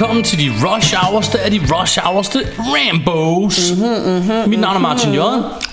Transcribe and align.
Velkommen 0.00 0.24
til 0.24 0.38
de 0.38 0.52
rush 0.66 0.94
hourste 0.94 1.40
af 1.40 1.50
de 1.50 1.60
rush 1.72 1.98
hourste 2.00 2.38
Rambos. 2.58 3.70
Mm-hmm, 3.70 4.12
mm-hmm, 4.12 4.48
Mit 4.50 4.60
navn 4.60 4.76
er 4.76 4.80
Martin 4.80 5.14
J. 5.14 5.18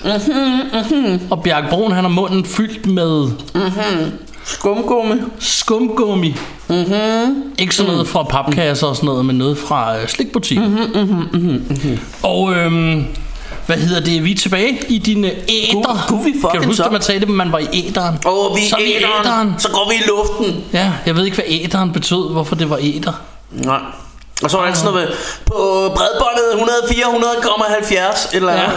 Mm-hmm, 0.04 1.20
og 1.30 1.42
Bjarke 1.42 1.66
Brun, 1.70 1.92
han 1.92 2.04
har 2.04 2.08
munden 2.10 2.44
fyldt 2.44 2.86
med 2.86 3.30
Skumgummi. 4.44 5.14
skumgummi. 5.38 6.34
Mm-hmm. 6.68 7.42
Ikke 7.58 7.74
sådan 7.74 7.92
noget 7.92 8.08
fra 8.08 8.22
papkasser 8.22 8.86
og 8.86 8.96
sådan 8.96 9.06
noget, 9.06 9.24
men 9.24 9.36
noget 9.36 9.58
fra 9.58 9.98
øh, 9.98 10.08
slikbutikken. 10.08 10.78
Mm-hmm, 10.94 11.98
og 12.22 12.54
øhm, 12.54 13.04
hvad 13.66 13.76
hedder 13.76 14.00
det? 14.00 14.24
Vi 14.24 14.32
er 14.32 14.36
tilbage 14.36 14.78
i 14.88 14.98
din 14.98 15.24
øh, 15.24 15.30
æder. 15.30 15.82
Kunne- 15.84 15.98
kunne 16.08 16.24
vi 16.24 16.32
fucking 16.32 16.52
kan 16.52 16.60
du 16.60 16.66
huske, 16.66 16.76
så? 16.76 16.84
at 16.84 16.92
man 16.92 17.02
sagde 17.02 17.20
det, 17.20 17.28
man 17.28 17.52
var 17.52 17.58
i 17.58 17.66
æderen? 17.72 18.18
Åh, 18.26 18.56
vi 18.56 18.60
så 18.70 18.76
er 18.76 18.80
vi 18.82 18.86
i 18.88 18.96
æderen. 18.96 19.26
æderen. 19.26 19.54
Så 19.58 19.68
går 19.68 19.88
vi 19.90 19.94
i 19.94 20.08
luften. 20.08 20.64
Ja, 20.72 20.92
jeg 21.06 21.16
ved 21.16 21.24
ikke, 21.24 21.34
hvad 21.34 21.44
æderen 21.48 21.92
betød, 21.92 22.32
hvorfor 22.32 22.54
det 22.54 22.70
var 22.70 22.78
æder. 22.82 23.12
Nej. 23.52 23.80
Og 24.42 24.50
så 24.50 24.56
er 24.56 24.60
der 24.60 24.68
altid 24.68 24.84
noget 24.84 25.08
med, 25.08 25.16
på 25.46 25.54
bredbåndet 25.96 26.70
104-100,70 26.72 28.36
eller 28.36 28.52
Ja. 28.52 28.60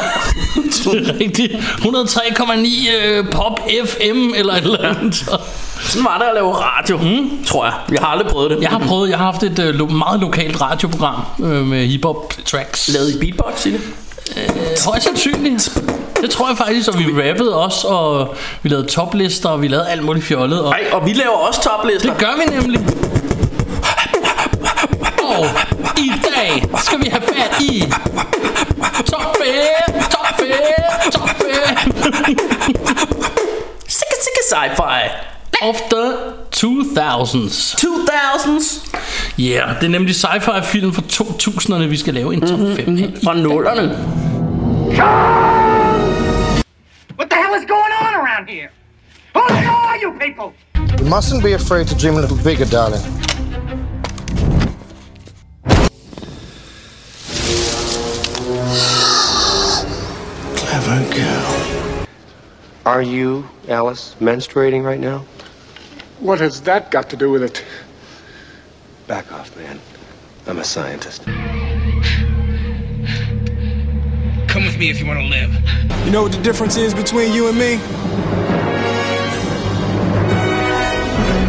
Det 0.92 1.10
er 1.10 1.20
rigtigt. 1.20 1.52
103,9 1.54 2.96
øh, 2.96 3.32
pop 3.32 3.60
FM 3.86 4.32
eller 4.36 4.54
et 4.54 4.64
eller 4.64 4.90
andet. 4.90 5.16
Så. 5.16 5.38
Sådan 5.82 6.06
var 6.06 6.18
det 6.18 6.26
at 6.26 6.34
lave 6.34 6.54
radio, 6.54 6.98
mm. 6.98 7.44
tror 7.46 7.66
jeg. 7.66 7.74
Jeg 7.92 8.00
har 8.02 8.08
aldrig 8.08 8.28
prøvet 8.32 8.52
det. 8.52 8.62
Jeg 8.62 8.70
har 8.70 8.80
prøvet, 8.80 9.10
jeg 9.10 9.18
har 9.18 9.26
haft 9.26 9.44
et 9.44 9.60
øh, 9.60 9.76
lo- 9.76 9.86
meget 9.86 10.20
lokalt 10.20 10.62
radioprogram 10.62 11.22
øh, 11.44 11.66
med 11.66 11.86
hiphop 11.88 12.34
tracks. 12.46 12.90
lavet 12.94 13.10
i 13.16 13.20
beatbox, 13.20 13.60
Sille. 13.60 13.80
Øh, 14.38 14.44
højst 14.86 15.04
sandsynligt. 15.06 15.82
Det 16.22 16.30
tror 16.30 16.48
jeg 16.48 16.58
faktisk, 16.58 16.88
og 16.90 17.00
vi 17.00 17.06
rappede 17.30 17.56
også, 17.56 17.88
og 17.88 18.36
vi 18.64 18.70
lavede 18.70 18.88
toplister, 18.88 19.50
og 19.50 19.62
vi 19.62 19.68
lavede 19.68 19.90
alt 19.90 20.04
muligt 20.04 20.26
fjollet. 20.26 20.62
Og 20.62 20.70
Nej, 20.70 20.84
og 20.92 21.06
vi 21.06 21.14
laver 21.14 21.32
også 21.48 21.62
toplister. 21.64 22.10
det 22.10 22.18
gør 22.20 22.34
vi 22.38 22.56
nemlig. 22.62 22.80
Og 25.22 25.46
i 25.98 26.12
dag 26.24 26.80
skal 26.84 27.00
vi 27.00 27.10
have 27.10 27.22
fat 27.22 27.62
i 27.62 27.92
Top 29.06 29.38
5, 29.38 30.02
Top 30.12 30.28
5, 30.40 30.48
Top 31.12 31.30
5 31.30 31.48
Sikke, 33.88 34.16
sikke 34.26 34.42
sci-fi. 34.52 35.32
of 35.62 35.76
the 35.90 36.34
2000s. 36.52 37.76
2000s. 37.76 38.96
Ja, 39.38 39.44
yeah, 39.44 39.76
det 39.76 39.86
er 39.86 39.90
nemlig 39.90 40.16
sci-fi 40.16 40.62
film 40.64 40.94
fra 40.94 41.02
2000'erne, 41.02 41.84
vi 41.84 41.98
skal 41.98 42.14
lave 42.14 42.34
en 42.34 42.42
top 42.42 42.60
5 42.60 42.88
mm-hmm. 42.88 43.22
Fra 43.24 43.34
nullerne. 43.34 43.82
What 47.18 47.30
the 47.30 47.38
hell 47.42 47.54
is 47.60 47.66
going 47.76 47.94
on 48.02 48.14
around 48.22 48.50
here? 48.50 48.70
Who 49.36 49.42
are 49.42 49.98
you 50.04 50.12
people? 50.20 50.48
You 51.00 51.06
mustn't 51.16 51.44
be 51.44 51.54
afraid 51.54 51.86
to 51.88 51.96
dream 52.02 52.16
a 52.18 52.22
little 52.22 52.44
bigger, 52.44 52.66
darling. 52.66 53.02
Clever 60.56 61.14
girl. 61.14 62.08
Are 62.86 63.02
you, 63.02 63.50
Alice, 63.68 64.16
menstruating 64.20 64.84
right 64.84 65.00
now? 65.00 65.26
What 66.20 66.40
has 66.40 66.62
that 66.62 66.90
got 66.90 67.10
to 67.10 67.18
do 67.18 67.30
with 67.30 67.44
it? 67.44 67.64
Back 69.08 69.32
off, 69.34 69.56
man. 69.58 69.80
I'm 70.48 70.60
a 70.60 70.64
scientist. 70.64 71.24
Come 74.48 74.64
with 74.64 74.78
me 74.78 74.90
if 74.90 75.00
you 75.00 75.06
want 75.06 75.20
to 75.20 75.26
live. 75.26 75.52
You 76.06 76.12
know 76.12 76.24
what 76.24 76.32
the 76.32 76.42
difference 76.42 76.78
is 76.78 76.94
between 76.94 77.34
you 77.34 77.50
and 77.50 77.58
me? 77.58 77.80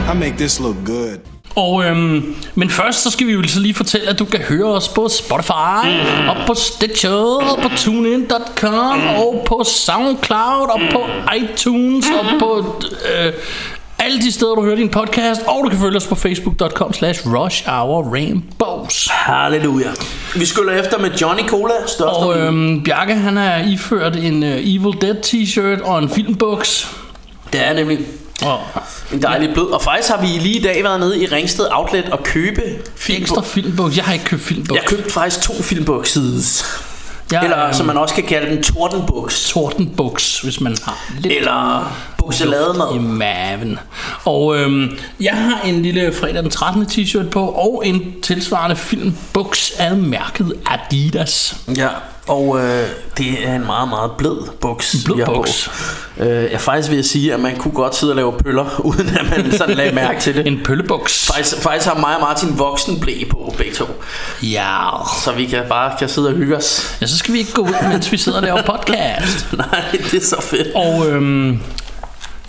I 0.08 0.14
make 0.14 0.36
this 0.36 0.58
look 0.58 0.82
good. 0.84 1.22
Og 1.54 1.84
øhm, 1.84 2.34
men 2.54 2.70
først 2.70 3.02
så 3.02 3.10
skal 3.10 3.26
vi 3.26 3.32
jo 3.32 3.48
så 3.48 3.60
lige 3.60 3.74
fortælle, 3.74 4.08
at 4.08 4.18
du 4.18 4.24
kan 4.24 4.40
høre 4.40 4.66
os 4.66 4.88
på 4.88 5.08
Spotify, 5.08 5.86
mm. 5.86 6.28
og 6.28 6.36
på 6.46 6.54
Stitcher, 6.54 7.10
og 7.52 7.58
på 7.62 7.68
TuneIn.com, 7.76 8.98
mm. 8.98 9.06
og 9.06 9.44
på 9.46 9.64
SoundCloud, 9.64 10.68
og 10.70 10.80
på 10.92 11.00
iTunes, 11.36 12.06
og 12.10 12.26
på 12.38 12.76
øh, 12.86 13.32
alle 13.98 14.20
de 14.20 14.32
steder, 14.32 14.54
du 14.54 14.62
hører 14.62 14.76
din 14.76 14.88
podcast. 14.88 15.42
Og 15.46 15.60
du 15.64 15.68
kan 15.68 15.78
følge 15.78 15.96
os 15.96 16.06
på 16.06 16.14
Facebook.com 16.14 16.92
slash 16.92 17.20
Rush 17.26 17.68
Hour 17.68 18.12
Rainbows. 18.12 19.08
Halleluja. 19.10 19.90
Vi 20.36 20.44
skyller 20.44 20.72
efter 20.72 20.98
med 20.98 21.10
Johnny 21.10 21.42
Cola. 21.48 21.72
Og 22.00 22.38
øhm, 22.38 22.82
Bjarke, 22.84 23.14
han 23.14 23.38
er 23.38 23.68
iført 23.68 24.16
en 24.16 24.42
uh, 24.42 24.48
Evil 24.48 25.00
Dead 25.00 25.16
t-shirt 25.26 25.84
og 25.84 25.98
en 25.98 26.08
filmbuks. 26.08 26.88
Det 27.52 27.66
er 27.66 27.72
nemlig 27.72 27.98
Og 28.44 28.60
en 29.12 29.22
dejlig 29.22 29.54
blød. 29.54 29.66
Og 29.66 29.82
faktisk 29.82 30.08
har 30.10 30.20
vi 30.20 30.26
lige 30.26 30.58
i 30.58 30.62
dag 30.62 30.84
været 30.84 31.00
nede 31.00 31.22
i 31.22 31.26
Ringsted 31.26 31.68
Outlet 31.70 32.04
og 32.04 32.22
købe 32.22 32.62
film. 32.96 33.22
ekstra 33.22 33.42
filmbuks. 33.42 33.96
Jeg 33.96 34.04
har 34.04 34.12
ikke 34.12 34.24
købt 34.24 34.42
filmbuks. 34.42 34.80
Jeg 34.80 34.88
købte 34.88 35.10
faktisk 35.10 35.40
to 35.42 35.52
filmbukses. 35.62 36.64
Jeg, 37.32 37.44
Eller 37.44 37.64
øhm, 37.64 37.74
som 37.74 37.86
man 37.86 37.96
også 37.98 38.14
kan 38.14 38.24
kalde 38.24 38.50
den, 38.50 38.62
tordenbuks. 38.62 39.48
tortenbuks, 39.48 40.40
hvis 40.40 40.60
man 40.60 40.76
har 40.84 40.98
lidt 41.20 41.34
Eller 41.34 41.92
bukselademad. 42.22 42.94
i 42.94 42.98
maven. 42.98 43.78
Og 44.24 44.56
øhm, 44.58 44.98
jeg 45.20 45.32
har 45.34 45.60
en 45.68 45.82
lille 45.82 46.12
fredag 46.12 46.42
den 46.42 46.50
13. 46.50 46.82
t-shirt 46.82 47.28
på, 47.30 47.46
og 47.46 47.82
en 47.86 48.14
tilsvarende 48.22 48.76
filmbuks 48.76 49.72
af 49.78 49.96
mærket 49.96 50.52
Adidas. 50.66 51.56
Ja, 51.76 51.88
og 52.28 52.58
øh, 52.58 52.86
det 53.18 53.48
er 53.48 53.54
en 53.54 53.66
meget, 53.66 53.88
meget 53.88 54.10
blød 54.18 54.48
buks. 54.60 54.96
Blød 55.04 55.24
på. 55.24 55.34
buks. 55.34 55.70
Øh, 56.18 56.52
jeg 56.52 56.60
faktisk 56.60 56.88
vil 56.88 56.96
jeg 56.96 57.04
sige, 57.04 57.34
at 57.34 57.40
man 57.40 57.56
kunne 57.56 57.74
godt 57.74 57.94
sidde 57.94 58.12
og 58.12 58.16
lave 58.16 58.32
pøller, 58.32 58.80
uden 58.90 59.08
at 59.08 59.30
man 59.30 59.52
sådan 59.52 59.76
lagde 59.76 59.94
mærke 59.94 60.20
til 60.20 60.34
det. 60.34 60.46
En 60.46 60.60
pøllebuks. 60.64 61.26
Faktisk, 61.26 61.56
faktisk 61.56 61.88
har 61.88 62.00
mig 62.00 62.14
og 62.14 62.20
Martin 62.20 62.58
voksen 62.58 63.00
blæ 63.00 63.24
på 63.30 63.54
begge 63.58 63.72
to. 63.74 63.84
Ja. 64.42 64.88
Så 65.24 65.32
vi 65.32 65.46
kan 65.46 65.62
bare 65.68 65.92
kan 65.98 66.08
sidde 66.08 66.28
og 66.28 66.34
hygge 66.34 66.56
os. 66.56 66.96
ja, 67.00 67.06
så 67.06 67.16
skal 67.18 67.34
vi 67.34 67.38
ikke 67.38 67.52
gå 67.52 67.62
ud, 67.62 67.88
mens 67.92 68.12
vi 68.12 68.16
sidder 68.16 68.38
og 68.38 68.44
laver 68.44 68.62
podcast. 68.62 69.52
Nej, 69.58 69.84
det 69.92 70.14
er 70.22 70.26
så 70.26 70.40
fedt. 70.42 70.68
Og 70.74 71.08
øhm, 71.10 71.60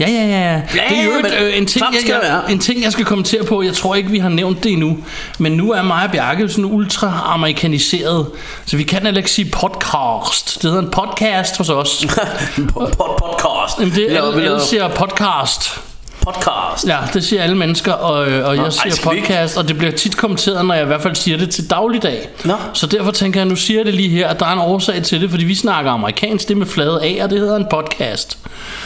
Ja, 0.08 0.26
ja, 0.26 0.52
ja. 0.52 0.62
det 0.74 0.98
er 1.00 1.04
jo 1.04 1.12
men 1.12 1.26
et, 1.26 1.42
øh, 1.42 1.58
en, 1.58 1.66
ting, 1.66 1.86
jeg, 1.94 2.20
jeg, 2.24 2.44
en 2.50 2.60
ting, 2.60 2.84
jeg 2.84 2.92
skal 2.92 3.06
kommentere 3.06 3.44
på. 3.44 3.62
Jeg 3.62 3.74
tror 3.74 3.96
ikke, 3.96 4.10
vi 4.10 4.20
har 4.20 4.30
nævnt 4.30 4.64
det 4.64 4.72
endnu. 4.72 4.98
Men 5.40 5.52
nu 5.52 5.72
er 5.72 5.82
mig 5.82 6.04
og 6.06 6.12
Bjarke 6.12 6.50
sådan 6.50 6.66
ultra-amerikaniseret. 6.66 8.28
Så 8.66 8.78
vi 8.78 8.84
kan 8.84 9.04
heller 9.04 9.18
ikke 9.18 9.32
sige 9.32 9.52
podcast. 9.52 10.56
Det 10.62 10.64
hedder 10.72 10.84
en 10.84 10.90
podcast 10.92 11.58
hos 11.58 11.70
os. 11.70 12.06
Pod- 12.78 12.92
pod- 12.92 13.18
podcast. 13.20 13.80
Jamen, 13.80 13.94
det, 13.96 14.02
alle, 14.04 14.14
laver 14.14 14.32
alle 14.52 14.62
siger 14.62 14.88
podcast. 14.88 15.82
Podcast. 16.26 16.88
Ja, 16.88 16.98
det 17.14 17.24
siger 17.26 17.44
alle 17.44 17.58
mennesker, 17.58 17.94
og, 17.94 18.28
øh, 18.28 18.48
og 18.48 18.56
Nå, 18.56 18.62
jeg 18.62 18.64
ej, 18.64 18.70
siger 18.70 19.12
ikke? 19.16 19.28
podcast, 19.28 19.58
og 19.58 19.68
det 19.68 19.78
bliver 19.78 19.92
tit 19.94 20.18
kommenteret, 20.18 20.66
når 20.66 20.74
jeg 20.74 20.84
i 20.84 20.88
hvert 20.88 21.02
fald 21.02 21.16
siger 21.16 21.38
det 21.38 21.50
til 21.50 21.70
dagligdag. 21.70 22.30
Nå. 22.46 22.54
Så 22.74 22.88
derfor 22.88 23.12
tænker 23.12 23.40
jeg, 23.40 23.48
nu 23.48 23.56
siger 23.56 23.80
jeg 23.80 23.86
det 23.86 23.94
lige 23.94 24.10
her, 24.10 24.28
at 24.28 24.40
der 24.40 24.46
er 24.46 24.52
en 24.54 24.60
årsag 24.60 25.04
til 25.04 25.22
det, 25.22 25.30
fordi 25.30 25.44
vi 25.46 25.56
snakker 25.56 25.92
amerikansk, 25.92 26.48
det 26.48 26.58
med 26.58 26.66
flade 26.68 27.00
A, 27.04 27.24
og 27.24 27.30
det 27.30 27.40
hedder 27.40 27.56
en 27.56 27.68
podcast. 27.72 28.38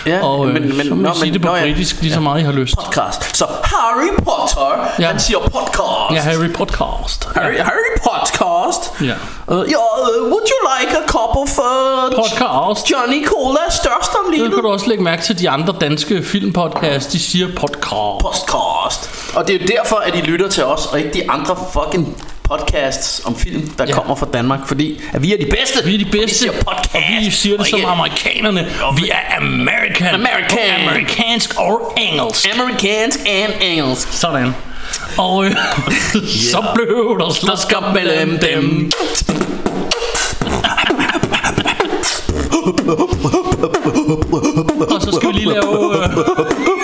Ja, 0.06 0.24
Og 0.26 0.48
øh, 0.48 0.84
så 0.88 0.94
må 0.96 1.02
nå, 1.02 1.14
sige 1.14 1.34
det 1.34 1.42
på 1.42 1.48
nå, 1.48 1.56
ja. 1.56 1.62
britisk, 1.62 2.02
lige 2.02 2.14
så 2.14 2.20
meget 2.20 2.42
I 2.42 2.44
har 2.44 2.52
lyst. 2.52 2.76
Podcast. 2.78 3.38
Så 3.38 3.46
Harry 3.64 4.18
Potter, 4.18 4.88
Ja. 5.00 5.08
han 5.08 5.20
siger 5.20 5.40
podcast. 5.40 6.12
Ja, 6.14 6.20
Harry 6.22 6.54
Podcast. 6.54 7.28
Harry, 7.36 7.58
Harry 7.58 7.94
Podcast. 8.04 8.92
Ja. 9.02 9.14
Uh, 9.48 9.58
yeah, 9.58 9.58
uh, 9.58 10.32
would 10.32 10.48
you 10.52 10.60
like 10.80 10.98
a 10.98 11.02
cup 11.08 11.36
of 11.36 11.50
uh, 11.60 12.16
Podcast. 12.16 12.92
Johnny 12.92 13.26
Cola 13.26 13.60
størst 13.70 14.12
om 14.26 14.32
livet? 14.34 14.54
kan 14.54 14.64
du 14.64 14.70
også 14.70 14.88
lægge 14.88 15.04
mærke 15.04 15.24
til 15.24 15.40
de 15.40 15.50
andre 15.50 15.74
danske 15.82 16.24
filmpodcasts, 16.24 17.12
de 17.14 17.20
siger 17.28 17.48
podcast. 17.56 18.22
Podcast. 18.22 19.10
Og 19.36 19.48
det 19.48 19.56
er 19.56 19.60
jo 19.60 19.68
derfor, 19.78 19.96
at 19.96 20.16
I 20.16 20.22
lytter 20.22 20.50
til 20.50 20.64
os, 20.66 20.86
og 20.86 21.00
ikke 21.00 21.14
de 21.14 21.32
andre 21.32 21.58
fucking 21.74 22.24
podcasts 22.44 23.22
om 23.26 23.36
film, 23.36 23.70
der 23.78 23.86
Ja. 23.88 23.94
kommer 23.94 24.16
fra 24.16 24.28
Danmark. 24.34 24.60
Fordi 24.68 25.02
at 25.14 25.22
vi 25.24 25.34
er 25.34 25.38
de 25.38 25.46
bedste. 25.60 25.86
Vi 25.86 25.94
er 25.94 25.98
de 25.98 26.04
Og 26.06 26.14
Vi 26.14 26.20
bedste, 26.20 26.38
siger 26.40 26.52
podcast. 26.52 26.96
og 26.96 27.02
vi 27.26 27.32
siger 27.32 27.54
det 27.54 27.60
og 27.60 27.68
som 27.68 27.78
ikke 27.80 27.90
amerikanerne. 27.90 28.68
Vi 28.98 29.10
er 29.10 29.38
American. 29.38 30.08
American. 30.16 30.88
Amerikansk 30.88 31.60
og 31.60 31.94
engelsk. 31.98 32.48
Amerikansk 32.60 33.20
and 33.28 33.54
engelsk. 33.62 34.08
Sådan. 34.14 34.56
Og 35.18 35.46
øh, 35.46 35.52
så 36.52 36.66
blev 36.76 37.18
der 37.20 37.30
slåskamp 37.34 37.94
mellem 37.94 38.40
dem. 38.40 38.92
Og 44.90 45.02
så 45.02 45.12
skal 45.20 45.30
vi 45.30 45.34
lige 45.34 45.50
lave... 45.50 46.04
Øh, 46.04 46.10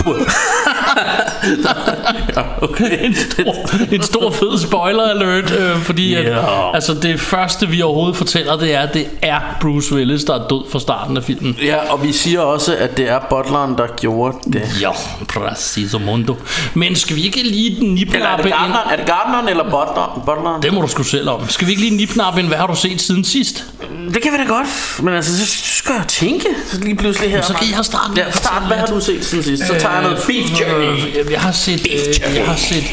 okay. 2.69 3.05
en, 3.05 3.15
stor, 3.15 3.53
en 3.91 4.01
stor 4.01 4.31
fed 4.31 4.59
spoiler 4.59 5.03
alert, 5.03 5.51
øh, 5.51 5.77
fordi 5.77 6.13
at, 6.13 6.23
Ja. 6.25 6.75
altså 6.75 6.93
det 6.93 7.19
første 7.19 7.67
vi 7.69 7.81
overhovedet 7.81 8.15
fortæller, 8.17 8.57
det 8.57 8.73
er, 8.75 8.79
at 8.79 8.93
det 8.93 9.07
er 9.21 9.39
Bruce 9.61 9.95
Willis, 9.95 10.23
der 10.23 10.33
er 10.33 10.47
død 10.47 10.71
fra 10.71 10.79
starten 10.79 11.17
af 11.17 11.23
filmen. 11.23 11.57
Ja, 11.63 11.91
og 11.91 12.03
vi 12.03 12.11
siger 12.11 12.39
også, 12.39 12.75
at 12.75 12.97
det 12.97 13.09
er 13.09 13.19
butleren, 13.29 13.77
der 13.77 13.87
gjorde 13.99 14.37
det. 14.53 14.61
Ja, 14.81 14.89
preciso 15.27 15.99
mundo. 15.99 16.35
Men 16.73 16.95
skal 16.95 17.15
vi 17.15 17.21
ikke 17.21 17.43
lige 17.43 17.71
Eller 17.71 17.85
er 17.89 17.93
nipnappe 17.93 18.43
det 18.43 18.49
ind? 18.49 18.55
Gardner, 18.55 18.91
er 18.91 18.95
det 18.95 19.05
Gardneren 19.05 19.47
eller 19.49 19.63
butler, 19.63 20.21
butleren? 20.25 20.63
Det 20.63 20.73
må 20.73 20.81
du 20.81 20.87
sgu 20.87 21.03
selv 21.03 21.29
om. 21.29 21.49
Skal 21.49 21.67
vi 21.67 21.71
ikke 21.71 21.83
lige 21.83 21.97
nipnappe 21.97 22.39
ind? 22.39 22.47
Hvad 22.47 22.57
har 22.57 22.67
du 22.67 22.75
set 22.75 23.01
siden 23.01 23.23
sidst? 23.23 23.65
Det 24.13 24.21
kan 24.21 24.31
vi 24.31 24.37
da 24.37 24.43
godt, 24.43 24.67
men 25.03 25.13
altså, 25.13 25.45
så 25.45 25.45
skal 25.83 25.95
jeg 25.95 26.07
tænke 26.07 26.45
så 26.71 26.79
lige 26.79 26.95
pludselig 26.95 27.31
her. 27.31 27.41
Så 27.41 27.53
kan 27.53 27.67
jeg 27.77 27.85
starte 27.85 28.13
Ja, 28.15 28.31
start. 28.31 28.63
Hvad 28.67 28.77
har 28.77 28.85
lidt. 28.85 28.95
du 28.95 29.01
set 29.05 29.25
siden 29.25 29.43
sidst? 29.43 29.67
Så 29.67 29.73
tager 29.79 29.93
jeg 29.93 30.03
noget 30.03 30.17
Beef 30.27 30.61
Journey. 30.61 31.19
Øh, 31.25 31.31
Jeg 31.31 31.41
har 31.41 31.51
set, 31.51 31.87
øh, 31.91 32.35
jeg 32.35 32.45
har 32.45 32.55
set 32.55 32.83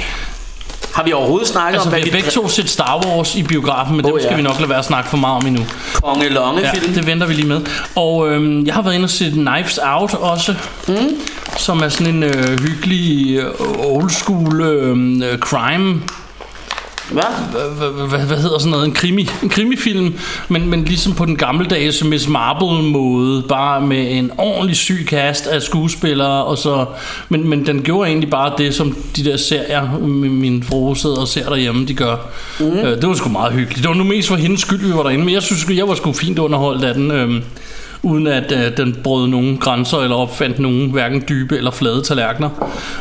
Har 0.95 1.03
vi 1.05 1.13
overhovedet 1.13 1.49
snakket 1.49 1.75
altså 1.79 1.89
om, 1.89 1.95
vi 1.97 2.01
hvad 2.01 2.11
har 2.11 2.17
begge 2.19 2.31
to 2.31 2.49
set 2.49 2.71
Star 2.71 3.05
Wars 3.07 3.35
i 3.35 3.43
biografen, 3.43 3.97
men 3.97 4.05
Åh, 4.07 4.11
dem 4.13 4.21
skal 4.21 4.31
ja. 4.31 4.37
vi 4.37 4.43
nok 4.43 4.57
lade 4.59 4.69
være 4.69 4.79
at 4.79 4.85
snakke 4.85 5.11
for 5.11 5.17
meget 5.17 5.37
om 5.37 5.47
endnu. 5.47 5.67
Konge 6.05 6.29
Longe 6.29 6.61
Ja, 6.61 6.73
film? 6.73 6.93
det 6.95 7.07
venter 7.07 7.27
vi 7.27 7.35
lige 7.35 7.47
med. 7.49 7.61
Og 7.97 8.29
øhm, 8.31 8.67
jeg 8.67 8.75
har 8.75 8.83
været 8.83 8.95
inde 8.95 9.05
og 9.07 9.11
set 9.11 9.33
Knives 9.33 9.79
Out 9.83 10.15
også, 10.15 10.55
mm. 10.89 10.95
som 11.59 11.81
er 11.83 11.89
sådan 11.89 12.15
en 12.15 12.23
øh, 12.23 12.61
hyggelig 12.61 13.37
øh, 13.39 13.47
old 13.79 14.11
school 14.11 14.61
øh, 14.63 15.33
øh, 15.33 15.39
crime 15.39 16.01
Hvad? 17.13 18.19
hvad, 18.27 18.39
hedder 18.39 18.59
sådan 18.59 18.71
noget, 18.71 18.85
en, 18.85 18.93
krimi, 18.93 19.29
en 19.43 19.49
krimifilm, 19.49 20.15
men, 20.49 20.71
men 20.71 20.85
ligesom 20.85 21.13
på 21.13 21.25
den 21.25 21.37
gammeldags 21.37 22.05
Miss 22.05 22.29
Marple 22.29 22.83
måde, 22.83 23.43
bare 23.43 23.81
med 23.81 24.19
en 24.19 24.31
ordentlig 24.39 24.77
syg 24.77 25.07
cast 25.07 25.47
af 25.47 25.63
skuespillere, 25.63 26.45
og 26.45 26.59
så, 26.59 26.87
men, 27.29 27.49
men 27.49 27.67
den 27.67 27.83
gjorde 27.83 28.09
egentlig 28.09 28.31
bare 28.31 28.53
det, 28.59 28.75
som 28.75 28.97
de 29.17 29.25
der 29.25 29.37
serier, 29.37 29.99
min, 29.99 30.41
min 30.41 30.63
frue 30.63 30.97
sidder 30.97 31.21
og 31.21 31.29
ser 31.29 31.49
derhjemme, 31.49 31.87
de 31.87 31.95
gør. 31.95 32.17
Mm. 32.61 32.67
Øh, 32.67 33.01
det 33.01 33.09
var 33.09 33.15
sgu 33.15 33.29
meget 33.29 33.53
hyggeligt. 33.53 33.83
Det 33.83 33.89
var 33.89 33.95
nu 33.95 34.05
mest 34.05 34.29
for 34.29 34.37
hendes 34.37 34.61
skyld, 34.61 34.87
vi 34.87 34.93
var 34.95 35.03
derinde, 35.03 35.25
men 35.25 35.35
jeg 35.35 35.43
synes 35.43 35.67
jeg 35.71 35.89
var 35.89 35.95
sgu 35.95 36.13
fint 36.13 36.39
underholdt 36.39 36.85
af 36.85 36.95
den. 36.95 37.11
Øh, 37.11 37.43
uden 38.03 38.27
at 38.27 38.53
øh, 38.53 38.77
den 38.77 38.97
brød 39.05 39.27
nogen 39.27 39.59
grænser 39.59 39.99
eller 39.99 40.17
opfandt 40.17 40.59
nogen 40.59 40.91
hverken 40.91 41.25
dybe 41.29 41.57
eller 41.57 41.71
flade 41.71 42.03
tallerkener. 42.03 42.51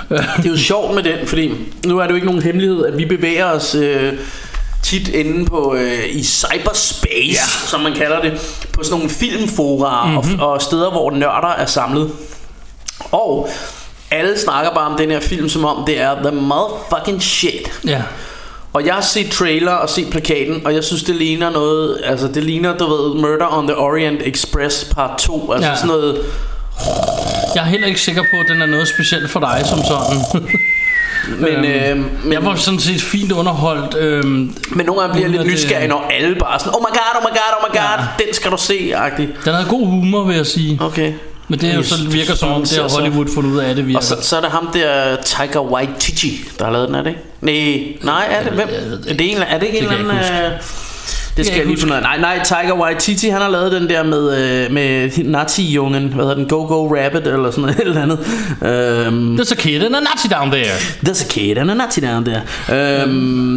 Det 0.10 0.46
er 0.46 0.50
jo 0.50 0.58
sjovt 0.58 0.96
med 0.96 1.04
den, 1.04 1.28
fordi 1.28 1.52
nu 1.86 2.00
er 2.00 2.04
det 2.04 2.10
jo 2.10 2.16
ikke 2.16 2.28
nogen 2.28 2.42
hemmelighed, 2.42 2.86
at 2.86 2.98
vi 2.98 3.06
bevæger 3.06 3.46
os 3.46 3.76
øh, 3.76 4.14
tit 4.84 5.08
inde 5.08 5.46
på 5.46 5.76
øh, 5.76 6.10
i 6.10 6.24
cyberspace, 6.24 7.32
ja. 7.32 7.68
som 7.68 7.82
man 7.82 7.94
kalder 7.94 8.22
det, 8.22 8.32
på 8.74 8.84
sådan 8.84 8.98
nogle 8.98 9.10
filmfora 9.10 10.06
mm-hmm. 10.06 10.40
og, 10.40 10.52
og 10.52 10.62
steder, 10.62 10.92
hvor 10.92 11.12
nørder 11.12 11.56
er 11.58 11.66
samlet. 11.66 12.12
Og 13.12 13.50
alle 14.12 14.40
snakker 14.40 14.74
bare 14.74 14.92
om 14.92 14.98
den 14.98 15.12
her 15.12 15.20
film, 15.20 15.50
som 15.50 15.66
om 15.66 15.84
det 15.86 16.02
er 16.02 16.16
the 16.24 16.32
motherfucking 16.32 17.24
shit. 17.24 17.72
ja. 17.88 18.02
Og 18.74 18.86
jeg 18.86 18.94
har 18.94 19.02
set 19.02 19.32
trailer 19.32 19.72
og 19.72 19.90
set 19.90 20.08
plakaten, 20.12 20.62
og 20.66 20.74
jeg 20.74 20.84
synes, 20.84 21.04
det 21.04 21.16
ligner 21.16 21.50
noget, 21.50 21.98
altså 22.04 22.28
det 22.28 22.44
ligner, 22.44 22.78
du 22.78 22.86
ved, 22.88 23.22
Murder 23.22 23.58
on 23.58 23.68
the 23.68 23.78
Orient 23.78 24.22
Express 24.26 24.86
part 24.96 25.18
2, 25.20 25.52
altså 25.52 25.70
Ja. 25.70 25.76
sådan 25.76 25.88
noget, 25.88 26.18
Jeg 27.56 27.62
er 27.62 27.66
heller 27.66 27.88
ikke 27.88 28.02
sikker 28.02 28.22
på, 28.22 28.38
at 28.40 28.46
den 28.50 28.62
er 28.62 28.66
noget 28.66 28.88
specielt 28.88 29.30
for 29.30 29.40
dig 29.40 29.62
som 29.66 29.80
sådan. 29.84 30.46
men, 31.44 31.66
øh, 31.66 31.98
men, 32.24 32.34
Jeg 32.34 32.46
var 32.46 32.56
sådan 32.56 32.80
set 32.80 33.02
fint 33.02 33.32
underholdt. 33.32 33.96
Øhm, 33.98 34.56
men 34.70 34.86
nogle 34.86 35.02
gange 35.02 35.14
bliver 35.14 35.26
jeg 35.28 35.32
lidt 35.32 35.42
det- 35.44 35.52
nysgerrig, 35.52 35.88
når 35.88 36.08
alle 36.12 36.36
bare 36.36 36.60
sådan, 36.60 36.74
oh 36.76 36.82
my 36.82 36.92
god, 36.98 37.16
oh 37.16 37.24
my 37.24 37.38
god, 37.38 37.54
oh 37.64 37.70
my 37.70 37.78
god, 37.78 38.06
ja. 38.20 38.26
den 38.26 38.34
skal 38.34 38.52
du 38.52 38.58
se, 38.58 38.92
agtig. 38.96 39.30
den 39.46 39.54
havde 39.54 39.70
god 39.70 39.86
humor, 39.88 40.24
vil 40.24 40.36
jeg 40.36 40.46
sige. 40.46 40.78
Okay. 40.82 41.14
Men 41.48 41.60
det 41.60 41.70
er 41.70 41.76
jo 41.76 41.84
så 41.84 41.96
virker 42.10 42.36
som 42.36 42.50
om, 42.52 42.62
det 42.62 42.78
har 42.78 42.90
Hollywood 43.00 43.26
fundet 43.34 43.52
ud 43.52 43.58
af, 43.58 43.70
at 43.70 43.78
det 43.78 43.88
virker. 43.88 43.98
Og 43.98 44.04
så, 44.04 44.16
så 44.22 44.38
er 44.38 44.42
der 44.42 44.50
ham 44.50 44.68
der 44.74 45.16
Tiger 45.26 45.60
Waititi, 45.72 46.42
der 46.60 46.66
har 46.66 46.72
lavet 46.72 46.88
den, 46.88 46.96
er 46.96 47.02
det 47.02 47.10
ikke? 47.10 47.22
Nej, 47.42 47.84
nej, 48.04 48.28
er 48.32 48.44
det, 48.44 48.52
hvem? 48.52 48.68
Er 49.08 49.14
det, 49.14 49.32
en, 49.32 49.38
er 49.38 49.58
det 49.60 49.66
ikke 49.68 49.80
Det 49.80 49.88
en 49.88 50.00
eller 50.00 50.14
anden... 50.14 50.34
øh, 50.46 50.52
Det 51.38 51.46
skal 51.46 51.56
jeg 51.56 51.60
jeg 51.60 51.68
lige 51.68 51.80
finde 51.80 51.94
ud 51.94 51.98
af. 51.98 52.02
Nej, 52.04 52.20
nej, 52.20 52.40
Tiger 52.44 52.74
Waititi, 52.74 53.28
han 53.30 53.42
har 53.42 53.50
lavet 53.50 53.72
den 53.72 53.90
der 53.90 54.04
med, 54.04 54.38
øh, 54.66 54.72
med 54.72 55.24
Nazi-jungen, 55.24 56.08
hvad 56.08 56.24
hedder 56.26 56.36
den, 56.36 56.48
Go 56.48 56.56
Go 56.66 56.96
Rabbit, 56.96 57.28
eller 57.28 57.52
sådan 57.52 57.62
noget 57.62 57.80
eller 57.86 58.02
andet. 58.02 58.20
Øhm, 59.08 59.36
There's 59.42 59.52
a 59.52 59.56
kid 59.56 59.84
and 59.84 59.96
a 59.96 60.00
Nazi 60.00 60.28
down 60.28 60.52
there. 60.52 60.76
There's 61.06 61.26
a 61.26 61.30
kid 61.30 61.58
and 61.58 61.72
a 61.72 61.74
Nazi 61.74 62.02
down 62.02 62.26
there. 62.26 62.42
Øhm, 63.02 63.10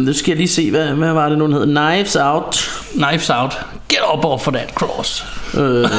nu 0.05 0.13
skal 0.13 0.31
jeg 0.31 0.37
lige 0.37 0.47
se, 0.47 0.71
hvad, 0.71 0.85
hvad 0.87 1.13
var 1.13 1.29
det 1.29 1.37
nu, 1.37 1.45
den 1.45 1.53
hed? 1.53 1.65
Knives 1.65 2.15
Out. 2.15 2.69
Knives 2.93 3.29
out. 3.29 3.59
Get 3.89 3.99
up 4.17 4.25
off 4.25 4.47
of 4.47 4.53
that 4.53 4.69
cross. 4.75 5.25
Øh, 5.57 5.89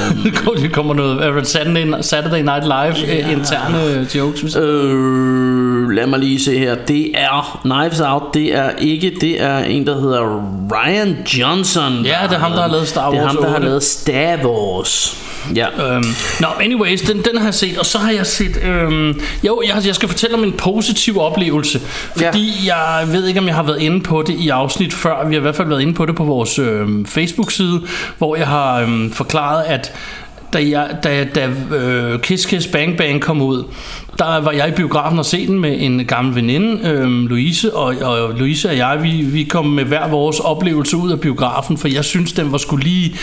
det 0.63 0.73
kommer 0.73 0.95
noget 0.95 1.47
Saturday, 1.49 1.93
Saturday 2.01 2.41
Night 2.43 2.65
Live 2.65 3.09
yeah. 3.19 3.33
interne 3.33 4.07
jokes. 4.15 4.41
hvis- 4.41 4.57
Øh, 4.57 5.64
lad 5.91 6.07
mig 6.07 6.19
lige 6.19 6.41
se 6.41 6.59
her. 6.59 6.75
Det 6.75 7.11
er 7.15 7.61
Knives 7.63 8.01
Out. 8.01 8.35
Det 8.35 8.55
er 8.55 8.71
ikke. 8.79 9.17
Det 9.21 9.43
er 9.43 9.59
en 9.59 9.87
der 9.87 10.01
hedder 10.01 10.43
Ryan 10.73 11.17
Johnson. 11.39 11.93
Ja, 12.05 12.19
det 12.29 12.33
er 12.33 12.39
ham, 12.39 12.53
der 12.53 12.61
har 12.61 12.69
lavet 12.69 12.89
Star 12.89 13.11
Det 13.11 13.19
er 13.19 13.23
Wars 13.23 13.35
ham 13.35 13.43
der 13.43 13.49
har 13.49 13.57
8. 13.57 13.67
lavet 13.67 13.83
Star 13.83 14.37
Wars. 14.47 15.25
Ja. 15.55 15.95
Øhm, 15.95 16.05
Nå, 16.41 16.47
anyways, 16.61 17.03
den, 17.03 17.17
den 17.17 17.39
har 17.39 17.45
jeg 17.45 17.55
set, 17.55 17.79
og 17.79 17.87
så 17.87 17.99
har 17.99 18.11
jeg 18.11 18.27
set, 18.27 18.65
øhm, 18.65 19.21
jo, 19.47 19.63
jeg, 19.67 19.87
jeg 19.87 19.95
skal 19.95 20.09
fortælle 20.09 20.37
om 20.37 20.45
en 20.45 20.53
positiv 20.53 21.21
oplevelse, 21.21 21.81
fordi 22.17 22.53
ja. 22.67 22.77
jeg 22.77 23.13
ved 23.13 23.27
ikke, 23.27 23.41
om 23.41 23.47
jeg 23.47 23.55
har 23.55 23.63
været 23.63 23.81
inde 23.81 24.01
på 24.01 24.23
det 24.23 24.35
i 24.35 24.49
afsnit 24.49 24.93
før, 24.93 25.27
vi 25.29 25.35
har 25.35 25.41
i 25.41 25.43
hvert 25.43 25.57
fald 25.57 25.69
været 25.69 25.81
inde 25.81 25.95
på 25.95 26.07
det 26.07 26.17
på 26.17 26.25
vores 26.25 26.59
øhm, 26.59 27.07
Facebook-side, 27.07 27.81
hvor 28.19 28.37
jeg 28.37 28.47
har 28.47 28.81
øhm, 28.81 29.13
forklaret, 29.13 29.65
at 29.67 29.93
da, 30.55 30.69
jeg, 30.69 30.97
da, 31.05 31.25
da 31.25 31.49
øh, 31.77 32.21
Kiss 32.21 32.47
Kiss 32.47 32.67
Bang 32.67 32.97
Bang 32.97 33.21
kom 33.21 33.43
ud, 33.43 33.65
der 34.19 34.41
var 34.41 34.51
jeg 34.51 34.69
i 34.69 34.73
biografen 34.73 35.19
og 35.19 35.25
se 35.25 35.47
den 35.47 35.59
med 35.59 35.77
en 35.81 36.05
gammel 36.07 36.35
veninde, 36.35 36.89
øh, 36.89 37.09
Louise, 37.09 37.77
og, 37.77 37.95
og 38.01 38.35
Louise 38.35 38.69
og 38.69 38.77
jeg, 38.77 39.03
vi, 39.03 39.11
vi 39.11 39.45
kom 39.45 39.67
med 39.67 39.85
hver 39.85 40.09
vores 40.09 40.41
oplevelse 40.41 40.97
ud 40.97 41.13
af 41.13 41.21
biografen, 41.21 41.79
for 41.79 41.89
jeg 41.89 42.05
synes, 42.05 42.33
den 42.33 42.53
var 42.53 42.59
skulle 42.59 42.85
lige 42.85 43.17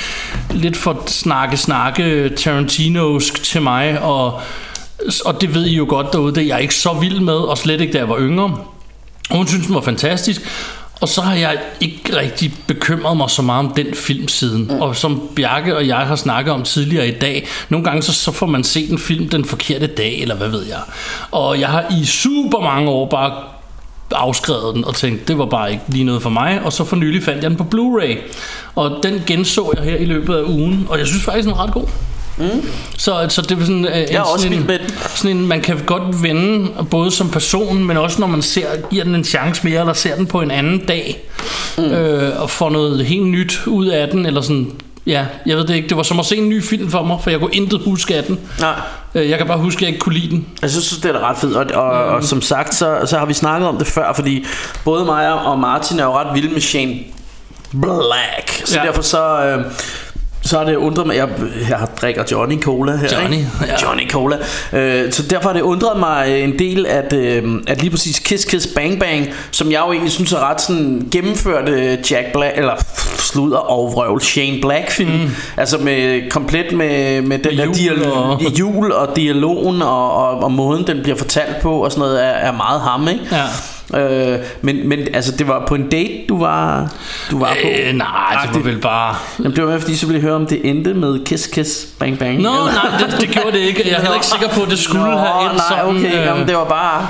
lidt 0.52 0.78
for 0.78 1.04
snakke, 1.08 1.58
snakke 1.58 2.30
Tarantinosk 2.30 3.44
til 3.44 3.62
mig, 3.62 4.02
og, 4.02 4.42
og 5.26 5.42
det 5.42 5.54
ved 5.54 5.66
I 5.66 5.76
jo 5.76 5.86
godt 5.90 6.14
derude, 6.14 6.36
det 6.36 6.44
er 6.44 6.48
jeg 6.48 6.62
ikke 6.62 6.76
så 6.76 6.94
vild 6.94 7.20
med, 7.20 7.34
og 7.34 7.58
slet 7.58 7.82
ikke 7.82 7.94
da 7.94 7.98
jeg 7.98 8.10
var 8.10 8.20
yngre. 8.20 8.58
Hun 9.32 9.48
synes, 9.48 9.66
den 9.66 9.76
var 9.76 9.82
fantastisk. 9.82 10.42
Og 11.02 11.10
så 11.10 11.22
har 11.22 11.36
jeg 11.36 11.58
ikke 11.80 12.18
rigtig 12.18 12.54
bekymret 12.68 13.18
mig 13.18 13.30
så 13.30 13.42
meget 13.42 13.66
om 13.66 13.74
den 13.74 13.96
film 13.96 14.28
siden. 14.28 14.64
Mm. 14.64 14.82
Og 14.82 14.96
som 14.96 15.30
Bjarke 15.36 15.76
og 15.76 15.88
jeg 15.88 15.98
har 15.98 16.16
snakket 16.16 16.54
om 16.54 16.64
tidligere 16.64 17.08
i 17.08 17.20
dag, 17.20 17.48
nogle 17.70 17.86
gange 17.86 18.02
så, 18.02 18.14
så 18.14 18.32
får 18.32 18.46
man 18.46 18.64
set 18.64 18.92
en 18.92 19.00
film 19.00 19.30
den 19.30 19.46
forkerte 19.46 19.88
dag, 19.88 20.22
eller 20.22 20.36
hvad 20.36 20.48
ved 20.48 20.66
jeg. 20.66 20.80
Og 21.32 21.60
jeg 21.60 21.68
har 21.68 21.86
i 22.02 22.06
super 22.06 22.60
mange 22.60 22.90
år 22.90 23.10
bare 23.10 23.34
afskrevet 24.12 24.76
den 24.76 24.86
og 24.86 24.96
tænkt, 24.96 25.28
det 25.28 25.38
var 25.38 25.46
bare 25.46 25.72
ikke 25.72 25.84
lige 25.88 26.04
noget 26.04 26.22
for 26.22 26.30
mig. 26.30 26.62
Og 26.64 26.74
så 26.74 26.84
for 26.84 26.96
nylig 26.96 27.24
fandt 27.24 27.44
jeg 27.44 27.50
den 27.50 27.58
på 27.58 27.66
Blu-ray. 27.76 28.18
Og 28.76 29.00
den 29.04 29.24
genså 29.28 29.72
jeg 29.76 29.84
her 29.84 29.96
i 29.96 30.06
løbet 30.06 30.36
af 30.36 30.44
ugen, 30.44 30.88
og 30.90 31.00
jeg 31.00 31.08
synes 31.08 31.24
faktisk, 31.24 31.48
den 31.48 31.54
er 31.54 31.64
ret 31.64 31.74
god. 31.74 31.88
Mm. 32.42 32.70
Så, 32.98 33.26
så 33.30 33.42
det 33.42 33.52
er 33.52 33.62
sådan, 33.62 33.86
øh, 33.86 33.98
en, 33.98 34.16
er 34.16 34.22
også 34.22 34.44
sådan, 34.44 34.58
en, 34.58 34.68
med 34.68 34.80
sådan 35.16 35.38
en, 35.38 35.48
man 35.48 35.62
kan 35.62 35.78
godt 35.86 36.24
vende 36.24 36.68
både 36.90 37.12
som 37.12 37.30
person, 37.30 37.84
men 37.84 37.98
også 37.98 38.20
når 38.20 38.28
man 38.28 38.42
ser, 38.42 38.68
giver 38.90 39.04
den 39.04 39.16
en 39.16 39.24
chance 39.24 39.62
mere, 39.64 39.80
eller 39.80 39.94
ser 39.94 40.16
den 40.16 40.26
på 40.26 40.42
en 40.42 40.52
anden 40.52 40.86
dag, 40.86 41.20
mm. 41.78 41.84
øh, 41.84 42.42
og 42.42 42.50
får 42.50 42.70
noget 42.70 43.06
helt 43.06 43.28
nyt 43.28 43.62
ud 43.66 43.86
af 43.86 44.08
den, 44.08 44.26
eller 44.26 44.42
sådan, 44.42 44.72
ja, 45.06 45.26
jeg 45.46 45.58
ved 45.58 45.68
det 45.68 45.76
ikke, 45.76 45.90
det 45.90 45.98
var 45.98 46.04
som 46.04 46.20
at 46.20 46.26
se 46.26 46.38
en 46.38 46.50
ny 46.50 46.64
film 46.64 46.92
for 46.92 47.04
mig, 47.04 47.18
for 47.24 47.30
jeg 47.30 47.40
kunne 47.40 47.56
intet 47.56 47.82
huske 47.86 48.16
af 48.16 48.24
den. 48.24 48.40
Nej. 48.60 48.76
Øh, 49.16 49.30
Jeg 49.30 49.38
kan 49.38 49.48
bare 49.48 49.58
huske, 49.58 49.78
at 49.78 49.82
jeg 49.82 49.90
ikke 49.90 50.00
kunne 50.00 50.16
lide 50.16 50.30
den. 50.30 50.46
Jeg 50.62 50.70
synes, 50.70 50.90
det 50.90 51.16
er 51.16 51.30
ret 51.30 51.38
fedt, 51.38 51.58
og, 51.58 51.84
og, 51.84 51.92
og 51.92 52.24
som 52.24 52.42
sagt, 52.42 52.76
så, 52.76 53.00
så 53.06 53.18
har 53.18 53.26
vi 53.26 53.34
snakket 53.34 53.70
om 53.70 53.78
det 53.78 53.88
før, 53.88 54.14
fordi 54.14 54.46
både 54.86 55.06
mig 55.06 55.34
og 55.46 55.60
Martin 55.60 56.00
er 56.00 56.04
jo 56.04 56.14
ret 56.14 56.28
vilde 56.36 56.54
med 56.54 56.62
Shane 56.62 56.96
Black, 57.82 58.62
så 58.66 58.80
ja. 58.80 58.86
derfor 58.86 59.02
så... 59.02 59.44
Øh, 59.46 59.66
så 60.44 60.58
har 60.58 60.66
det 60.66 60.76
undret 60.76 61.08
mig, 61.08 61.16
jeg, 61.16 61.30
jeg 61.70 61.88
drikker 62.02 62.24
Johnny 62.32 62.62
Cola 62.62 62.96
her, 62.96 63.08
Johnny, 63.22 63.36
ikke? 63.38 63.48
ja. 63.68 63.88
Johnny 63.88 64.10
Cola. 64.12 64.38
Øh, 64.74 65.12
så 65.12 65.24
derfor 65.24 65.50
har 65.50 65.54
det 65.54 65.62
undret 65.62 66.00
mig 66.00 66.44
en 66.44 66.60
del, 66.60 66.86
at, 66.86 67.14
øh, 67.14 67.44
at 67.68 67.82
lige 67.82 67.92
præcis 67.92 68.20
Kiss 68.20 68.46
Kiss 68.46 68.68
Bang 68.76 69.00
Bang, 69.00 69.28
som 69.52 69.72
jeg 69.72 69.82
jo 69.88 69.92
egentlig 69.92 70.12
synes 70.12 70.34
er 70.34 70.50
ret 70.50 70.62
sådan 70.62 71.08
gennemført 71.12 71.70
øh, 71.70 71.98
Jack 72.12 72.32
Black, 72.34 72.58
eller 72.58 72.74
sludder 73.18 73.58
og 73.58 73.92
vrøvl, 73.94 74.22
Shane 74.22 74.62
Black 74.62 74.92
film, 74.92 75.12
mm. 75.12 75.30
altså 75.58 75.78
med 75.78 76.30
komplet 76.30 76.72
med, 76.74 77.22
med 77.22 77.40
den 77.40 77.56
Med 77.56 77.66
der 77.68 77.74
jul 77.90 78.04
og- 78.04 78.42
jul 78.60 78.92
og 78.92 79.16
dialogen 79.16 79.82
og, 79.82 80.14
og, 80.16 80.44
og 80.44 80.52
måden 80.52 80.88
den 80.88 81.00
bliver 81.04 81.18
fortalt 81.18 81.56
på 81.62 81.84
og 81.84 81.92
sådan 81.92 82.00
noget 82.00 82.24
er, 82.26 82.30
er 82.30 82.52
meget 82.52 82.82
ham, 82.82 83.08
ikke? 83.08 83.22
Ja. 83.32 83.44
Øh, 83.96 84.40
men, 84.62 84.90
men 84.90 85.00
altså 85.14 85.32
det 85.32 85.48
var 85.48 85.66
på 85.68 85.76
en 85.76 85.90
date 85.90 86.12
du 86.30 86.40
var 86.40 86.92
du 87.32 87.40
var 87.40 87.48
på. 87.64 87.68
Øh, 87.88 87.94
nej, 87.96 88.38
det 88.54 88.56
var 88.56 88.72
vel 88.72 88.78
bare... 88.80 89.16
Jamen, 89.40 89.52
det 89.56 89.64
var 89.64 89.70
mere 89.70 89.80
fordi 89.82 89.96
så 89.96 90.06
ville 90.06 90.18
jeg 90.18 90.22
høre 90.24 90.36
om 90.36 90.46
det 90.46 90.70
endte 90.70 90.94
med 90.94 91.26
kiss 91.26 91.48
kiss 91.48 91.88
bang 92.00 92.20
bang. 92.20 92.42
Nå, 92.42 92.50
eller? 92.50 92.90
nej, 92.90 93.08
det, 93.10 93.22
det 93.22 93.30
gjorde 93.30 93.52
det 93.52 93.60
ikke. 93.60 93.82
Jeg 93.86 93.92
er 93.92 93.96
heller 94.00 94.14
ikke 94.14 94.26
sikker 94.26 94.50
på, 94.50 94.62
at 94.64 94.70
det 94.70 94.80
skulle 94.80 95.04
Nå, 95.04 95.18
have 95.18 95.44
endt 95.44 95.56
nej, 95.56 95.66
sådan. 95.70 95.86
okay, 95.98 96.06
øh, 96.20 96.26
jamen, 96.26 96.48
det 96.48 96.56
var 96.56 96.66
bare 96.66 97.08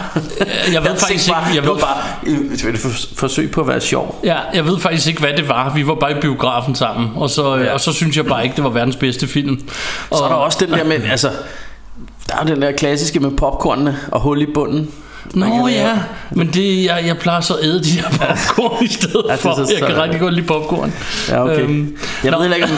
jeg 0.74 0.82
ved 0.84 0.90
faktisk 1.00 1.08
tænkte 1.08 1.24
ikke- 1.24 1.32
bare, 1.34 1.44
jeg 1.56 1.62
det 1.62 1.68
var 1.70 1.74
ved- 1.74 1.82
bare 1.82 2.70
et, 2.70 2.74
et 2.76 2.80
for- 2.80 3.16
forsøg 3.18 3.52
på 3.52 3.62
at 3.62 3.68
være 3.68 3.82
sjov 3.82 4.20
Ja, 4.24 4.38
jeg 4.54 4.66
ved 4.66 4.80
faktisk 4.80 5.08
ikke, 5.08 5.20
hvad 5.20 5.34
det 5.38 5.50
var. 5.50 5.74
Vi 5.76 5.88
var 5.88 5.96
bare 5.96 6.12
i 6.12 6.22
biografen 6.22 6.76
sammen, 6.76 7.10
og 7.16 7.30
så, 7.30 7.56
ja. 7.56 7.74
og 7.74 7.80
så 7.82 7.94
synes 7.94 8.18
jeg 8.18 8.26
bare 8.26 8.44
ikke, 8.44 8.56
det 8.56 8.64
var 8.64 8.70
verdens 8.70 8.96
bedste 8.96 9.28
film. 9.28 9.62
Og, 10.10 10.18
Så 10.18 10.24
er 10.24 10.28
der 10.28 10.36
også 10.36 10.58
den 10.62 10.70
der 10.72 10.84
med 10.84 10.98
Altså 11.12 11.30
Der 12.30 12.36
er 12.42 12.44
den 12.46 12.62
der 12.62 12.72
klassiske 12.72 13.20
med 13.20 13.32
popcornene 13.32 13.98
Og 14.12 14.20
hul 14.22 14.42
i 14.42 14.46
bunden 14.54 14.92
Nå 15.34 15.46
kan 15.46 15.74
ja, 15.74 15.98
men 16.32 16.48
det, 16.54 16.84
jeg, 16.86 17.04
jeg 17.08 17.18
plejer 17.18 17.42
så 17.42 17.54
at 17.54 17.64
æde 17.66 17.84
de 17.84 17.90
her 17.90 18.04
popcorn 18.10 18.86
i 18.86 18.88
stedet 18.88 19.24
Ja, 19.30 19.36
for. 19.36 19.66
så- 19.66 19.74
Jeg 19.80 19.88
kan 19.88 20.04
rigtig 20.04 20.20
godt 20.20 20.34
lide 20.34 20.46
popcorn. 20.48 20.94
Ja, 21.30 21.44
okay. 21.44 21.62
Øhm, 21.62 21.98
jeg 22.24 22.32
nå. 22.32 22.38
ved 22.40 22.54
ikke, 22.56 22.64
om 22.66 22.72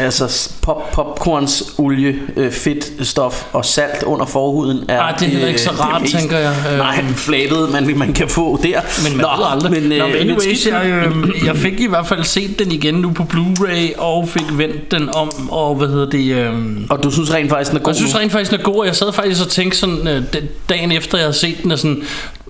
altså, 0.00 0.50
pop, 0.62 0.90
popcorns 0.92 1.62
olie, 1.78 2.14
øh, 2.36 2.52
fedt 2.52 3.06
stof 3.08 3.44
og 3.52 3.64
salt 3.64 4.02
under 4.02 4.26
forhuden 4.26 4.84
er... 4.88 5.00
Ej, 5.00 5.12
det 5.18 5.26
er 5.26 5.30
heller 5.30 5.48
ikke 5.48 5.60
så 5.60 5.70
øh, 5.70 5.80
rart, 5.80 6.02
mest- 6.02 6.18
tænker 6.18 6.38
jeg. 6.38 6.54
Øhm. 6.70 6.78
Nej, 6.78 7.04
flabet, 7.16 7.70
man, 7.72 7.98
man 7.98 8.12
kan 8.12 8.28
få 8.28 8.60
der. 8.62 8.80
Men 9.04 9.16
man 9.16 9.26
Nå, 9.26 9.36
ved 9.36 9.46
aldrig. 9.52 9.70
Men, 9.72 9.88
Men, 9.88 9.98
Nå, 9.98 10.04
øh, 10.06 10.12
men 10.12 10.20
anyways, 10.20 10.66
jeg, 10.66 10.86
øh, 10.86 11.46
jeg 11.46 11.56
fik 11.56 11.80
i 11.80 11.86
hvert 11.86 12.06
fald 12.06 12.24
set 12.24 12.58
den 12.58 12.72
igen 12.72 12.94
nu 12.94 13.12
på 13.12 13.22
Blu-ray, 13.34 14.00
og 14.00 14.28
fik 14.28 14.44
vendt 14.52 14.90
den 14.90 15.08
om, 15.08 15.48
og 15.52 15.74
hvad 15.74 15.88
hedder 15.88 16.10
det... 16.10 16.24
Øh, 16.32 16.52
Og 16.90 17.02
du 17.02 17.10
synes 17.10 17.34
rent 17.34 17.50
faktisk, 17.50 17.70
den 17.70 17.78
er 17.78 17.82
god 17.82 17.92
jeg 17.92 17.96
synes 17.96 18.16
rent 18.16 18.32
faktisk, 18.32 18.50
den 18.50 18.60
er 18.60 18.64
god, 18.64 18.76
og 18.80 18.86
jeg 18.86 18.96
sad 18.96 19.12
faktisk 19.12 19.40
og 19.44 19.48
tænkte 19.48 19.78
sådan, 19.78 20.08
øh, 20.08 20.22
dagen 20.68 20.92
efter 20.92 21.18
jeg 21.18 21.24
havde 21.24 21.36
set 21.38 21.62
den, 21.62 21.70
er 21.70 21.76
sådan, 21.76 21.87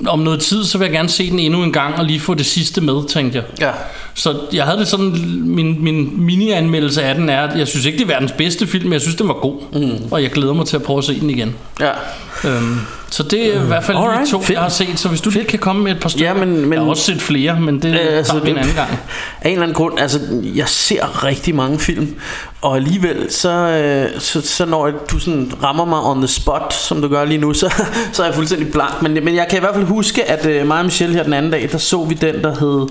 om 0.06 0.18
noget 0.18 0.40
tid, 0.40 0.64
så 0.64 0.78
vil 0.78 0.84
jeg 0.84 0.92
gerne 0.92 1.08
se 1.08 1.30
den 1.30 1.38
endnu 1.38 1.62
en 1.62 1.72
gang, 1.72 1.94
og 1.94 2.04
lige 2.04 2.20
få 2.20 2.34
det 2.34 2.46
sidste 2.46 2.80
med, 2.80 3.08
tænkte 3.08 3.38
jeg. 3.38 3.44
Ja. 3.60 3.70
Så 4.14 4.36
jeg 4.52 4.64
havde 4.64 4.78
det 4.78 4.88
sådan, 4.88 5.14
min, 5.44 5.84
min 5.84 6.24
mini-anmeldelse 6.24 7.02
af 7.02 7.14
den 7.14 7.28
er, 7.28 7.42
at 7.42 7.58
jeg 7.58 7.68
synes 7.68 7.86
ikke, 7.86 7.98
det 7.98 8.04
er 8.04 8.08
verdens 8.08 8.32
bedste 8.32 8.66
film, 8.66 8.84
men 8.84 8.92
jeg 8.92 9.00
synes, 9.00 9.16
den 9.16 9.28
var 9.28 9.34
god. 9.34 9.62
Mm. 9.72 9.98
Og 10.10 10.22
jeg 10.22 10.30
glæder 10.30 10.52
mig 10.52 10.66
til 10.66 10.76
at 10.76 10.82
prøve 10.82 10.98
at 10.98 11.04
se 11.04 11.20
den 11.20 11.30
igen. 11.30 11.54
Ja. 11.80 11.90
Øhm, 12.44 12.78
så 13.10 13.22
det 13.22 13.54
er 13.56 13.62
i 13.62 13.66
hvert 13.66 13.84
fald 13.84 13.96
Alright, 13.96 14.30
to, 14.30 14.38
fedt. 14.40 14.50
jeg 14.50 14.60
har 14.60 14.68
set. 14.68 14.98
Så 14.98 15.08
hvis 15.08 15.20
du 15.20 15.30
lige 15.30 15.44
kan 15.44 15.58
komme 15.58 15.82
med 15.84 15.92
et 15.92 16.00
par 16.00 16.08
stykker. 16.08 16.26
Ja, 16.28 16.34
men- 16.34 16.60
men- 16.60 16.72
jeg 16.72 16.80
har 16.82 16.88
også 16.88 17.02
set 17.02 17.22
flere, 17.22 17.60
men 17.60 17.82
det 17.82 17.94
Øh, 17.94 18.16
altså, 18.16 18.32
tager 18.32 18.44
vi 18.44 18.50
en 18.50 18.58
anden 18.58 18.74
gang. 18.74 18.90
Af 19.42 19.48
en 19.48 19.52
eller 19.52 19.62
anden 19.62 19.74
grund, 19.74 20.00
altså 20.00 20.20
jeg 20.54 20.68
ser 20.68 21.24
rigtig 21.24 21.54
mange 21.54 21.78
film 21.78 22.14
Og 22.60 22.76
alligevel 22.76 23.26
så, 23.32 23.50
øh, 23.50 24.20
så, 24.20 24.40
så 24.40 24.64
når 24.66 24.90
du 25.12 25.18
sådan 25.18 25.52
rammer 25.62 25.84
mig 25.84 26.02
on 26.02 26.18
the 26.18 26.28
spot 26.28 26.74
Som 26.74 27.02
du 27.02 27.08
gør 27.08 27.24
lige 27.24 27.38
nu 27.38 27.54
Så, 27.60 27.72
så 28.12 28.22
er 28.22 28.26
jeg 28.26 28.34
fuldstændig 28.34 28.72
blank 28.72 29.02
men, 29.02 29.24
men 29.24 29.34
jeg 29.34 29.46
kan 29.50 29.58
i 29.58 29.60
hvert 29.60 29.74
fald 29.74 29.84
huske 29.86 30.24
at 30.30 30.46
øh, 30.46 30.66
mig 30.66 30.78
og 30.78 30.84
Michelle 30.84 31.14
her 31.16 31.22
den 31.22 31.32
anden 31.32 31.52
dag 31.52 31.68
Der 31.72 31.78
så 31.78 32.04
vi 32.04 32.14
den 32.14 32.34
der 32.44 32.50
hed 32.60 32.88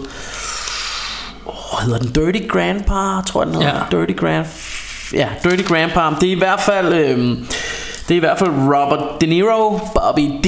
Åh, 1.47 1.83
hedder 1.85 1.97
den 1.99 2.11
Dirty 2.11 2.47
Grandpa 2.47 3.21
Tror 3.27 3.43
jeg 3.43 3.47
den 3.53 3.55
hedder 3.61 3.85
Ja. 3.91 3.97
Dirty 3.99 4.13
Grand 4.19 4.45
Ja, 5.13 5.27
Dirty 5.43 5.63
Grandpa 5.63 6.01
Det 6.21 6.27
er 6.27 6.35
i 6.35 6.37
hvert 6.39 6.61
fald 6.61 6.93
øh, 6.93 7.37
det 8.07 8.13
er 8.13 8.15
i 8.15 8.19
hvert 8.19 8.39
fald 8.39 8.49
Robert 8.49 9.21
De 9.21 9.25
Niro, 9.25 9.79
Bobby 9.93 10.21
D 10.43 10.47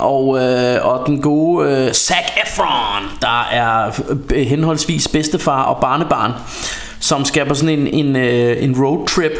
og, 0.00 0.38
øh, 0.38 0.86
og 0.86 1.06
den 1.06 1.22
gode 1.22 1.70
øh, 1.70 1.92
Zac 1.92 2.24
Efron, 2.44 3.02
der 3.20 3.48
er 3.52 4.00
øh, 4.34 4.46
henholdsvis 4.46 5.08
bedstefar 5.08 5.62
og 5.62 5.80
barnebarn, 5.80 6.32
som 7.00 7.24
skal 7.24 7.46
på 7.46 7.54
sådan 7.54 7.78
en, 7.78 7.86
en, 7.86 8.16
øh, 8.16 8.64
en 8.64 8.84
roadtrip. 8.84 9.32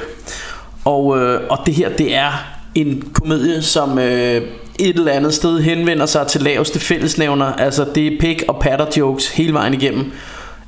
Og, 0.84 1.18
øh, 1.18 1.40
og 1.50 1.58
det 1.66 1.74
her, 1.74 1.88
det 1.88 2.14
er 2.14 2.30
en 2.74 3.10
komedie, 3.12 3.62
som 3.62 3.98
øh, 3.98 4.42
et 4.78 4.96
eller 4.96 5.12
andet 5.12 5.34
sted 5.34 5.60
henvender 5.60 6.06
sig 6.06 6.26
til 6.26 6.40
laveste 6.40 6.80
fællesnævner. 6.80 7.52
Altså, 7.52 7.86
det 7.94 8.06
er 8.06 8.20
pick 8.20 8.44
og 8.48 8.60
patter 8.60 8.86
jokes 8.96 9.28
hele 9.28 9.52
vejen 9.52 9.74
igennem. 9.74 10.12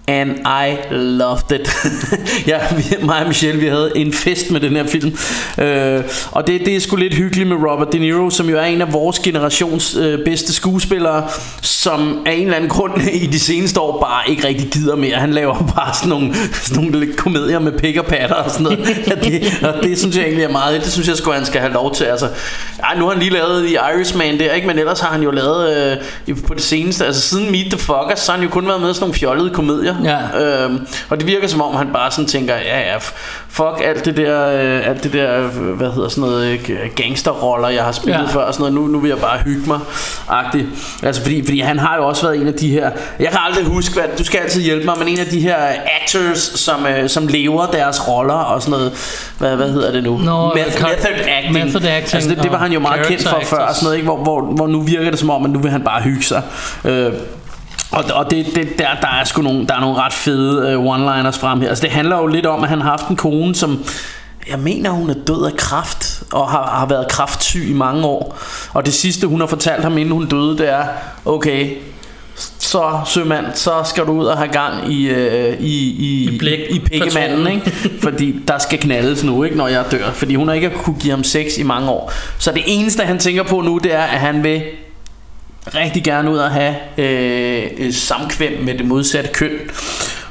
And 0.09 0.31
I 0.47 0.77
loved 0.95 1.53
it. 1.61 1.71
Ja, 2.47 2.59
vi- 2.77 2.97
Mig 3.07 3.21
og 3.21 3.27
Michelle 3.27 3.61
Vi 3.61 3.67
havde 3.67 3.93
en 3.97 4.13
fest 4.13 4.51
med 4.51 4.61
den 4.61 4.77
her 4.77 4.87
film. 4.87 5.17
Øh, 5.59 6.03
Og 6.33 6.47
det, 6.47 6.61
det 6.67 6.77
er 6.77 6.81
sgu 6.81 6.97
lidt 6.97 7.15
hyggeligt 7.15 7.49
med 7.49 7.57
Robert 7.57 7.93
De 7.93 7.99
Niro 7.99 8.31
Som 8.31 8.49
jo 8.51 8.57
er 8.59 8.63
en 8.63 8.81
af 8.83 8.93
vores 8.93 9.19
generations 9.19 9.97
øh, 9.97 10.25
bedste 10.25 10.53
skuespillere 10.53 11.29
Som 11.63 12.23
af 12.27 12.33
en 12.33 12.43
eller 12.43 12.55
anden 12.57 12.71
grund 12.71 12.93
I 13.23 13.27
de 13.27 13.41
seneste 13.41 13.81
år 13.81 14.01
bare 14.01 14.31
ikke 14.31 14.47
rigtig 14.49 14.69
gider 14.71 14.97
mere. 14.97 15.17
Han 15.17 15.31
laver 15.33 15.55
bare 15.77 15.95
sådan 15.95 16.09
nogle, 16.09 16.35
sådan 16.63 16.85
nogle 16.85 17.01
lidt 17.07 17.17
komedier 17.17 17.59
Med 17.59 17.73
pik 17.73 17.97
og 17.97 18.05
patter 18.05 18.37
og 18.37 18.51
sådan 18.51 18.63
noget. 18.65 18.79
Ja, 19.09 19.15
det, 19.15 19.59
Og 19.63 19.83
det 19.83 19.99
synes 19.99 20.17
jeg 20.17 20.25
egentlig 20.25 20.45
er 20.45 20.53
meget 20.53 20.81
Det 20.85 20.93
synes 20.93 21.09
jeg 21.09 21.17
sgu 21.17 21.31
han 21.33 21.47
skal 21.47 21.61
have 21.61 21.73
lov 21.73 21.95
til. 21.95 22.05
Altså, 22.05 22.29
ej, 22.83 22.99
Nu 22.99 23.05
har 23.05 23.11
han 23.13 23.19
lige 23.23 23.33
lavet 23.33 23.67
The 23.67 23.79
Irishman 23.95 24.39
der 24.39 24.53
ikke? 24.53 24.67
Men 24.67 24.79
ellers 24.79 25.01
har 25.01 25.09
han 25.13 25.23
jo 25.23 25.31
lavet 25.31 25.97
øh, 26.29 26.37
På 26.47 26.55
det 26.55 26.63
seneste. 26.63 27.07
Altså 27.07 27.21
siden 27.21 27.51
Meet 27.51 27.67
the 27.71 27.79
Fockers 27.79 28.19
Så 28.21 28.33
har 28.33 28.39
han 28.39 28.47
jo 28.47 28.53
kun 28.53 28.67
været 28.69 28.81
med 28.81 28.91
i 28.91 28.95
sådan 28.95 29.03
nogle 29.03 29.15
fjollede 29.15 29.51
komedier 29.51 29.92
Ja. 30.05 30.65
Øhm, 30.65 30.87
og 31.11 31.19
det 31.21 31.27
virker 31.27 31.49
som 31.49 31.61
om 31.63 31.75
han 31.75 31.89
bare 31.93 32.11
sådan 32.11 32.27
tænker 32.29 32.55
Ja 32.55 32.79
ja 32.81 32.97
Fuck 33.49 33.83
alt 33.85 34.05
det 34.05 34.17
der 34.17 34.47
øh, 34.49 34.89
Alt 34.89 35.03
det 35.03 35.13
der 35.13 35.39
øh, 35.47 35.69
Hvad 35.77 35.91
hedder 35.93 36.09
sådan 36.09 36.23
noget 36.31 36.53
øh, 36.71 36.79
Gangsterroller 36.97 37.69
jeg 37.69 37.85
har 37.85 37.93
spillet 37.93 38.21
Ja. 38.21 38.27
før 38.35 38.41
og 38.41 38.55
sådan 38.55 38.73
noget. 38.73 38.75
Nu, 38.91 38.93
nu 38.93 39.01
vil 39.01 39.09
jeg 39.09 39.19
bare 39.19 39.39
hygge 39.39 39.67
mig 39.67 39.79
agtigt. 40.29 40.67
Altså 41.03 41.23
fordi, 41.23 41.45
fordi 41.45 41.61
han 41.61 41.79
har 41.79 41.97
jo 41.97 42.07
også 42.09 42.23
været 42.23 42.41
en 42.41 42.47
af 42.47 42.55
de 42.55 42.71
her 42.71 42.91
Jeg 43.19 43.29
kan 43.31 43.39
aldrig 43.49 43.65
huske 43.65 43.95
hvad 43.95 44.05
Du 44.19 44.25
skal 44.25 44.41
altid 44.41 44.63
hjælpe 44.63 44.85
mig 44.85 44.95
Men 44.99 45.09
en 45.09 45.19
af 45.19 45.27
de 45.27 45.41
her 45.41 45.57
actors 46.03 46.39
Som, 46.39 46.87
øh, 46.87 47.09
som 47.09 47.27
lever 47.27 47.67
deres 47.67 48.09
roller 48.09 48.35
Og 48.35 48.63
sådan 48.63 48.71
noget 48.79 48.93
Hvad, 49.39 49.57
hvad 49.57 49.71
hedder 49.73 49.93
det 49.93 50.03
nu 50.03 50.17
Method, 50.19 50.73
kar- 50.79 50.89
method 50.89 51.27
acting 51.29 51.53
method 51.53 51.85
acting 51.85 52.15
altså, 52.15 52.31
det, 52.31 52.43
det 52.43 52.53
var 52.53 52.59
han 52.59 52.73
jo 52.73 52.81
meget 52.81 53.07
kendt 53.07 53.23
for 53.23 53.29
character 53.29 53.49
før 53.49 53.57
og 53.57 53.63
actors. 53.63 53.77
sådan 53.77 53.85
noget, 53.87 53.97
ikke? 53.97 54.07
Hvor, 54.09 54.17
hvor, 54.17 54.41
hvor 54.55 54.67
nu 54.67 54.81
virker 54.81 55.11
det 55.11 55.19
som 55.19 55.31
om 55.31 55.45
At 55.45 55.51
nu 55.51 55.59
vil 55.59 55.71
han 55.71 55.83
bare 55.83 56.03
hygge 56.03 56.23
sig 56.23 56.43
øh, 56.85 57.13
og, 57.93 58.05
og 58.15 58.31
det, 58.31 58.47
det, 58.55 58.79
der, 58.79 58.87
der 59.01 59.09
er 59.21 59.25
sgu 59.25 59.43
nogle, 59.43 59.67
der 59.67 59.75
er 59.75 59.81
nogle 59.81 59.97
ret 59.99 60.13
fede 60.13 60.79
uh, 60.79 60.85
one-liners 60.97 61.41
frem 61.41 61.61
her. 61.61 61.69
Altså 61.69 61.83
det 61.83 61.91
handler 61.91 62.17
jo 62.17 62.27
lidt 62.27 62.47
om, 62.47 62.63
at 62.63 62.69
han 62.69 62.81
har 62.81 62.91
haft 62.91 63.09
en 63.09 63.17
kone, 63.17 63.55
som 63.55 63.85
jeg 64.51 64.59
mener, 64.59 64.91
hun 64.91 65.11
er 65.11 65.15
død 65.27 65.47
af 65.47 65.57
kræft, 65.57 66.23
og 66.33 66.51
har, 66.51 66.67
har 66.67 66.87
været 66.87 67.09
kræftsyg 67.09 67.71
i 67.71 67.73
mange 67.73 68.05
år. 68.07 68.39
Og 68.73 68.87
det 68.87 68.95
sidste, 68.95 69.27
hun 69.27 69.41
har 69.41 69.47
fortalt 69.47 69.83
ham, 69.83 69.99
inden 69.99 70.13
hun 70.13 70.27
døde, 70.27 70.59
det 70.59 70.71
er, 70.71 70.85
okay, 71.25 71.71
så 72.59 73.01
sømand, 73.07 73.47
så 73.55 73.73
skal 73.85 74.07
du 74.07 74.13
ud 74.13 74.25
og 74.27 74.37
have 74.39 74.49
gang 74.49 74.93
i, 74.93 75.09
øh, 75.09 75.61
i, 75.61 75.91
i, 75.91 76.29
I 76.31 76.39
blæk- 76.39 76.75
i 76.75 76.79
pikkemanden, 76.79 77.45
patronen. 77.45 77.53
ikke? 77.53 78.01
Fordi 78.03 78.41
der 78.49 78.59
skal 78.59 78.79
knaldes 78.79 79.25
nu, 79.25 79.43
ikke, 79.43 79.57
når 79.57 79.69
jeg 79.69 79.85
dør. 79.91 80.11
Fordi 80.11 80.35
hun 80.35 80.49
har 80.49 80.55
ikke 80.55 80.71
kunne 80.71 80.97
give 81.01 81.11
ham 81.11 81.25
sex 81.25 81.59
i 81.59 81.63
mange 81.63 81.91
år. 81.91 82.13
Så 82.39 82.53
det 82.53 82.63
eneste, 82.67 83.03
han 83.03 83.19
tænker 83.19 83.43
på 83.43 83.61
nu, 83.61 83.79
det 83.79 83.95
er, 83.95 84.03
at 84.03 84.21
han 84.21 84.43
vil 84.43 84.63
rigtig 85.67 86.05
gerne 86.05 86.31
ud 86.31 86.39
og 86.39 86.51
have 86.51 86.77
øh, 86.99 87.93
samkvem 87.93 88.63
med 88.63 88.79
det 88.79 88.87
modsatte 88.87 89.31
køn. 89.33 89.59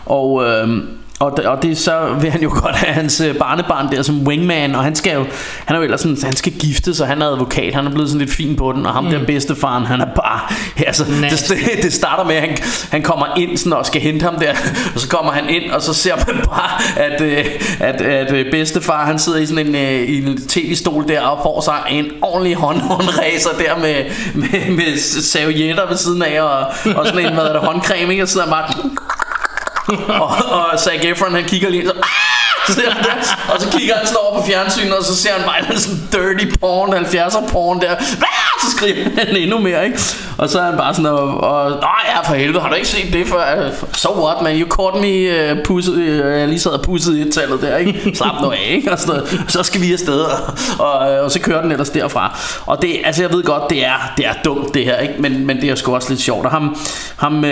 Og, 0.06 0.44
øh, 0.44 0.84
og, 1.22 1.38
det, 1.38 1.46
og 1.46 1.62
det 1.62 1.78
så 1.78 2.16
vil 2.22 2.32
han 2.32 2.42
jo 2.42 2.50
godt 2.64 2.76
have 2.76 2.94
hans 2.94 3.22
øh, 3.22 3.36
barnebarn 3.36 3.92
der 3.92 4.02
som 4.02 4.28
wingman, 4.28 4.76
og 4.76 4.84
han 4.84 4.96
skal 4.96 5.14
jo, 5.14 5.26
han 5.66 5.76
er 5.76 5.80
jo 5.80 5.84
ellers 5.84 6.02
sådan, 6.02 6.18
han 6.24 6.36
skal 6.36 6.52
gifte 6.52 6.96
sig, 6.96 7.08
han 7.08 7.22
er 7.22 7.28
advokat, 7.28 7.74
han 7.76 7.88
er 7.88 7.92
blevet 7.92 8.10
sådan 8.10 8.20
lidt 8.20 8.32
fin 8.32 8.56
på 8.56 8.72
den, 8.72 8.86
og 8.86 8.94
ham 8.94 9.04
mm. 9.04 9.10
der 9.10 9.26
bedstefaren, 9.26 9.86
han 9.86 10.02
er 10.02 10.06
bare, 10.16 10.40
altså, 10.88 11.06
det, 11.06 11.84
det 11.84 11.94
starter 11.94 12.24
med, 12.24 12.36
at 12.36 12.42
han, 12.42 12.58
han 12.92 13.02
kommer 13.02 13.26
ind 13.38 13.58
sådan, 13.58 13.74
og 13.74 13.86
skal 13.86 14.02
hente 14.02 14.24
ham 14.24 14.36
der, 14.36 14.52
og 14.96 15.00
så 15.00 15.10
kommer 15.10 15.32
han 15.32 15.50
ind, 15.50 15.72
og 15.72 15.82
så 15.82 15.94
ser 15.94 16.16
man 16.16 16.46
bare, 16.46 17.02
at, 17.04 17.22
øh, 17.22 17.46
at, 17.80 18.02
at 18.02 18.34
øh, 18.34 18.52
bedstefar, 18.52 19.06
han 19.06 19.20
sidder 19.20 19.40
i 19.40 19.46
sådan 19.46 19.68
en, 19.68 19.76
i 20.08 20.28
en 20.28 20.48
tv-stol 20.48 21.08
der, 21.08 21.22
og 21.22 21.40
får 21.44 21.62
sig 21.62 21.78
en 21.90 22.06
ordentlig 22.22 22.56
hånd, 22.56 22.82
håndræser 22.82 23.50
der 23.50 23.78
med, 23.78 23.96
med, 24.34 24.76
med 24.76 24.98
servietter 25.22 25.88
ved 25.88 25.98
siden 25.98 26.22
af, 26.22 26.42
og, 26.42 26.60
og 26.96 27.08
sådan 27.08 27.26
en, 27.26 27.34
hvad 27.34 27.44
er 27.44 27.54
det, 27.54 27.62
håndcreme, 27.62 28.12
ikke? 28.12 28.24
og 28.24 28.30
sidder 28.30 28.48
bare, 28.48 28.74
og, 30.22 30.28
og 30.28 30.80
Zac 30.80 31.00
Efron 31.04 31.36
han 31.36 31.44
kigger 31.46 31.70
lige 31.70 31.86
så 31.86 31.92
"Ah!" 32.04 32.76
ser 32.76 32.90
han 32.90 33.04
det. 33.04 33.36
og 33.54 33.62
så 33.62 33.70
kigger 33.78 33.96
han 33.98 34.06
sådan 34.08 34.18
over 34.26 34.40
på 34.42 34.48
fjernsynet 34.48 34.94
Og 34.98 35.04
så 35.06 35.16
ser 35.16 35.34
han 35.34 35.44
bare 35.46 35.72
en 35.74 35.80
sådan 35.80 36.00
dirty 36.12 36.56
porn 36.60 36.94
70'er 36.94 37.52
porn 37.52 37.82
der 37.82 37.96
Hvad? 37.96 38.61
Så 38.66 38.72
skriger 38.78 39.10
han 39.18 39.36
endnu 39.36 39.60
mere 39.60 39.86
ikke? 39.86 40.00
Og 40.38 40.50
så 40.50 40.60
er 40.60 40.64
han 40.64 40.78
bare 40.78 40.94
sådan 40.94 41.12
og, 41.12 41.38
og 41.38 41.70
Nej 41.70 41.90
ja 42.16 42.22
for 42.30 42.34
helvede 42.34 42.60
har 42.60 42.70
du 42.70 42.76
ikke 42.76 42.88
set 42.88 43.14
det 43.14 43.28
før 43.28 43.70
So 43.94 44.26
what 44.26 44.42
man 44.44 44.60
you 44.60 44.68
caught 44.70 45.02
me 45.02 45.52
uh, 45.52 45.64
pusset, 45.64 45.94
uh, 45.94 46.40
Jeg 46.40 46.48
lige 46.48 46.60
sad 46.60 46.72
og 46.72 46.82
pusset 46.82 47.18
i 47.18 47.22
et 47.22 47.34
tallet 47.34 47.62
der 47.62 47.78
ikke? 47.78 48.12
Slap 48.16 48.42
nu 48.42 48.52
af 48.52 48.68
ikke? 48.70 48.92
Og 48.92 49.00
sådan. 49.00 49.22
Så 49.48 49.64
skal 49.64 49.82
vi 49.82 49.94
afsted 49.94 50.20
og, 50.20 50.32
og, 50.80 50.98
og, 50.98 51.32
så 51.32 51.40
kører 51.40 51.62
den 51.62 51.72
ellers 51.72 51.90
derfra 51.90 52.40
Og 52.66 52.82
det 52.82 52.96
altså 53.04 53.22
jeg 53.22 53.34
ved 53.34 53.44
godt 53.44 53.70
det 53.70 53.86
er, 53.86 54.14
det 54.18 54.26
er 54.26 54.34
dumt 54.46 54.74
det 54.74 54.86
her 54.86 54.98
ikke? 54.98 55.14
Men, 55.20 55.46
men 55.48 55.62
det 55.62 55.70
er 55.70 55.76
sgu 55.76 55.96
også 55.96 56.10
lidt 56.10 56.22
sjovt 56.22 56.46
Og 56.46 56.52
ham, 56.52 56.76
ham 57.18 57.38
uh, 57.38 57.44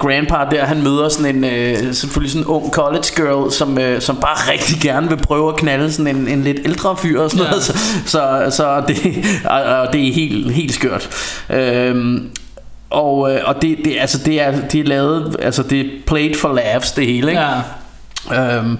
grandpa 0.00 0.36
der 0.50 0.64
Han 0.64 0.82
møder 0.82 1.08
sådan 1.08 1.44
en 1.44 1.44
uh, 1.44 1.94
Selvfølgelig 1.94 2.30
sådan 2.32 2.42
en 2.42 2.46
ung 2.46 2.72
college 2.72 3.04
girl 3.16 3.52
Som, 3.52 3.78
uh, 3.78 4.00
som 4.00 4.16
bare 4.16 4.52
rigtig 4.52 4.80
gerne 4.82 5.08
vil 5.08 5.16
prøve 5.16 5.48
at 5.48 5.56
knalde 5.56 5.92
Sådan 5.92 6.16
en, 6.16 6.28
en 6.28 6.42
lidt 6.42 6.58
ældre 6.64 6.96
fyr 6.96 7.20
og 7.20 7.30
sådan 7.30 7.44
Ja. 7.44 7.50
noget 7.50 7.64
Så, 7.64 7.72
så, 8.06 8.46
så 8.56 8.82
det, 8.88 9.24
og, 9.44 9.60
og 9.62 9.92
det 9.92 10.08
er 10.08 10.12
helt, 10.12 10.37
helt 10.44 10.74
skørt 10.74 11.08
øhm, 11.50 12.30
og, 12.90 13.32
øh, 13.32 13.40
og 13.44 13.62
det, 13.62 13.78
det, 13.84 13.96
altså 14.00 14.18
det, 14.18 14.40
er, 14.40 14.60
det 14.60 14.80
er 14.80 14.84
lavet 14.84 15.36
Altså 15.42 15.62
det 15.62 15.80
er 15.80 15.84
played 16.06 16.34
for 16.34 16.52
laughs 16.52 16.92
Det 16.92 17.06
hele 17.06 17.30
ikke? 17.30 17.42
Ja. 18.30 18.56
Øhm, 18.56 18.78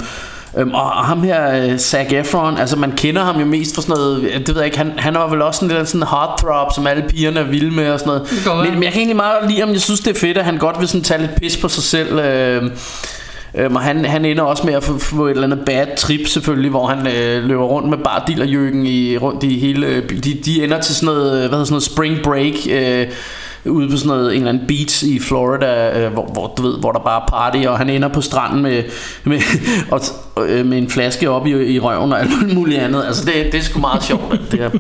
øhm, 0.59 0.75
og, 0.75 0.91
ham 0.91 1.23
her 1.23 1.65
øh, 1.65 1.79
Zac 1.79 2.13
Efron 2.13 2.57
Altså 2.57 2.77
man 2.77 2.93
kender 2.93 3.25
ham 3.25 3.41
jo 3.41 3.47
mest 3.47 3.75
for 3.75 3.83
sådan 3.83 3.97
noget 3.97 4.23
Det 4.23 4.49
ved 4.49 4.57
jeg 4.57 4.65
ikke 4.65 4.79
Han, 4.79 4.93
han 4.97 5.15
var 5.15 5.29
vel 5.29 5.43
også 5.43 5.61
sådan 5.61 5.77
lidt 5.77 5.89
sådan 5.89 6.07
heartthrob 6.07 6.73
Som 6.75 6.87
alle 6.87 7.03
pigerne 7.09 7.41
er 7.41 7.45
vilde 7.45 7.71
med 7.71 7.91
og 7.91 8.01
sådan 8.01 8.11
noget 8.11 8.65
men, 8.65 8.75
men 8.75 8.83
jeg 8.83 8.93
kan 8.93 9.01
egentlig 9.01 9.17
meget 9.17 9.51
lide 9.51 9.61
ham 9.61 9.71
Jeg 9.71 9.81
synes 9.81 10.01
det 10.01 10.17
er 10.17 10.21
fedt 10.21 10.39
At 10.39 10.45
han 10.45 10.59
godt 10.59 10.81
vil 10.81 10.89
sådan 10.89 11.05
tage 11.05 11.21
lidt 11.21 11.41
pis 11.41 11.57
på 11.57 11.69
sig 11.69 11.83
selv 11.83 12.19
øh, 12.19 12.71
Øhm, 13.55 13.77
og 13.77 13.83
han, 13.83 14.05
han 14.05 14.25
ender 14.25 14.43
også 14.43 14.67
med 14.67 14.75
at 14.75 14.85
få, 14.85 14.99
få 14.99 15.27
et 15.27 15.31
eller 15.31 15.45
andet 15.45 15.65
bad 15.67 15.87
trip 15.97 16.27
selvfølgelig 16.27 16.71
Hvor 16.71 16.87
han 16.87 17.07
øh, 17.07 17.45
løber 17.45 17.65
rundt 17.65 17.89
med 17.89 17.99
bare 17.99 18.23
dealerjøkken 18.27 18.87
i, 18.87 19.17
rundt 19.17 19.43
i 19.43 19.59
hele 19.59 19.87
øh, 19.87 20.11
de, 20.11 20.35
de 20.45 20.65
ender 20.65 20.81
til 20.81 20.95
sådan 20.95 21.15
noget, 21.15 21.33
øh, 21.33 21.39
hvad 21.39 21.49
hedder 21.49 21.65
sådan 21.65 21.73
noget 21.73 21.83
spring 21.83 22.23
break 22.23 22.55
øh, 22.71 23.07
Ude 23.65 23.91
på 23.91 23.97
sådan 23.97 24.09
noget, 24.09 24.31
en 24.31 24.37
eller 24.37 24.49
anden 24.49 24.67
beach 24.67 25.05
i 25.05 25.19
Florida 25.19 26.01
øh, 26.01 26.13
hvor, 26.13 26.27
hvor, 26.27 26.55
du 26.57 26.63
ved, 26.63 26.79
hvor 26.79 26.93
der 26.93 26.99
bare 26.99 27.23
er 27.23 27.27
party 27.29 27.67
Og 27.67 27.79
han 27.79 27.91
ender 27.91 28.09
på 28.09 28.21
stranden 28.21 28.63
med, 28.63 28.83
med, 29.25 29.41
og, 29.93 30.01
øh, 30.49 30.67
med 30.67 30.79
en 30.79 30.91
flaske 30.91 31.31
op 31.31 31.47
i, 31.47 31.51
i 31.51 31.79
røven 31.79 32.13
og 32.13 32.21
alt 32.21 32.55
muligt 32.55 32.81
andet. 32.81 33.05
Altså 33.07 33.25
det, 33.25 33.53
det 33.53 33.55
er 33.55 33.63
sgu 33.63 33.81
meget 33.81 34.03
sjovt 34.03 34.41
det 34.51 34.59
her. 34.59 34.71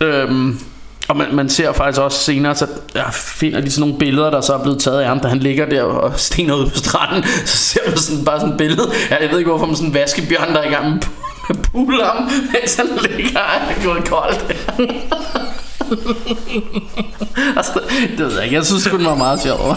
Øhm, 0.00 0.58
og 1.08 1.16
man, 1.16 1.26
man 1.32 1.48
ser 1.48 1.72
faktisk 1.72 2.00
også 2.00 2.18
senere, 2.18 2.54
så 2.54 2.66
ja, 2.94 3.10
finder 3.10 3.60
de 3.60 3.70
sådan 3.70 3.80
nogle 3.80 3.98
billeder, 3.98 4.30
der 4.30 4.40
så 4.40 4.54
er 4.54 4.62
blevet 4.62 4.80
taget 4.80 5.00
af 5.00 5.08
ham, 5.08 5.20
da 5.20 5.28
han 5.28 5.38
ligger 5.38 5.66
der 5.66 5.82
og 5.82 6.20
stener 6.20 6.54
ude 6.54 6.70
på 6.70 6.76
stranden. 6.76 7.24
Så 7.44 7.56
ser 7.56 7.80
man 7.88 7.96
sådan, 7.98 8.24
bare 8.24 8.40
sådan 8.40 8.52
et 8.52 8.58
billede. 8.58 8.90
Ja, 9.10 9.16
jeg 9.22 9.30
ved 9.30 9.38
ikke, 9.38 9.50
hvorfor 9.50 9.66
man 9.66 9.76
sådan 9.76 9.88
en 9.88 9.94
vaskebjørn, 9.94 10.54
der 10.54 10.60
er 10.60 10.68
i 10.68 10.72
gang 10.72 10.90
med 10.90 11.02
at 11.50 11.56
pule 11.72 12.04
ham, 12.04 12.30
mens 12.52 12.76
han 12.76 12.86
ligger 13.02 13.40
og 13.40 13.44
er 13.70 13.84
gået 13.84 14.08
koldt. 14.08 14.56
altså, 17.56 17.80
det 18.10 18.18
ved 18.18 18.34
jeg 18.34 18.44
ikke. 18.44 18.56
Jeg 18.56 18.66
synes 18.66 18.84
den 18.84 19.04
var 19.04 19.14
meget 19.14 19.42
sjov. 19.42 19.76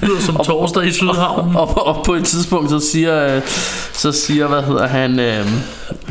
Det 0.00 0.08
lyder 0.08 0.20
som 0.20 0.36
torsdag 0.36 0.86
i 0.86 0.92
Sydhavn. 0.92 1.56
og, 1.56 1.86
og 1.86 2.04
på 2.04 2.14
et 2.14 2.24
tidspunkt 2.24 2.70
så 2.70 2.80
siger 2.92 3.36
øh, 3.36 3.42
så 3.92 4.12
siger 4.12 4.46
hvad 4.46 4.62
hedder 4.62 4.86
han 4.86 5.20
øh, 5.20 5.46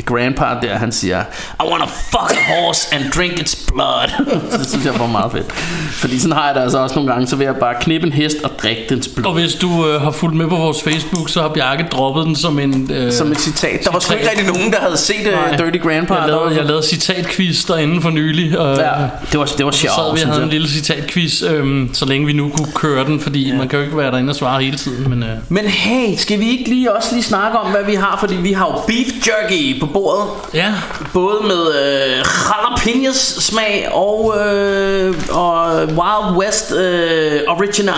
grandpa 0.06 0.46
der 0.62 0.76
han 0.78 0.92
siger 0.92 1.22
I 1.64 1.72
wanna 1.72 1.86
fuck 1.86 2.32
a 2.32 2.54
horse 2.54 2.96
and 2.96 3.04
drink 3.16 3.40
its 3.40 3.56
blood 3.74 4.26
det 4.60 4.70
synes 4.70 4.86
jeg 4.86 5.00
var 5.00 5.08
meget 5.08 5.32
fedt 5.32 5.52
fordi 5.92 6.20
sådan 6.20 6.38
har 6.38 6.46
jeg 6.46 6.56
det 6.56 6.62
altså 6.62 6.78
også 6.78 6.96
nogle 6.96 7.12
gange 7.12 7.28
så 7.28 7.36
vil 7.36 7.46
jeg 7.46 7.56
bare 7.56 7.76
knippe 7.82 8.08
en 8.08 8.14
hest 8.14 8.38
og 8.44 8.52
drikke 8.62 8.86
dens 8.90 9.08
blod 9.08 9.26
Og 9.26 9.34
hvis 9.34 9.56
du 9.56 9.88
øh, 9.88 10.02
har 10.02 10.12
fulgt 10.12 10.38
med 10.38 10.48
på 10.48 10.56
vores 10.56 10.84
Facebook, 10.84 11.30
så 11.30 11.42
har 11.42 11.50
Bjarke 11.50 11.86
droppet 11.92 12.26
den 12.26 12.36
som 12.36 12.60
en... 12.60 12.92
Øh, 12.94 13.12
som 13.12 13.32
et 13.32 13.40
citat 13.40 13.84
der 13.84 13.92
var 13.92 14.00
sgu 14.00 14.14
ikke 14.14 14.30
rigtig 14.30 14.48
nogen 14.48 14.72
der 14.72 14.80
havde 14.80 14.98
set 14.98 15.28
øh, 15.28 15.58
Dirty 15.58 15.78
Grandpa 15.88 16.14
jeg 16.14 16.28
lavede, 16.28 16.56
jeg 16.56 16.66
lavede 16.66 16.84
citatquiz 16.88 17.66
derinde 17.66 18.02
for 18.02 18.10
nylig. 18.10 18.60
Og, 18.60 18.78
ja, 18.78 18.92
det 19.32 19.40
var, 19.40 19.46
det 19.58 19.66
var 19.66 19.72
Så 19.72 19.80
sad 19.80 19.90
sjovt 19.90 20.18
vi 20.18 20.22
og 20.22 20.28
havde 20.28 20.38
en 20.38 20.42
jeg. 20.42 20.52
lille 20.52 20.68
citatquiz, 20.70 21.44
øhm, 21.44 21.94
så 21.94 22.06
længe 22.06 22.26
vi 22.28 22.34
nu 22.34 22.50
kunne 22.50 22.72
køre 22.76 23.06
den, 23.06 23.20
fordi 23.20 23.50
ja. 23.50 23.58
man 23.58 23.68
kan 23.68 23.80
jo 23.80 23.86
ikke 23.86 23.98
være 23.98 24.12
derinde 24.12 24.32
og 24.32 24.36
svare 24.36 24.62
hele 24.64 24.78
tiden. 24.78 25.10
Men, 25.10 25.24
øh, 25.24 25.30
men 25.50 25.66
hey, 25.66 26.16
skal 26.18 26.40
vi 26.40 26.50
ikke 26.50 26.70
lige 26.70 26.96
også 26.96 27.10
lige 27.16 27.24
snakke 27.24 27.60
om, 27.60 27.72
hvad 27.72 27.84
vi 27.86 27.96
har? 27.96 28.18
Fordi 28.20 28.36
vi 28.36 28.52
har 28.52 28.66
jo 28.66 28.74
beef 28.88 29.28
jerky 29.28 29.80
på 29.80 29.86
bordet. 29.94 30.24
ja, 30.54 30.74
Både 31.14 31.38
med 31.48 31.76
øh, 31.84 32.26
jalapenos 32.50 33.16
smag 33.18 33.90
og, 33.92 34.36
øh, 34.40 35.16
og 35.32 35.76
Wild 35.86 36.38
West 36.38 36.72
øh, 36.72 37.42
Original. 37.48 37.96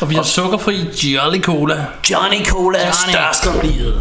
og 0.00 0.10
vi 0.10 0.14
har 0.14 0.22
sukkerfri 0.22 0.76
Jolly 1.02 1.40
Cola. 1.42 1.84
Johnny 2.10 2.46
Cola 2.46 2.78
er 2.78 2.92
størst 2.92 3.46
om 3.46 3.54
livet. 3.62 3.94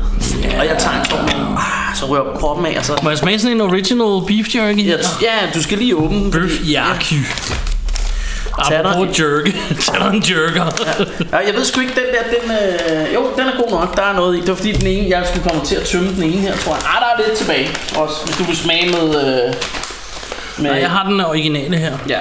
Og 0.60 0.66
jeg 0.66 0.76
tager 0.80 0.96
en 0.96 1.26
med. 1.26 1.58
Ah, 1.58 1.96
så 1.96 2.06
rører 2.06 2.32
jeg 2.32 2.40
kroppen 2.40 2.66
af, 2.66 2.80
og 2.80 2.86
så... 2.86 3.00
Må 3.04 3.10
jeg 3.10 3.18
smage 3.18 3.40
sådan 3.40 3.56
en 3.56 3.62
original 3.62 4.22
beef 4.28 4.56
jerky? 4.56 4.88
Ja, 4.88 4.98
ja, 5.22 5.50
du 5.56 5.64
skal 5.64 5.78
lige 5.78 5.96
åbne 5.96 6.18
den. 6.20 6.32
Bøf 6.32 6.52
jerky. 6.64 7.16
Tag 8.70 8.84
dig 8.84 9.20
jerk. 9.20 9.46
Tag 9.86 9.96
dig 10.00 10.10
en 10.14 10.24
jerker. 10.30 10.66
Ja, 11.32 11.38
jeg 11.38 11.54
ved 11.56 11.66
sgu 11.66 11.80
ikke, 11.82 11.94
den 11.94 12.04
der, 12.16 12.24
den, 12.40 12.52
øh, 13.08 13.14
jo, 13.14 13.30
den 13.38 13.48
er 13.48 13.62
god 13.62 13.72
nok, 13.72 13.96
der 13.98 14.04
er 14.04 14.14
noget 14.14 14.38
i. 14.38 14.40
Det 14.40 14.50
var 14.50 14.56
fordi 14.56 14.72
den 14.72 14.88
ene, 14.88 15.10
jeg 15.18 15.26
skulle 15.28 15.50
komme 15.50 15.66
til 15.66 15.76
at 15.76 15.84
tømme 15.84 16.10
den 16.16 16.24
ene 16.24 16.42
her, 16.42 16.58
tror 16.58 16.74
jeg. 16.76 16.84
Ah, 16.86 17.02
der 17.02 17.24
er 17.24 17.28
lidt 17.28 17.38
tilbage, 17.38 17.70
også, 17.96 18.16
hvis 18.26 18.38
du 18.38 18.44
vil 18.44 18.58
smage 18.58 18.90
med... 18.92 19.04
Øh, 19.48 19.54
med 20.58 20.72
Nej, 20.72 20.80
jeg 20.80 20.90
har 20.90 21.04
den 21.10 21.22
originale 21.22 21.78
her. 21.78 21.98
Ja. 22.10 22.20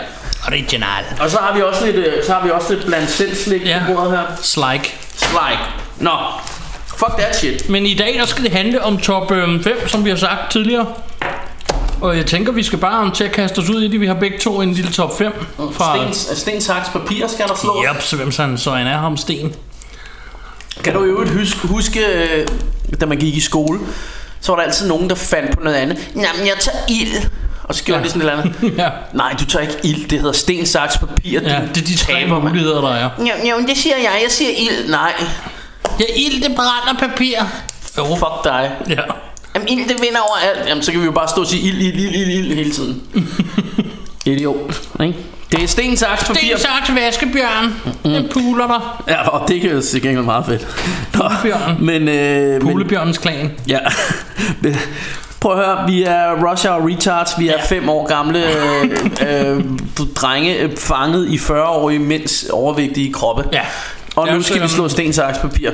Original. 0.49 1.05
Og 1.21 1.31
så 1.31 1.38
har 1.38 1.55
vi 1.57 1.62
også 1.62 1.85
lidt, 1.87 1.97
øh, 1.97 2.25
så 2.26 2.33
har 2.33 2.45
vi 2.45 2.50
også 2.50 2.75
lidt 2.75 2.87
blandt 2.87 3.11
selv 3.11 3.35
slik 3.37 3.67
Ja. 3.67 3.83
på 3.87 3.95
bordet 3.95 4.11
her. 4.11 4.25
Slike. 4.43 4.95
Slike. 5.17 5.62
Nå, 5.99 6.11
fuck 6.87 7.12
that 7.19 7.37
shit. 7.37 7.69
Men 7.69 7.87
i 7.87 7.95
dag 7.95 8.14
der 8.19 8.26
skal 8.26 8.45
det 8.45 8.53
handle 8.53 8.83
om 8.85 8.99
top 8.99 9.29
5, 9.31 9.64
som 9.87 10.05
vi 10.05 10.11
har 10.11 10.17
sagt 10.17 10.50
tidligere. 10.53 10.87
Og 12.01 12.17
jeg 12.17 12.27
tænker, 12.27 12.53
vi 12.53 12.63
skal 12.63 12.79
bare 12.79 13.11
til 13.11 13.25
at 13.25 13.33
kaste 13.33 13.59
os 13.59 13.69
ud 13.71 13.83
i 13.83 13.89
det. 13.89 14.01
Vi 14.01 14.07
har 14.07 14.15
begge 14.15 14.39
to 14.39 14.61
en 14.61 14.73
lille 14.73 14.93
top 14.93 15.19
5. 15.19 15.33
Fra... 15.73 16.13
Sten, 16.13 16.37
sten, 16.37 16.61
saks, 16.61 16.89
papir 16.89 17.27
skal 17.29 17.49
der 17.49 17.55
slå. 17.55 17.85
Yep, 17.95 18.03
så 18.03 18.17
hvem 18.17 18.33
sådan, 18.33 18.59
så 18.59 18.71
en 18.75 18.87
er 18.87 18.99
ham 18.99 19.17
sten. 19.17 19.55
Kan 20.85 20.93
du 20.95 21.05
i 21.05 21.07
øvrigt 21.07 21.31
huske, 21.31 21.67
huske, 21.69 22.01
øh, 22.07 22.47
da 23.01 23.07
man 23.07 23.19
gik 23.19 23.35
i 23.37 23.41
skole, 23.41 23.81
så 24.41 24.53
var 24.53 24.57
der 24.57 24.65
altid 24.67 24.89
nogen, 24.89 25.09
der 25.11 25.15
fandt 25.15 25.57
på 25.59 25.65
noget 25.65 25.77
andet. 25.77 25.99
Jamen, 26.15 26.47
jeg 26.47 26.55
tager 26.61 26.79
ild. 26.89 27.31
Og 27.65 27.75
så 27.75 27.85
gjorde 27.85 27.99
Ja. 28.01 28.05
de 28.05 28.11
sådan 28.11 28.23
et 28.23 28.31
eller 28.31 28.43
andet. 28.43 28.79
Ja. 28.83 28.89
Nej, 29.13 29.35
du 29.41 29.45
tager 29.47 29.63
ikke 29.63 29.77
ild. 29.85 30.09
Det 30.09 30.19
hedder 30.19 30.33
sten, 30.33 30.67
saks, 30.67 30.99
papir. 30.99 31.41
Ja, 31.41 31.61
det 31.75 31.83
er 31.83 31.87
de 31.87 31.97
tre 31.97 32.13
taber, 32.13 32.39
mand. 32.39 32.49
muligheder, 32.49 32.81
der 32.81 32.91
er. 32.91 33.11
Jamen, 33.27 33.47
jamen, 33.47 33.69
det 33.69 33.77
siger 33.77 33.97
jeg. 33.97 34.19
Jeg 34.23 34.31
siger 34.31 34.51
ild. 34.59 34.91
Nej. 34.91 35.13
Ja, 36.01 36.05
ild, 36.17 36.42
det 36.42 36.57
brænder 36.57 37.01
papir. 37.09 37.37
Jo. 37.99 38.05
Fuck 38.05 38.45
dig. 38.45 38.71
Ja. 38.88 39.01
Jamen, 39.55 39.69
ild, 39.69 39.88
det 39.88 39.97
vinder 40.01 40.21
over 40.21 40.37
alt. 40.51 40.69
Jamen, 40.69 40.83
så 40.83 40.93
kan 40.93 41.01
vi 41.01 41.07
jo 41.07 41.12
bare 41.12 41.29
stå 41.29 41.40
og 41.40 41.47
sige 41.47 41.69
ild, 41.69 41.81
ild, 41.81 41.95
ild, 41.95 42.14
ild, 42.14 42.31
ild 42.31 42.55
hele 42.55 42.71
tiden. 42.71 43.03
Idiot. 44.27 44.88
Ikke? 45.01 45.14
Det 45.51 45.62
er 45.62 45.69
sten, 45.69 45.97
saks, 45.97 46.25
papir. 46.25 46.57
Sten, 46.57 46.59
saks, 46.59 46.95
vaskebjørn. 46.95 47.75
Den 48.05 48.29
puler 48.33 48.67
dig. 48.67 49.14
Ja, 49.14 49.29
og 49.29 49.49
det 49.49 49.61
kan 49.61 49.71
jo 49.71 49.81
til 49.81 50.03
gengæld 50.03 50.25
meget 50.25 50.47
fedt. 50.47 50.67
Nå, 51.14 51.29
Puglebjørn. 51.29 51.77
Men, 51.81 52.09
øh, 52.09 52.53
men, 52.53 52.61
Puglebjørnens 52.61 53.19
klan. 53.19 53.53
Ja. 53.69 53.79
Prøv 55.40 55.59
at 55.59 55.67
høre, 55.67 55.87
vi 55.87 56.03
er 56.03 56.51
Russia 56.51 56.71
og 56.71 56.88
Retards. 56.88 57.31
Vi 57.38 57.49
er 57.49 57.53
ja. 57.53 57.67
fem 57.67 57.88
år 57.88 58.07
gamle 58.07 58.45
øh, 58.47 59.57
øh, 59.57 59.64
drenge 60.14 60.57
øh, 60.59 60.77
fanget 60.77 61.29
i 61.29 61.37
40-årige 61.37 61.99
mænds 61.99 62.45
overvægtige 62.45 63.12
kroppe. 63.12 63.45
Ja. 63.53 63.61
Og 64.17 64.29
nu 64.29 64.43
skal 64.43 64.62
vi 64.62 64.69
slå 64.69 64.88
sten, 64.88 65.12
saks, 65.12 65.38
papir. 65.38 65.71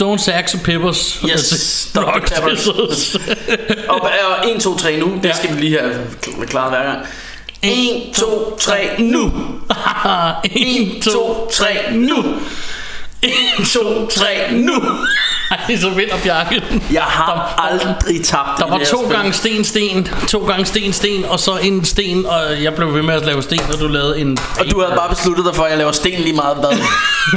Stone, 0.00 0.18
Sax 0.18 0.54
og 0.54 0.60
Peppers. 0.60 1.20
Yes, 1.30 1.90
Rock, 1.96 2.28
Dr. 2.30 2.34
Pepper. 2.34 2.54
scissors. 2.56 3.14
Og, 3.88 4.00
og 4.00 4.50
1, 4.50 4.60
2, 4.62 4.76
3 4.76 4.96
nu. 4.96 5.06
Det 5.22 5.24
Ja. 5.28 5.36
skal 5.36 5.56
vi 5.56 5.60
lige 5.60 5.78
have 5.80 6.46
klaret 6.46 6.70
hver 6.70 6.82
gang. 6.82 7.06
1, 7.62 8.14
2, 8.14 8.56
3, 8.60 8.88
nu! 8.98 9.32
1, 10.44 11.02
2, 11.02 11.48
3, 11.52 11.66
nu! 11.92 12.16
1, 13.22 13.32
2, 13.72 14.06
3, 14.06 14.26
nu! 14.52 14.82
Ej, 15.50 15.76
så 15.76 15.90
vinder 15.90 16.14
Bjarke. 16.24 16.62
Jeg 16.92 17.02
har 17.02 17.54
aldrig 17.70 18.24
tabt 18.24 18.58
Der 18.58 18.66
var 18.68 18.78
to 18.78 19.04
spil. 19.04 19.16
gange 19.16 19.32
sten, 19.32 19.64
sten, 19.64 20.08
to 20.28 20.38
gange 20.46 20.64
sten, 20.66 20.92
sten, 20.92 21.24
og 21.24 21.40
så 21.40 21.56
en 21.62 21.84
sten, 21.84 22.26
og 22.26 22.62
jeg 22.62 22.74
blev 22.74 22.94
ved 22.94 23.02
med 23.02 23.14
at 23.14 23.26
lave 23.26 23.42
sten, 23.42 23.60
og 23.72 23.80
du 23.80 23.86
lavede 23.88 24.18
en... 24.20 24.38
Og 24.58 24.70
du 24.70 24.80
havde 24.80 24.92
bare 24.96 25.08
besluttet 25.08 25.44
dig 25.46 25.54
for, 25.54 25.62
at 25.62 25.70
jeg 25.70 25.78
laver 25.78 25.92
sten 25.92 26.20
lige 26.20 26.36
meget 26.36 26.56
hvad. 26.56 26.78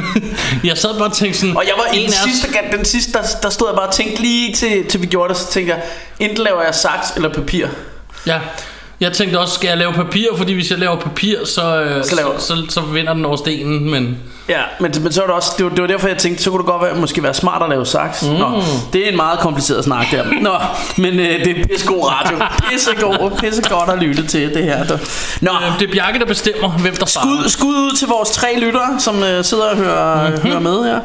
Jeg 0.69 0.77
sad 0.77 0.89
bare 0.97 1.07
og 1.07 1.13
tænkte 1.13 1.39
sådan... 1.39 1.57
Og 1.57 1.63
jeg 1.65 1.73
var 1.77 1.85
en 1.93 1.93
den 1.93 2.03
af 2.05 2.07
os- 2.25 2.31
sidste, 2.31 2.47
gang- 2.53 2.71
den 2.77 2.85
sidste 2.85 3.11
der, 3.13 3.23
der 3.43 3.49
stod 3.49 3.67
jeg 3.69 3.75
bare 3.75 3.87
og 3.87 3.93
tænkte 3.93 4.21
lige 4.21 4.53
til, 4.53 4.85
til 4.89 5.01
vi 5.01 5.05
gjorde 5.07 5.29
det, 5.33 5.37
så 5.41 5.51
tænkte 5.51 5.73
jeg, 5.73 5.83
enten 6.19 6.37
laver 6.43 6.63
jeg 6.63 6.75
saks 6.75 7.07
eller 7.15 7.29
papir. 7.29 7.67
Ja. 8.27 8.39
Jeg 8.99 9.11
tænkte 9.13 9.39
også, 9.39 9.53
skal 9.53 9.67
jeg 9.67 9.77
lave 9.77 9.93
papir? 9.93 10.27
Fordi 10.37 10.53
hvis 10.53 10.71
jeg 10.71 10.79
laver 10.79 10.95
papir, 10.99 11.45
så, 11.45 11.81
øh, 11.81 12.03
Så 12.03 12.09
så, 12.09 12.15
laver- 12.15 12.39
så, 12.39 12.57
så, 12.69 12.81
vinder 12.81 13.13
den 13.13 13.25
over 13.25 13.35
stenen. 13.37 13.91
Men 13.91 14.17
Ja, 14.49 14.61
men, 14.79 14.93
men 15.01 15.11
så 15.13 15.19
var 15.21 15.27
det 15.27 15.35
også, 15.35 15.51
det 15.57 15.63
var, 15.65 15.69
det 15.71 15.81
var 15.81 15.87
derfor 15.87 16.07
jeg 16.07 16.17
tænkte, 16.17 16.43
så 16.43 16.49
kunne 16.49 16.57
det 16.59 16.65
godt 16.65 16.81
være, 16.83 16.95
måske 16.95 17.23
være 17.23 17.33
smart 17.33 17.63
at 17.63 17.69
lave 17.69 17.85
saks. 17.85 18.21
Mm. 18.23 18.29
Nå, 18.29 18.61
det 18.93 19.05
er 19.05 19.09
en 19.11 19.15
meget 19.15 19.39
kompliceret 19.39 19.83
snak 19.83 20.05
der. 20.11 20.23
Nå, 20.41 20.53
men 20.97 21.19
øh, 21.19 21.45
det 21.45 21.59
er 21.59 21.67
pissegod 21.67 22.09
radio. 22.11 22.37
Pissegod, 22.69 23.31
pissegodt 23.39 23.89
at 23.89 23.97
lytte 23.99 24.27
til 24.27 24.53
det 24.53 24.63
her. 24.63 24.85
Nå, 25.41 25.51
øh, 25.51 25.79
det 25.79 25.87
er 25.89 25.93
Bjarke, 25.93 26.19
der 26.19 26.25
bestemmer, 26.25 26.69
hvem 26.69 26.95
der 26.95 27.05
Skud, 27.05 27.07
starter. 27.07 27.49
skud 27.49 27.73
ud 27.75 27.95
til 27.97 28.07
vores 28.07 28.29
tre 28.29 28.59
lyttere, 28.59 28.99
som 28.99 29.23
øh, 29.23 29.43
sidder 29.45 29.63
og 29.69 29.77
hører, 29.77 30.23
Mhm. 30.23 30.31
mm-hmm. 30.33 30.49
hører 30.49 30.59
med 30.59 30.83
her. 30.83 30.99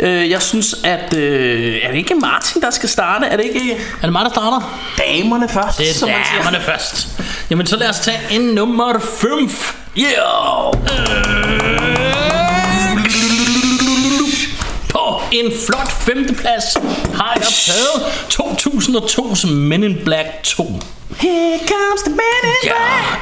Øh, 0.00 0.30
jeg 0.30 0.42
synes, 0.42 0.76
at... 0.84 1.14
Øh, 1.14 1.76
er 1.82 1.88
det 1.90 1.98
ikke 1.98 2.14
Martin, 2.14 2.62
der 2.62 2.70
skal 2.70 2.88
starte? 2.88 3.26
Er 3.26 3.36
det 3.36 3.44
ikke 3.54 3.72
Er 3.72 4.02
det 4.02 4.12
mig, 4.12 4.24
der 4.24 4.30
starter? 4.30 4.78
damerne 4.98 5.48
først? 5.48 5.78
Det 5.78 5.94
som 5.94 6.08
er 6.08 6.12
man 6.12 6.22
siger? 6.32 6.42
damerne 6.42 6.64
først. 6.64 7.08
Jamen, 7.50 7.66
så 7.66 7.76
lad 7.76 7.88
os 7.88 7.98
tage 8.00 8.18
en 8.30 8.40
nummer 8.40 8.92
5. 9.20 9.30
Yeah! 9.98 10.08
På 10.72 10.76
en 15.32 15.52
flot 15.66 15.92
femteplads 15.92 16.74
har 17.14 17.34
jeg 17.34 17.52
taget 17.66 18.02
2002's 18.32 19.46
Men 19.50 19.82
in 19.82 19.96
Black 20.04 20.42
2. 20.42 20.64
Here 21.16 21.58
comes 21.58 22.02
the 22.06 22.10
man 22.10 22.42
in 22.44 22.50
Ja, 22.64 22.72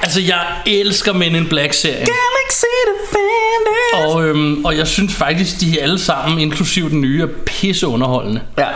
altså 0.03 0.21
jeg 0.21 0.45
elsker 0.67 1.13
Men 1.13 1.35
in 1.35 1.47
Black-serien. 1.49 2.07
Galaxy 2.07 2.65
Defenders. 2.89 4.15
Og, 4.15 4.25
øhm, 4.27 4.65
og 4.65 4.77
jeg 4.77 4.87
synes 4.87 5.15
faktisk, 5.15 5.61
de 5.61 5.81
alle 5.81 5.99
sammen, 5.99 6.39
inklusive 6.39 6.89
den 6.91 7.01
nye, 7.01 7.23
er 7.23 7.27
pisse 7.47 7.87
underholdende. 7.87 8.41
Ja. 8.59 8.67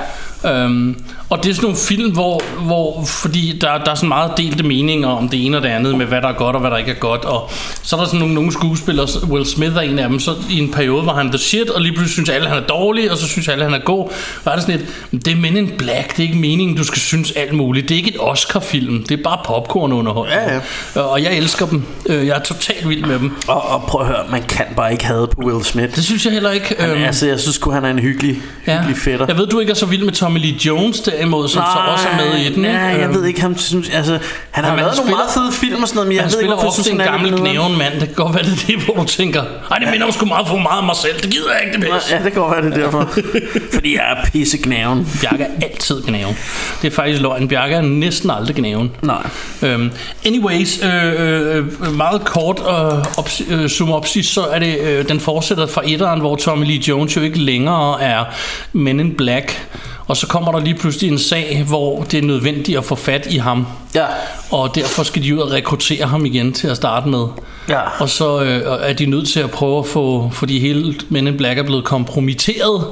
Øhm, 0.45 1.03
og 1.31 1.45
det 1.45 1.51
er 1.51 1.55
sådan 1.55 1.65
nogle 1.65 1.79
film, 1.89 2.13
hvor, 2.13 2.43
hvor 2.61 3.05
fordi 3.05 3.59
der, 3.61 3.79
der 3.85 3.91
er 3.91 3.95
sådan 3.95 4.09
meget 4.09 4.33
delte 4.37 4.63
meninger 4.63 5.09
om 5.09 5.29
det 5.29 5.47
ene 5.47 5.57
og 5.57 5.63
det 5.63 5.69
andet, 5.69 5.99
med 5.99 6.07
hvad 6.07 6.23
der 6.23 6.29
er 6.29 6.33
godt 6.33 6.57
og 6.57 6.61
hvad 6.61 6.71
der 6.71 6.77
ikke 6.77 6.91
er 6.91 6.95
godt. 6.95 7.25
Og 7.25 7.51
så 7.83 7.97
er 7.97 8.01
der 8.01 8.07
sådan 8.07 8.21
nogle, 8.21 8.35
nogle 8.35 8.53
skuespillere, 8.53 9.07
Will 9.29 9.47
Smith 9.47 9.77
er 9.77 9.81
en 9.81 9.99
af 9.99 10.09
dem, 10.09 10.21
så 10.21 10.35
i 10.51 10.59
en 10.59 10.73
periode 10.73 11.07
var 11.07 11.15
han 11.15 11.29
the 11.29 11.39
shit, 11.39 11.71
og 11.71 11.81
lige 11.81 11.93
pludselig 11.93 12.13
synes 12.13 12.29
alle, 12.29 12.49
han 12.49 12.57
er 12.57 12.67
dårlig, 12.67 13.11
og 13.11 13.19
så 13.19 13.29
synes 13.29 13.49
alle, 13.49 13.65
han 13.65 13.75
er 13.75 13.79
god. 13.79 14.11
Er 14.47 14.55
det 14.55 14.63
sådan 14.63 14.75
et, 14.75 14.87
"Men 15.11 15.21
det 15.21 15.33
er 15.33 15.37
Men 15.37 15.57
in 15.57 15.69
Black, 15.79 16.17
det 16.17 16.19
er 16.19 16.29
ikke 16.29 16.39
meningen, 16.41 16.77
du 16.77 16.85
skal 16.85 17.01
synes 17.01 17.33
alt 17.33 17.53
muligt. 17.53 17.89
Det 17.89 17.95
er 17.95 17.99
ikke 17.99 18.11
et 18.15 18.21
Oscar-film, 18.21 19.00
det 19.09 19.19
er 19.19 19.23
bare 19.25 19.39
popcorn-underholdning. 19.45 20.41
Ja, 20.49 20.61
ja. 20.95 21.01
Og 21.01 21.23
jeg 21.23 21.37
elsker 21.37 21.67
dem. 21.67 21.83
Øh, 22.07 22.27
Jeg 22.27 22.37
er 22.37 22.43
totalt 22.43 22.89
vild 22.89 23.05
med 23.05 23.19
dem. 23.19 23.33
Og, 23.49 23.63
og 23.71 23.83
prøv 23.83 24.01
at 24.01 24.07
høre, 24.07 24.25
man 24.31 24.43
kan 24.43 24.65
bare 24.77 24.93
ikke 24.93 25.05
have 25.07 25.27
på 25.27 25.41
Will 25.45 25.65
Smith. 25.65 25.95
Det 25.97 26.05
synes 26.05 26.25
jeg 26.25 26.33
heller 26.33 26.51
ikke. 26.51 26.77
Men, 26.81 26.91
øhm, 26.91 27.03
altså, 27.03 27.27
jeg 27.27 27.41
synes 27.41 27.55
sgu, 27.57 27.71
han 27.71 27.85
er 27.85 27.91
en 27.91 27.99
hyggelig, 27.99 28.37
hyggelig 28.67 28.97
fætter. 28.97 29.27
Jeg 29.29 29.37
ved, 29.37 29.47
du 29.47 29.59
ikke 29.61 29.71
er 29.71 29.75
så 29.75 29.87
vild 29.87 30.05
med 30.05 30.13
Tom 30.13 30.31
Tommy 30.31 30.39
Lee 30.41 30.55
Jones 30.67 31.01
derimod, 31.01 31.49
som 31.49 31.63
så 31.75 31.79
også 31.93 32.09
er 32.09 32.17
med 32.17 32.41
i 32.41 32.55
den. 32.55 32.63
Nej, 32.63 32.73
jeg 32.73 33.01
Øhm, 33.01 33.15
ved 33.15 33.25
ikke, 33.25 33.41
han 33.41 33.59
synes, 33.59 33.89
altså, 33.89 34.19
han 34.51 34.65
har 34.65 34.71
men 34.71 34.79
lavet 34.79 34.91
han 34.93 34.99
nogle 34.99 35.11
meget 35.11 35.31
fede 35.35 35.53
film 35.53 35.83
og 35.83 35.89
sådan 35.89 35.97
noget, 35.97 36.09
men 36.09 36.17
jeg 36.17 36.23
Han 36.25 36.33
ved 36.33 36.39
ikke, 36.39 36.53
spiller 36.53 36.57
jeg 36.57 36.69
ofte 36.69 36.91
en 36.91 37.01
han 37.01 37.11
gammel 37.11 37.41
knæven 37.41 37.79
mand. 37.79 37.93
Det 38.01 38.09
kan 38.09 38.15
godt 38.15 38.35
være, 38.35 38.45
det 38.45 38.53
er 38.53 38.67
det, 38.67 38.77
hvor 38.85 38.95
du 38.95 39.05
tænker, 39.05 39.43
ej, 39.71 39.79
det 39.79 39.89
minder 39.91 40.07
om 40.07 40.13
sgu 40.13 40.25
meget 40.27 40.49
for 40.49 40.57
meget 40.59 40.79
om 40.79 40.85
mig 40.85 40.97
selv. 40.97 41.21
Det 41.23 41.31
gider 41.31 41.51
jeg 41.53 41.61
ikke, 41.67 41.87
det 41.87 41.93
pis. 41.95 42.11
Ja, 42.13 42.17
det 42.25 42.33
kan 42.33 42.43
godt 42.43 42.53
være, 42.57 42.71
det 42.71 42.79
er 42.79 42.83
derfor. 42.85 43.09
Fordi 43.75 43.95
jeg 43.97 44.05
er 44.13 44.17
pisse 44.33 44.57
knæven. 44.59 45.09
Bjarke 45.21 45.45
er 45.45 45.49
altid 45.63 46.03
gnaven. 46.03 46.37
Det 46.83 46.93
er 46.93 46.95
faktisk 46.97 47.23
løgn. 47.23 47.49
Bjarke 47.49 47.75
er 47.75 47.81
næsten 47.81 48.31
aldrig 48.31 48.57
gnaven. 48.57 48.90
Nej. 49.03 49.27
Øhm, 49.63 49.91
anyways, 50.27 50.85
øh, 50.85 51.57
øh, 51.57 51.93
meget 51.97 52.25
kort 52.25 52.61
øh, 52.61 53.19
ops, 53.19 53.43
øh, 53.51 53.69
sum 53.69 53.93
op 53.93 54.07
sidst, 54.07 54.33
så 54.33 54.43
er 54.43 54.59
det, 54.59 54.79
øh, 54.79 55.09
den 55.09 55.21
fortsætter 55.21 55.67
fra 55.67 55.83
etteren, 55.87 56.21
hvor 56.21 56.37
Tommy 56.37 56.67
Lee 56.67 56.83
Jones 56.89 57.17
jo 57.17 57.21
ikke 57.21 57.39
længere 57.39 58.03
er 58.03 58.25
Men 58.73 59.01
in 59.01 59.15
Black. 59.15 59.69
Og 60.07 60.17
så 60.17 60.27
kommer 60.27 60.53
der 60.53 60.61
lige 60.61 60.75
pludselig 60.75 61.11
en 61.11 61.19
sag, 61.19 61.65
hvor 61.69 62.03
det 62.03 62.19
er 62.19 62.23
nødvendigt 62.23 62.79
at 62.79 62.85
få 62.85 62.95
fat 62.95 63.27
i 63.31 63.37
ham. 63.37 63.67
Ja. 63.95 64.05
Og 64.51 64.75
derfor 64.75 65.03
skal 65.03 65.23
de 65.23 65.35
ud 65.35 65.41
og 65.41 65.53
rekruttere 65.53 66.07
ham 66.07 66.27
igen 66.27 66.53
til 66.53 66.69
at 66.69 66.77
starte 66.77 67.09
med. 67.09 67.27
Ja. 67.69 67.81
Og 68.01 68.09
så 68.09 68.43
øh, 68.43 68.63
er 68.81 68.93
de 68.93 69.07
nødt 69.07 69.29
til 69.29 69.41
at 69.41 69.51
prøve 69.51 69.79
at 69.79 69.87
få, 69.87 70.31
fordi 70.33 70.61
hele 70.61 70.95
Men 71.09 71.27
in 71.27 71.37
Black 71.37 71.59
er 71.59 71.63
blevet 71.63 71.85
kompromitteret. 71.85 72.85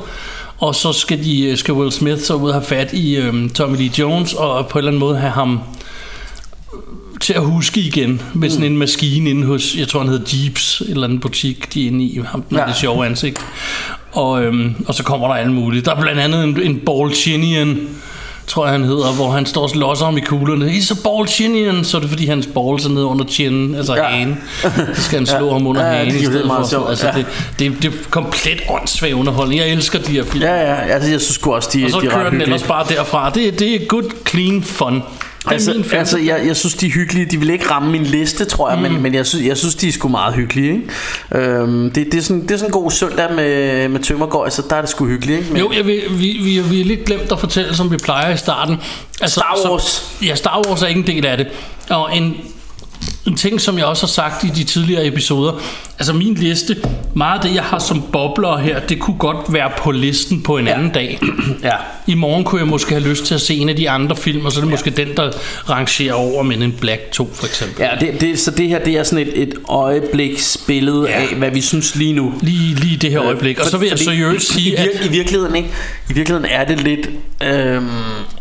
Og 0.58 0.74
så 0.74 0.92
skal, 0.92 1.24
de, 1.24 1.44
øh, 1.44 1.56
skal 1.56 1.74
Will 1.74 1.92
Smith 1.92 2.20
så 2.20 2.34
ud 2.34 2.48
og 2.48 2.54
have 2.54 2.64
fat 2.64 2.92
i 2.92 3.16
øh, 3.16 3.50
Tommy 3.50 3.76
Lee 3.76 3.90
Jones, 3.98 4.34
og 4.34 4.66
på 4.66 4.78
en 4.78 4.80
eller 4.80 4.90
anden 4.90 5.00
måde 5.00 5.18
have 5.18 5.32
ham 5.32 5.60
til 7.20 7.32
at 7.32 7.40
huske 7.42 7.80
igen 7.80 8.22
med 8.34 8.50
sådan 8.50 8.66
en 8.66 8.78
maskine 8.78 9.30
inde 9.30 9.46
hos, 9.46 9.74
jeg 9.78 9.88
tror 9.88 10.00
han 10.00 10.08
hed 10.08 10.20
Jeeps, 10.32 10.82
eller 10.88 11.04
andet 11.06 11.20
butik, 11.20 11.74
de 11.74 11.82
er 11.82 11.86
inde 11.86 12.04
i, 12.04 12.20
ham 12.30 12.44
med 12.50 12.60
Ja. 12.60 12.66
det 12.66 12.76
sjove 12.76 13.06
ansigt. 13.06 13.38
Og, 14.12 14.42
øhm, 14.44 14.74
og 14.88 14.94
så 14.94 15.02
kommer 15.02 15.28
der 15.28 15.34
alle 15.34 15.52
mulige. 15.52 15.82
Der 15.82 15.94
er 15.94 16.00
blandt 16.00 16.20
andet 16.20 16.44
en, 16.44 16.62
en 16.62 16.80
Balchinian, 16.86 17.78
tror 18.46 18.64
jeg 18.64 18.72
han 18.72 18.84
hedder, 18.84 19.12
hvor 19.12 19.30
han 19.30 19.46
står 19.46 19.62
og 19.62 19.70
slåsser 19.70 20.06
om 20.06 20.16
i 20.18 20.20
kuglerne. 20.20 20.66
He's 20.70 20.92
a 20.92 20.96
Balchinian, 21.04 21.84
så 21.84 21.96
er 21.96 22.00
det 22.00 22.10
fordi 22.10 22.26
hans 22.26 22.46
balls 22.46 22.84
er 22.84 22.88
nede 22.90 23.04
under 23.04 23.24
chinnen, 23.24 23.74
altså 23.74 23.94
Ja. 23.96 24.02
hagen. 24.02 24.38
Så 24.94 25.02
skal 25.02 25.18
han 25.18 25.26
slå 25.36 25.46
Ja. 25.46 25.52
ham 25.52 25.66
under 25.66 25.84
Ja, 25.86 25.92
hagen 25.96 26.14
det 26.14 26.20
i 26.20 26.24
stedet 26.24 26.46
meget 26.46 26.60
for. 26.64 26.70
sjovt, 26.70 26.88
Altså, 26.90 27.06
ja. 27.06 27.12
det, 27.12 27.26
det, 27.58 27.82
det 27.82 27.84
er 27.84 27.96
komplet 28.10 28.60
åndssvag 28.70 29.14
underholdning. 29.14 29.60
Jeg 29.60 29.68
elsker 29.70 29.98
de 29.98 30.12
her 30.12 30.24
film. 30.24 30.44
Ja, 30.44 30.54
ja, 30.54 30.74
altså 30.74 31.10
jeg 31.10 31.20
synes 31.20 31.38
også, 31.38 31.68
de, 31.72 31.84
Og 31.84 31.90
så 31.90 32.00
de 32.00 32.06
er 32.06 32.10
kører 32.10 32.30
den 32.30 32.40
ellers 32.40 32.62
bare 32.62 32.84
derfra. 32.88 33.30
Det, 33.30 33.58
det 33.58 33.74
er 33.82 33.86
good, 33.86 34.10
clean 34.28 34.62
fun. 34.62 35.02
Det 35.48 35.66
er 35.66 35.72
Altså, 35.72 35.72
min 35.72 35.98
altså 35.98 36.18
jeg, 36.18 36.46
jeg 36.46 36.56
synes, 36.56 36.74
de 36.74 36.86
er 36.86 36.90
hyggelige. 36.90 37.26
De 37.26 37.38
vil 37.38 37.50
ikke 37.50 37.70
ramme 37.70 37.92
min 37.92 38.02
liste, 38.02 38.44
tror 38.44 38.70
jeg, 38.70 38.78
mm. 38.78 38.82
men, 38.82 39.02
men 39.02 39.14
jeg, 39.14 39.26
synes, 39.26 39.46
jeg 39.46 39.56
synes, 39.56 39.74
de 39.74 39.88
er 39.88 39.92
sgu 39.92 40.08
meget 40.08 40.34
hyggelige. 40.34 40.72
Ikke? 40.72 41.48
Øhm, 41.48 41.90
det, 41.90 42.12
det, 42.12 42.18
er 42.18 42.22
sådan, 42.22 42.42
det 42.42 42.50
er 42.50 42.56
sådan 42.56 42.68
en 42.68 42.72
god 42.72 42.90
søndag 42.90 43.34
med, 43.34 43.88
med 43.88 44.00
tømmergård, 44.00 44.50
så 44.50 44.62
der 44.70 44.76
er 44.76 44.80
det 44.80 44.90
sgu 44.90 45.06
hyggeligt. 45.06 45.38
Ikke? 45.38 45.52
Men, 45.52 45.60
Jo, 45.60 45.72
jeg 45.72 45.86
vil, 45.86 46.00
vi, 46.10 46.40
vi, 46.42 46.60
vi 46.60 46.76
har 46.78 46.84
lidt 46.84 47.04
glemt 47.04 47.32
at 47.32 47.40
fortælle, 47.40 47.76
som 47.76 47.90
vi 47.90 47.96
plejer 47.96 48.34
i 48.34 48.36
starten. 48.36 48.76
Altså, 49.20 49.40
Star 49.40 49.70
Wars. 49.70 49.82
Som, 49.82 50.26
ja, 50.26 50.34
Star 50.34 50.62
Wars 50.68 50.82
er 50.82 50.86
ikke 50.86 51.00
en 51.00 51.06
del 51.06 51.26
af 51.26 51.36
det. 51.36 51.46
Og 51.90 52.16
en, 52.16 52.36
en 53.28 53.36
ting, 53.36 53.60
som 53.60 53.78
jeg 53.78 53.84
også 53.86 54.02
har 54.02 54.08
sagt 54.08 54.44
i 54.44 54.48
de 54.48 54.64
tidligere 54.64 55.06
episoder. 55.06 55.52
Altså 55.98 56.12
min 56.12 56.34
liste, 56.34 56.76
meget 57.14 57.38
af 57.38 57.48
det, 57.48 57.54
jeg 57.54 57.62
har 57.62 57.78
som 57.78 58.02
bobler 58.12 58.56
her, 58.56 58.80
det 58.80 58.98
kunne 58.98 59.18
godt 59.18 59.52
være 59.52 59.70
på 59.78 59.90
listen 59.90 60.42
på 60.42 60.56
en 60.58 60.66
ja. 60.66 60.72
anden 60.74 60.90
dag. 60.90 61.18
ja. 61.64 61.72
I 62.06 62.14
morgen 62.14 62.44
kunne 62.44 62.60
jeg 62.60 62.68
måske 62.68 62.90
have 62.90 63.08
lyst 63.08 63.24
til 63.24 63.34
at 63.34 63.40
se 63.40 63.54
en 63.54 63.68
af 63.68 63.76
de 63.76 63.90
andre 63.90 64.16
film, 64.16 64.46
og 64.46 64.52
så 64.52 64.58
er 64.60 64.64
det 64.64 64.68
ja. 64.70 64.72
måske 64.74 64.90
den, 64.90 65.08
der 65.16 65.30
rangerer 65.70 66.14
over 66.14 66.42
Men 66.42 66.62
in 66.62 66.72
Black 66.72 67.10
2, 67.12 67.30
for 67.34 67.46
eksempel. 67.46 67.82
Ja, 67.82 67.90
det, 68.00 68.20
det, 68.20 68.38
så 68.40 68.50
det 68.50 68.68
her 68.68 68.78
det 68.84 68.94
er 68.96 69.02
sådan 69.02 69.26
et, 69.28 69.42
et 69.42 69.54
øjebliksbillede 69.68 71.06
Ja. 71.08 71.20
af, 71.20 71.26
hvad 71.36 71.50
vi 71.50 71.60
synes 71.60 71.94
lige 71.94 72.12
nu. 72.12 72.34
Lige, 72.42 72.74
lige 72.74 72.96
det 72.96 73.10
her 73.10 73.22
øjeblik. 73.22 73.58
Og 73.58 73.66
så 73.66 73.78
vil 73.78 73.88
jeg 73.88 73.98
seriøst 73.98 74.50
i, 74.50 74.52
sige, 74.52 74.70
i, 74.70 74.74
at... 74.74 74.84
vir- 74.86 75.06
i 75.06 75.08
virkeligheden 75.08 75.56
ikke. 75.56 75.68
I 76.10 76.12
virkeligheden 76.12 76.50
er 76.50 76.64
det 76.64 76.80
lidt 76.80 77.08
øhm, 77.44 77.86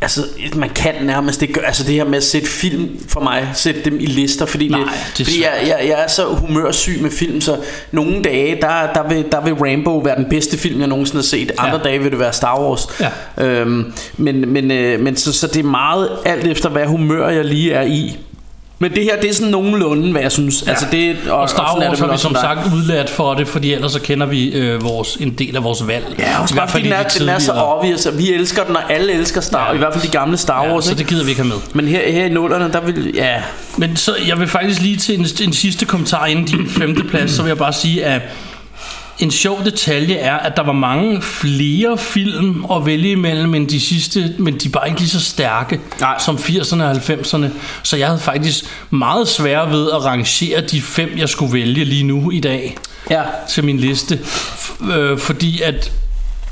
altså 0.01 0.21
man 0.55 0.69
kan 0.69 0.93
nærmest 1.01 1.41
ikke 1.41 1.53
gøre- 1.53 1.65
altså 1.65 1.83
det 1.83 1.93
her 1.93 2.05
med 2.05 2.17
at 2.17 2.23
sætte 2.23 2.47
film 2.47 2.89
for 3.09 3.19
mig 3.21 3.47
sætte 3.55 3.81
dem 3.85 3.99
i 3.99 4.05
lister 4.05 4.45
fordi 4.45 4.67
Nej, 4.85 4.97
fordi 5.15 5.41
jeg, 5.43 5.53
jeg, 5.67 5.87
jeg 5.89 6.03
er 6.03 6.07
så 6.07 6.25
humørsyg 6.25 7.01
med 7.01 7.11
film 7.11 7.41
så 7.41 7.57
nogle 7.91 8.21
dage 8.23 8.57
der 8.61 8.93
der 8.93 9.07
vil 9.07 9.25
der 9.31 9.41
vil 9.41 9.53
Rambo 9.53 9.97
være 9.97 10.15
den 10.15 10.25
bedste 10.29 10.57
film 10.57 10.79
jeg 10.79 10.87
nogensinde 10.87 11.17
har 11.17 11.23
set 11.23 11.51
andre 11.57 11.77
Ja. 11.77 11.83
dage 11.83 11.99
vil 11.99 12.11
det 12.11 12.19
være 12.19 12.33
Star 12.33 12.59
Wars 12.61 12.87
Ja. 12.99 13.09
øhm, 13.45 13.93
men 14.17 14.49
men 14.53 14.71
øh, 14.71 14.99
men 14.99 15.15
så, 15.15 15.33
så 15.33 15.47
det 15.47 15.57
er 15.59 15.63
meget 15.63 16.09
alt 16.25 16.47
efter 16.47 16.69
hvad 16.69 16.85
humør 16.85 17.29
jeg 17.29 17.45
lige 17.45 17.73
er 17.73 17.81
i 17.81 18.17
men 18.79 18.91
det 18.91 19.03
her 19.03 19.21
det 19.21 19.29
er 19.29 19.33
sådan 19.33 19.51
nogenlunde 19.51 20.11
hvad 20.11 20.21
jeg 20.21 20.31
synes 20.31 20.63
ja. 20.65 20.69
altså 20.69 20.85
det 20.91 21.15
og, 21.29 21.37
Og 21.37 21.49
Star 21.49 21.75
er 21.75 21.87
Wars 21.87 21.99
har 21.99 22.11
vi 22.11 22.17
som 22.17 22.35
sagt 22.35 22.59
udlært 22.75 23.09
for 23.09 23.33
det, 23.33 23.47
fordi 23.47 23.73
ellers 23.73 23.91
så 23.91 24.01
kender 24.01 24.25
vi 24.25 24.49
øh, 24.51 24.83
vores, 24.83 25.15
en 25.15 25.29
del 25.33 25.55
af 25.55 25.63
vores 25.63 25.87
valg. 25.87 26.15
Ja, 26.19 26.41
også 26.41 26.55
bare 26.55 26.67
fordi 26.67 26.83
den 26.83 26.91
er, 26.93 27.03
de 27.03 27.19
den 27.19 27.29
er 27.29 27.39
så 27.39 27.51
obvious, 27.53 28.05
og 28.05 28.17
vi 28.19 28.33
elsker 28.33 28.63
den, 28.63 28.75
og 28.75 28.91
alle 28.93 29.13
elsker 29.13 29.41
Star, 29.41 29.59
Ja. 29.63 29.69
ja. 29.69 29.75
i 29.75 29.77
hvert 29.77 29.93
fald 29.93 30.03
de 30.03 30.11
gamle 30.11 30.37
Star 30.37 30.63
Ja, 30.65 30.73
Wars. 30.73 30.85
så 30.85 30.91
ikke? 30.91 30.99
det 30.99 31.07
gider 31.07 31.23
vi 31.23 31.29
ikke 31.29 31.41
have 31.41 31.49
med. 31.49 31.57
Men 31.73 31.87
her, 31.87 32.11
her 32.11 32.25
i 32.25 32.29
nullerne, 32.29 32.71
der 32.73 32.81
vil, 32.81 33.11
ja, 33.15 33.35
Men 33.77 33.95
så, 33.95 34.15
jeg 34.27 34.39
vil 34.39 34.47
faktisk 34.47 34.81
lige 34.81 34.97
til 34.97 35.19
en, 35.19 35.25
en 35.43 35.53
sidste 35.53 35.85
kommentar 35.85 36.25
inden 36.25 36.45
din 36.45 36.69
femte 36.69 37.03
plads, 37.03 37.31
så 37.31 37.41
vil 37.41 37.49
jeg 37.49 37.57
bare 37.57 37.73
sige, 37.73 38.05
at 38.05 38.21
en 39.19 39.31
sjov 39.31 39.65
detalje 39.65 40.15
er, 40.15 40.35
at 40.37 40.57
der 40.57 40.63
var 40.63 40.71
mange 40.73 41.21
flere 41.21 41.97
film 41.97 42.65
at 42.71 42.85
vælge 42.85 43.11
imellem 43.11 43.53
end 43.55 43.67
de 43.67 43.79
sidste, 43.81 44.33
men 44.37 44.57
de 44.57 44.69
bare 44.69 44.87
ikke 44.87 44.99
lige 44.99 45.09
så 45.09 45.19
stærke 45.21 45.79
Nej. 45.99 46.15
som 46.19 46.35
80'erne 46.35 46.83
og 46.83 46.91
90'erne. 46.91 47.45
Så 47.83 47.97
jeg 47.97 48.07
havde 48.07 48.19
faktisk 48.19 48.65
meget 48.89 49.27
svært 49.27 49.71
ved 49.71 49.91
at 49.91 50.05
rangere 50.05 50.61
de 50.61 50.81
fem, 50.81 51.09
jeg 51.17 51.29
skulle 51.29 51.53
vælge 51.53 51.85
lige 51.85 52.03
nu 52.03 52.31
i 52.31 52.39
dag 52.39 52.77
ja. 53.09 53.21
til 53.49 53.63
min 53.63 53.77
liste. 53.79 54.19
F- 54.23 54.91
øh, 54.93 55.17
fordi 55.19 55.61
at 55.61 55.91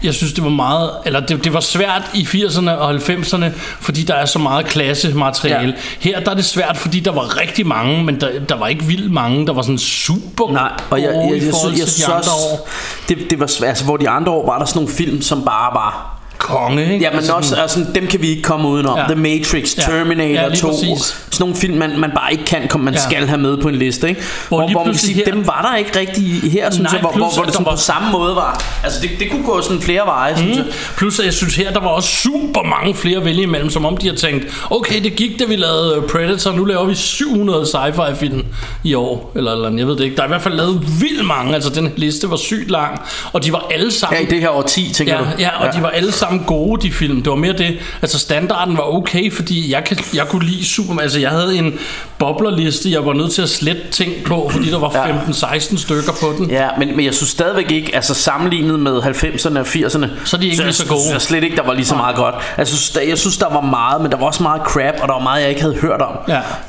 jeg 0.04 0.14
synes, 0.14 0.34
det 0.34 0.44
var 0.44 0.50
meget, 0.50 0.92
eller 1.06 1.20
det, 1.20 1.44
det 1.44 1.54
var 1.54 1.60
svært 1.60 2.02
i 2.14 2.24
80'erne 2.24 2.70
og 2.70 2.96
90'erne, 2.96 3.46
fordi 3.56 4.04
der 4.04 4.14
er 4.14 4.26
så 4.26 4.40
meget 4.40 4.66
klassemateriale. 4.66 5.74
Ja. 6.06 6.10
Her 6.10 6.20
der 6.20 6.32
er 6.32 6.36
det 6.36 6.46
svært, 6.46 6.78
fordi 6.78 7.00
der 7.00 7.12
var 7.12 7.42
rigtig 7.42 7.68
mange, 7.68 8.04
men 8.04 8.22
der, 8.22 8.40
der 8.50 8.56
var 8.56 8.68
ikke 8.68 8.84
vildt 8.84 9.12
mange, 9.12 9.48
der 9.48 9.54
var 9.54 9.62
sådan 9.62 9.78
super 9.78 10.52
Nej, 10.52 10.72
og 10.90 11.02
jeg, 11.02 11.08
jeg, 11.08 11.16
jeg, 11.16 11.30
jeg, 11.32 11.44
jeg 11.80 11.88
synes 11.88 11.96
de 11.96 12.06
andre 12.06 12.18
også, 12.18 12.32
år. 12.32 12.70
det, 13.10 13.18
det 13.30 13.40
var 13.40 13.48
svært, 13.48 13.70
altså 13.70 13.86
hvor 13.86 13.98
de 13.98 14.10
andre 14.10 14.32
år 14.32 14.46
var 14.46 14.60
der 14.60 14.66
sådan 14.66 14.78
nogle 14.80 14.94
film, 14.94 15.22
som 15.22 15.46
bare 15.46 15.74
var 15.74 16.15
Konge, 16.46 16.82
ikke? 16.94 17.06
Ja, 17.06 17.10
men 17.10 17.18
Altså 17.18 17.34
også 17.34 17.56
altså, 17.56 17.86
dem 17.96 18.08
kan 18.08 18.22
vi 18.22 18.28
ikke 18.30 18.42
komme 18.42 18.68
udenom. 18.68 18.98
Ja. 18.98 19.02
Ja. 19.02 19.08
The 19.08 19.16
Matrix, 19.16 19.78
Ja. 19.78 19.82
Terminator 19.84 20.42
Ja, 20.42 20.48
lige 20.48 20.58
2. 20.62 20.68
præcis. 20.68 21.00
Sådan 21.06 21.40
nogle 21.40 21.56
film, 21.56 21.78
man, 21.78 22.00
man 22.00 22.12
bare 22.16 22.32
ikke 22.32 22.46
kan 22.46 22.68
komme, 22.68 22.86
man 22.86 22.94
Ja. 22.94 23.00
ja. 23.00 23.10
skal 23.10 23.28
have 23.28 23.42
med 23.42 23.58
på 23.58 23.68
en 23.68 23.76
liste. 23.76 24.10
Ikke? 24.10 24.22
Hvor 24.48 24.58
Hvor, 24.58 24.70
hvor 24.72 24.86
man 24.86 24.96
sige, 24.96 25.14
her- 25.16 25.26
dem 25.26 25.48
var 25.48 25.70
der 25.72 25.78
ikke 25.78 26.00
rigtig 26.00 26.52
her, 26.52 26.72
synes 26.72 26.84
Nej, 26.84 26.92
jeg, 26.94 27.02
hvor, 27.02 27.10
hvor, 27.10 27.18
plus, 27.18 27.34
hvor 27.34 27.42
at 27.42 27.46
det 27.48 27.54
sådan 27.54 27.66
var- 27.66 27.72
på 27.72 27.78
samme 27.78 28.12
måde 28.12 28.36
var. 28.36 28.64
Altså, 28.84 29.00
det, 29.02 29.10
det 29.20 29.32
kunne 29.32 29.44
gå 29.46 29.62
sådan 29.62 29.82
flere 29.82 30.02
veje, 30.06 30.38
synes 30.38 30.58
jeg. 30.58 30.66
Plus, 30.98 31.20
jeg 31.26 31.34
synes 31.34 31.56
her, 31.56 31.72
der 31.74 31.80
var 31.80 31.88
også 31.88 32.10
super 32.10 32.62
mange 32.64 32.96
flere 32.96 33.18
at 33.18 33.26
vælge 33.26 33.42
imellem, 33.44 33.70
som 33.70 33.86
om 33.86 33.98
de 33.98 34.08
har 34.08 34.16
tænkt, 34.16 34.46
okay, 34.70 35.04
det 35.04 35.16
gik, 35.16 35.40
da 35.40 35.46
vi 35.46 35.56
lavede 35.56 35.96
øh, 36.04 36.10
Predator, 36.10 36.52
nu 36.52 36.66
laver 36.66 36.86
vi 36.86 36.96
700 36.96 37.64
sci-fi 37.64 38.16
film 38.16 38.46
i 38.84 38.94
år, 38.94 39.32
eller, 39.36 39.52
eller 39.52 39.78
jeg 39.78 39.88
ved 39.88 39.96
det 39.98 40.04
ikke. 40.04 40.16
Der 40.16 40.22
er 40.22 40.26
i 40.28 40.30
hvert 40.30 40.42
fald 40.42 40.54
lavet 40.54 40.82
vildt 41.02 41.26
mange, 41.26 41.54
altså 41.56 41.70
den 41.70 41.94
liste 41.98 42.30
var 42.30 42.36
sygt 42.38 42.72
lang, 42.72 43.02
og 43.34 43.44
de 43.44 43.52
var 43.52 43.66
alle 43.72 43.92
sammen... 43.92 44.18
Ja, 44.22 44.28
i 44.28 44.30
det 44.30 44.40
her 44.42 44.50
årti, 44.50 44.94
tænker 44.94 45.14
Ja, 45.14 45.20
du? 45.20 45.26
ja, 45.40 45.50
og 45.60 45.66
ja. 45.66 45.72
de 45.72 45.82
var 45.84 45.90
alle 45.90 46.12
sammen 46.12 46.35
gode, 46.48 46.82
de 46.82 46.92
film. 46.92 47.16
Det 47.22 47.30
var 47.30 47.36
mere 47.36 47.54
det. 47.54 47.78
Altså, 48.02 48.20
standarden 48.20 48.78
var 48.78 48.84
okay, 48.96 49.32
fordi 49.34 49.72
jeg, 49.72 49.84
kan, 49.84 49.98
jeg 50.14 50.28
kunne 50.28 50.46
lide 50.46 50.66
Superman. 50.66 51.04
Altså, 51.04 51.20
jeg 51.20 51.30
havde 51.30 51.58
en 51.58 51.74
boblerliste, 52.20 52.92
jeg 52.92 53.06
var 53.06 53.14
nødt 53.14 53.32
til 53.32 53.42
at 53.42 53.50
slette 53.50 53.82
ting 53.92 54.12
på, 54.26 54.50
fordi 54.52 54.72
der 54.72 54.80
var 54.80 54.92
Ja. 54.96 55.16
15-16 55.58 55.78
stykker 55.78 56.12
på 56.22 56.34
den. 56.38 56.50
Ja, 56.52 56.68
men, 56.80 56.96
men 56.96 57.06
jeg 57.06 57.14
synes 57.14 57.30
stadigvæk 57.30 57.72
ikke, 57.72 57.96
altså 57.96 58.14
sammenlignet 58.14 58.80
med 58.80 59.02
90'erne 59.02 59.60
og 59.60 59.66
80'erne, 59.66 60.08
Så 60.26 60.38
er 60.38 60.42
de 60.42 60.48
ikke 60.48 60.64
lige 60.64 60.74
så 60.74 60.88
gode. 60.88 61.02
jeg 61.12 61.22
slet 61.22 61.44
ikke, 61.44 61.56
der 61.56 61.64
var 61.64 61.74
lige 61.74 61.86
så 61.86 61.96
meget 61.96 62.16
godt. 62.16 62.36
Altså, 62.36 62.52
jeg 62.58 62.68
synes, 62.68 62.90
der, 62.90 63.02
jeg 63.02 63.18
synes, 63.18 63.38
der 63.38 63.50
var 63.54 63.62
meget, 63.62 64.02
men 64.02 64.12
der 64.12 64.18
var 64.18 64.26
også 64.26 64.44
meget 64.44 64.62
crap, 64.62 64.94
og 65.02 65.08
der 65.08 65.14
var 65.14 65.22
meget, 65.24 65.42
jeg 65.42 65.50
ikke 65.50 65.62
havde 65.62 65.76
hørt 65.76 66.02
om. 66.02 66.18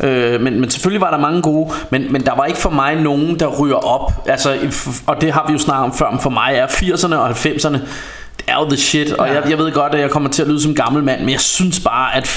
Ja. 0.00 0.08
Øh, 0.08 0.40
men, 0.40 0.60
men 0.60 0.70
selvfølgelig 0.70 1.00
var 1.00 1.10
der 1.10 1.18
mange 1.18 1.42
gode, 1.42 1.72
men, 1.90 2.12
men 2.12 2.24
der 2.26 2.34
var 2.36 2.44
ikke 2.44 2.58
for 2.58 2.70
mig 2.70 2.96
nogen, 2.96 3.38
der 3.40 3.46
ryger 3.46 3.74
op. 3.86 4.12
Altså, 4.28 4.56
og 5.06 5.20
det 5.20 5.32
har 5.32 5.44
vi 5.46 5.52
jo 5.52 5.58
snakket 5.58 5.84
om 5.84 5.94
før, 5.94 6.10
men 6.10 6.20
for 6.20 6.30
mig 6.30 6.52
er 6.54 6.66
80'erne 6.66 7.14
og 7.14 7.30
90'erne, 7.30 7.78
det 8.36 8.44
er 8.48 8.54
jo 8.54 8.68
the 8.68 8.76
shit, 8.76 9.12
og 9.12 9.26
Ja. 9.28 9.32
jeg, 9.34 9.50
jeg 9.50 9.58
ved 9.58 9.72
godt, 9.72 9.94
at 9.94 10.00
jeg 10.00 10.10
kommer 10.10 10.30
til 10.30 10.42
at 10.42 10.48
lyde 10.48 10.62
som 10.62 10.74
gammel 10.74 11.02
mand, 11.04 11.20
men 11.20 11.30
jeg 11.30 11.40
synes 11.40 11.80
bare, 11.80 12.14
at 12.16 12.28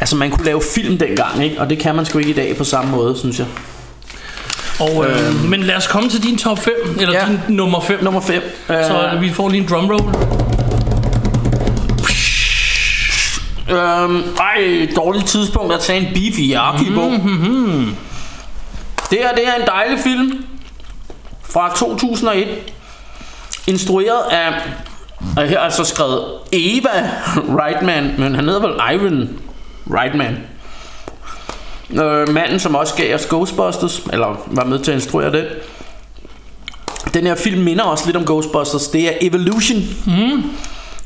altså, 0.00 0.16
man 0.16 0.30
kunne 0.30 0.44
lave 0.44 0.62
film 0.74 0.98
dengang, 0.98 1.44
ikke? 1.44 1.60
og 1.60 1.70
det 1.70 1.78
kan 1.78 1.94
man 1.94 2.04
sgu 2.06 2.18
ikke 2.18 2.30
i 2.30 2.34
dag 2.34 2.56
på 2.56 2.64
samme 2.64 2.90
måde, 2.90 3.18
synes 3.18 3.38
jeg. 3.38 3.46
Og, 4.80 5.06
øh, 5.10 5.44
men 5.50 5.62
lad 5.62 5.76
os 5.76 5.86
komme 5.86 6.08
til 6.08 6.22
din 6.22 6.38
top 6.38 6.58
5, 6.58 6.72
eller 7.00 7.18
Ja. 7.20 7.26
din 7.26 7.40
nummer 7.56 7.80
5. 7.80 8.04
Nummer 8.04 8.20
5. 8.20 8.42
Så 8.66 9.10
øh, 9.14 9.20
vi 9.20 9.30
får 9.32 9.48
lige 9.48 9.60
en 9.62 9.68
drumroll. 9.68 10.14
Øhm, 13.70 14.22
ej, 14.40 14.88
dårligt 14.96 15.26
tidspunkt 15.26 15.72
at 15.74 15.80
tage 15.80 16.00
en 16.00 16.14
beef 16.14 16.38
i 16.38 16.54
på. 16.94 17.08
Mm-hmm. 17.08 17.96
Det 19.10 19.18
her, 19.18 19.34
det 19.34 19.48
er 19.48 19.54
en 19.60 19.66
dejlig 19.66 19.98
film 19.98 20.44
fra 21.50 21.74
2001. 21.76 22.48
Instrueret 23.66 24.22
af, 24.30 24.52
og 25.36 25.48
her 25.48 25.58
er 25.58 25.62
altså 25.62 25.84
skrevet 25.84 26.24
Eva 26.52 27.10
Reitman, 27.34 28.14
men 28.18 28.34
han 28.34 28.44
hedder 28.44 28.60
vel 28.60 28.94
Ivan 28.94 29.38
Reitman. 29.90 30.36
Øh, 31.90 32.28
manden, 32.28 32.60
som 32.60 32.74
også 32.74 32.94
gav 32.94 33.14
os 33.14 33.26
Ghostbusters, 33.26 34.02
eller 34.12 34.46
var 34.46 34.64
med 34.64 34.78
til 34.78 34.90
at 34.90 34.94
instruere 34.94 35.32
den. 35.32 35.44
Den 37.14 37.26
her 37.26 37.34
film 37.34 37.62
minder 37.62 37.84
også 37.84 38.06
lidt 38.06 38.16
om 38.16 38.24
Ghostbusters. 38.24 38.88
Det 38.88 39.08
er 39.08 39.12
Evolution. 39.20 39.78
Mm. 40.06 40.42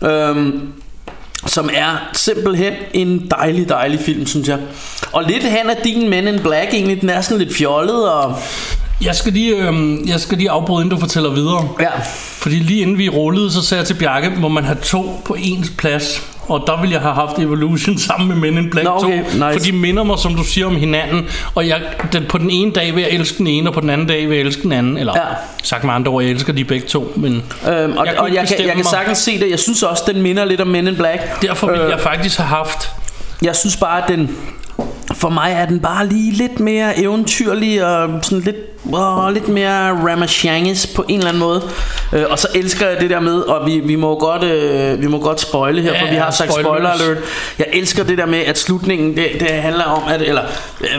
Øhm, 0.09 0.73
som 1.47 1.71
er 1.75 2.11
simpelthen 2.13 2.73
en 2.95 3.31
dejlig, 3.31 3.69
dejlig 3.69 4.01
film, 4.01 4.27
synes 4.27 4.49
jeg. 4.49 4.59
Og 5.13 5.25
lidt 5.25 5.43
hen 5.43 5.71
af 5.71 5.77
din 5.85 6.11
Men 6.11 6.29
in 6.29 6.41
Black 6.41 6.75
egentlig, 6.75 7.01
den 7.01 7.11
er 7.11 7.21
sådan 7.21 7.39
lidt 7.39 7.57
fjollet 7.57 8.13
og... 8.13 8.37
Jeg 9.01 9.15
skal 9.15 9.33
lige, 9.33 9.57
øh, 9.57 9.75
jeg 10.09 10.21
skal 10.21 10.39
lige 10.39 10.51
afbryde, 10.51 10.85
inden 10.85 10.97
du 10.97 11.01
fortæller 11.01 11.31
videre. 11.31 11.69
Ja, 11.81 11.91
Fordi 12.39 12.55
lige 12.55 12.81
inden 12.81 12.99
vi 12.99 13.09
rullede, 13.09 13.53
så 13.53 13.63
sagde 13.63 13.81
jeg 13.81 13.87
til 13.87 13.95
Bjarke, 13.95 14.31
må 14.37 14.49
man 14.49 14.65
have 14.65 14.79
to 14.83 15.23
på 15.25 15.37
ens 15.39 15.71
plads. 15.79 16.23
Og 16.49 16.65
der 16.67 16.81
ville 16.81 16.93
jeg 16.93 17.01
have 17.03 17.15
haft 17.15 17.39
Evolution 17.39 17.99
sammen 18.09 18.29
med 18.29 18.37
Men 18.37 18.65
in 18.65 18.71
Black 18.71 18.85
Nå, 18.85 18.91
okay, 18.91 19.19
2. 19.25 19.31
nice. 19.33 19.53
For 19.53 19.59
de 19.59 19.73
minder 19.73 20.03
mig, 20.03 20.19
som 20.19 20.35
du 20.35 20.45
siger, 20.45 20.67
om 20.67 20.77
hinanden. 20.77 21.27
Og 21.55 21.69
jeg, 21.69 21.81
den, 22.13 22.25
på 22.29 22.39
den 22.39 22.51
ene 22.51 22.73
dag 22.73 22.95
vil 22.95 23.03
jeg 23.03 23.11
elske 23.11 23.39
den 23.39 23.47
ene, 23.47 23.71
og 23.71 23.75
på 23.75 23.81
den 23.81 23.91
anden 23.91 24.07
dag 24.07 24.29
vil 24.29 24.37
jeg 24.37 24.47
elske 24.47 24.63
den 24.63 24.73
anden. 24.73 24.99
Eller 24.99 25.13
Ja. 25.17 25.23
sagt 25.63 25.85
med 25.85 25.95
andre 25.95 26.13
ord, 26.13 26.23
jeg 26.23 26.33
elsker 26.33 26.53
de 26.53 26.65
begge 26.65 26.87
to. 26.87 27.13
Men 27.17 27.33
øhm, 27.33 27.97
og 27.97 28.07
Jeg 28.07 28.19
og 28.19 28.35
jeg, 28.35 28.49
kan, 28.59 28.67
jeg 28.67 28.75
kan 28.75 28.85
sagtens 28.85 29.19
se 29.19 29.41
det. 29.41 29.51
Jeg 29.51 29.59
synes 29.59 29.83
også, 29.83 30.03
den 30.07 30.23
minder 30.23 30.45
lidt 30.45 30.61
om 30.61 30.67
Men 30.69 30.89
in 30.89 30.97
Black. 30.97 31.43
derfor 31.43 31.67
ville 31.67 31.85
Øh, 31.85 31.91
jeg 31.91 32.01
faktisk 32.01 32.39
have 32.39 32.49
haft... 32.49 32.91
Jeg 33.43 33.57
synes 33.57 33.77
bare, 33.77 34.03
at 34.03 34.09
den... 34.09 34.37
For 35.15 35.29
mig 35.29 35.53
er 35.53 35.67
den 35.67 35.81
bare 35.81 36.07
lige 36.07 36.33
lidt 36.33 36.61
mere 36.61 36.99
eventyrlig 36.99 37.85
og 37.87 38.09
sådan 38.23 38.41
lidt, 38.41 38.57
åh, 38.93 39.33
lidt 39.35 39.49
mere 39.49 39.91
Ramachanges 39.91 40.87
på 40.87 41.05
en 41.09 41.15
eller 41.19 41.29
anden 41.29 41.41
måde. 41.41 41.63
Øh, 42.13 42.25
og 42.31 42.39
så 42.39 42.49
elsker 42.55 42.89
jeg 42.89 43.01
det 43.01 43.11
der 43.11 43.21
med, 43.21 43.37
og 43.41 43.67
vi, 43.67 43.79
vi 43.79 43.97
må 43.97 44.19
godt 44.19 44.43
øh, 44.45 45.01
vi 45.03 45.07
må 45.07 45.19
godt 45.19 45.41
spoile 45.41 45.83
her, 45.83 45.93
Ja, 45.93 46.03
for 46.03 46.07
vi 46.09 46.15
har 46.15 46.25
ja, 46.25 46.31
sagt 46.31 46.53
spoiler 46.53 46.91
alert. 46.91 47.19
Jeg 47.59 47.67
elsker 47.73 48.05
det 48.05 48.19
der 48.19 48.27
med, 48.27 48.39
at 48.39 48.59
slutningen, 48.59 49.17
det, 49.17 49.29
det 49.41 49.49
handler 49.49 49.85
om, 49.85 50.03
at, 50.09 50.23
eller 50.23 50.43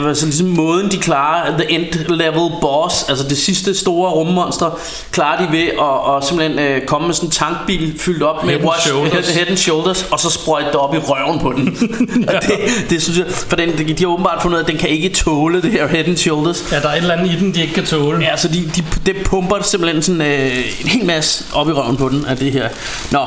altså 0.08 0.25
ligesom 0.25 0.47
måden 0.47 0.91
de 0.91 0.97
klarer 0.97 1.58
the 1.58 1.71
end 1.71 1.86
level 2.10 2.51
boss, 2.62 3.10
altså 3.10 3.28
det 3.30 3.38
sidste 3.38 3.75
store 3.75 4.12
rummonster, 4.12 4.80
klarer 5.12 5.45
de 5.45 5.58
ved 5.58 5.67
at 5.67 5.80
og 5.80 6.23
simpelthen 6.23 6.60
øh, 6.60 6.82
komme 6.86 7.08
med 7.08 7.15
sådan 7.15 7.28
en 7.28 7.32
tankbil 7.32 7.99
fyldt 7.99 8.23
op 8.23 8.43
med 8.43 8.49
Head 8.54 8.60
and 8.62 8.69
wash, 8.69 8.88
shoulders. 8.88 9.13
head, 9.13 9.36
head 9.36 9.47
and 9.47 9.58
shoulders, 9.58 10.08
og 10.12 10.19
så 10.19 10.30
sprøjte 10.30 10.67
det 10.67 10.75
op 10.75 10.95
i 10.95 10.97
røven 10.97 11.39
på 11.39 11.54
den. 11.54 11.65
Det, 12.41 12.89
det 12.89 13.01
synes 13.04 13.17
jeg, 13.19 13.25
for 13.28 13.56
den, 13.56 13.78
de 13.97 14.05
har 14.06 14.13
åbenbart 14.13 14.41
fundet 14.41 14.58
ud 14.58 14.60
af, 14.60 14.65
at 14.65 14.72
den 14.72 14.80
kan 14.80 14.89
ikke 14.89 15.10
tåle 15.10 15.62
det 15.62 15.72
her 15.72 15.88
head 15.88 16.06
and 16.06 16.18
shoulders. 16.18 16.72
Ja, 16.72 16.80
der 16.80 16.88
er 16.89 16.94
et 16.94 16.98
eller 16.98 17.13
andet 17.13 17.32
i 17.32 17.39
den, 17.39 17.54
de 17.54 17.62
ikke 17.62 17.74
kan 17.74 17.86
tåle. 17.86 18.20
Ja, 18.22 18.38
så 18.38 18.48
de, 18.48 18.70
de, 18.76 18.84
det 19.06 19.15
pumper 19.26 19.63
simpelthen 19.63 20.02
sådan 20.02 20.22
øh, 20.22 20.58
en 20.82 20.88
hel 20.88 21.06
masse 21.06 21.44
op 21.54 21.70
i 21.70 21.72
røven 21.72 21.98
på 21.98 22.10
den 22.10 22.26
af 22.26 22.38
det 22.38 22.52
her. 22.52 22.70
Nå, 23.12 23.20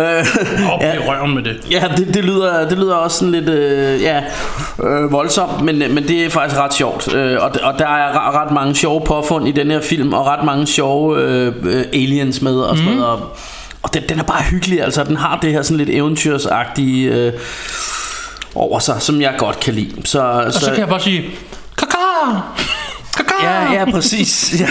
øh, 0.00 0.26
Op 0.72 0.80
ja, 0.80 0.94
i 0.94 0.98
røven 0.98 1.34
med 1.34 1.42
det. 1.42 1.56
Ja, 1.70 1.84
det, 1.96 2.14
det, 2.14 2.24
lyder, 2.24 2.68
det 2.68 2.78
lyder 2.78 2.94
også 2.94 3.18
sådan 3.18 3.32
lidt 3.32 3.48
øh, 3.48 4.02
ja, 4.02 4.22
øh, 4.84 5.12
voldsomt, 5.12 5.64
men, 5.64 5.78
men 5.78 6.08
det 6.08 6.24
er 6.24 6.30
faktisk 6.30 6.60
ret 6.60 6.74
sjovt. 6.74 7.14
Øh, 7.14 7.36
og, 7.40 7.50
og 7.62 7.78
der 7.78 7.86
er 7.86 8.28
ret, 8.28 8.34
ret 8.34 8.52
mange 8.52 8.74
sjove 8.74 9.00
påfund 9.04 9.48
i 9.48 9.52
den 9.52 9.70
her 9.70 9.80
film, 9.80 10.12
og 10.12 10.26
ret 10.26 10.44
mange 10.44 10.66
sjove 10.66 11.20
øh, 11.20 11.54
øh, 11.62 11.84
aliens 11.92 12.42
med 12.42 12.56
og 12.56 12.76
sådan 12.76 12.92
noget. 12.92 13.06
Og, 13.06 13.36
og 13.82 13.94
den, 13.94 14.02
den 14.08 14.18
er 14.18 14.24
bare 14.24 14.42
hyggelig, 14.42 14.82
altså 14.82 15.04
den 15.04 15.16
har 15.16 15.38
det 15.42 15.52
her 15.52 15.62
sådan 15.62 15.76
lidt 15.76 15.90
eventyrsagtige 15.90 17.10
øh, 17.10 17.32
over 18.54 18.78
sig, 18.78 18.96
som 19.02 19.20
jeg 19.20 19.34
godt 19.38 19.60
kan 19.60 19.74
lide. 19.74 19.90
Så, 20.04 20.20
Og 20.46 20.52
så 20.52 20.70
kan 20.70 20.78
jeg 20.78 20.88
bare 20.88 21.00
sige... 21.00 21.24
Kaka! 21.78 21.96
Kaka! 23.16 23.34
Ja, 23.42 23.72
ja, 23.72 23.90
præcis. 23.90 24.54
Ja. 24.60 24.66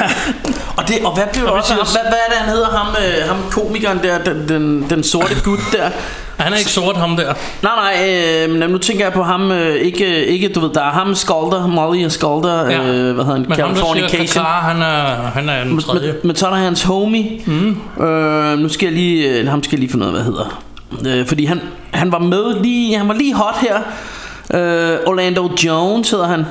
Og, 0.77 0.87
det, 0.87 0.95
og 1.05 1.13
hvad 1.13 1.23
blev 1.33 1.45
Og 1.45 1.51
også? 1.53 1.73
Ham, 1.73 1.85
hvad, 1.91 2.01
hvad 2.01 2.19
er 2.27 2.29
det, 2.29 2.37
han 2.37 2.49
hedder? 2.49 2.67
Ham, 2.69 2.87
øh, 2.87 3.27
ham 3.27 3.37
komikeren 3.51 3.99
der, 4.03 4.23
den, 4.23 4.49
den, 4.49 4.89
den 4.89 5.03
sorte 5.03 5.35
gut 5.43 5.59
der. 5.71 5.89
Han 6.37 6.53
er 6.53 6.57
ikke 6.57 6.71
sort, 6.71 6.97
ham 6.97 7.17
der. 7.17 7.33
Nej, 7.61 7.71
nej, 7.75 8.63
øh, 8.63 8.69
nu 8.69 8.77
tænker 8.77 9.05
jeg 9.05 9.13
på 9.13 9.23
ham, 9.23 9.51
øh, 9.51 9.75
ikke, 9.75 10.25
ikke, 10.25 10.49
du 10.49 10.59
ved, 10.59 10.69
der 10.73 10.81
er 10.81 10.91
ham 10.91 11.15
Skalder, 11.15 11.67
Molly 11.67 12.05
og 12.05 12.11
Skalder, 12.11 12.65
Ja. 12.69 12.77
øh, 12.77 13.13
hvad 13.13 13.25
hedder 13.25 13.31
han, 13.39 13.45
Men 13.49 13.59
ham, 13.59 13.69
der 13.69 13.75
siger 13.75 14.07
Californication. 14.07 14.45
Kaka, 14.45 14.59
han 14.67 14.81
er, 14.81 15.31
han 15.33 15.49
er 15.49 15.63
den 15.63 15.79
tredje. 15.81 16.07
Men, 16.07 16.15
men 16.23 16.35
så 16.35 16.45
er 16.45 16.49
der 16.49 16.57
hans 16.57 16.83
homie. 16.83 17.41
Mm. 17.45 18.03
Øh, 18.05 18.59
nu 18.59 18.69
skal 18.69 18.85
jeg 18.85 18.93
lige, 18.95 19.47
ham 19.49 19.63
skal 19.63 19.75
jeg 19.75 19.79
lige 19.79 19.91
finde 19.91 20.05
ud 20.05 20.09
af, 20.09 20.15
hvad 20.15 20.23
hedder. 20.25 20.63
Øh, 21.07 21.27
fordi 21.27 21.45
han, 21.45 21.61
han 21.91 22.11
var 22.11 22.19
med 22.19 22.61
lige, 22.63 22.97
han 22.97 23.07
var 23.07 23.13
lige 23.13 23.33
hot 23.33 23.55
her. 23.61 23.77
Øh, 24.53 24.97
Orlando 25.05 25.51
Jones 25.65 26.09
hedder 26.11 26.27
han. 26.27 26.45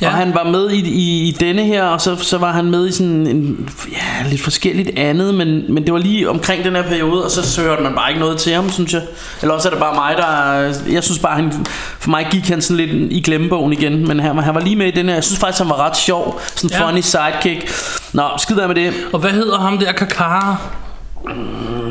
Ja. 0.00 0.06
Og 0.06 0.12
han 0.12 0.34
var 0.34 0.44
med 0.44 0.70
i, 0.70 0.80
i, 0.90 1.28
i 1.28 1.36
denne 1.40 1.62
her, 1.64 1.84
og 1.84 2.00
så, 2.00 2.16
så 2.16 2.38
var 2.38 2.52
han 2.52 2.64
med 2.64 2.88
i 2.88 2.92
sådan 2.92 3.26
en, 3.26 3.70
ja, 3.92 4.28
lidt 4.30 4.40
forskelligt 4.40 4.98
andet, 4.98 5.34
men, 5.34 5.74
men 5.74 5.84
det 5.84 5.92
var 5.92 5.98
lige 5.98 6.30
omkring 6.30 6.64
den 6.64 6.76
her 6.76 6.82
periode, 6.82 7.24
og 7.24 7.30
så 7.30 7.60
hørte 7.62 7.82
man 7.82 7.94
bare 7.94 8.10
ikke 8.10 8.20
noget 8.20 8.38
til 8.38 8.52
ham, 8.52 8.70
synes 8.70 8.92
jeg. 8.92 9.02
Eller 9.42 9.54
også 9.54 9.68
er 9.68 9.70
det 9.70 9.80
bare 9.80 9.94
mig, 9.94 10.14
der... 10.16 10.92
Jeg 10.92 11.04
synes 11.04 11.18
bare, 11.18 11.34
han, 11.36 11.52
for 11.98 12.10
mig 12.10 12.26
gik 12.30 12.48
han 12.48 12.62
sådan 12.62 12.86
lidt 12.86 13.12
i 13.12 13.20
glemmebogen 13.20 13.72
igen, 13.72 14.08
men 14.08 14.20
han, 14.20 14.38
han 14.38 14.54
var 14.54 14.60
lige 14.60 14.76
med 14.76 14.86
i 14.86 14.90
den 14.90 15.06
her. 15.06 15.14
Jeg 15.14 15.24
synes 15.24 15.38
faktisk, 15.40 15.58
han 15.58 15.68
var 15.70 15.86
ret 15.86 15.96
sjov. 15.96 16.40
Sådan 16.54 16.70
en 16.70 16.80
Ja. 16.80 16.88
funny 16.88 17.00
sidekick. 17.00 17.72
Nå, 18.12 18.22
skid 18.38 18.58
af 18.58 18.68
med 18.68 18.76
det. 18.76 18.92
Og 19.12 19.18
hvad 19.20 19.30
hedder 19.30 19.58
ham 19.58 19.78
der 19.78 19.92
Kaka? 19.92 20.54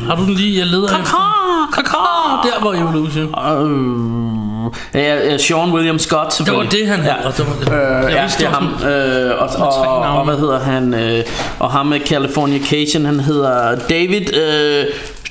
Har 0.06 0.16
du 0.16 0.24
den 0.26 0.34
lige? 0.34 0.60
Jeg 0.60 0.68
leder 0.68 1.00
efter. 1.00 1.30
Kaka! 1.74 1.98
Der 2.44 2.64
var 2.64 2.74
Evolution. 2.74 3.26
Øh, 3.26 5.02
ja, 5.04 5.16
ja, 5.32 5.38
Sean 5.38 5.72
William 5.74 6.00
Scott 6.00 6.22
Det 6.38 6.40
var 6.40 6.46
selvfølgelig. 6.46 6.72
det, 6.80 6.88
han 6.88 7.00
ja. 7.06 7.16
hedder. 7.16 7.32
Det 7.32 7.46
var 7.48 7.54
det. 7.54 8.04
Øh, 8.04 8.04
Jeg 8.04 8.12
ja, 8.12 8.22
vidste 8.22 8.40
det 8.40 8.48
er 8.48 8.54
ham. 8.54 8.64
Øh, 8.84 9.42
og, 9.42 9.50
og, 9.68 9.88
og, 9.88 10.18
og, 10.18 10.26
hvad 10.26 10.38
hedder 10.38 10.60
han? 10.60 10.94
Øh, 10.94 11.24
og 11.60 11.72
ham 11.72 11.86
med 11.86 12.00
Californication, 12.00 13.06
han 13.06 13.20
hedder 13.20 13.76
David 13.90 14.34
øh, 14.38 14.86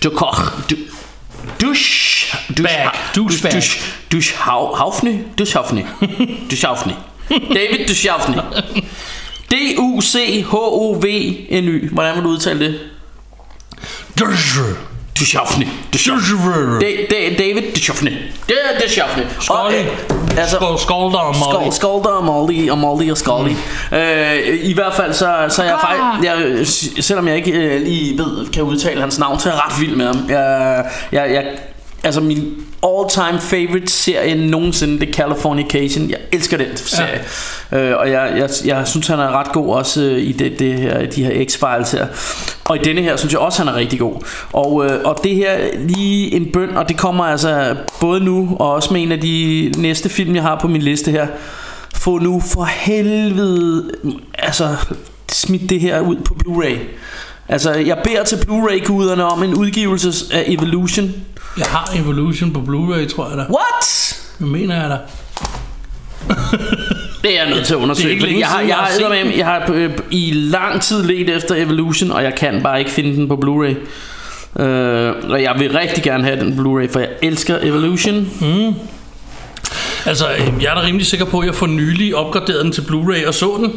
Dukoch. 0.05 0.41
Du, 0.71 0.77
Dush, 1.63 2.35
dush, 2.49 2.63
Bag. 2.63 2.91
Douchebag. 3.17 3.53
dush, 3.53 3.95
dush, 4.13 4.37
hav, 4.39 4.77
havfny, 4.77 5.19
Duschhavny, 5.39 5.81
Duschhavny, 6.51 6.93
David 7.31 7.87
Duschhavny, 7.89 8.37
D-U-C-H-O-V-N-Y. 10.53 11.89
Hvordan 11.93 12.15
vil 12.17 12.25
du 12.25 12.29
udtale 12.29 12.61
det? 12.61 12.79
Da- 17.11 17.35
David 17.39 17.63
Duchovny. 17.75 18.11
Det 18.49 18.57
er 18.65 18.81
Duchovny. 18.87 19.23
Scully. 19.41 19.85
altså, 20.39 20.57
Skål, 20.57 20.79
Skolder 20.79 21.19
og 21.19 21.35
Molly. 21.39 21.63
Skål, 21.65 21.73
Skolder 21.73 22.09
og 22.09 22.25
Molly 22.25 22.71
og 22.71 22.79
Molly 22.79 23.11
og 23.11 23.17
Scully. 23.19 23.51
Mm. 23.91 23.97
Øh, 23.97 24.39
I 24.63 24.73
hvert 24.75 24.95
fald 24.95 25.13
så, 25.13 25.47
så 25.49 25.63
er 25.63 25.67
jeg 25.67 25.79
faktisk, 25.81 26.97
jeg, 26.97 27.05
selvom 27.05 27.29
jeg 27.29 27.37
ikke 27.37 27.53
øh, 27.53 27.83
lige 27.83 28.19
ved, 28.19 28.47
kan 28.53 28.63
udtale 28.63 29.01
hans 29.01 29.19
navn, 29.19 29.41
så 29.41 29.49
er 29.49 29.53
jeg 29.53 29.63
ret 29.67 29.81
vild 29.81 29.97
med 29.97 30.07
ham. 30.07 30.27
Jeg, 30.29 30.85
jeg, 31.13 31.31
jeg, 31.35 31.45
altså 32.05 32.21
min 32.21 32.65
all-time 32.83 33.41
favorite 33.41 33.93
serie 33.93 34.35
nogensinde, 34.35 35.01
det 35.01 35.09
er 35.09 35.13
Californication. 35.13 36.11
Jeg 36.11 36.19
elsker 36.33 36.57
den 36.57 36.77
serie. 36.77 37.21
Ja. 37.73 37.79
Øh, 37.79 37.99
og 37.99 38.11
jeg, 38.11 38.33
jeg, 38.37 38.51
jeg 38.65 38.89
synes, 38.89 39.07
han 39.07 39.19
er 39.19 39.31
ret 39.41 39.53
god 39.53 39.75
også 39.75 40.03
øh, 40.03 40.19
i 40.19 40.33
det, 40.33 40.59
det 40.59 40.75
her, 40.75 41.07
de 41.07 41.25
her 41.25 41.45
X-Files 41.45 41.97
her. 41.97 42.07
Og 42.65 42.77
i 42.77 42.81
denne 42.85 43.03
her 43.03 43.17
synes 43.17 43.33
jeg 43.33 43.41
også, 43.41 43.65
han 43.65 43.75
er 43.75 43.79
rigtig 43.79 43.99
god. 43.99 44.15
Og, 44.53 44.87
øh, 44.87 45.01
og 45.05 45.21
det 45.25 45.35
her 45.35 45.59
lige 45.79 46.35
en 46.35 46.53
bøn, 46.53 46.77
og 46.77 46.89
det 46.89 46.97
kommer 46.97 47.25
altså 47.25 47.77
både 48.01 48.21
nu 48.21 48.57
og 48.61 48.73
også 48.73 48.93
med 48.93 49.03
en 49.03 49.13
af 49.13 49.21
de 49.21 49.73
næste 49.79 50.09
film, 50.09 50.35
jeg 50.35 50.43
har 50.43 50.59
på 50.61 50.69
min 50.69 50.83
liste 50.83 51.11
her. 51.11 51.27
Få 51.95 52.19
nu 52.19 52.41
for 52.41 52.65
helvede, 52.65 53.91
altså 54.35 54.77
smidt 55.33 55.71
det 55.71 55.81
her 55.81 56.01
ud 56.01 56.17
på 56.17 56.35
Blu-ray. 56.35 56.79
Altså, 57.49 57.73
jeg 57.73 57.99
beder 58.05 58.25
til 58.25 58.37
Blu-ray-guderne 58.37 59.25
om 59.25 59.43
en 59.43 59.55
udgivelse 59.55 60.35
af 60.35 60.45
Evolution. 60.47 61.15
Jeg 61.59 61.67
har 61.67 61.91
Evolution 61.97 62.53
på 62.53 62.61
Blu-ray, 62.61 63.15
tror 63.15 63.29
jeg 63.29 63.39
da. 63.39 63.43
What? 63.43 64.17
Det 64.39 64.47
mener 64.47 64.81
jeg 64.81 64.91
da. 64.91 64.99
Det 67.23 67.39
er 67.39 67.43
jeg 67.45 67.51
nødt 67.55 67.67
til 67.67 67.75
at 67.75 67.79
Det 67.79 67.83
undersøge. 67.83 68.09
er 68.09 68.11
ikke 68.11 68.23
fordi 68.23 68.33
længe 68.33 68.41
jeg 68.41 68.49
har, 68.49 68.61
jeg, 68.61 68.69
jeg 68.69 68.77
har, 68.77 68.83
har 68.83 69.15
jeg, 69.15 69.27
set 69.27 69.39
jeg, 69.39 69.47
har 69.47 69.71
øh, 69.73 69.91
i 70.11 70.31
lang 70.35 70.83
tid 70.83 71.03
let 71.03 71.37
efter 71.37 71.55
Evolution, 71.55 72.11
og 72.11 72.23
jeg 72.23 72.35
kan 72.35 72.63
bare 72.63 72.79
ikke 72.79 72.91
finde 72.91 73.17
den 73.17 73.29
på 73.29 73.35
Blu-ray. 73.35 73.75
Øh, 74.63 75.15
og 75.31 75.43
jeg 75.43 75.55
vil 75.59 75.73
rigtig 75.73 76.03
gerne 76.05 76.25
have 76.25 76.41
den 76.41 76.53
Blu-ray, 76.53 76.93
for 76.93 76.99
jeg 77.01 77.09
elsker 77.23 77.59
Evolution. 77.63 78.31
Altså, 80.07 80.25
øh, 80.39 80.63
jeg 80.63 80.71
er 80.71 80.75
da 80.75 80.83
rimelig 80.87 81.07
sikker 81.07 81.27
på, 81.27 81.39
at 81.41 81.47
jeg 81.47 81.55
for 81.55 81.67
nylig 81.67 82.15
opgraderet 82.17 82.65
den 82.65 82.73
til 82.73 82.81
Blu-ray 82.83 83.27
og 83.27 83.35
så 83.35 83.55
den. 83.59 83.73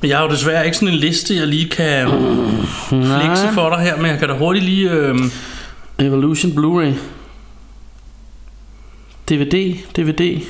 Men 0.00 0.10
jeg 0.10 0.18
har 0.18 0.24
jo 0.24 0.30
desværre 0.30 0.64
ikke 0.64 0.76
sådan 0.76 0.94
en 0.94 1.00
liste, 1.00 1.36
jeg 1.36 1.46
lige 1.46 1.68
kan 1.68 2.08
flexe 2.88 3.48
for 3.54 3.70
dig 3.70 3.78
her, 3.78 3.96
men 3.96 4.06
jeg 4.06 4.18
kan 4.18 4.28
da 4.28 4.34
hurtigt 4.34 4.64
lige... 4.64 4.90
Øh, 4.90 5.14
Evolution 6.00 6.52
Blu-ray. 6.52 6.92
DVD, 9.28 9.74
DVD. 9.96 10.40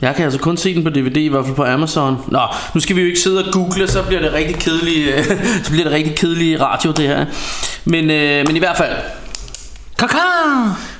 Jeg 0.00 0.14
kan 0.14 0.24
altså 0.24 0.40
kun 0.40 0.56
se 0.56 0.74
den 0.74 0.84
på 0.84 0.90
DVD, 0.90 1.16
i 1.16 1.28
hvert 1.28 1.44
fald 1.44 1.56
på 1.56 1.64
Amazon. 1.64 2.16
Nå, 2.28 2.40
nu 2.74 2.80
skal 2.80 2.96
vi 2.96 3.00
jo 3.00 3.06
ikke 3.06 3.20
sidde 3.20 3.44
og 3.44 3.52
google, 3.52 3.88
så 3.88 4.02
bliver 4.02 4.20
det 4.20 4.32
rigtig 4.32 4.56
kedeligt, 4.56 5.26
så 5.64 5.70
bliver 5.70 5.84
det 5.84 5.92
rigtig 5.92 6.16
kedeligt 6.16 6.60
radio 6.60 6.92
det 6.92 7.08
her. 7.08 7.26
Men, 7.84 8.10
øh, 8.10 8.46
men 8.46 8.56
i 8.56 8.58
hvert 8.58 8.76
fald, 8.76 8.96
Kaka! 9.98 10.18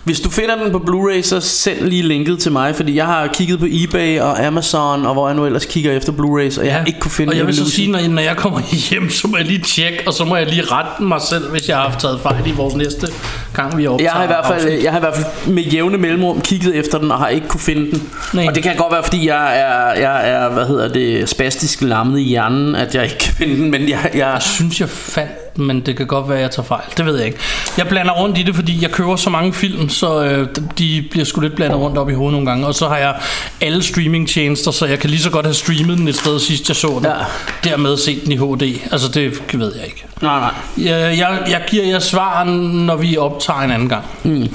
Hvis 0.08 0.20
du 0.20 0.30
finder 0.30 0.56
den 0.56 0.72
på 0.72 0.78
Blu-ray, 0.78 1.22
så 1.22 1.40
send 1.40 1.80
lige 1.80 2.02
linket 2.02 2.38
til 2.38 2.52
mig, 2.52 2.76
fordi 2.76 2.96
jeg 2.96 3.06
har 3.06 3.26
kigget 3.26 3.58
på 3.58 3.66
eBay 3.68 4.20
og 4.20 4.46
Amazon, 4.46 5.06
og 5.06 5.12
hvor 5.12 5.28
jeg 5.28 5.36
nu 5.36 5.46
ellers 5.46 5.64
kigger 5.64 5.92
efter 5.92 6.12
Blu-rays, 6.12 6.60
og 6.60 6.66
jeg 6.66 6.74
har 6.74 6.84
ikke 6.84 7.00
kunne 7.00 7.10
finde 7.10 7.30
Og 7.30 7.36
jeg 7.36 7.46
vil 7.46 7.56
så 7.56 7.70
sige, 7.70 7.90
når 7.90 8.08
når 8.08 8.22
jeg 8.22 8.36
kommer 8.36 8.60
hjem, 8.90 9.10
så 9.10 9.28
må 9.28 9.36
jeg 9.36 9.46
lige 9.46 9.62
tjekke, 9.62 10.02
og 10.06 10.14
så 10.14 10.24
må 10.24 10.36
jeg 10.36 10.46
lige 10.46 10.62
rette 10.62 11.02
mig 11.02 11.20
selv, 11.20 11.50
hvis 11.50 11.68
jeg 11.68 11.76
har 11.76 11.84
haft 11.84 12.00
taget 12.00 12.20
fejl 12.20 12.46
i 12.46 12.52
vores 12.52 12.74
næste 12.74 13.08
gang, 13.54 13.78
vi 13.78 13.86
optager. 13.86 14.10
Jeg 14.10 14.12
har, 14.12 14.24
i 14.24 14.26
hvert 14.26 14.46
fald, 14.46 14.60
afsnit. 14.60 14.84
jeg 14.84 14.92
har 14.92 14.98
i 14.98 15.00
hvert 15.00 15.16
fald 15.16 15.54
med 15.54 15.62
jævne 15.62 15.98
mellemrum 15.98 16.40
kigget 16.40 16.74
efter 16.74 16.98
den 16.98 17.10
og 17.10 17.18
har 17.18 17.28
ikke 17.28 17.48
kunne 17.48 17.60
finde 17.60 17.90
den. 17.90 18.02
Nej. 18.32 18.46
Og 18.48 18.54
det 18.54 18.62
kan 18.62 18.76
godt 18.76 18.92
være 18.92 19.02
fordi 19.02 19.28
jeg 19.28 19.60
er 19.60 20.00
jeg 20.00 20.30
er 20.30 20.48
hvad 20.48 20.66
hedder 20.66 20.88
det 20.88 21.28
spastisk 21.28 21.82
lammet 21.82 22.20
i 22.20 22.22
hjernen 22.22 22.74
at 22.74 22.94
jeg 22.94 23.04
ikke 23.04 23.18
kan 23.18 23.34
finde 23.34 23.56
den, 23.56 23.70
men 23.70 23.88
jeg 23.88 24.10
jeg 24.14 24.38
Jeg 24.38 24.42
synes, 24.42 24.80
jeg 24.80 24.88
fandt 24.88 25.47
men 25.58 25.80
det 25.80 25.96
kan 25.96 26.06
godt 26.06 26.28
være, 26.28 26.38
at 26.38 26.42
jeg 26.42 26.50
tager 26.50 26.66
fejl. 26.66 26.84
Det 26.96 27.06
ved 27.06 27.16
jeg 27.16 27.26
ikke. 27.26 27.38
Jeg 27.78 27.88
blander 27.88 28.12
rundt 28.12 28.38
i 28.38 28.42
det, 28.42 28.54
fordi 28.54 28.82
jeg 28.82 28.90
køber 28.90 29.16
så 29.16 29.30
mange 29.30 29.52
film, 29.52 29.88
så 29.88 30.24
øh, 30.24 30.48
de 30.78 31.04
bliver 31.10 31.24
sgu 31.24 31.40
lidt 31.40 31.56
blandet 31.56 31.78
rundt 31.78 31.98
op 31.98 32.10
i 32.10 32.12
hovedet 32.12 32.32
nogle 32.32 32.46
gange. 32.46 32.66
Og 32.66 32.74
så 32.74 32.88
har 32.88 32.96
jeg 32.96 33.14
alle 33.60 33.82
streamingtjenester, 33.82 34.70
så 34.70 34.86
jeg 34.86 34.98
kan 34.98 35.10
lige 35.10 35.22
så 35.22 35.30
godt 35.30 35.46
have 35.46 35.54
streamet 35.54 35.98
den 35.98 36.08
et 36.08 36.16
sted 36.16 36.38
sidst 36.38 36.68
jeg 36.68 36.76
så 36.76 36.88
den. 36.88 37.06
Ja. 37.06 37.70
Dermed 37.70 37.96
set 37.96 38.24
den 38.24 38.32
i 38.32 38.36
HD. 38.36 38.80
Altså 38.92 39.08
det 39.08 39.42
ved 39.54 39.74
jeg 39.76 39.84
ikke. 39.84 40.04
Nej, 40.22 40.40
nej. 40.40 40.52
Jeg, 40.78 41.18
jeg, 41.18 41.38
jeg 41.48 41.62
giver 41.68 41.84
jer 41.84 41.98
svar, 41.98 42.44
når 42.44 42.96
vi 42.96 43.16
optager 43.16 43.60
en 43.60 43.70
anden 43.70 43.88
gang. 43.88 44.04
Mm. 44.22 44.48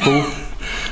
Cool. 0.00 0.22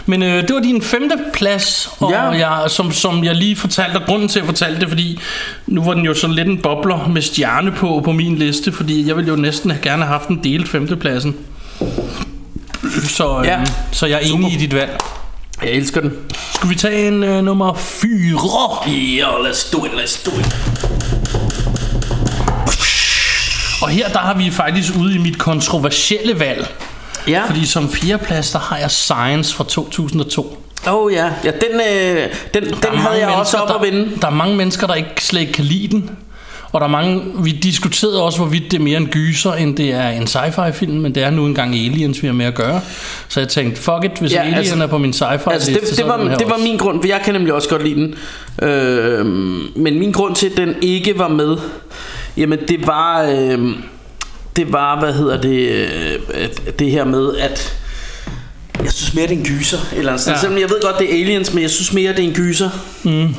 Men 0.09 0.23
øh, 0.23 0.43
det 0.43 0.55
var 0.55 0.61
din 0.61 0.83
femte 0.83 1.15
plads, 1.33 1.91
og 2.01 2.11
Ja. 2.11 2.23
jeg, 2.23 2.71
som, 2.71 2.93
som 2.93 3.25
jeg 3.25 3.35
lige 3.35 3.57
fortalte, 3.57 3.97
og 3.97 4.03
grunden 4.07 4.29
til 4.29 4.41
at 4.41 4.47
fortælle 4.47 4.81
det, 4.81 4.89
fordi 4.89 5.21
nu 5.67 5.85
var 5.85 5.95
den 5.95 6.05
jo 6.05 6.15
sådan 6.15 6.37
lidt 6.37 6.49
en 6.49 6.59
bobler 6.59 7.07
med 7.09 7.23
stjerne 7.23 7.73
på 7.73 8.01
på 8.05 8.13
min 8.13 8.37
liste, 8.37 8.73
fordi 8.73 9.09
jeg 9.09 9.17
ville 9.17 9.31
jo 9.31 9.37
næsten 9.37 9.71
have 9.71 9.83
gerne 9.83 10.03
have 10.05 10.13
haft 10.19 10.29
en 10.29 10.41
delt 10.45 10.69
femtepladsen. 10.69 11.37
Så, 13.09 13.39
øh, 13.41 13.47
Ja. 13.47 13.59
så 13.93 14.07
jeg 14.07 14.15
er 14.23 14.27
enig 14.35 14.53
i 14.53 14.57
dit 14.57 14.75
valg. 14.75 15.01
Jeg 15.63 15.71
elsker 15.71 16.01
den. 16.01 16.13
Skal 16.55 16.71
vi 16.71 16.75
tage 16.75 17.09
en 17.09 17.23
øh, 17.25 17.45
nummer 17.45 17.75
4? 17.75 18.11
Ja, 19.17 19.27
let's 19.51 19.73
do 19.73 19.85
it, 19.85 19.91
let's 19.93 20.25
do 20.31 20.31
it. 20.41 20.47
Og 23.83 23.89
her 23.89 24.09
der 24.09 24.19
har 24.19 24.35
vi 24.35 24.51
faktisk 24.51 24.93
ude 25.01 25.15
i 25.15 25.19
mit 25.19 25.39
kontroversielle 25.39 26.41
valg. 26.41 26.67
Ja. 27.29 27.43
Fordi 27.47 27.67
som 27.67 27.89
fjerdeplads, 27.91 28.51
der 28.51 28.59
har 28.59 28.77
jeg 28.79 28.91
Science 28.91 29.55
fra 29.55 29.65
2002. 29.65 30.65
Oh 30.87 31.13
ja, 31.13 31.31
ja 31.45 31.51
den, 31.51 31.81
øh, 31.91 32.29
den, 32.55 32.65
den 32.65 32.73
Der 32.83 32.97
havde 32.97 33.19
jeg 33.21 33.29
også 33.29 33.57
op 33.57 33.69
at 33.69 33.75
der, 33.75 33.91
vinde. 33.91 34.11
Der 34.21 34.27
er 34.27 34.31
mange 34.31 34.57
mennesker, 34.57 34.87
der 34.87 34.95
ikke 34.95 35.25
slet 35.25 35.41
ikke 35.41 35.53
kan 35.53 35.65
lide 35.65 35.89
den. 35.89 36.11
Og 36.73 36.81
der 36.81 36.87
er 36.87 36.91
mange, 36.91 37.23
vi 37.45 37.51
diskuterede 37.51 38.23
også, 38.23 38.39
hvorvidt 38.39 38.65
det 38.71 38.79
er 38.79 38.83
mere 38.83 38.97
en 38.97 39.07
gyser, 39.07 39.53
end 39.53 39.77
det 39.77 39.93
er 39.93 40.09
en 40.09 40.23
sci-fi 40.23 40.71
film, 40.71 40.93
men 41.01 41.15
det 41.15 41.23
er 41.23 41.31
nu 41.31 41.47
engang 41.47 41.75
Aliens, 41.75 42.23
vi 42.23 42.27
har 42.27 42.35
med 42.35 42.47
at 42.47 42.55
gøre. 42.55 42.81
Så 43.29 43.41
jeg 43.41 43.49
tænkte, 43.49 43.81
fuck 43.81 44.05
it, 44.05 44.11
hvis 44.21 44.33
Ja, 44.33 44.41
Alien 44.41 44.55
altså- 44.55 44.83
er 44.83 44.87
på 44.87 44.99
min 44.99 45.11
sci-fi 45.13 45.51
Altså 45.53 45.71
liste, 45.71 45.87
det, 45.91 45.99
det, 45.99 46.07
var, 46.07 46.17
det 46.17 46.47
var 46.47 46.53
også. 46.53 46.65
min 46.65 46.77
grund, 46.77 47.03
for 47.03 47.09
jeg 47.09 47.21
kan 47.25 47.35
nemlig 47.35 47.53
også 47.55 47.69
godt 47.69 47.85
lide 47.85 47.95
den. 47.95 48.15
Øh, 48.69 49.27
men 49.77 49.99
min 49.99 50.13
grund 50.13 50.35
til, 50.35 50.47
at 50.47 50.57
den 50.57 50.75
ikke 50.83 51.19
var 51.19 51.29
med, 51.29 51.57
jamen 52.37 52.59
det 52.69 52.87
var, 52.87 53.23
øh, 53.23 53.59
det 54.59 54.73
var, 54.73 55.01
hvad 55.01 55.13
hedder 55.13 55.41
det, 55.41 55.69
øh, 56.35 56.49
det 56.79 56.91
her 56.91 57.05
med, 57.05 57.37
at 57.37 57.79
jeg 58.83 58.93
synes 58.93 59.15
mere, 59.15 59.27
det 59.27 59.35
er 59.35 59.39
en 59.39 59.45
gyser. 59.45 59.79
Eller 59.97 60.17
sted. 60.17 60.33
Ja. 60.33 60.39
Selvom 60.39 60.59
jeg 60.59 60.71
ved 60.71 60.83
godt, 60.83 60.99
det 60.99 61.15
er 61.15 61.21
aliens, 61.21 61.55
men 61.55 61.63
jeg 61.63 61.71
synes 61.71 61.93
mere, 61.93 62.13
det 62.13 62.19
er 62.19 62.29
en 62.29 62.35
gyser. 62.35 62.71
Mm. 63.03 63.35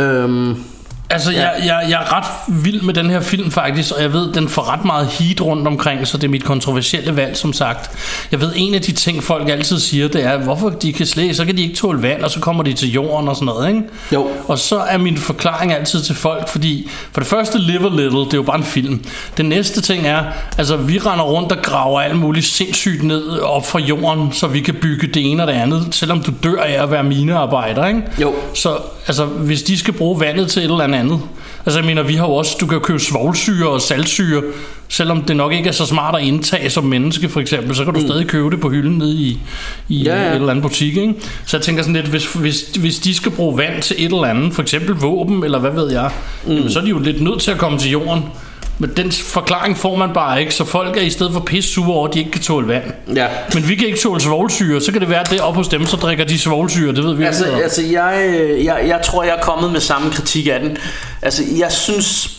Øhm, 0.00 0.64
Altså, 1.10 1.32
ja. 1.32 1.38
jeg, 1.38 1.52
jeg, 1.66 1.86
jeg 1.90 2.02
er 2.02 2.16
ret 2.16 2.54
vild 2.64 2.82
med 2.82 2.94
den 2.94 3.10
her 3.10 3.20
film 3.20 3.50
faktisk, 3.50 3.92
og 3.92 4.02
jeg 4.02 4.12
ved, 4.12 4.32
den 4.32 4.48
får 4.48 4.72
ret 4.72 4.84
meget 4.84 5.06
heat 5.06 5.40
rundt 5.40 5.66
omkring, 5.66 6.06
så 6.06 6.16
det 6.16 6.24
er 6.24 6.28
mit 6.28 6.44
kontroversielle 6.44 7.16
valg, 7.16 7.36
som 7.36 7.52
sagt. 7.52 7.90
Jeg 8.32 8.40
ved, 8.40 8.52
en 8.56 8.74
af 8.74 8.82
de 8.82 8.92
ting, 8.92 9.22
folk 9.22 9.48
altid 9.48 9.78
siger, 9.78 10.08
det 10.08 10.24
er, 10.24 10.36
hvorfor 10.36 10.68
de 10.68 10.92
kan 10.92 11.06
slet, 11.06 11.36
så 11.36 11.44
kan 11.44 11.56
de 11.56 11.62
ikke 11.62 11.74
tåle 11.74 12.02
vand, 12.02 12.22
og 12.22 12.30
så 12.30 12.40
kommer 12.40 12.62
de 12.62 12.72
til 12.72 12.92
jorden 12.92 13.28
og 13.28 13.36
sådan 13.36 13.46
noget, 13.46 13.68
ikke? 13.68 13.82
Jo. 14.12 14.28
Og 14.48 14.58
så 14.58 14.78
er 14.78 14.98
min 14.98 15.18
forklaring 15.18 15.72
altid 15.72 16.02
til 16.02 16.14
folk, 16.14 16.48
fordi 16.48 16.90
for 17.12 17.20
det 17.20 17.28
første, 17.28 17.58
Live 17.58 17.86
a 17.86 17.88
Little, 17.88 18.20
det 18.20 18.32
er 18.32 18.38
jo 18.38 18.42
bare 18.42 18.58
en 18.58 18.64
film. 18.64 19.04
Det 19.36 19.44
næste 19.44 19.80
ting 19.80 20.06
er, 20.06 20.24
altså 20.58 20.76
vi 20.76 20.98
render 20.98 21.24
rundt 21.24 21.52
og 21.52 21.58
graver 21.62 22.00
alt 22.00 22.16
muligt 22.16 22.46
sindssygt 22.46 23.02
ned 23.02 23.38
op 23.38 23.66
fra 23.66 23.78
jorden, 23.78 24.32
så 24.32 24.46
vi 24.46 24.60
kan 24.60 24.74
bygge 24.74 25.06
det 25.06 25.30
ene 25.30 25.42
og 25.42 25.46
det 25.46 25.54
andet, 25.54 25.88
selvom 25.90 26.22
du 26.22 26.32
dør 26.42 26.62
af 26.62 26.82
at 26.82 26.90
være 26.90 27.04
minearbejder, 27.04 27.86
ikke? 27.86 28.02
Jo. 28.20 28.34
Så 28.54 28.76
altså, 29.06 29.24
hvis 29.24 29.62
de 29.62 29.78
skal 29.78 29.94
bruge 29.94 30.20
vandet 30.20 30.50
til 30.50 30.60
et 30.60 30.64
eller 30.64 30.84
andet, 30.84 30.97
altså 31.66 31.78
jeg 31.78 31.86
mener, 31.86 32.02
vi 32.02 32.14
har 32.14 32.26
jo 32.26 32.32
også, 32.32 32.56
du 32.60 32.66
kan 32.66 32.78
jo 32.78 32.84
købe 32.84 32.98
svovlsyre 33.00 33.68
og 33.68 33.80
saltsyre, 33.80 34.42
selvom 34.88 35.22
det 35.22 35.36
nok 35.36 35.52
ikke 35.52 35.68
er 35.68 35.72
så 35.72 35.86
smart 35.86 36.14
at 36.16 36.22
indtage 36.22 36.70
som 36.70 36.84
menneske 36.84 37.28
for 37.28 37.40
eksempel, 37.40 37.76
så 37.76 37.84
kan 37.84 37.94
du 37.94 38.00
mm. 38.00 38.06
stadig 38.06 38.26
købe 38.26 38.50
det 38.50 38.60
på 38.60 38.70
hylden 38.70 38.98
nede 38.98 39.14
i, 39.14 39.38
i 39.88 40.02
ja. 40.02 40.22
ja. 40.22 40.28
et 40.28 40.34
eller 40.34 40.50
andet 40.50 40.62
butik, 40.62 40.96
ikke? 40.96 41.14
Så 41.46 41.56
jeg 41.56 41.64
tænker 41.64 41.82
sådan 41.82 41.96
lidt, 41.96 42.06
hvis, 42.06 42.32
hvis, 42.32 42.60
hvis 42.80 42.98
de 42.98 43.14
skal 43.14 43.32
bruge 43.32 43.58
vand 43.58 43.82
til 43.82 43.96
et 43.98 44.04
eller 44.04 44.24
andet, 44.24 44.54
for 44.54 44.62
eksempel 44.62 44.94
våben, 44.94 45.44
eller 45.44 45.58
hvad 45.58 45.70
ved 45.70 45.92
jeg, 45.92 46.10
mm. 46.46 46.52
jamen, 46.52 46.70
så 46.70 46.78
er 46.78 46.82
de 46.82 46.90
jo 46.90 46.98
lidt 46.98 47.20
nødt 47.20 47.40
til 47.40 47.50
at 47.50 47.58
komme 47.58 47.78
til 47.78 47.90
jorden. 47.90 48.22
Men 48.78 48.96
den 48.96 49.12
forklaring 49.12 49.78
får 49.78 49.96
man 49.96 50.12
bare 50.14 50.40
ikke, 50.40 50.54
så 50.54 50.64
folk 50.64 50.96
er 50.96 51.00
i 51.00 51.10
stedet 51.10 51.32
for 51.32 51.40
pisse 51.40 51.70
sure 51.72 51.94
over, 51.94 52.08
at 52.08 52.14
de 52.14 52.18
ikke 52.18 52.30
kan 52.30 52.40
tåle 52.42 52.68
vand. 52.68 52.84
ja. 53.14 53.26
Men 53.54 53.68
vi 53.68 53.74
kan 53.74 53.86
ikke 53.86 53.98
tåle 53.98 54.20
svovlsyre, 54.20 54.80
så 54.80 54.92
kan 54.92 55.00
det 55.00 55.10
være, 55.10 55.20
at 55.20 55.30
det 55.30 55.40
op 55.40 55.54
hos 55.54 55.68
dem, 55.68 55.86
så 55.86 55.96
drikker 55.96 56.24
de 56.24 56.38
svovlsyre, 56.38 56.94
det 56.94 57.04
ved 57.04 57.14
vi 57.14 57.24
Altså, 57.24 57.46
ikke 57.46 57.62
altså 57.62 57.82
jeg, 57.82 58.34
jeg, 58.64 58.84
jeg 58.86 59.00
tror, 59.04 59.22
jeg 59.22 59.36
er 59.36 59.40
kommet 59.40 59.72
med 59.72 59.80
samme 59.80 60.10
kritik 60.10 60.46
af 60.46 60.60
den. 60.60 60.78
Altså, 61.22 61.42
jeg 61.58 61.72
synes... 61.72 62.30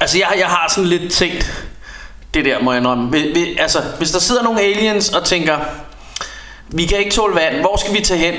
Altså, 0.00 0.18
jeg, 0.18 0.28
jeg 0.38 0.46
har 0.46 0.72
sådan 0.74 0.90
lidt 0.90 1.12
tænkt... 1.12 1.64
Det 2.34 2.44
der 2.44 2.62
må 2.62 2.72
jeg 2.72 2.80
indrømme. 2.80 3.12
Altså, 3.58 3.78
hvis 3.98 4.10
der 4.10 4.18
sidder 4.18 4.42
nogle 4.42 4.60
aliens 4.60 5.08
og 5.08 5.24
tænker... 5.24 5.56
Vi 6.68 6.84
kan 6.84 6.98
ikke 6.98 7.10
tåle 7.10 7.34
vand. 7.34 7.60
Hvor 7.60 7.80
skal 7.80 7.94
vi 7.94 8.00
tage 8.04 8.20
hen? 8.20 8.34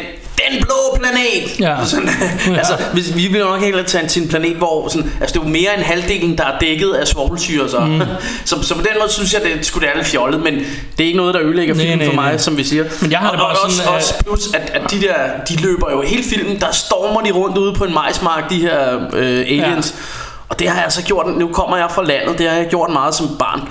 Den 0.52 0.64
blå 0.64 0.98
planet! 1.00 1.60
Ja. 1.60 1.86
Sådan, 1.86 2.10
altså, 2.60 2.74
hvis, 2.94 3.16
vi 3.16 3.28
vil 3.28 3.40
jo 3.40 3.46
nok 3.46 3.62
hellere 3.62 3.84
tage 3.84 4.08
til 4.08 4.22
en 4.22 4.30
planet, 4.30 4.56
hvor 4.56 4.88
sådan, 4.88 5.12
altså, 5.22 5.34
det 5.34 5.40
er 5.40 5.44
jo 5.44 5.50
mere 5.50 5.74
end 5.78 5.84
halvdelen, 5.84 6.38
der 6.38 6.44
er 6.46 6.60
dækket 6.60 6.92
af 6.92 7.08
svovlsyre. 7.08 7.70
Så. 7.70 7.80
Mm. 7.80 8.02
så, 8.46 8.62
så 8.62 8.76
på 8.76 8.82
den 8.82 8.92
måde 9.00 9.12
synes 9.12 9.34
jeg, 9.34 9.42
det 9.42 9.66
skulle 9.66 9.88
det 9.88 9.96
lidt 9.96 10.08
fjollet, 10.08 10.40
men 10.44 10.54
det 10.98 11.04
er 11.04 11.06
ikke 11.06 11.18
noget, 11.18 11.34
der 11.34 11.42
ødelægger 11.42 11.76
Nej, 11.76 11.84
filmen 11.84 11.98
nej, 11.98 12.08
for 12.08 12.14
mig, 12.16 12.26
nej. 12.26 12.38
som 12.38 12.58
vi 12.58 12.64
siger. 12.64 12.86
Men 13.02 13.12
jeg 13.12 13.20
har 13.20 13.28
og, 13.28 13.34
det 13.34 13.40
bare 13.40 13.52
og, 13.52 13.72
sådan, 13.72 13.96
også, 13.96 14.14
øh, 14.18 14.34
også 14.34 14.50
plus, 14.50 14.54
at, 14.54 14.72
at 14.74 14.92
de 14.92 15.02
der, 15.02 15.16
de 15.50 15.56
løber 15.62 15.92
jo 15.92 16.02
hele 16.02 16.24
filmen, 16.24 16.60
der 16.60 16.72
stormer 16.72 17.22
de 17.22 17.32
rundt 17.32 17.58
ude 17.58 17.74
på 17.74 17.84
en 17.84 17.94
majsmark, 17.94 18.50
de 18.50 18.62
her 18.62 19.00
øh, 19.14 19.40
aliens. 19.40 19.96
Ja. 19.98 20.04
Og 20.50 20.60
det 20.60 20.68
har 20.68 20.76
jeg 20.76 20.84
altså 20.84 21.04
gjort, 21.04 21.38
nu 21.38 21.48
kommer 21.48 21.78
jeg 21.78 21.88
fra 21.92 22.04
landet, 22.04 22.38
det 22.38 22.50
har 22.50 22.56
jeg 22.56 22.68
gjort 22.68 22.90
meget 22.90 23.16
som 23.16 23.28
barn. 23.40 23.62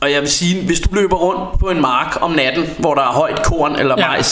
Og 0.00 0.12
jeg 0.12 0.20
vil 0.20 0.30
sige, 0.30 0.66
hvis 0.66 0.80
du 0.80 0.94
løber 0.94 1.16
rundt 1.16 1.60
på 1.60 1.66
en 1.66 1.80
mark 1.80 2.18
om 2.20 2.30
natten, 2.30 2.64
hvor 2.78 2.94
der 2.94 3.02
er 3.02 3.12
højt 3.12 3.42
korn 3.42 3.76
eller 3.76 3.94
Ja. 3.98 4.22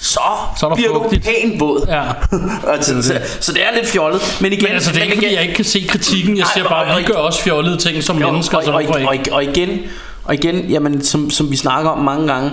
Så, 0.00 0.20
Så 0.60 0.66
er 0.66 0.74
bliver 0.74 0.94
fugtigt. 0.94 1.24
du 1.24 1.30
pænt 1.30 1.60
våd. 1.60 1.86
Ja. 1.88 2.02
altså, 2.72 3.02
så, 3.02 3.20
så 3.40 3.52
det 3.52 3.62
er 3.62 3.74
lidt 3.74 3.86
fjollet. 3.86 4.38
Men 4.40 4.52
igen, 4.52 4.64
Men 4.64 4.72
altså, 4.72 4.92
det 4.92 4.98
er 4.98 5.02
ikke, 5.04 5.14
fordi 5.16 5.34
jeg 5.34 5.42
ikke 5.42 5.54
kan 5.54 5.64
se 5.64 5.84
kritikken. 5.88 6.38
Jeg 6.38 6.46
siger 6.54 6.68
bare, 6.68 6.90
at 6.90 6.98
vi 6.98 7.02
gør 7.02 7.14
også 7.14 7.42
fjollede 7.42 7.76
ting 7.76 8.02
som 8.04 8.18
jo, 8.18 8.30
mennesker. 8.30 8.58
og, 8.58 8.64
og, 8.74 8.82
og, 8.88 9.00
og, 9.06 9.16
og 9.32 9.44
igen, 9.44 9.78
og 10.24 10.34
igen, 10.34 10.56
jamen, 10.60 11.04
som, 11.04 11.30
som 11.30 11.50
vi 11.50 11.56
snakker 11.56 11.90
om 11.90 12.04
mange 12.04 12.26
gange, 12.32 12.50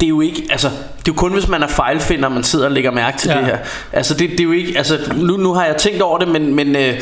det 0.00 0.06
er 0.06 0.10
jo 0.10 0.20
ikke, 0.20 0.42
altså, 0.50 0.68
det 0.68 0.74
er 0.98 1.02
jo 1.08 1.12
kun 1.12 1.32
hvis 1.32 1.48
man 1.48 1.62
er 1.62 1.68
fejlfinder, 1.68 2.28
man 2.28 2.44
sidder 2.44 2.64
og 2.64 2.72
lægger 2.72 2.90
mærke 2.90 3.18
til 3.18 3.30
Ja. 3.30 3.36
det 3.36 3.44
her. 3.46 3.58
Altså, 3.92 4.14
det, 4.14 4.30
det 4.30 4.40
er 4.40 4.44
jo 4.44 4.52
ikke, 4.52 4.78
altså, 4.78 4.98
nu, 5.16 5.36
nu 5.36 5.54
har 5.54 5.64
jeg 5.64 5.76
tænkt 5.76 6.02
over 6.02 6.18
det, 6.18 6.28
men, 6.28 6.54
men, 6.54 6.76
øh, 6.76 7.00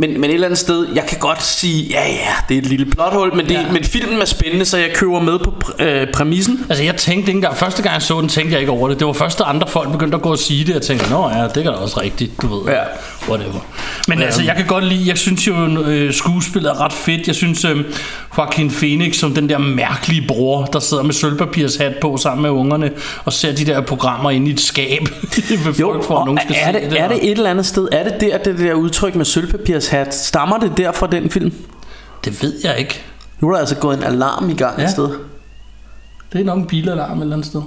men, 0.00 0.20
men 0.20 0.30
et 0.30 0.34
eller 0.34 0.46
andet 0.46 0.58
sted, 0.58 0.86
jeg 0.94 1.04
kan 1.08 1.18
godt 1.18 1.42
sige, 1.44 1.82
ja 1.90 2.06
ja, 2.08 2.34
det 2.48 2.54
er 2.54 2.58
et 2.58 2.66
lille 2.66 2.86
plothul, 2.86 3.36
men, 3.36 3.46
det, 3.46 3.52
Ja. 3.52 3.72
men 3.72 3.84
filmen 3.84 4.20
er 4.20 4.24
spændende, 4.24 4.64
så 4.64 4.76
jeg 4.78 4.90
køber 4.94 5.20
med 5.20 5.38
på 5.38 5.52
pr- 5.64 5.82
øh, 5.82 6.06
præmissen. 6.12 6.66
Altså 6.68 6.84
jeg 6.84 6.96
tænkte 6.96 7.28
ikke 7.30 7.36
engang, 7.36 7.56
første 7.56 7.82
gang 7.82 7.92
jeg 7.94 8.02
så 8.02 8.20
den, 8.20 8.28
tænkte 8.28 8.52
jeg 8.52 8.60
ikke 8.60 8.72
over 8.72 8.88
det. 8.88 8.98
Det 8.98 9.06
var 9.06 9.12
først, 9.12 9.38
da 9.38 9.44
andre 9.44 9.66
folk 9.68 9.92
begyndte 9.92 10.16
at 10.16 10.22
gå 10.22 10.30
og 10.30 10.38
sige 10.38 10.64
det, 10.64 10.74
jeg 10.74 10.82
tænkte, 10.82 11.10
nå 11.10 11.28
ja, 11.28 11.42
det 11.44 11.54
kan 11.54 11.64
da 11.64 11.70
også 11.70 12.00
rigtigt, 12.00 12.42
du 12.42 12.46
ved. 12.58 12.72
Ja. 12.72 12.80
Whatever. 13.28 13.60
Men 14.08 14.18
ja. 14.18 14.24
altså, 14.24 14.42
jeg 14.42 14.56
kan 14.56 14.66
godt 14.66 14.84
lide, 14.84 15.08
jeg 15.08 15.18
synes 15.18 15.46
jo, 15.46 15.54
øh, 15.82 16.12
skuespillet 16.14 16.70
er 16.70 16.80
ret 16.80 16.92
fedt. 16.92 17.26
Jeg 17.26 17.34
synes, 17.34 17.64
øh, 17.64 17.84
Joaquin 18.38 18.70
Phoenix 18.70 19.16
som 19.16 19.34
den 19.34 19.48
der 19.48 19.58
mærkelige 19.58 20.24
bror, 20.28 20.64
der 20.64 20.80
sidder 20.80 21.02
med 21.02 21.12
sølvpapirshat 21.12 21.94
på 22.00 22.16
sammen 22.16 22.42
med 22.42 22.50
ungerne, 22.50 22.90
og 23.24 23.32
ser 23.32 23.52
de 23.54 23.64
der 23.66 23.80
programmer 23.80 24.30
inde 24.30 24.48
i 24.50 24.52
et 24.52 24.60
skab. 24.60 25.00
Folk, 25.80 26.04
for, 26.04 26.14
at 26.14 26.20
og 26.20 26.26
nogen 26.26 26.40
skal 26.40 26.56
er, 26.60 26.72
se 26.72 26.80
det, 26.80 26.90
der. 26.90 27.02
er 27.04 27.08
det 27.08 27.24
et 27.24 27.30
eller 27.30 27.50
andet 27.50 27.66
sted, 27.66 27.88
er 27.92 28.04
det 28.04 28.20
der, 28.20 28.38
det 28.38 28.58
der 28.58 28.74
udtryk 28.74 29.14
med 29.14 29.24
sølvpapirshat, 29.24 30.14
stammer 30.14 30.58
det 30.58 30.72
der 30.76 30.92
fra 30.92 31.06
den 31.06 31.30
film? 31.30 31.52
det 32.24 32.42
ved 32.42 32.54
jeg 32.64 32.78
ikke. 32.78 33.00
Nu 33.40 33.48
er 33.48 33.52
der 33.52 33.58
altså 33.60 33.76
gået 33.76 33.96
en 33.96 34.02
alarm 34.04 34.50
i 34.50 34.54
gang 34.54 34.78
Ja. 34.78 34.84
et 34.84 34.90
sted. 34.90 35.08
Det 36.32 36.40
er 36.40 36.44
nok 36.44 36.58
en 36.58 36.66
bilalarm 36.66 37.18
et 37.18 37.22
eller 37.22 37.36
andet 37.36 37.46
sted. 37.46 37.62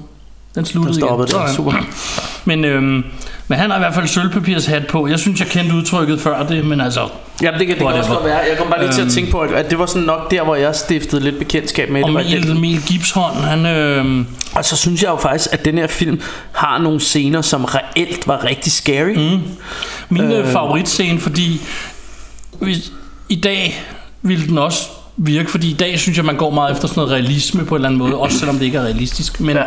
Den 0.55 0.65
sluttede 0.65 0.93
Den 0.93 1.01
stoppede 1.01 1.29
igen. 1.31 1.41
der. 1.47 1.53
Super. 1.53 1.73
Men, 2.45 2.65
øhm, 2.65 3.03
men 3.47 3.59
han 3.59 3.69
har 3.69 3.77
i 3.77 3.79
hvert 3.79 3.93
fald 3.93 4.07
sølvpapirshat 4.07 4.87
på. 4.87 5.07
Jeg 5.07 5.19
synes, 5.19 5.39
jeg 5.39 5.47
kendte 5.47 5.75
udtrykket 5.75 6.21
før 6.21 6.43
det, 6.47 6.65
men 6.65 6.81
altså... 6.81 6.99
Ja, 7.41 7.51
det 7.51 7.67
kan, 7.67 7.67
det 7.67 7.77
kan 7.77 7.87
også 7.87 8.09
godt 8.11 8.25
være. 8.25 8.37
Jeg 8.49 8.57
kom 8.57 8.67
bare 8.69 8.79
lige 8.81 8.91
til 8.93 9.01
at 9.01 9.05
Øhm. 9.05 9.13
tænke 9.13 9.31
på, 9.31 9.39
at, 9.39 9.69
det 9.69 9.79
var 9.79 9.85
sådan 9.85 10.01
nok 10.01 10.31
der, 10.31 10.43
hvor 10.43 10.55
jeg 10.55 10.75
stiftede 10.75 11.23
lidt 11.23 11.37
bekendtskab 11.39 11.89
med 11.89 12.03
Og 12.03 12.07
det. 12.09 12.15
Mel, 12.31 12.47
den. 12.47 12.61
Mel 12.61 12.81
Gibson, 12.81 13.35
han... 13.43 13.65
Øhm, 13.65 14.25
Og 14.55 14.65
så 14.65 14.77
synes 14.77 15.03
jeg 15.03 15.09
jo 15.09 15.15
faktisk, 15.15 15.49
at 15.51 15.65
den 15.65 15.77
her 15.77 15.87
film 15.87 16.21
har 16.51 16.77
nogle 16.77 16.99
scener, 16.99 17.41
som 17.41 17.65
reelt 17.65 18.27
var 18.27 18.43
rigtig 18.43 18.71
scary. 18.71 19.15
Mm. 19.15 19.39
min 20.09 20.21
øh. 20.31 20.47
favoritscene, 20.47 21.19
fordi 21.19 21.61
hvis, 22.59 22.91
i 23.29 23.35
dag 23.35 23.83
ville 24.21 24.47
den 24.47 24.57
også 24.57 24.89
virke, 25.17 25.51
fordi 25.51 25.69
i 25.69 25.73
dag 25.73 25.99
synes 25.99 26.17
jeg, 26.17 26.25
man 26.25 26.35
går 26.35 26.49
meget 26.49 26.71
efter 26.73 26.87
sådan 26.87 27.01
noget 27.01 27.11
realisme 27.11 27.65
på 27.65 27.75
en 27.75 27.79
eller 27.79 27.89
anden 27.89 27.99
måde, 27.99 28.15
også 28.15 28.37
selvom 28.39 28.55
det 28.57 28.65
ikke 28.65 28.77
er 28.77 28.83
realistisk. 28.83 29.39
Men 29.39 29.55
Ja. 29.57 29.63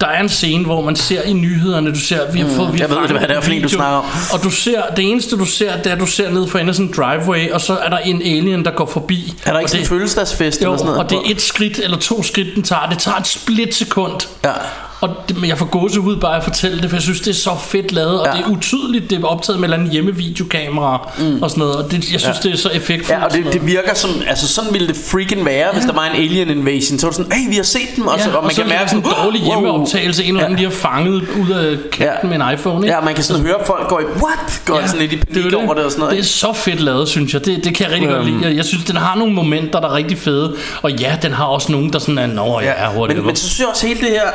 Der 0.00 0.06
er 0.06 0.20
en 0.20 0.28
scene, 0.28 0.64
hvor 0.64 0.80
man 0.80 0.96
ser 0.96 1.22
i 1.22 1.32
nyhederne, 1.32 1.94
du 1.94 1.98
ser, 1.98 2.32
vi 2.32 2.40
har 2.40 2.48
fået... 2.48 2.72
Vi 2.72 2.78
har 2.78 2.88
jeg 2.88 2.96
ved, 2.96 3.08
hvad 3.08 3.20
det 3.20 3.30
er 3.30 3.36
en 3.36 3.42
for 3.42 3.50
en, 3.50 3.62
du 3.62 3.68
snakker 3.68 3.98
om. 3.98 4.04
Og 4.32 4.42
du 4.42 4.50
ser, 4.50 4.82
det 4.96 5.10
eneste 5.10 5.36
du 5.36 5.44
ser, 5.44 5.76
det 5.76 5.86
er, 5.86 5.94
at 5.94 6.00
du 6.00 6.06
ser 6.06 6.30
ned 6.30 6.48
for 6.48 6.58
enden 6.58 6.68
af 6.68 6.74
sådan 6.74 6.88
en 6.88 6.94
driveway, 6.96 7.50
og 7.50 7.60
så 7.60 7.76
er 7.76 7.88
der 7.88 7.98
en 7.98 8.22
alien, 8.22 8.64
der 8.64 8.70
går 8.70 8.86
forbi. 8.86 9.34
Er 9.44 9.52
der 9.52 9.58
ikke 9.58 9.70
sådan 9.70 9.84
en 9.84 9.88
fødselsdagsfest 9.88 10.60
eller 10.60 10.76
sådan 10.76 10.86
noget? 10.86 11.04
og 11.04 11.10
det 11.10 11.16
er 11.16 11.22
et 11.26 11.40
skridt 11.40 11.78
eller 11.78 11.96
to 11.96 12.22
skridt, 12.22 12.54
den 12.54 12.62
tager. 12.62 12.88
Det 12.88 12.98
tager 12.98 13.16
et 13.16 13.26
splitsekund. 13.26 14.20
Ja. 14.44 14.52
Og 15.00 15.10
det, 15.28 15.36
men 15.40 15.48
jeg 15.50 15.58
får 15.58 15.66
gåse 15.66 16.00
ud 16.00 16.16
bare 16.16 16.36
at 16.36 16.44
fortælle 16.44 16.80
det, 16.82 16.90
for 16.90 16.96
jeg 16.96 17.02
synes, 17.02 17.20
det 17.20 17.30
er 17.30 17.34
så 17.34 17.50
fedt 17.66 17.92
lavet, 17.92 18.20
og 18.20 18.26
Ja. 18.26 18.32
det 18.32 18.46
er 18.46 18.50
utydeligt, 18.50 19.10
det 19.10 19.22
er 19.22 19.26
optaget 19.26 19.60
med 19.60 19.68
et 19.68 19.72
eller 19.72 19.76
andet 19.82 19.92
hjemmevideokamera 19.92 21.10
mm. 21.18 21.42
og 21.42 21.50
sådan 21.50 21.60
noget, 21.60 21.76
og 21.76 21.90
det, 21.90 22.12
jeg 22.12 22.20
synes, 22.20 22.38
det 22.38 22.52
er 22.52 22.56
så 22.56 22.68
effektfuldt. 22.74 23.20
Ja, 23.20 23.24
og 23.24 23.32
det, 23.32 23.52
det 23.52 23.66
virker 23.66 23.94
som, 23.94 24.10
altså 24.28 24.48
sådan 24.48 24.72
ville 24.72 24.88
det 24.88 24.96
freaking 24.96 25.44
være, 25.44 25.66
ja. 25.66 25.72
hvis 25.72 25.84
der 25.84 25.92
var 25.92 26.04
en 26.04 26.16
alien 26.22 26.50
invasion. 26.50 26.98
Så 26.98 27.06
var 27.06 27.10
det 27.10 27.16
sådan, 27.16 27.32
hey, 27.32 27.48
vi 27.50 27.56
har 27.56 27.62
set 27.62 27.80
dem, 27.96 28.06
og, 28.06 28.20
så, 28.20 28.30
Ja, 28.30 28.36
og 28.36 28.42
man 28.44 28.54
kan 28.54 28.68
mærke 28.68 28.90
sådan 28.90 29.04
en 29.04 29.10
dårlig 29.24 29.40
hjemmeoptagelse, 29.42 30.24
en 30.24 30.28
eller 30.30 30.44
anden, 30.44 30.58
Ja. 30.58 30.64
de 30.64 30.70
har 30.70 30.76
fanget 30.78 31.14
ud 31.14 31.50
af 31.50 31.76
kanten 31.92 32.30
Ja. 32.32 32.38
med 32.38 32.46
en 32.46 32.54
iPhone, 32.54 32.86
ikke? 32.86 32.94
Ja, 32.96 33.00
man 33.04 33.14
kan 33.14 33.24
sådan 33.24 33.42
høre 33.42 33.56
folk 33.66 33.88
gå 33.88 33.98
i, 33.98 34.04
what? 34.04 34.62
Går 34.64 34.78
ja, 34.80 34.86
sådan 34.86 35.00
lidt 35.00 35.12
i 35.12 35.16
det 35.16 35.22
er 35.28 35.32
panik 35.34 35.52
jo 35.52 35.58
over 35.60 35.74
det 35.74 35.84
og 35.84 35.90
sådan 35.90 36.00
noget. 36.00 36.12
Det 36.16 36.20
er 36.20 36.26
så 36.28 36.52
fedt 36.52 36.80
lavet, 36.80 37.08
synes 37.08 37.32
jeg. 37.34 37.44
Det, 37.44 37.64
det 37.64 37.74
kan 37.74 37.86
jeg 37.86 37.94
rigtig 37.94 38.08
godt 38.10 38.26
lide. 38.26 38.38
Jeg- 38.42 38.56
Jeg 38.56 38.64
synes, 38.64 38.84
den 38.84 38.96
har 38.96 39.16
nogle 39.16 39.34
momenter, 39.34 39.80
der 39.80 39.88
er 39.88 39.94
rigtig 39.94 40.18
fede. 40.18 40.56
Og 40.82 40.92
ja, 40.92 41.16
den 41.22 41.32
har 41.32 41.44
også 41.44 41.72
nogen, 41.72 41.92
der 41.92 41.98
sådan 41.98 42.18
er, 42.18 42.26
nå 42.26 42.60
ja, 42.60 42.72
whatever. 42.98 43.06
men, 43.16 43.26
men 43.26 43.36
så 43.36 43.42
synes 43.48 43.58
jeg 43.60 43.68
også 43.68 43.86
hele 43.86 44.00
det 44.00 44.08
her 44.08 44.26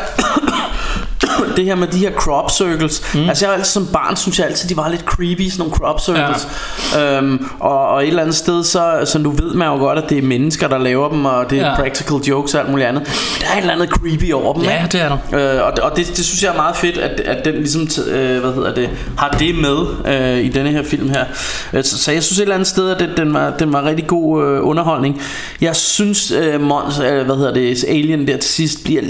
Det 1.56 1.66
her 1.66 1.76
med 1.76 1.88
de 1.88 1.98
her 1.98 2.12
crop 2.12 2.52
circles 2.52 3.14
mm. 3.14 3.30
Altså 3.30 3.46
jeg 3.46 3.54
altid 3.54 3.66
som 3.72 3.88
barn 3.88 4.16
Synes 4.16 4.40
jeg 4.40 4.48
altid 4.48 4.70
de 4.70 4.78
var 4.78 4.90
lidt 4.90 5.02
creepy 5.02 5.42
Sådan 5.50 5.58
nogle 5.60 5.74
crop 5.74 6.02
circles 6.02 6.48
ja. 6.94 7.18
øhm, 7.18 7.48
og, 7.60 7.88
og 7.88 8.02
et 8.04 8.08
eller 8.08 8.22
andet 8.22 8.36
sted 8.36 8.64
så, 8.64 9.02
så 9.06 9.20
nu 9.20 9.30
ved 9.32 9.54
man 9.54 9.68
jo 9.68 9.78
godt 9.78 10.00
At 10.00 10.10
det 10.10 10.18
er 10.18 10.22
mennesker 10.22 10.68
der 10.68 10.78
laver 10.78 11.10
dem 11.10 11.26
Og 11.26 11.50
det 11.50 11.60
er 11.60 11.66
Ja. 11.70 11.76
practical 11.76 12.18
jokes 12.18 12.54
og 12.54 12.62
alt 12.62 12.70
muligt 12.70 12.88
andet 12.88 13.02
Men 13.04 13.42
der 13.42 13.48
er 13.48 13.58
et 13.58 13.62
eller 13.62 13.74
andet 13.74 13.90
creepy 13.90 14.32
over 14.34 14.54
dem 14.54 14.64
Ja, 14.64 14.84
ikke? 14.84 14.92
det 14.98 15.02
er 15.02 15.18
der. 15.32 15.58
Øh, 15.58 15.66
og 15.68 15.74
og 15.92 15.98
det, 15.98 16.08
det 16.08 16.26
synes 16.26 16.44
jeg 16.44 16.52
er 16.52 16.56
meget 16.56 16.76
fedt 16.76 16.98
At, 16.98 17.20
at 17.20 17.46
den 17.46 17.54
ligesom 17.56 17.88
øh, 18.08 18.40
Hvad 18.42 18.54
hedder 18.54 18.74
det 18.74 18.90
Har 19.18 19.30
det 19.40 19.56
med 19.56 19.78
øh, 20.06 20.46
I 20.46 20.50
denne 20.50 20.70
her 20.72 20.84
film 20.84 21.10
her 21.10 21.26
øh, 21.74 21.84
så, 21.84 21.98
så 22.04 22.12
jeg 22.12 22.24
synes 22.24 22.38
et 22.40 22.42
eller 22.42 22.56
andet 22.56 22.68
sted 22.68 22.90
At 22.92 23.00
den, 23.00 23.10
den, 23.18 23.34
var, 23.34 23.54
den 23.60 23.74
var 23.74 23.84
rigtig 23.86 24.08
god 24.08 24.44
øh, 24.46 24.68
underholdning 24.68 25.22
Jeg 25.62 25.76
synes 25.76 26.32
øh, 26.32 26.62
Mons, 26.62 27.00
øh, 27.00 27.26
Hvad 27.26 27.36
hedder 27.36 27.54
det 27.54 27.86
Alien 27.88 28.28
der 28.28 28.38
til 28.38 28.50
sidst 28.50 28.84
Bliver 28.84 29.02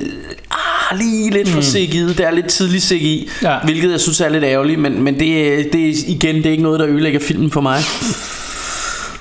ah, 0.51 0.57
lige 0.95 1.29
lidt 1.31 1.49
for 1.49 1.61
CGI 1.61 1.99
Det 2.07 2.19
er 2.19 2.31
lidt 2.31 2.47
tidlig 2.47 2.81
CGI 2.81 3.29
Mm. 3.41 3.47
Ja. 3.47 3.57
Hvilket 3.63 3.91
jeg 3.91 3.99
synes 3.99 4.21
er 4.21 4.29
lidt 4.29 4.43
ærgerligt 4.43 4.79
Men, 4.79 5.01
men 5.03 5.19
det, 5.19 5.73
det 5.73 5.95
igen 6.07 6.35
Det 6.35 6.45
er 6.45 6.51
ikke 6.51 6.63
noget 6.63 6.79
der 6.79 6.87
ødelægger 6.87 7.19
filmen 7.19 7.51
for 7.51 7.61
mig 7.61 7.81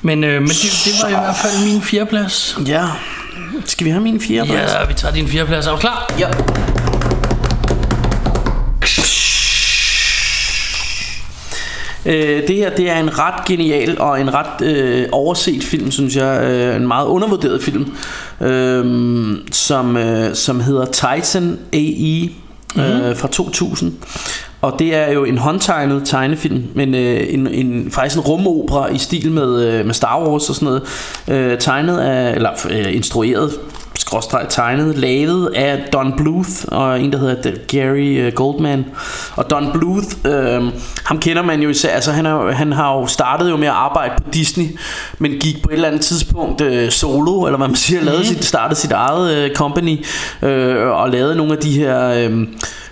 Men, 0.01 0.23
øh, 0.23 0.41
men 0.41 0.49
det, 0.49 0.81
det 0.85 0.93
var 1.03 1.07
i 1.07 1.11
hvert 1.11 1.35
fald 1.35 1.73
min 1.73 1.81
fjerdeplads. 1.81 2.57
Ja 2.67 2.83
Skal 3.65 3.85
vi 3.85 3.89
have 3.91 4.03
min 4.03 4.21
fjerde 4.21 4.49
plads? 4.49 4.71
Ja, 4.71 4.85
vi 4.87 4.93
tager 4.93 5.13
din 5.13 5.27
fjerdeplads. 5.27 5.67
Er 5.67 5.71
du 5.71 5.77
klar? 5.77 6.13
Ja. 6.19 6.27
Øh, 12.05 12.47
det 12.47 12.55
her 12.55 12.69
det 12.69 12.89
er 12.89 12.99
en 12.99 13.19
ret 13.19 13.45
genial 13.45 14.01
og 14.01 14.21
en 14.21 14.33
ret 14.33 14.67
øh, 14.67 15.05
overset 15.11 15.63
film, 15.63 15.91
synes 15.91 16.15
jeg. 16.15 16.43
Øh, 16.43 16.75
en 16.75 16.87
meget 16.87 17.07
undervurderet 17.07 17.63
film, 17.63 17.95
øh, 18.41 19.35
som, 19.51 19.97
øh, 19.97 20.35
som 20.35 20.59
hedder 20.59 20.85
Titan 20.85 21.59
AE 21.73 22.29
øh, 22.77 23.15
fra 23.15 23.27
2000. 23.27 23.93
Og 24.61 24.75
det 24.79 24.95
er 24.95 25.11
jo 25.11 25.23
en 25.23 25.37
håndtegnet 25.37 26.01
tegnefilm, 26.05 26.63
men 26.73 26.95
øh, 26.95 27.33
en, 27.33 27.47
en, 27.47 27.91
faktisk 27.91 28.15
en 28.15 28.21
rumopera 28.21 28.87
i 28.87 28.97
stil 28.97 29.31
med, 29.31 29.65
øh, 29.65 29.85
med 29.85 29.93
Star 29.93 30.19
Wars 30.19 30.49
og 30.49 30.55
sådan 30.55 30.65
noget. 30.65 30.83
Øh, 31.27 31.57
tegnet 31.59 31.97
af, 31.97 32.35
eller 32.35 32.49
øh, 32.69 32.95
instrueret 32.95 33.51
skråstreg 33.95 34.45
tegnet, 34.49 34.97
lavet 34.97 35.51
af 35.55 35.83
Don 35.93 36.13
Bluth 36.17 36.51
og 36.67 37.01
en 37.01 37.11
der 37.11 37.17
hedder 37.17 37.51
Gary 37.67 38.19
øh, 38.19 38.33
Goldman. 38.33 38.85
Og 39.35 39.49
Don 39.49 39.71
Bluth, 39.73 40.07
øh, 40.25 40.63
ham 41.05 41.19
kender 41.19 41.41
man 41.41 41.61
jo 41.61 41.69
især, 41.69 41.89
altså 41.89 42.11
han, 42.11 42.25
er, 42.25 42.51
han 42.51 42.71
har 42.71 42.93
jo 42.93 43.07
startet 43.07 43.49
jo 43.49 43.57
med 43.57 43.67
at 43.67 43.73
arbejde 43.73 44.13
på 44.17 44.29
Disney, 44.33 44.65
men 45.19 45.31
gik 45.31 45.63
på 45.63 45.69
et 45.69 45.73
eller 45.73 45.87
andet 45.87 46.01
tidspunkt 46.01 46.61
øh, 46.61 46.91
solo, 46.91 47.45
eller 47.45 47.57
hvad 47.57 47.67
man 47.67 47.75
siger, 47.75 48.03
lavede 48.03 48.25
sit, 48.25 48.45
startede 48.45 48.79
sit 48.79 48.91
eget 48.91 49.35
øh, 49.35 49.55
company, 49.55 50.05
øh, 50.41 50.87
og 50.87 51.09
lavede 51.09 51.35
nogle 51.35 51.53
af 51.53 51.59
de 51.59 51.71
her... 51.71 52.09
Øh, 52.09 52.47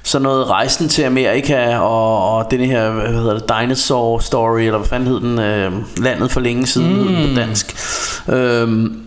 sådan 0.05 0.23
noget 0.23 0.49
Rejsen 0.49 0.89
til 0.89 1.03
Amerika 1.03 1.77
og, 1.77 2.35
og 2.35 2.51
den 2.51 2.59
her, 2.59 2.91
hvad 2.91 3.07
hedder 3.07 3.33
det, 3.33 3.51
Dinosaur 3.61 4.19
Story, 4.19 4.59
eller 4.59 4.77
hvad 4.77 4.87
fanden 4.87 5.07
hed 5.07 5.19
den, 5.19 5.39
øh, 5.39 5.71
Landet 5.97 6.31
for 6.31 6.39
længe 6.39 6.67
siden 6.67 6.97
mm. 6.97 7.07
den 7.07 7.27
på 7.29 7.39
dansk. 7.39 7.75
Øhm, 8.29 9.03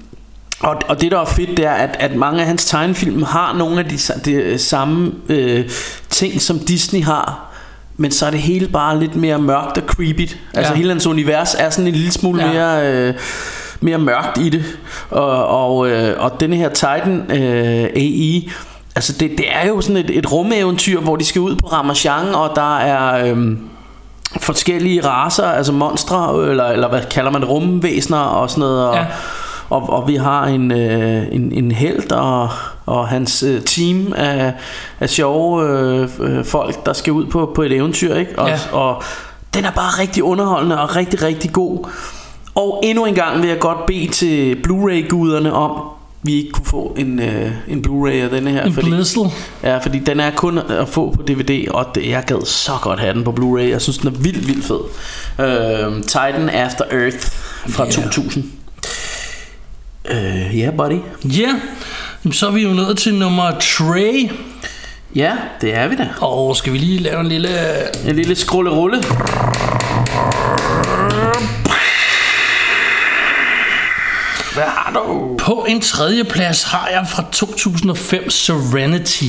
og, 0.60 0.76
og 0.88 1.00
det 1.00 1.10
der 1.10 1.20
er 1.20 1.24
fedt, 1.24 1.50
det 1.56 1.66
er, 1.66 1.70
at, 1.72 1.96
at 2.00 2.16
mange 2.16 2.40
af 2.40 2.46
hans 2.46 2.64
tegnefilm 2.64 3.22
har 3.22 3.52
nogle 3.52 3.78
af 3.78 3.84
de, 3.84 3.98
de 4.24 4.58
samme 4.58 5.12
øh, 5.28 5.64
ting, 6.10 6.40
som 6.40 6.58
Disney 6.58 7.02
har. 7.04 7.42
Men 7.96 8.10
så 8.12 8.26
er 8.26 8.30
det 8.30 8.40
hele 8.40 8.68
bare 8.68 9.00
lidt 9.00 9.16
mere 9.16 9.38
mørkt 9.38 9.78
og 9.78 9.82
creepy. 9.86 10.36
Altså 10.54 10.72
Ja. 10.72 10.76
hele 10.78 10.88
hans 10.88 11.06
univers 11.06 11.54
er 11.54 11.70
sådan 11.70 11.86
en 11.86 11.94
lille 11.94 12.12
smule 12.12 12.42
Ja. 12.46 12.46
ja. 12.52 12.52
mere, 12.82 12.92
øh, 13.08 13.14
mere 13.80 13.98
mørkt 13.98 14.38
i 14.38 14.48
det. 14.48 14.64
Og, 15.10 15.46
og, 15.46 15.88
øh, 15.90 16.14
og 16.18 16.40
denne 16.40 16.56
her 16.56 16.68
Titan 16.68 17.22
øh, 17.30 17.84
AI, 17.96 18.50
altså 18.96 19.12
det, 19.12 19.30
det 19.38 19.44
er 19.52 19.66
jo 19.68 19.80
sådan 19.80 19.96
et, 19.96 20.18
et 20.18 20.32
rumeventyr, 20.32 21.00
hvor 21.00 21.16
de 21.16 21.24
skal 21.24 21.40
ud 21.40 21.56
på 21.56 21.66
Ramachan, 21.66 22.34
og 22.34 22.52
der 22.56 22.76
er... 22.78 23.26
Øh, 23.34 23.56
forskellige 24.40 25.06
raser, 25.06 25.44
altså 25.46 25.72
monstre, 25.72 26.46
eller, 26.50 26.64
eller 26.64 26.88
hvad 26.88 27.00
kalder 27.10 27.30
man 27.30 27.40
det, 27.40 27.50
rumvæsener 27.50 28.18
og 28.18 28.50
sådan 28.50 28.60
noget. 28.60 28.88
Og, 28.88 28.94
Ja. 28.96 29.04
Og, 29.70 29.90
og 29.90 30.08
vi 30.08 30.16
har 30.16 30.44
en, 30.46 30.72
øh, 30.72 31.22
en, 31.32 31.52
en 31.52 31.70
held 31.70 32.12
og, 32.12 32.48
og 32.86 33.08
hans 33.08 33.42
øh, 33.42 33.60
team 33.62 34.12
af, 34.16 34.52
af 35.00 35.10
sjove 35.10 35.68
øh, 35.68 36.08
øh, 36.20 36.44
folk, 36.44 36.86
der 36.86 36.92
skal 36.92 37.12
ud 37.12 37.26
på, 37.26 37.52
på 37.54 37.62
et 37.62 37.72
eventyr. 37.72 38.14
Ikke? 38.14 38.38
Og, 38.38 38.48
Ja. 38.48 38.58
og 38.72 39.02
den 39.54 39.64
er 39.64 39.70
bare 39.70 40.00
rigtig 40.02 40.22
underholdende 40.22 40.80
og 40.82 40.96
rigtig, 40.96 41.22
rigtig 41.22 41.52
god. 41.52 41.88
Og 42.54 42.80
endnu 42.84 43.04
en 43.06 43.14
gang 43.14 43.42
vil 43.42 43.48
jeg 43.48 43.58
godt 43.58 43.86
bede 43.86 44.08
til 44.08 44.56
Blu-ray-guderne 44.62 45.52
om, 45.52 45.80
vi 46.22 46.34
ikke 46.34 46.50
kunne 46.50 46.66
få 46.66 46.94
en, 46.98 47.20
øh, 47.20 47.50
en 47.68 47.84
Blu-ray 47.86 48.12
af 48.12 48.30
denne 48.30 48.50
her. 48.50 48.62
En 48.64 48.74
blizzle. 48.74 49.22
Ja, 49.62 49.78
fordi 49.78 49.98
den 49.98 50.20
er 50.20 50.30
kun 50.30 50.58
at 50.58 50.88
få 50.88 51.10
på 51.10 51.22
DVD, 51.22 51.68
og 51.68 51.86
det, 51.94 52.08
jeg 52.08 52.24
gad 52.26 52.46
så 52.46 52.72
godt 52.82 53.00
have 53.00 53.14
den 53.14 53.24
på 53.24 53.30
Blu-ray. 53.40 53.62
Jeg 53.70 53.80
synes, 53.82 53.98
den 53.98 54.08
er 54.08 54.18
vildt, 54.18 54.48
vildt 54.48 54.64
fed. 54.64 54.80
Øh, 55.40 56.02
Titan 56.02 56.48
After 56.48 56.84
Earth 56.90 57.26
fra 57.68 57.84
yeah. 57.84 57.92
2000. 57.94 58.44
Øh, 60.10 60.36
ja, 60.36 60.46
uh, 60.48 60.54
yeah, 60.54 60.74
buddy. 60.76 60.98
Ja, 61.24 61.48
Jamen, 62.24 62.32
så 62.32 62.46
er 62.46 62.50
vi 62.50 62.62
jo 62.62 62.68
nået 62.68 62.98
til 62.98 63.14
nummer 63.14 63.50
3. 63.60 64.30
Ja, 65.14 65.32
det 65.60 65.74
er 65.74 65.88
vi 65.88 65.96
da. 65.96 66.08
Og 66.20 66.56
skal 66.56 66.72
vi 66.72 66.78
lige 66.78 66.98
lave 66.98 67.20
en 67.20 67.26
lille... 67.26 67.48
En 68.08 68.16
lille 68.16 68.34
skrulle-rulle. 68.36 69.02
Hvad 74.54 74.64
har 74.64 74.92
du? 74.94 75.36
På 75.38 75.66
en 75.68 75.80
tredje 75.80 76.24
plads 76.24 76.62
har 76.62 76.88
jeg 76.92 77.06
fra 77.08 77.24
2005 77.32 78.30
Serenity. 78.30 79.24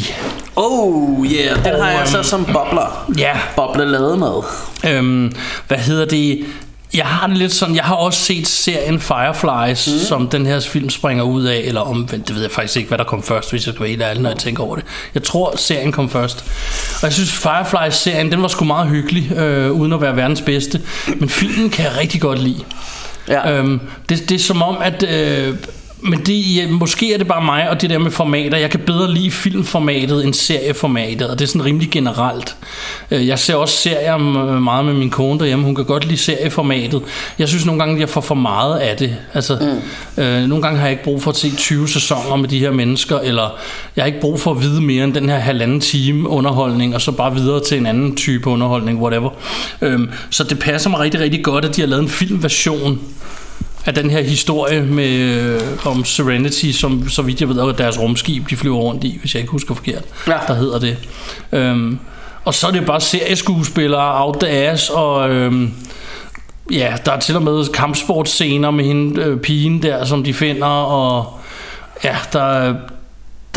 Oh, 0.56 1.26
yeah. 1.26 1.66
Den 1.66 1.74
Og, 1.74 1.86
har 1.86 1.92
jeg 1.92 2.08
så 2.08 2.18
øhm, 2.18 2.24
som 2.24 2.46
bobler. 2.46 3.12
Ja, 3.18 3.38
Boble 3.56 3.86
lademad. 3.86 4.44
øhm, 4.88 5.32
hvad 5.68 5.78
hedder 5.78 6.06
det? 6.06 6.46
Jeg 6.94 7.06
har 7.06 7.28
det 7.28 7.38
lidt 7.38 7.54
sådan, 7.54 7.76
jeg 7.76 7.84
har 7.84 7.96
også 7.96 8.20
set 8.20 8.48
serien 8.48 9.00
Fireflies, 9.00 9.88
mm. 9.88 10.00
som 10.00 10.30
den 10.30 10.46
her 10.46 10.60
film 10.60 10.90
springer 10.90 11.24
ud 11.24 11.44
af, 11.44 11.62
eller 11.66 11.82
omvendt, 11.82 12.28
det 12.28 12.36
ved 12.36 12.42
jeg 12.42 12.52
faktisk 12.52 12.78
ikke, 12.78 12.88
hvad 12.88 12.98
der 12.98 13.04
kom 13.04 13.24
først, 13.24 13.52
hvis 13.52 13.66
jeg 13.66 13.74
skal 13.74 13.82
være 13.82 13.90
helt 13.90 14.02
ærlig, 14.02 14.22
når 14.22 14.30
jeg 14.30 14.40
tænker 14.40 14.64
over 14.64 14.76
det. 14.76 14.86
Jeg 15.14 15.24
tror, 15.24 15.56
serien 15.58 15.92
kom 15.92 16.10
først. 16.10 16.46
Og 16.96 17.04
jeg 17.04 17.14
synes, 17.14 17.32
Fireflies-serien, 17.32 18.32
den 18.32 18.42
var 18.42 18.48
sgu 18.48 18.66
meget 18.66 18.90
hyggelig, 18.90 19.32
øh, 19.32 19.72
uden 19.72 19.94
at 19.94 20.02
være 20.02 20.16
verdens 20.16 20.42
bedste. 20.42 20.82
Men 21.16 21.30
filmen 21.30 21.70
kan 21.70 21.86
jeg 21.86 21.98
rigtig 21.98 22.22
godt 22.22 22.40
lide. 22.40 22.64
Ja. 23.28 23.52
Øhm, 23.52 23.80
det, 24.10 24.30
det 24.30 24.36
er 24.36 24.40
som 24.40 24.62
om, 24.62 24.78
at... 24.82 25.04
Øh, 25.04 25.56
men 26.02 26.20
det, 26.20 26.56
ja, 26.56 26.68
måske 26.68 27.14
er 27.14 27.18
det 27.18 27.28
bare 27.28 27.46
mig 27.46 27.70
og 27.70 27.82
det 27.82 27.90
der 27.90 27.98
med 27.98 28.12
formater. 28.12 28.58
Jeg 28.58 28.70
kan 28.70 28.80
bedre 28.80 29.14
lide 29.14 29.32
filmformatet 29.32 30.26
end 30.26 30.34
serieformatet, 30.34 31.30
og 31.30 31.40
det 31.40 31.46
er 31.46 31.48
sådan 31.48 31.66
rimelig 31.66 31.90
generelt. 31.92 32.56
Øh, 33.12 33.28
Jeg 33.28 33.40
ser 33.40 33.56
også 33.56 33.78
serier 33.78 34.18
meget 34.60 34.86
med 34.86 34.94
min 34.94 35.10
kone 35.10 35.40
derhjemme. 35.40 35.66
Hun 35.66 35.76
kan 35.76 35.86
godt 35.86 36.06
lide 36.06 36.18
serieformatet. 36.18 37.02
Jeg 37.40 37.48
synes 37.48 37.66
nogle 37.66 37.80
gange, 37.80 37.96
at 37.96 38.00
jeg 38.00 38.10
får 38.10 38.22
for 38.22 38.36
meget 38.36 38.80
af 38.80 38.98
det. 38.98 39.16
Altså, 39.34 39.58
mm. 40.18 40.24
øh, 40.24 40.48
nogle 40.48 40.62
gange 40.64 40.80
har 40.80 40.86
jeg 40.86 40.92
ikke 40.92 41.04
brug 41.04 41.24
for 41.24 41.32
at 41.32 41.38
se 41.38 41.56
20 41.56 41.88
sæsoner 41.90 42.36
med 42.36 42.50
de 42.50 42.60
her 42.60 42.72
mennesker, 42.72 43.20
eller 43.20 43.58
jeg 43.96 44.04
har 44.04 44.08
ikke 44.08 44.22
brug 44.22 44.40
for 44.40 44.52
at 44.52 44.62
vide 44.62 44.82
mere 44.82 45.04
end 45.04 45.14
den 45.14 45.30
her 45.30 45.38
halvanden 45.38 45.82
time 45.82 46.30
underholdning, 46.30 46.96
og 46.96 47.02
så 47.02 47.12
bare 47.12 47.36
videre 47.36 47.64
til 47.64 47.78
en 47.78 47.86
anden 47.86 48.16
type 48.16 48.50
underholdning, 48.50 49.02
whatever. 49.02 49.30
Øhm, 49.82 50.10
så 50.30 50.44
det 50.44 50.60
passer 50.60 50.90
mig 50.90 51.00
rigtig, 51.00 51.20
rigtig 51.20 51.44
godt, 51.44 51.66
at 51.66 51.76
de 51.76 51.82
har 51.82 51.88
lavet 51.88 52.04
en 52.04 52.10
filmversion 52.10 53.00
af 53.88 53.94
den 53.94 54.10
her 54.10 54.22
historie 54.22 54.82
med, 54.82 55.10
øh, 55.18 55.62
om 55.86 56.06
Serenity, 56.06 56.72
som 56.72 57.10
så 57.10 57.22
vidt 57.22 57.42
jeg 57.42 57.50
ved 57.50 57.58
er 57.58 57.72
deres 57.72 58.00
rumskib, 58.00 58.50
de 58.50 58.56
flyver 58.56 58.78
rundt 58.78 59.04
i, 59.04 59.18
hvis 59.20 59.34
jeg 59.36 59.42
ikke 59.42 59.52
husker 59.52 59.76
forkert, 59.76 60.04
Ja. 60.28 60.38
der 60.48 60.54
hedder 60.54 60.80
det. 60.80 60.98
Øhm, 61.52 62.00
og 62.46 62.54
så 62.54 62.68
er 62.68 62.72
det 62.72 62.86
bare 62.86 63.02
serieskuespillere, 63.02 64.26
out 64.26 64.36
the 64.40 64.50
ass, 64.50 64.90
og 64.90 65.30
øhm, 65.30 65.72
ja, 66.72 66.94
der 67.06 67.12
er 67.12 67.20
til 67.20 67.36
og 67.36 67.44
med 67.44 67.74
kampsportscener 67.74 68.72
med 68.72 68.86
hende, 68.86 69.22
øh, 69.22 69.40
pigen 69.40 69.82
der, 69.84 70.06
som 70.06 70.24
de 70.24 70.34
finder, 70.34 70.68
og 70.68 71.40
ja, 72.04 72.16
der, 72.34 72.76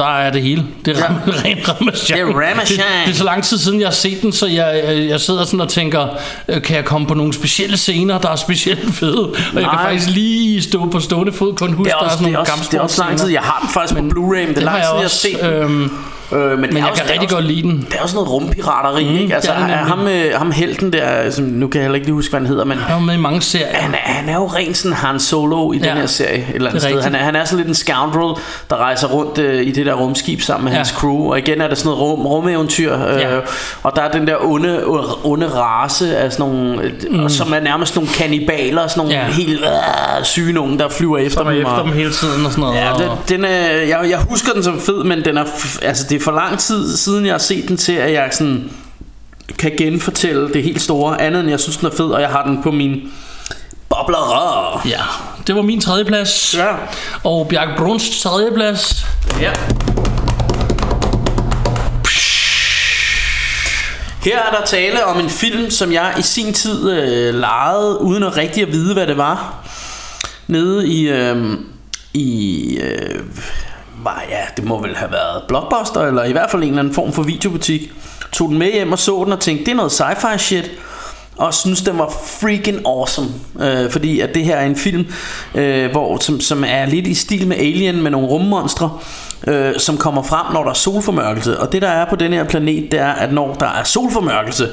der 0.00 0.18
er 0.18 0.30
det 0.32 0.42
hele. 0.42 0.64
Det 0.84 0.98
er 0.98 1.00
Ja. 1.00 1.04
ja. 1.26 1.32
rent 1.44 1.68
ramachan. 1.68 2.18
Det 2.18 2.22
er 2.28 2.40
ramachan. 2.40 2.78
Det, 2.78 2.84
det 3.06 3.12
er 3.12 3.16
så 3.16 3.24
lang 3.24 3.44
tid 3.44 3.58
siden, 3.58 3.80
jeg 3.80 3.86
har 3.88 3.92
set 3.94 4.22
den, 4.22 4.32
så 4.32 4.46
jeg, 4.46 4.82
jeg, 4.86 5.08
jeg 5.08 5.20
sidder 5.20 5.44
sådan 5.44 5.60
og 5.60 5.68
tænker, 5.68 6.08
øh, 6.48 6.62
kan 6.62 6.76
jeg 6.76 6.84
komme 6.84 7.06
på 7.06 7.14
nogle 7.14 7.32
specielle 7.32 7.76
scener, 7.76 8.18
der 8.18 8.28
er 8.30 8.36
specielt 8.36 8.94
fede? 8.94 9.18
Og 9.28 9.34
jeg 9.36 9.52
kan 9.54 9.62
Nej. 9.62 9.84
faktisk 9.90 10.10
lige 10.10 10.62
stå 10.62 10.86
på 10.90 11.00
stående 11.00 11.32
fod, 11.32 11.54
kun 11.54 11.72
huske, 11.72 11.90
er 11.92 11.96
der 11.98 12.04
er 12.04 12.10
sådan 12.10 12.24
det 12.24 12.30
er 12.30 12.32
nogle 12.38 12.52
også, 12.52 12.68
det 12.70 12.76
er 12.78 12.80
også 12.82 13.02
lang 13.02 13.18
tid. 13.18 13.28
Jeg 13.28 13.40
har 13.42 13.58
den 13.60 13.68
faktisk 13.70 13.94
på 14.00 14.04
Blu-ray, 14.06 14.46
men 14.46 14.48
det 14.48 14.56
er 14.58 14.60
lang 14.60 14.76
tid, 14.76 14.90
jeg 14.92 15.00
har 15.00 15.08
set 15.08 15.36
den. 15.40 15.50
øhm, 15.50 15.90
Øh, 16.32 16.50
men, 16.50 16.60
Men 16.60 16.76
jeg 16.76 16.90
kan 16.96 17.10
rigtig 17.12 17.28
godt 17.28 17.44
lide 17.44 17.62
den. 17.62 17.86
Det 17.90 17.94
er 17.98 18.02
også 18.02 18.14
noget 18.14 18.30
rumpirateri, 18.30 19.04
mm, 19.04 19.16
ikke? 19.18 19.34
Altså, 19.34 19.52
det 19.52 19.62
er 19.62 19.66
det 19.66 19.76
ham, 19.76 20.08
øh, 20.08 20.34
ham 20.34 20.50
helten 20.50 20.92
der, 20.92 21.30
som, 21.30 21.44
nu 21.44 21.68
kan 21.68 21.78
jeg 21.78 21.84
heller 21.84 21.94
ikke 21.94 22.06
lige 22.06 22.14
huske, 22.14 22.30
hvad 22.30 22.40
han 22.40 22.46
hedder, 22.46 22.64
men 22.64 22.78
Han 22.78 22.94
var 22.94 23.00
med 23.00 23.14
i 23.14 23.18
mange 23.18 23.42
serier. 23.42 23.66
han, 23.74 23.94
er, 23.94 23.98
han 23.98 24.28
er 24.28 24.34
jo 24.34 24.46
rent 24.46 24.76
sådan 24.76 24.96
Han 24.96 25.20
Solo 25.20 25.72
i 25.72 25.78
ja, 25.78 25.88
den 25.88 25.96
her 25.96 26.06
serie 26.06 26.38
et 26.38 26.44
eller 26.54 26.68
andet 26.70 26.82
det 26.82 26.88
er 26.88 26.92
sted. 26.92 27.02
Han 27.02 27.14
er, 27.14 27.18
han 27.18 27.36
er 27.36 27.44
sådan 27.44 27.56
lidt 27.56 27.68
en 27.68 27.74
scoundrel, 27.74 28.42
der 28.70 28.76
rejser 28.76 29.08
rundt 29.08 29.38
øh, 29.38 29.66
i 29.66 29.70
det 29.72 29.86
der 29.86 29.94
rumskib 29.94 30.40
sammen 30.40 30.64
med 30.64 30.72
ja. 30.72 30.76
Hans 30.76 30.88
crew. 30.88 31.30
Og 31.30 31.38
igen 31.38 31.60
er 31.60 31.68
der 31.68 31.74
sådan 31.74 31.88
noget 31.88 32.00
rum, 32.02 32.26
rumeventyr. 32.26 32.94
Øh, 32.94 33.20
Ja. 33.20 33.38
Og 33.82 33.92
der 33.96 34.02
er 34.02 34.10
den 34.12 34.26
der 34.26 34.36
onde, 34.44 34.82
onde 35.24 35.46
race 35.54 36.16
af 36.16 36.32
sådan 36.32 36.46
nogle, 36.52 36.92
mm. 37.10 37.28
som 37.28 37.52
er 37.52 37.60
nærmest 37.60 37.96
nogle 37.96 38.10
kannibaler, 38.10 38.86
sådan 38.88 39.00
nogle 39.06 39.20
ja. 39.20 39.26
Helt 39.32 39.60
øh, 39.60 40.24
syge 40.24 40.52
nogen, 40.52 40.78
der 40.78 40.88
flyver 40.88 41.18
efter 41.18 41.38
Som 41.40 41.46
er 41.46 41.50
dem. 41.50 41.60
efter 41.60 41.72
og- 41.72 41.84
dem 41.84 41.92
hele 41.92 42.10
tiden 42.12 42.46
og 42.46 42.50
sådan 42.52 42.62
noget. 42.62 42.76
Ja, 42.78 42.90
den, 42.98 43.08
den 43.28 43.44
er, 43.44 43.66
jeg, 43.70 44.06
jeg 44.10 44.18
husker 44.28 44.52
den 44.52 44.62
som 44.62 44.80
fed, 44.80 45.04
men 45.04 45.24
den 45.24 45.36
er, 45.36 45.44
altså, 45.82 46.04
det 46.10 46.19
er 46.20 46.24
for 46.24 46.32
lang 46.32 46.58
tid 46.58 46.96
siden, 46.96 47.26
jeg 47.26 47.34
har 47.34 47.38
set 47.38 47.68
den 47.68 47.76
til, 47.76 47.92
at 47.92 48.12
jeg 48.12 48.28
sådan 48.32 48.70
kan 49.58 49.72
genfortælle 49.78 50.52
det 50.52 50.62
helt 50.62 50.82
store, 50.82 51.20
andet 51.20 51.40
end 51.40 51.50
jeg 51.50 51.60
synes, 51.60 51.76
den 51.76 51.86
er 51.86 51.90
fed, 51.90 52.06
og 52.06 52.20
jeg 52.20 52.30
har 52.30 52.46
den 52.46 52.62
på 52.62 52.70
min 52.70 53.12
bobler. 53.88 54.82
Ja, 54.86 55.00
det 55.46 55.54
var 55.54 55.62
min 55.62 55.80
tredje 55.80 56.04
plads. 56.04 56.54
Ja. 56.58 56.74
Og 57.24 57.48
Bjarke 57.48 57.72
Bruns 57.76 58.22
tredje 58.22 58.50
plads. 58.54 59.06
Ja. 59.40 59.52
Her 64.24 64.38
er 64.38 64.50
der 64.60 64.66
tale 64.66 65.04
om 65.04 65.20
en 65.20 65.30
film, 65.30 65.70
som 65.70 65.92
jeg 65.92 66.14
i 66.18 66.22
sin 66.22 66.52
tid 66.52 66.90
øh, 66.90 67.34
lejede, 67.34 68.00
uden 68.00 68.22
at 68.22 68.36
rigtig 68.36 68.62
at 68.62 68.72
vide, 68.72 68.94
hvad 68.94 69.06
det 69.06 69.16
var. 69.16 69.54
Nede 70.46 70.88
i... 70.88 71.08
Øh, 71.08 71.58
i 72.14 72.78
øh, 72.78 73.20
var, 74.04 74.24
ja, 74.28 74.40
det 74.56 74.64
må 74.64 74.82
vel 74.82 74.96
have 74.96 75.12
været 75.12 75.42
Blockbuster, 75.48 76.00
eller 76.00 76.24
i 76.24 76.32
hvert 76.32 76.50
fald 76.50 76.62
en 76.62 76.68
eller 76.68 76.78
anden 76.78 76.94
form 76.94 77.12
for 77.12 77.22
videobutik. 77.22 77.92
Tog 78.32 78.48
den 78.48 78.58
med 78.58 78.72
hjem 78.72 78.92
og 78.92 78.98
så 78.98 79.22
den 79.24 79.32
og 79.32 79.40
tænkte, 79.40 79.64
det 79.64 79.70
er 79.70 79.76
noget 79.76 80.00
sci-fi 80.00 80.36
shit. 80.38 80.70
Og 81.36 81.54
synes 81.54 81.82
den 81.82 81.98
var 81.98 82.12
freaking 82.40 82.86
awesome. 82.86 83.28
Øh, 83.60 83.90
fordi 83.90 84.20
at 84.20 84.34
det 84.34 84.44
her 84.44 84.56
er 84.56 84.66
en 84.66 84.76
film 84.76 85.06
øh, 85.54 85.90
hvor 85.90 86.18
som, 86.18 86.40
som 86.40 86.64
er 86.66 86.86
lidt 86.86 87.06
i 87.06 87.14
stil 87.14 87.46
med 87.46 87.56
Alien 87.56 88.02
med 88.02 88.10
nogle 88.10 88.28
rummonstre 88.28 88.98
øh, 89.46 89.72
som 89.78 89.96
kommer 89.96 90.22
frem 90.22 90.52
når 90.52 90.62
der 90.62 90.70
er 90.70 90.74
solformørkelse. 90.74 91.60
Og 91.60 91.72
det 91.72 91.82
der 91.82 91.88
er 91.88 92.04
på 92.04 92.16
den 92.16 92.32
her 92.32 92.44
planet 92.44 92.92
det 92.92 93.00
er 93.00 93.12
at 93.12 93.32
når 93.32 93.54
der 93.54 93.66
er 93.66 93.84
solformørkelse 93.84 94.68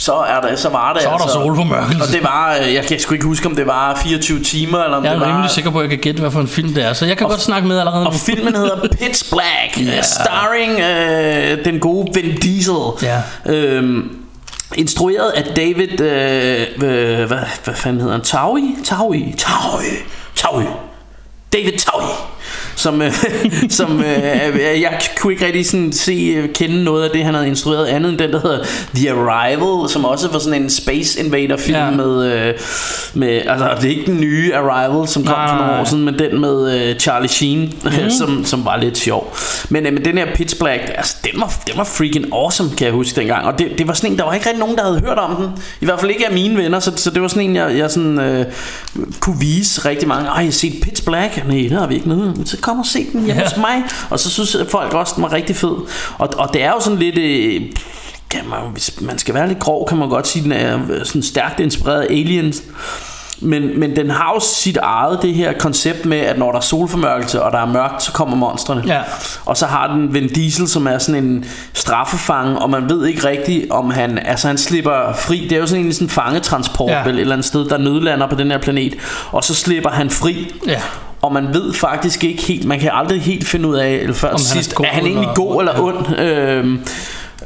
så 0.00 0.12
er 0.14 0.40
der 0.40 0.56
så 0.56 0.68
var 0.68 0.92
det 0.92 1.02
Så 1.02 1.08
er 1.08 1.12
der 1.16 1.22
altså, 1.22 1.38
solformørkelse. 1.38 2.02
og 2.02 2.08
det 2.12 2.22
var 2.22 2.56
øh, 2.66 2.74
jeg 2.74 2.84
kan 2.84 3.00
sgu 3.00 3.12
ikke 3.14 3.24
huske 3.26 3.46
om 3.46 3.56
det 3.56 3.66
var 3.66 3.94
24 4.02 4.42
timer 4.42 4.78
eller 4.84 4.96
om 4.96 5.04
Jeg 5.04 5.12
det 5.12 5.16
er 5.16 5.26
var 5.26 5.32
rimelig 5.32 5.50
sikker 5.50 5.70
på, 5.70 5.78
at 5.78 5.82
jeg 5.82 5.90
kan 5.90 5.98
gætte, 5.98 6.20
hvad 6.20 6.30
for 6.30 6.40
en 6.40 6.48
film 6.48 6.74
det 6.74 6.84
er. 6.84 6.92
Så 6.92 7.06
jeg 7.06 7.16
kan 7.16 7.28
godt 7.28 7.40
snakke 7.40 7.68
med 7.68 7.78
allerede 7.78 8.06
og 8.06 8.14
filmen 8.14 8.54
hedder 8.56 8.76
Pitch 9.00 9.30
Black 9.30 9.88
yeah. 9.92 10.04
Starring 10.04 10.80
øh, 10.80 11.64
den 11.64 11.80
gode 11.80 12.08
Vin 12.14 12.36
Diesel 12.36 12.74
Ja. 13.02 13.22
øhm, 13.46 14.16
Instrueret 14.76 15.30
af 15.30 15.44
David 15.56 16.00
øh, 16.00 16.60
øh, 16.76 17.26
hvad, 17.26 17.38
hvad 17.64 17.74
fanden 17.74 18.00
hedder 18.00 18.14
han? 18.14 18.24
Taui? 18.24 18.76
Taui? 18.84 19.34
Taui? 19.38 19.84
Taui? 20.36 20.64
David 21.52 21.72
Taui 21.78 22.04
som, 22.80 23.02
øh, 23.02 23.12
som 23.78 24.00
øh, 24.00 24.80
jeg 24.80 25.00
kunne 25.16 25.32
ikke 25.32 25.46
rigtig 25.46 25.66
sådan 25.66 25.92
se 25.92 26.34
øh, 26.36 26.48
kende 26.54 26.84
noget 26.84 27.04
af 27.04 27.10
det 27.10 27.24
han 27.24 27.34
havde 27.34 27.48
instrueret 27.48 27.86
andet 27.86 28.10
end 28.10 28.18
den 28.18 28.32
der 28.32 28.40
hedder 28.40 28.64
The 28.94 29.10
Arrival 29.12 29.90
som 29.90 30.04
også 30.04 30.28
var 30.28 30.38
sådan 30.38 30.62
en 30.62 30.70
Space 30.70 31.20
Invader 31.20 31.56
film 31.56 31.76
Ja. 31.76 31.90
med, 31.90 32.32
øh, 32.32 32.54
med 33.14 33.28
altså 33.28 33.68
det 33.80 33.84
er 33.84 33.96
ikke 33.98 34.06
den 34.06 34.20
nye 34.20 34.54
Arrival 34.54 35.08
som 35.08 35.24
kom 35.24 35.34
Nej, 35.38 35.48
for 35.48 35.56
nogle 35.56 35.80
år 35.80 35.84
siden 35.84 36.04
men 36.04 36.18
den 36.18 36.40
med 36.40 36.88
øh, 36.90 36.98
Charlie 36.98 37.28
Sheen 37.28 37.60
mm. 37.84 38.10
som, 38.18 38.44
som 38.44 38.64
var 38.64 38.76
lidt 38.76 38.98
sjov. 38.98 39.36
Men, 39.68 39.86
øh, 39.86 39.92
men 39.92 40.04
den 40.04 40.18
her 40.18 40.26
Pitch 40.34 40.58
Black 40.58 40.82
altså, 40.94 41.16
den, 41.24 41.40
var, 41.40 41.54
den 41.66 41.76
var 41.76 41.84
freaking 41.84 42.26
awesome 42.32 42.70
kan 42.76 42.84
jeg 42.86 42.94
huske 42.94 43.20
dengang 43.20 43.46
og 43.46 43.58
det, 43.58 43.68
det 43.78 43.88
var 43.88 43.94
sådan 43.94 44.12
en 44.12 44.18
der 44.18 44.24
var 44.24 44.34
ikke 44.34 44.46
rigtig 44.46 44.60
nogen 44.60 44.76
der 44.76 44.84
havde 44.84 45.00
hørt 45.00 45.18
om 45.18 45.36
den. 45.36 45.48
I 45.80 45.84
hvert 45.84 46.00
fald 46.00 46.10
ikke 46.10 46.26
af 46.26 46.32
mine 46.32 46.56
venner 46.56 46.80
så, 46.80 46.92
så 46.96 47.10
det 47.10 47.22
var 47.22 47.28
sådan 47.28 47.42
en 47.42 47.56
jeg, 47.56 47.78
jeg 47.78 47.90
sådan, 47.90 48.18
øh, 48.18 48.46
kunne 49.20 49.40
vise 49.40 49.88
rigtig 49.88 50.08
mange. 50.08 50.28
Ej 50.28 50.36
jeg 50.36 50.44
har 50.44 50.50
set 50.50 50.74
Pitch 50.82 51.04
Black. 51.04 51.46
Nej 51.46 51.56
det 51.56 51.72
har 51.78 51.86
vi 51.86 51.94
ikke 51.94 52.08
noget 52.08 52.34
så 52.44 52.56
kom 52.60 52.69
og 52.78 52.86
se 52.86 53.06
den 53.12 53.24
hjemme 53.24 53.42
Ja. 53.42 53.48
hos 53.48 53.56
mig 53.56 53.82
og 54.10 54.18
så 54.20 54.30
synes 54.30 54.56
folk 54.70 54.94
også 54.94 55.12
den 55.16 55.22
var 55.22 55.32
rigtig 55.32 55.56
fed 55.56 55.76
og, 56.18 56.28
og 56.38 56.50
det 56.54 56.62
er 56.62 56.70
jo 56.70 56.80
sådan 56.80 56.98
lidt 56.98 57.18
øh, 57.18 57.62
kan 58.30 58.40
man, 58.48 58.58
hvis 58.72 58.90
man 59.00 59.18
skal 59.18 59.34
være 59.34 59.48
lidt 59.48 59.58
grov, 59.58 59.88
kan 59.88 59.98
man 59.98 60.08
godt 60.08 60.28
sige, 60.28 60.42
den 60.42 60.52
er 60.52 60.78
øh, 60.90 61.04
sådan 61.06 61.22
stærkt 61.22 61.60
inspireret 61.60 62.00
af 62.00 62.06
Aliens. 62.10 62.62
Men, 63.42 63.80
men 63.80 63.96
den 63.96 64.10
har 64.10 64.32
jo 64.34 64.40
sit 64.40 64.76
eget 64.76 65.18
det 65.22 65.34
her 65.34 65.52
koncept 65.52 66.06
med, 66.06 66.18
at 66.18 66.38
når 66.38 66.50
der 66.50 66.58
er 66.58 66.62
solformørkelse, 66.62 67.42
og 67.42 67.52
der 67.52 67.58
er 67.58 67.66
mørkt, 67.66 68.02
så 68.02 68.12
kommer 68.12 68.36
monstrene. 68.36 68.82
Ja. 68.86 69.00
Og 69.46 69.56
så 69.56 69.66
har 69.66 69.86
den 69.86 70.14
Vin 70.14 70.28
Diesel, 70.28 70.68
som 70.68 70.86
er 70.86 70.98
sådan 70.98 71.24
en 71.24 71.44
straffefange, 71.74 72.58
og 72.58 72.70
man 72.70 72.88
ved 72.90 73.06
ikke 73.06 73.28
rigtigt, 73.28 73.70
om 73.70 73.90
han, 73.90 74.18
altså 74.18 74.46
han 74.46 74.58
slipper 74.58 75.12
fri. 75.18 75.46
Det 75.50 75.52
er 75.52 75.60
jo 75.60 75.66
sådan 75.66 75.84
en 75.84 75.92
sådan 75.92 76.08
fangetransport, 76.08 76.90
Ja. 76.90 76.98
ja. 76.98 77.04
vel, 77.04 77.14
et 77.14 77.20
eller 77.20 77.32
andet 77.34 77.46
sted, 77.46 77.68
der 77.68 77.78
nødlander 77.78 78.26
på 78.28 78.34
den 78.34 78.50
her 78.50 78.58
planet. 78.58 78.94
Og 79.32 79.44
så 79.44 79.54
slipper 79.54 79.90
han 79.90 80.10
fri. 80.10 80.54
Ja. 80.66 80.80
Og 81.22 81.32
man 81.32 81.54
ved 81.54 81.72
faktisk 81.72 82.24
ikke 82.24 82.42
helt, 82.42 82.64
man 82.64 82.80
kan 82.80 82.90
aldrig 82.92 83.22
helt 83.22 83.46
finde 83.46 83.68
ud 83.68 83.76
af, 83.76 83.90
eller 83.90 84.14
før 84.14 84.28
Om 84.28 84.32
han 84.32 84.40
er 84.58 84.62
sidst, 84.62 84.72
er 84.80 84.84
han 84.86 85.06
egentlig 85.06 85.22
eller- 85.22 85.34
god 85.34 85.60
eller 85.60 85.80
ond? 85.82 86.18
Øhm, 86.18 86.80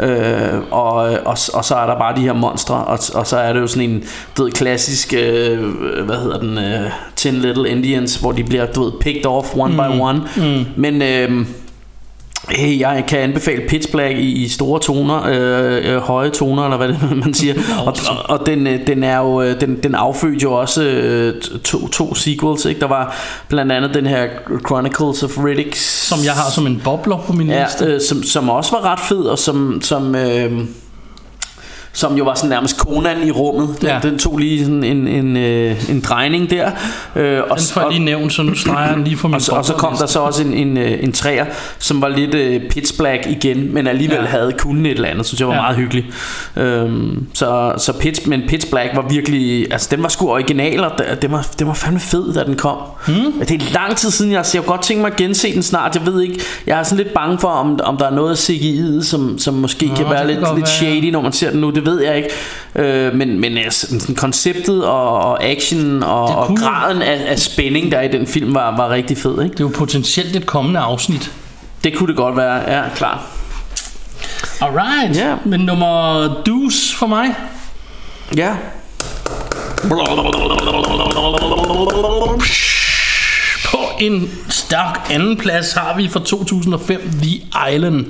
Øh, 0.00 0.60
og, 0.70 0.94
og, 1.24 1.36
og 1.54 1.64
så 1.64 1.74
er 1.74 1.86
der 1.86 1.98
bare 1.98 2.16
de 2.16 2.20
her 2.20 2.32
monstre 2.32 2.74
og, 2.74 2.98
og 3.14 3.26
så 3.26 3.36
er 3.36 3.52
det 3.52 3.60
jo 3.60 3.66
sådan 3.66 3.90
en 3.90 4.04
du 4.36 4.44
ved, 4.44 4.52
klassisk 4.52 5.14
øh, 5.16 5.58
hvad 6.04 6.16
hedder 6.16 6.38
den 6.38 6.58
øh, 6.58 6.90
Ten 7.16 7.34
Little 7.34 7.68
Indians 7.70 8.16
hvor 8.16 8.32
de 8.32 8.44
bliver 8.44 8.66
du 8.66 8.84
ved, 8.84 8.92
picked 9.00 9.26
off 9.26 9.48
one 9.56 9.70
mm. 9.72 9.76
by 9.76 10.00
one 10.00 10.20
mm. 10.36 10.64
men 10.76 11.02
øh, 11.02 11.46
Hey, 12.48 12.80
jeg 12.80 13.04
kan 13.08 13.18
anbefale 13.18 13.62
Pitch 13.68 13.90
Black 13.92 14.18
i, 14.18 14.32
i 14.44 14.48
store 14.48 14.80
toner, 14.80 15.22
øh, 15.26 15.94
øh, 15.94 16.00
høje 16.00 16.30
toner, 16.30 16.64
eller 16.64 16.76
hvad 16.76 16.88
det 16.88 17.16
man 17.24 17.34
siger. 17.34 17.54
Og, 17.86 17.96
og, 18.10 18.38
og 18.38 18.46
den, 18.46 18.66
øh, 18.66 18.86
den 18.86 19.04
er 19.04 19.18
jo, 19.18 19.42
øh, 19.42 19.60
den, 19.60 19.82
den 19.82 19.94
affødte 19.94 20.42
jo 20.42 20.52
også 20.52 20.82
øh, 20.84 21.40
to, 21.40 21.88
to 21.88 22.14
sequels, 22.14 22.64
ikke? 22.64 22.80
Der 22.80 22.86
var 22.86 23.16
blandt 23.48 23.72
andet 23.72 23.94
den 23.94 24.06
her 24.06 24.26
Chronicles 24.66 25.22
of 25.22 25.44
Riddick, 25.44 25.74
Som 25.76 26.18
jeg 26.24 26.32
har 26.32 26.50
som 26.50 26.66
en 26.66 26.80
bobler 26.84 27.18
på 27.26 27.32
min 27.32 27.48
ja, 27.48 27.64
liste. 27.64 27.84
øh, 27.84 28.00
som, 28.00 28.22
som 28.22 28.48
også 28.48 28.70
var 28.76 28.92
ret 28.92 29.00
fed, 29.00 29.24
og 29.24 29.38
som, 29.38 29.80
som, 29.82 30.14
øh, 30.14 30.52
som 31.96 32.16
jo 32.16 32.24
var 32.24 32.34
sådan 32.34 32.50
nærmest 32.50 32.76
Conan 32.78 33.26
i 33.26 33.30
rummet. 33.30 33.76
Den, 33.80 33.88
Ja. 33.88 33.98
den 34.02 34.18
tog 34.18 34.38
lige 34.38 34.64
sådan 34.64 34.84
en, 34.84 35.08
en, 35.08 35.36
øh, 35.36 35.90
en 35.90 36.00
drejning 36.00 36.50
der. 36.50 36.70
Øh, 37.16 37.40
og, 37.50 37.58
Den 37.58 37.66
får 37.72 37.80
jeg 37.80 37.90
lige 37.90 38.04
nævnt, 38.04 38.32
så 38.32 38.42
nu 38.42 38.54
streger 38.54 38.94
den 38.94 39.04
lige 39.04 39.16
for 39.16 39.28
min 39.28 39.34
og, 39.34 39.42
så, 39.42 39.52
og 39.52 39.64
så 39.64 39.72
kom 39.72 39.96
der 39.96 40.06
så 40.06 40.18
også 40.20 40.42
en, 40.42 40.54
en, 40.54 40.76
øh, 40.76 40.98
en 41.02 41.12
træer, 41.12 41.44
som 41.78 42.02
var 42.02 42.08
lidt 42.08 42.34
øh, 42.34 42.60
pitch 42.70 42.96
black 42.98 43.26
igen, 43.26 43.74
men 43.74 43.86
alligevel 43.86 44.18
Ja. 44.20 44.24
havde 44.26 44.52
kun 44.58 44.86
et 44.86 44.92
eller 44.92 45.08
andet, 45.08 45.26
synes 45.26 45.40
jeg 45.40 45.48
var 45.48 45.54
Ja. 45.54 45.60
meget 45.60 45.76
hyggelig. 45.76 46.04
Øhm, 46.56 47.26
så, 47.34 47.72
så 47.78 47.92
pitch, 47.92 48.28
men 48.28 48.42
pitch 48.48 48.70
black 48.70 48.90
var 48.96 49.04
virkelig, 49.10 49.66
altså 49.72 49.88
den 49.90 50.02
var 50.02 50.08
sgu 50.08 50.28
original, 50.30 50.84
og 50.84 50.90
det- 50.98 51.22
det 51.22 51.30
var, 51.32 51.46
det 51.58 51.66
var 51.66 51.74
fandme 51.74 52.00
fed, 52.00 52.34
da 52.34 52.44
den 52.44 52.56
kom. 52.56 52.76
Hmm? 53.06 53.32
Det 53.48 53.50
er 53.62 53.72
lang 53.74 53.96
tid 53.96 54.10
siden, 54.10 54.32
jeg, 54.32 54.44
kunne 54.54 54.62
godt 54.62 54.82
tænke 54.82 55.00
mig 55.00 55.10
at 55.10 55.16
gense 55.16 55.54
den 55.54 55.62
snart. 55.62 55.94
Jeg 55.96 56.06
ved 56.06 56.22
ikke, 56.22 56.40
jeg 56.66 56.78
er 56.78 56.82
sådan 56.82 57.04
lidt 57.04 57.14
bange 57.14 57.38
for, 57.38 57.48
om, 57.48 57.80
om 57.84 57.96
der 57.96 58.06
er 58.06 58.10
noget 58.14 58.30
af 58.30 58.36
CGI'et, 58.50 59.04
som, 59.04 59.38
som 59.38 59.54
måske 59.54 59.86
Nå, 59.86 59.94
kan 59.94 60.04
være 60.10 60.26
lidt, 60.26 60.38
lidt 60.38 60.56
være. 60.56 60.66
shady, 60.66 61.10
når 61.10 61.20
man 61.20 61.32
ser 61.32 61.50
den 61.50 61.60
nu. 61.60 61.70
Det 61.70 61.83
ved 61.84 62.02
jeg 62.02 62.16
ikke. 62.16 62.28
Øh, 62.76 63.14
men 63.14 63.40
men 63.40 63.58
altså, 63.58 63.98
sådan 64.00 64.14
konceptet 64.14 64.84
og, 64.84 65.18
og 65.18 65.44
action 65.44 66.02
og, 66.02 66.36
og 66.36 66.56
graden 66.56 67.02
af, 67.02 67.24
af 67.26 67.38
spænding, 67.38 67.92
der 67.92 67.98
er 67.98 68.02
i 68.02 68.08
den 68.08 68.26
film, 68.26 68.54
var, 68.54 68.76
var 68.76 68.90
rigtig 68.90 69.18
fed. 69.18 69.42
Ikke? 69.42 69.52
Det 69.52 69.60
er 69.60 69.64
jo 69.64 69.72
potentielt 69.74 70.36
et 70.36 70.46
kommende 70.46 70.80
afsnit. 70.80 71.32
Det 71.84 71.96
kunne 71.96 72.08
det 72.08 72.16
godt 72.16 72.36
være, 72.36 72.76
ja, 72.76 72.82
klart. 72.94 73.18
Alright. 74.60 75.16
Ja. 75.16 75.34
Men 75.44 75.60
nummer 75.60 76.42
dus 76.46 76.94
for 76.94 77.06
mig. 77.06 77.34
Ja. 78.36 78.54
På 83.64 83.78
en 84.00 84.30
stærk 84.48 85.06
anden 85.10 85.36
plads 85.36 85.72
har 85.72 85.96
vi 85.96 86.08
fra 86.08 86.20
2005 86.20 87.10
The 87.22 87.40
Island. 87.74 88.06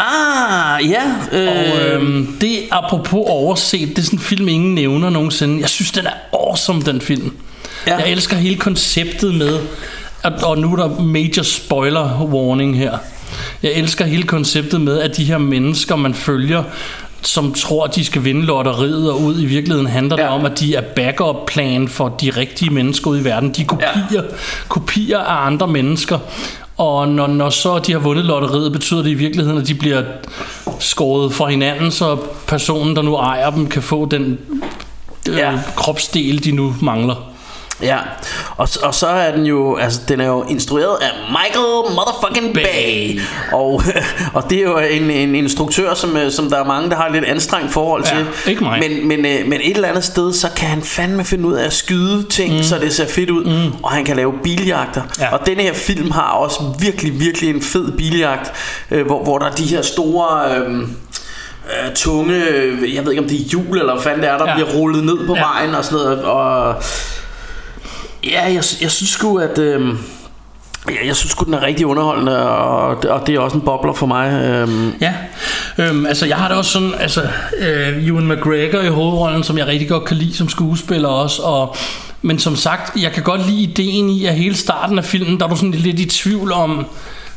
Ah, 0.00 0.90
ja. 0.90 1.02
Øh, 1.32 1.48
Og 1.48 1.80
øhm, 1.80 2.36
det 2.40 2.58
er 2.58 2.66
apropos 2.70 3.22
overset, 3.26 3.88
det 3.88 3.98
er 3.98 4.02
sådan 4.02 4.18
en 4.18 4.22
film, 4.22 4.48
ingen 4.48 4.74
nævner 4.74 5.10
nogensinde. 5.10 5.60
Jeg 5.60 5.68
synes, 5.68 5.90
den 5.90 6.06
er 6.06 6.10
awesome, 6.32 6.82
den 6.82 7.00
film. 7.00 7.32
Ja. 7.86 7.96
Jeg 7.96 8.08
elsker 8.10 8.36
hele 8.36 8.56
konceptet 8.56 9.34
med, 9.34 9.58
og, 10.22 10.32
og 10.42 10.58
nu 10.58 10.72
er 10.72 10.76
der 10.76 11.00
major 11.00 11.42
spoiler 11.42 12.22
warning 12.22 12.78
her. 12.78 12.98
Jeg 13.62 13.72
elsker 13.72 14.04
hele 14.04 14.22
konceptet 14.22 14.80
med, 14.80 15.00
at 15.00 15.16
de 15.16 15.24
her 15.24 15.38
mennesker, 15.38 15.96
man 15.96 16.14
følger, 16.14 16.62
som 17.22 17.52
tror, 17.54 17.84
at 17.84 17.94
de 17.94 18.04
skal 18.04 18.24
vinde 18.24 18.42
lotteriet, 18.42 19.10
og 19.12 19.20
ud 19.22 19.42
i 19.42 19.44
virkeligheden 19.44 19.86
handler 19.86 20.16
det 20.16 20.22
Ja. 20.22 20.34
om, 20.34 20.44
at 20.46 20.60
de 20.60 20.74
er 20.74 20.80
backup 20.80 21.36
plan 21.46 21.88
for 21.88 22.08
de 22.08 22.30
rigtige 22.30 22.70
mennesker 22.70 23.10
ude 23.10 23.20
i 23.20 23.24
verden. 23.24 23.50
De 23.54 23.62
er 23.62 23.66
kopier, 23.66 23.92
ja. 24.12 24.20
kopier 24.68 25.18
af 25.18 25.46
andre 25.46 25.66
mennesker. 25.68 26.18
Og 26.80 27.08
når, 27.08 27.26
når 27.26 27.50
så 27.50 27.78
de 27.78 27.92
har 27.92 27.98
vundet 27.98 28.24
lotteriet, 28.24 28.72
betyder 28.72 29.02
det 29.02 29.10
i 29.10 29.14
virkeligheden, 29.14 29.58
at 29.58 29.68
de 29.68 29.74
bliver 29.74 30.02
skåret 30.78 31.32
fra 31.32 31.48
hinanden, 31.48 31.90
så 31.90 32.16
personen, 32.46 32.96
der 32.96 33.02
nu 33.02 33.16
ejer 33.16 33.50
dem, 33.50 33.66
kan 33.66 33.82
få 33.82 34.06
den 34.06 34.38
øh, 35.28 35.36
Ja. 35.36 35.52
kropsdel, 35.76 36.44
de 36.44 36.52
nu 36.52 36.74
mangler. 36.82 37.30
Ja, 37.82 37.98
og, 38.56 38.68
og 38.82 38.94
så 38.94 39.06
er 39.06 39.30
den 39.36 39.46
jo, 39.46 39.76
altså 39.76 40.00
den 40.08 40.20
er 40.20 40.26
jo 40.26 40.42
instrueret 40.48 40.96
af 41.00 41.08
Michael 41.30 41.94
motherfucking 41.94 42.54
Bay. 42.54 42.62
Bay. 42.62 43.20
Og, 43.52 43.82
og 44.34 44.50
det 44.50 44.58
er 44.58 44.62
jo 44.62 44.78
en, 44.78 45.10
en 45.10 45.34
instruktør, 45.34 45.94
som, 45.94 46.16
øh, 46.16 46.30
som 46.32 46.50
der 46.50 46.58
er 46.58 46.64
mange, 46.64 46.90
der 46.90 46.96
har 46.96 47.06
et 47.06 47.12
lidt 47.12 47.24
anstrengt 47.24 47.72
forhold 47.72 48.04
Ja, 48.04 48.16
til. 48.16 48.50
ikke 48.50 48.64
mig. 48.64 48.78
Men, 48.78 49.08
men, 49.08 49.18
øh, 49.26 49.46
men 49.48 49.60
et 49.60 49.74
eller 49.74 49.88
andet 49.88 50.04
sted, 50.04 50.32
så 50.32 50.48
kan 50.56 50.68
han 50.68 50.82
fandme 50.82 51.24
finde 51.24 51.48
ud 51.48 51.54
af 51.54 51.64
at 51.66 51.72
skyde 51.72 52.22
ting, 52.30 52.56
mm. 52.56 52.62
så 52.62 52.78
det 52.78 52.92
ser 52.94 53.06
fedt 53.08 53.30
ud. 53.30 53.44
Mm. 53.44 53.72
Og 53.82 53.90
han 53.90 54.04
kan 54.04 54.16
lave 54.16 54.32
biljagter. 54.42 55.02
Ja. 55.18 55.32
Og 55.32 55.46
denne 55.46 55.62
her 55.62 55.74
film 55.74 56.10
har 56.10 56.30
også 56.32 56.60
virkelig, 56.80 57.20
virkelig 57.20 57.50
en 57.50 57.62
fed 57.62 57.92
biljagt, 57.92 58.52
øh, 58.90 59.06
hvor, 59.06 59.22
hvor 59.24 59.38
der 59.38 59.46
er 59.46 59.52
de 59.52 59.64
her 59.64 59.82
store... 59.82 60.56
Øh, 60.56 60.78
øh, 60.80 61.94
tunge, 61.94 62.34
jeg 62.94 63.04
ved 63.04 63.10
ikke 63.12 63.22
om 63.22 63.28
det 63.28 63.40
er 63.40 63.44
hjul 63.50 63.78
eller 63.78 63.92
hvad 63.94 64.02
fanden 64.02 64.22
det 64.22 64.30
er, 64.30 64.38
der 64.38 64.44
Ja. 64.44 64.50
ja. 64.50 64.56
bliver 64.64 64.78
rullet 64.80 65.04
ned 65.04 65.26
på 65.26 65.34
Ja. 65.34 65.40
ja. 65.40 65.46
vejen 65.46 65.74
og 65.74 65.84
sådan 65.84 65.98
noget. 66.04 66.22
Og 66.24 66.74
ja, 68.24 68.42
jeg, 68.42 68.64
jeg 68.80 68.90
synes 68.90 69.10
sgu, 69.10 69.38
at... 69.38 69.58
Øh, 69.58 69.96
jeg, 70.88 70.98
jeg 71.06 71.16
synes 71.16 71.32
sgu, 71.32 71.44
den 71.44 71.54
er 71.54 71.62
rigtig 71.62 71.86
underholdende, 71.86 72.48
og, 72.48 72.86
og 72.88 73.26
det 73.26 73.34
er 73.34 73.40
også 73.40 73.56
en 73.56 73.62
bobler 73.62 73.92
for 73.92 74.06
mig. 74.06 74.32
Øhm, 74.32 74.92
Ja, 75.00 75.14
øhm, 75.78 76.06
altså 76.06 76.26
jeg 76.26 76.36
har 76.36 76.48
det 76.48 76.56
også 76.56 76.70
sådan, 76.70 76.92
altså 76.98 77.22
øh, 77.58 78.08
Ewan 78.08 78.28
McGregor 78.28 78.80
i 78.80 78.88
hovedrollen, 78.88 79.44
som 79.44 79.58
jeg 79.58 79.66
rigtig 79.66 79.88
godt 79.88 80.04
kan 80.04 80.16
lide 80.16 80.34
som 80.34 80.48
skuespiller 80.48 81.08
også, 81.08 81.42
og 81.42 81.76
men 82.22 82.38
som 82.38 82.56
sagt, 82.56 83.02
jeg 83.02 83.12
kan 83.12 83.22
godt 83.22 83.46
lide 83.46 83.62
ideen 83.62 84.10
i, 84.10 84.24
at 84.24 84.34
hele 84.34 84.56
starten 84.56 84.98
af 84.98 85.04
filmen, 85.04 85.38
der 85.38 85.44
er 85.44 85.50
du 85.50 85.56
sådan 85.56 85.70
lidt 85.70 86.00
i 86.00 86.04
tvivl 86.04 86.52
om, 86.52 86.86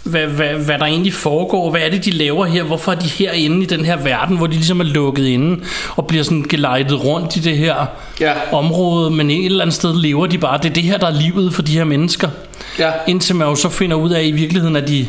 hvad, 0.04 0.28
hvad, 0.28 0.48
hvad 0.54 0.80
der 0.80 0.86
egentlig 0.86 1.14
foregår, 1.14 1.72
hvad 1.72 1.82
er 1.82 1.90
det, 1.90 2.06
de 2.06 2.12
laver 2.12 2.46
her, 2.46 2.64
hvorfor 2.64 2.92
er 2.92 2.96
de 2.96 3.08
herinde 3.08 3.62
i 3.64 3.66
den 3.66 3.86
her 3.86 3.98
verden, 3.98 4.38
hvor 4.38 4.48
de 4.48 4.54
ligesom 4.54 4.80
er 4.80 4.84
lukket 4.84 5.26
inde, 5.28 5.64
og 5.96 6.08
bliver 6.08 6.24
sådan 6.24 6.46
gelejtet 6.50 7.04
rundt 7.06 7.36
i 7.36 7.40
det 7.40 7.58
her 7.58 7.76
Ja. 8.22 8.34
område, 8.52 9.12
men 9.12 9.32
et 9.32 9.46
eller 9.46 9.62
andet 9.62 9.76
sted 9.76 9.96
lever 10.02 10.28
de 10.28 10.38
bare, 10.38 10.58
det 10.58 10.70
er 10.70 10.74
det 10.74 10.84
her, 10.84 10.98
der 10.98 11.08
er 11.08 11.22
livet 11.22 11.54
for 11.54 11.62
de 11.62 11.72
her 11.72 11.84
mennesker. 11.84 12.30
Ja. 12.80 12.92
Indtil 13.08 13.36
man 13.36 13.48
jo 13.48 13.56
så 13.56 13.70
finder 13.70 13.96
ud 13.98 14.10
af 14.10 14.24
i 14.24 14.32
virkeligheden, 14.32 14.76
at 14.76 14.88
de 14.88 15.06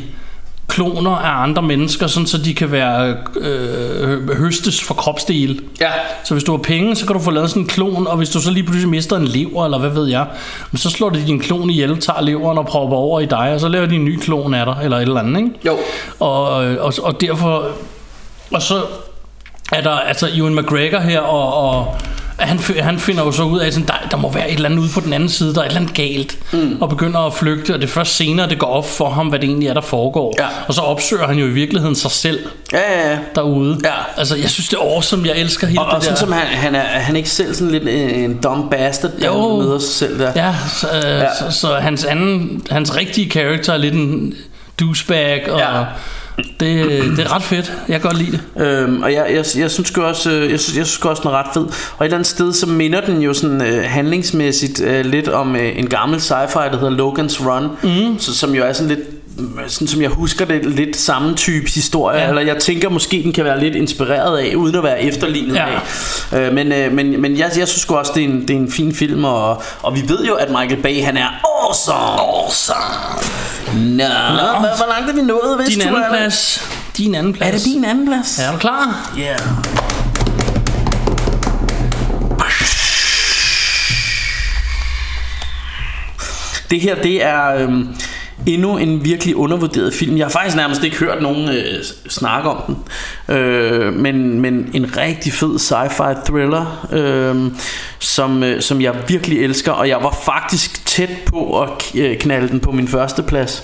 kloner 0.68 1.10
af 1.10 1.42
andre 1.42 1.62
mennesker, 1.62 2.06
sådan 2.06 2.26
så 2.26 2.38
de 2.38 2.54
kan 2.54 2.72
være 2.72 3.16
øh, 3.40 4.36
høstes 4.36 4.82
for 4.82 4.94
kropsdele. 4.94 5.58
ja. 5.80 5.90
Så 6.24 6.34
hvis 6.34 6.44
du 6.44 6.52
har 6.52 6.58
penge, 6.58 6.96
så 6.96 7.06
kan 7.06 7.16
du 7.16 7.22
få 7.22 7.30
lavet 7.30 7.50
sådan 7.50 7.62
en 7.62 7.68
klon, 7.68 8.06
og 8.06 8.16
hvis 8.16 8.30
du 8.30 8.40
så 8.40 8.50
lige 8.50 8.64
pludselig 8.64 8.88
mister 8.88 9.16
en 9.16 9.24
lever, 9.24 9.64
eller 9.64 9.78
hvad 9.78 9.90
ved 9.90 10.06
jeg, 10.08 10.26
så 10.74 10.90
slår 10.90 11.10
de 11.10 11.26
din 11.26 11.40
klon 11.40 11.70
ihjel, 11.70 12.00
tager 12.00 12.20
leveren 12.22 12.58
og 12.58 12.66
propper 12.66 12.96
over 12.96 13.20
i 13.20 13.26
dig, 13.26 13.52
og 13.54 13.60
så 13.60 13.68
laver 13.68 13.86
de 13.86 13.94
en 13.94 14.04
ny 14.04 14.18
klon 14.18 14.54
af 14.54 14.66
dig, 14.66 14.76
eller 14.82 14.96
et 14.96 15.02
eller 15.02 15.20
andet, 15.20 15.40
ikke? 15.40 15.50
Jo. 15.66 15.76
Og, 16.20 16.44
og, 16.78 16.92
og 17.02 17.20
derfor... 17.20 17.68
Og 18.52 18.62
så 18.62 18.82
er 19.72 19.80
der 19.80 19.90
altså 19.90 20.28
Ewan 20.36 20.54
McGregor 20.54 20.98
her, 20.98 21.20
og, 21.20 21.70
og 21.70 21.96
han, 22.38 22.58
han 22.82 22.98
finder 22.98 23.24
jo 23.24 23.32
så 23.32 23.42
ud 23.42 23.58
af, 23.60 23.66
at 23.66 23.74
der, 23.86 23.94
der 24.10 24.16
må 24.16 24.32
være 24.32 24.48
et 24.50 24.54
eller 24.54 24.68
andet 24.68 24.82
ude 24.82 24.88
på 24.94 25.00
den 25.00 25.12
anden 25.12 25.28
side, 25.28 25.54
der 25.54 25.60
er 25.60 25.64
et 25.64 25.68
eller 25.68 25.80
andet 25.80 25.94
galt, 25.94 26.38
mm. 26.52 26.76
og 26.80 26.88
begynder 26.88 27.20
at 27.20 27.34
flygte, 27.34 27.74
og 27.74 27.80
det 27.80 27.86
er 27.86 27.90
først 27.92 28.16
senere, 28.16 28.48
det 28.48 28.58
går 28.58 28.66
op 28.66 28.88
for 28.88 29.10
ham, 29.10 29.26
hvad 29.26 29.38
det 29.38 29.46
egentlig 29.48 29.68
er, 29.68 29.74
der 29.74 29.80
foregår. 29.80 30.34
Ja. 30.38 30.46
Og 30.68 30.74
så 30.74 30.80
opsøger 30.80 31.26
han 31.26 31.38
jo 31.38 31.46
i 31.46 31.50
virkeligheden 31.50 31.94
sig 31.94 32.10
selv 32.10 32.38
Ja, 32.72 32.78
ja, 33.02 33.10
ja. 33.10 33.18
derude. 33.34 33.78
Ja. 33.84 33.90
Altså, 34.16 34.36
jeg 34.36 34.50
synes, 34.50 34.68
det 34.68 34.76
er 34.76 34.94
awesome, 34.94 35.28
jeg 35.28 35.36
elsker 35.38 35.66
hele 35.66 35.80
Og, 35.80 35.86
det 35.86 35.94
og 35.96 36.02
sådan 36.02 36.14
der. 36.14 36.20
som 36.20 36.32
han, 36.32 36.46
han 36.46 36.74
er, 36.74 36.80
er 36.80 37.00
han 37.00 37.16
ikke 37.16 37.30
selv 37.30 37.54
sådan 37.54 37.70
lidt 37.70 37.88
en 37.88 38.38
dumb 38.42 38.70
bastard, 38.70 39.10
der 39.20 39.26
Jo. 39.26 39.56
møder 39.62 39.78
sig 39.78 39.90
selv 39.90 40.18
der. 40.18 40.32
Ja, 40.36 40.54
så, 40.80 40.86
øh, 40.96 41.02
Ja. 41.10 41.26
Så, 41.50 41.58
så 41.60 41.74
hans 41.74 42.04
anden, 42.04 42.62
hans 42.70 42.96
rigtige 42.96 43.30
karakter 43.30 43.72
er 43.72 43.76
lidt 43.78 43.94
en 43.94 44.34
douchebag, 44.80 45.50
og 45.52 45.58
Ja. 45.58 45.82
Det, 46.36 46.56
det 47.16 47.18
er 47.18 47.34
ret 47.34 47.42
fedt. 47.42 47.72
Jeg 47.88 48.00
kan 48.00 48.10
godt 48.10 48.18
lide 48.22 48.32
det. 48.32 48.62
Øhm, 48.66 49.02
og 49.02 49.12
jeg, 49.12 49.26
jeg, 49.30 49.44
jeg 49.58 49.70
synes 49.70 49.90
også, 49.90 50.30
øh, 50.30 50.50
jeg 50.50 50.60
synes, 50.60 50.78
jeg 50.78 50.86
synes 50.86 51.04
også, 51.04 51.22
den 51.22 51.30
er 51.30 51.34
ret 51.34 51.46
fed. 51.54 51.62
Og 51.62 51.70
et 51.70 52.04
eller 52.04 52.16
andet 52.16 52.26
sted, 52.26 52.52
så 52.52 52.66
minder 52.66 53.00
den 53.00 53.22
jo 53.22 53.34
sådan 53.34 53.62
øh, 53.62 53.84
handlingsmæssigt 53.84 54.80
øh, 54.80 55.04
lidt 55.04 55.28
om 55.28 55.56
øh, 55.56 55.78
en 55.78 55.86
gammel 55.86 56.18
sci-fi, 56.18 56.70
der 56.72 56.78
hedder 56.78 56.96
Logan's 56.96 57.48
Run, 57.48 57.68
mm. 57.82 58.18
så, 58.18 58.34
som 58.34 58.54
jo 58.54 58.64
er 58.64 58.72
sådan 58.72 58.88
lidt 58.88 59.23
sådan 59.68 59.88
som 59.88 60.02
jeg 60.02 60.10
husker 60.10 60.44
det, 60.44 60.64
lidt 60.66 60.96
samme 60.96 61.34
type 61.34 61.70
historie, 61.70 62.20
Ja. 62.20 62.28
eller 62.28 62.42
jeg 62.42 62.56
tænker 62.58 62.88
måske 62.88 63.22
den 63.22 63.32
kan 63.32 63.44
være 63.44 63.60
lidt 63.60 63.74
inspireret 63.74 64.38
af, 64.38 64.54
uden 64.54 64.74
at 64.76 64.82
være 64.82 65.02
efterlignet 65.02 65.54
Ja. 65.54 65.66
af. 66.32 66.46
Øh, 66.46 66.52
men 66.54 66.72
øh, 66.72 66.92
men, 66.92 67.20
men 67.20 67.38
jeg, 67.38 67.50
jeg 67.58 67.68
synes 67.68 67.84
også, 67.84 68.12
det 68.14 68.24
er, 68.24 68.28
en, 68.28 68.40
det 68.48 68.50
er 68.50 68.60
en 68.60 68.72
fin 68.72 68.94
film, 68.94 69.24
og, 69.24 69.62
og 69.82 69.96
vi 69.96 70.02
ved 70.08 70.24
jo, 70.24 70.34
at 70.34 70.48
Michael 70.50 70.82
Bay, 70.82 71.04
han 71.04 71.16
er 71.16 71.28
awesome! 71.44 71.98
Awesome! 71.98 72.78
Nå, 73.74 74.04
Nå. 74.04 74.58
Hvor, 74.60 74.76
hvor 74.76 74.86
langt 74.98 75.10
er 75.10 75.14
vi 75.14 75.22
nået, 75.22 75.56
hvis 75.58 75.68
Din 75.68 75.80
du 75.80 75.86
anden 75.88 76.02
er 76.02 76.08
plads. 76.08 76.62
Din 76.96 77.14
anden 77.14 77.32
plads. 77.32 77.52
Er 77.54 77.56
det 77.58 77.64
din 77.64 77.84
anden 77.84 78.06
plads? 78.06 78.38
Er 78.38 78.52
du 78.52 78.58
klar? 78.58 79.12
Ja. 79.18 79.22
Yeah. 79.22 79.40
Det 86.70 86.80
her, 86.80 86.94
det 87.02 87.24
er 87.24 87.54
øhm, 87.54 87.88
endnu 88.46 88.76
en 88.76 89.04
virkelig 89.04 89.36
undervurderet 89.36 89.94
film. 89.94 90.16
Jeg 90.16 90.24
har 90.26 90.30
faktisk 90.30 90.56
nærmest 90.56 90.84
ikke 90.84 90.96
hørt 90.96 91.22
nogen 91.22 91.48
øh, 91.48 91.82
snakke 92.08 92.50
om 92.50 92.62
den. 92.66 92.78
Øh, 93.36 93.92
men, 93.92 94.40
men 94.40 94.70
en 94.74 94.96
rigtig 94.96 95.32
fed 95.32 95.58
sci-fi 95.58 96.24
thriller, 96.24 96.88
øh, 96.92 97.52
som, 97.98 98.42
øh, 98.42 98.62
som 98.62 98.80
jeg 98.80 98.94
virkelig 99.08 99.44
elsker. 99.44 99.72
Og 99.72 99.88
jeg 99.88 99.98
var 100.02 100.18
faktisk 100.24 100.86
tæt 100.86 101.10
på 101.26 101.62
at 101.62 101.70
øh, 101.94 102.18
knalde 102.18 102.48
den 102.48 102.60
på 102.60 102.72
min 102.72 102.88
første 102.88 103.22
plads. 103.22 103.62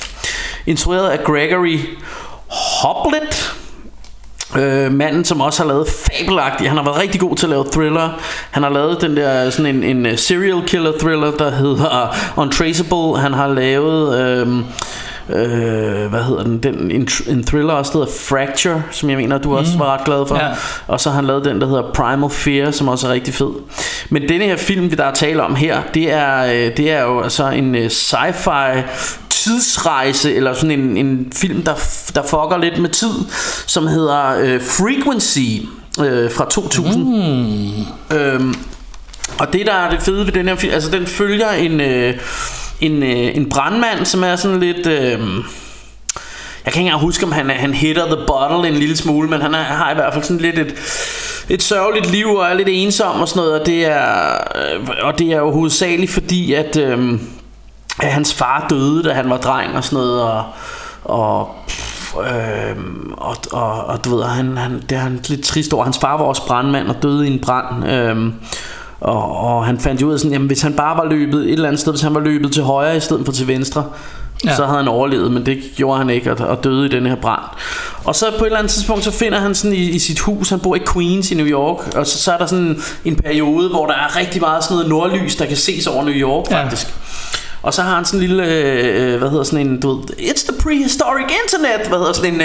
Instrueret 0.66 1.09
af 1.09 1.25
Gregory 1.25 1.79
Hoblet. 2.49 3.60
Øh, 4.59 4.92
manden 4.92 5.24
som 5.24 5.40
også 5.40 5.62
har 5.62 5.68
lavet 5.68 5.88
fabelagtigt 5.88 6.68
Han 6.68 6.76
har 6.76 6.84
været 6.84 6.98
rigtig 7.01 7.20
god 7.20 7.36
til 7.36 7.46
at 7.46 7.51
lave 7.51 7.64
thriller. 7.72 8.20
Han 8.51 8.62
har 8.62 8.70
lavet 8.70 9.01
den 9.01 9.16
der 9.16 9.51
sådan 9.51 9.84
en, 9.84 10.07
en 10.07 10.16
serial 10.16 10.62
killer 10.66 10.92
thriller 10.98 11.30
Der 11.30 11.51
hedder 11.51 12.16
Untraceable. 12.36 13.20
Han 13.20 13.32
har 13.32 13.48
lavet 13.48 14.20
Øh, 14.20 14.48
øh, 15.33 16.11
Hvad 16.11 16.24
hedder 16.24 16.43
den, 16.43 16.59
den 16.59 16.91
en, 16.91 17.09
en 17.28 17.45
thriller 17.45 17.72
også 17.72 17.93
der 17.93 17.99
hedder 17.99 18.12
Fracture 18.12 18.83
Som 18.91 19.11
jeg 19.11 19.18
mener 19.18 19.39
du 19.39 19.57
også 19.57 19.78
var 19.78 19.95
ret 19.95 20.05
glad 20.05 20.26
for. 20.26 20.37
Ja. 20.37 20.49
Og 20.87 21.01
så 21.01 21.11
har 21.11 21.16
han 21.16 21.24
lavet 21.24 21.45
den 21.45 21.61
der 21.61 21.66
hedder 21.66 21.93
Primal 21.95 22.31
Fear 22.31 22.70
Som 22.70 22.89
også 22.89 23.09
er 23.09 23.12
rigtig 23.12 23.35
fed. 23.35 23.51
Men 24.11 24.28
denne 24.28 24.45
her 24.45 24.57
film 24.57 24.91
vi 24.91 24.97
der 24.97 25.05
er 25.05 25.14
tale 25.14 25.43
om 25.43 25.55
her 25.55 25.83
Det 25.95 26.12
er, 26.12 26.45
øh, 26.45 26.76
det 26.76 26.91
er 26.91 27.03
jo 27.03 27.20
altså 27.20 27.49
en 27.49 27.74
øh, 27.74 27.87
sci-fi 27.87 28.83
tidsrejse 29.31 30.35
eller 30.35 30.55
sådan 30.55 30.81
en, 30.81 30.97
en 30.97 31.33
film 31.35 31.62
der, 31.62 31.74
der 32.14 32.22
fucker 32.22 32.59
lidt 32.61 32.78
med 32.78 32.91
tid 32.91 33.12
som 33.66 33.87
hedder 33.87 34.39
øh, 34.41 34.61
Frequency 34.62 35.66
øh, 36.01 36.31
fra 36.31 36.47
2000 36.51 37.05
mm. 37.05 38.16
øhm, 38.16 38.55
og 39.39 39.53
det 39.53 39.66
der 39.66 39.72
er 39.72 39.91
det 39.91 40.03
fede 40.03 40.26
ved 40.26 40.33
den 40.33 40.49
her 40.49 40.57
film 40.57 40.74
altså 40.74 40.91
den 40.91 41.07
følger 41.07 41.51
en 41.51 41.81
øh, 41.81 42.14
en, 42.81 43.03
øh, 43.03 43.37
en 43.37 43.49
brandmand 43.49 44.05
som 44.05 44.24
er 44.24 44.37
sådan 44.37 44.61
lidt 44.61 44.87
øh, 44.87 45.20
jeg 46.64 46.72
kan 46.72 46.81
ikke 46.81 46.87
engang 46.89 47.01
huske 47.01 47.24
om 47.24 47.33
han, 47.33 47.51
han 47.51 47.74
hitter 47.74 48.07
the 48.07 48.26
bottle 48.26 48.68
en 48.68 48.74
lille 48.74 48.97
smule 48.97 49.28
Men 49.28 49.41
han 49.41 49.55
er, 49.55 49.62
har 49.62 49.91
i 49.91 49.95
hvert 49.95 50.12
fald 50.12 50.24
sådan 50.24 50.43
lidt 50.43 50.59
et 50.59 50.74
Et 51.49 51.62
sørgeligt 51.62 52.11
liv 52.11 52.26
og 52.26 52.47
er 52.47 52.55
lidt 52.55 52.68
ensom 52.70 53.20
og 53.20 53.28
sådan 53.28 53.41
noget 53.41 53.61
Og 53.61 53.66
det 53.66 53.87
er, 53.87 54.35
øh, 54.57 54.89
og 55.03 55.18
det 55.18 55.33
er 55.33 55.39
jo 55.39 55.51
hovedsageligt 55.51 56.12
fordi 56.12 56.53
at 56.53 56.76
øh, 56.76 57.18
at 58.03 58.12
hans 58.12 58.35
far 58.35 58.66
døde, 58.70 59.03
da 59.03 59.12
han 59.12 59.31
var 59.31 59.37
dreng 59.37 59.76
og 59.76 59.85
sådan 59.85 59.97
noget, 59.97 60.22
og, 60.22 60.45
og, 61.05 61.55
øh, 62.16 62.76
og, 63.12 63.37
og, 63.53 63.85
og 63.85 64.05
du 64.05 64.16
ved, 64.16 64.24
han, 64.24 64.57
han, 64.57 64.83
det 64.89 64.93
er 64.93 65.01
han 65.01 65.20
lidt 65.28 65.45
trist 65.45 65.72
over. 65.72 65.85
Hans 65.85 65.99
far 65.99 66.16
var 66.16 66.24
også 66.24 66.47
brandmand 66.47 66.89
og 66.89 67.03
døde 67.03 67.28
i 67.28 67.33
en 67.33 67.41
brand. 67.41 67.89
Øh, 67.89 68.33
og, 69.01 69.36
og 69.38 69.66
han 69.66 69.78
fandt 69.80 70.01
jo 70.03 70.07
ud 70.09 70.12
af 70.12 70.18
sådan, 70.18 70.32
jamen 70.32 70.46
hvis 70.46 70.62
han 70.62 70.72
bare 70.74 70.96
var 70.96 71.05
løbet 71.05 71.40
et 71.46 71.53
eller 71.53 71.68
andet 71.68 71.80
sted, 71.80 71.92
hvis 71.92 72.03
han 72.03 72.14
var 72.14 72.20
løbet 72.20 72.53
til 72.53 72.62
højre 72.62 72.96
i 72.96 73.01
stedet 73.01 73.24
for 73.26 73.32
til 73.32 73.48
venstre, 73.48 73.84
Ja. 74.44 74.57
så 74.57 74.64
havde 74.66 74.78
han 74.78 74.88
overlevet, 74.88 75.32
men 75.32 75.46
det 75.46 75.62
gjorde 75.76 75.98
han 75.98 76.11
ikke, 76.11 76.32
og, 76.32 76.48
og 76.48 76.64
døde 76.64 76.86
i 76.86 76.88
den 76.88 77.07
her 77.07 77.14
brand. 77.14 77.42
Og 78.05 78.14
så 78.16 78.26
på 78.38 78.44
et 78.44 78.46
eller 78.46 78.59
andet 78.59 78.72
tidspunkt, 78.72 79.05
så 79.05 79.11
finder 79.11 79.38
han 79.40 79.55
sådan 79.55 79.76
i, 79.76 79.80
i 79.90 79.98
sit 79.98 80.18
hus, 80.20 80.48
han 80.51 80.61
bor 80.61 80.74
i 80.76 80.78
Queens 80.92 81.30
i 81.30 81.34
New 81.34 81.46
York, 81.46 81.96
og 81.96 82.07
så, 82.07 82.18
så 82.18 82.32
er 82.32 82.38
der 82.38 82.46
sådan 82.46 82.82
en 83.05 83.16
periode, 83.16 83.68
hvor 83.68 83.86
der 83.86 83.94
er 83.94 84.16
rigtig 84.16 84.40
meget 84.40 84.64
sådan 84.64 84.74
noget 84.76 84.88
nordlys, 84.88 85.36
der 85.36 85.46
kan 85.46 85.57
ses 85.57 85.86
over 85.86 86.05
New 86.05 86.14
York 86.14 86.51
Ja. 86.51 86.62
faktisk. 86.62 86.86
Og 87.62 87.74
så 87.74 87.82
har 87.82 87.94
han 87.94 88.05
sådan 88.05 88.20
en 88.20 88.26
lille, 88.26 88.44
øh, 88.46 89.18
hvad 89.18 89.30
hedder 89.30 89.44
sådan 89.44 89.66
en, 89.66 89.80
du 89.80 89.96
ved, 89.96 90.05
It's 90.18 90.46
the 90.53 90.62
prehistoric 90.62 91.24
internet, 91.44 91.88
hvad 91.88 91.98
hedder 91.98 92.12
sådan 92.12 92.34
en 92.34 92.40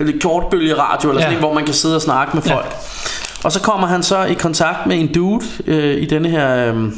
øh, 0.00 0.20
kortbølge 0.20 0.74
radio, 0.74 1.08
eller 1.08 1.22
sådan 1.22 1.32
Ja. 1.32 1.38
en, 1.38 1.44
hvor 1.44 1.54
man 1.54 1.64
kan 1.64 1.74
sidde 1.74 1.96
og 1.96 2.02
snakke 2.02 2.30
med 2.36 2.42
Ja. 2.46 2.56
Og 3.44 3.52
så 3.52 3.60
kommer 3.60 3.86
han 3.86 4.02
så 4.02 4.24
i 4.24 4.34
kontakt 4.34 4.86
med 4.86 5.00
en 5.00 5.14
dude 5.14 5.46
øh, 5.66 6.02
i 6.02 6.06
denne 6.06 6.28
her, 6.28 6.66
øh, 6.74 6.92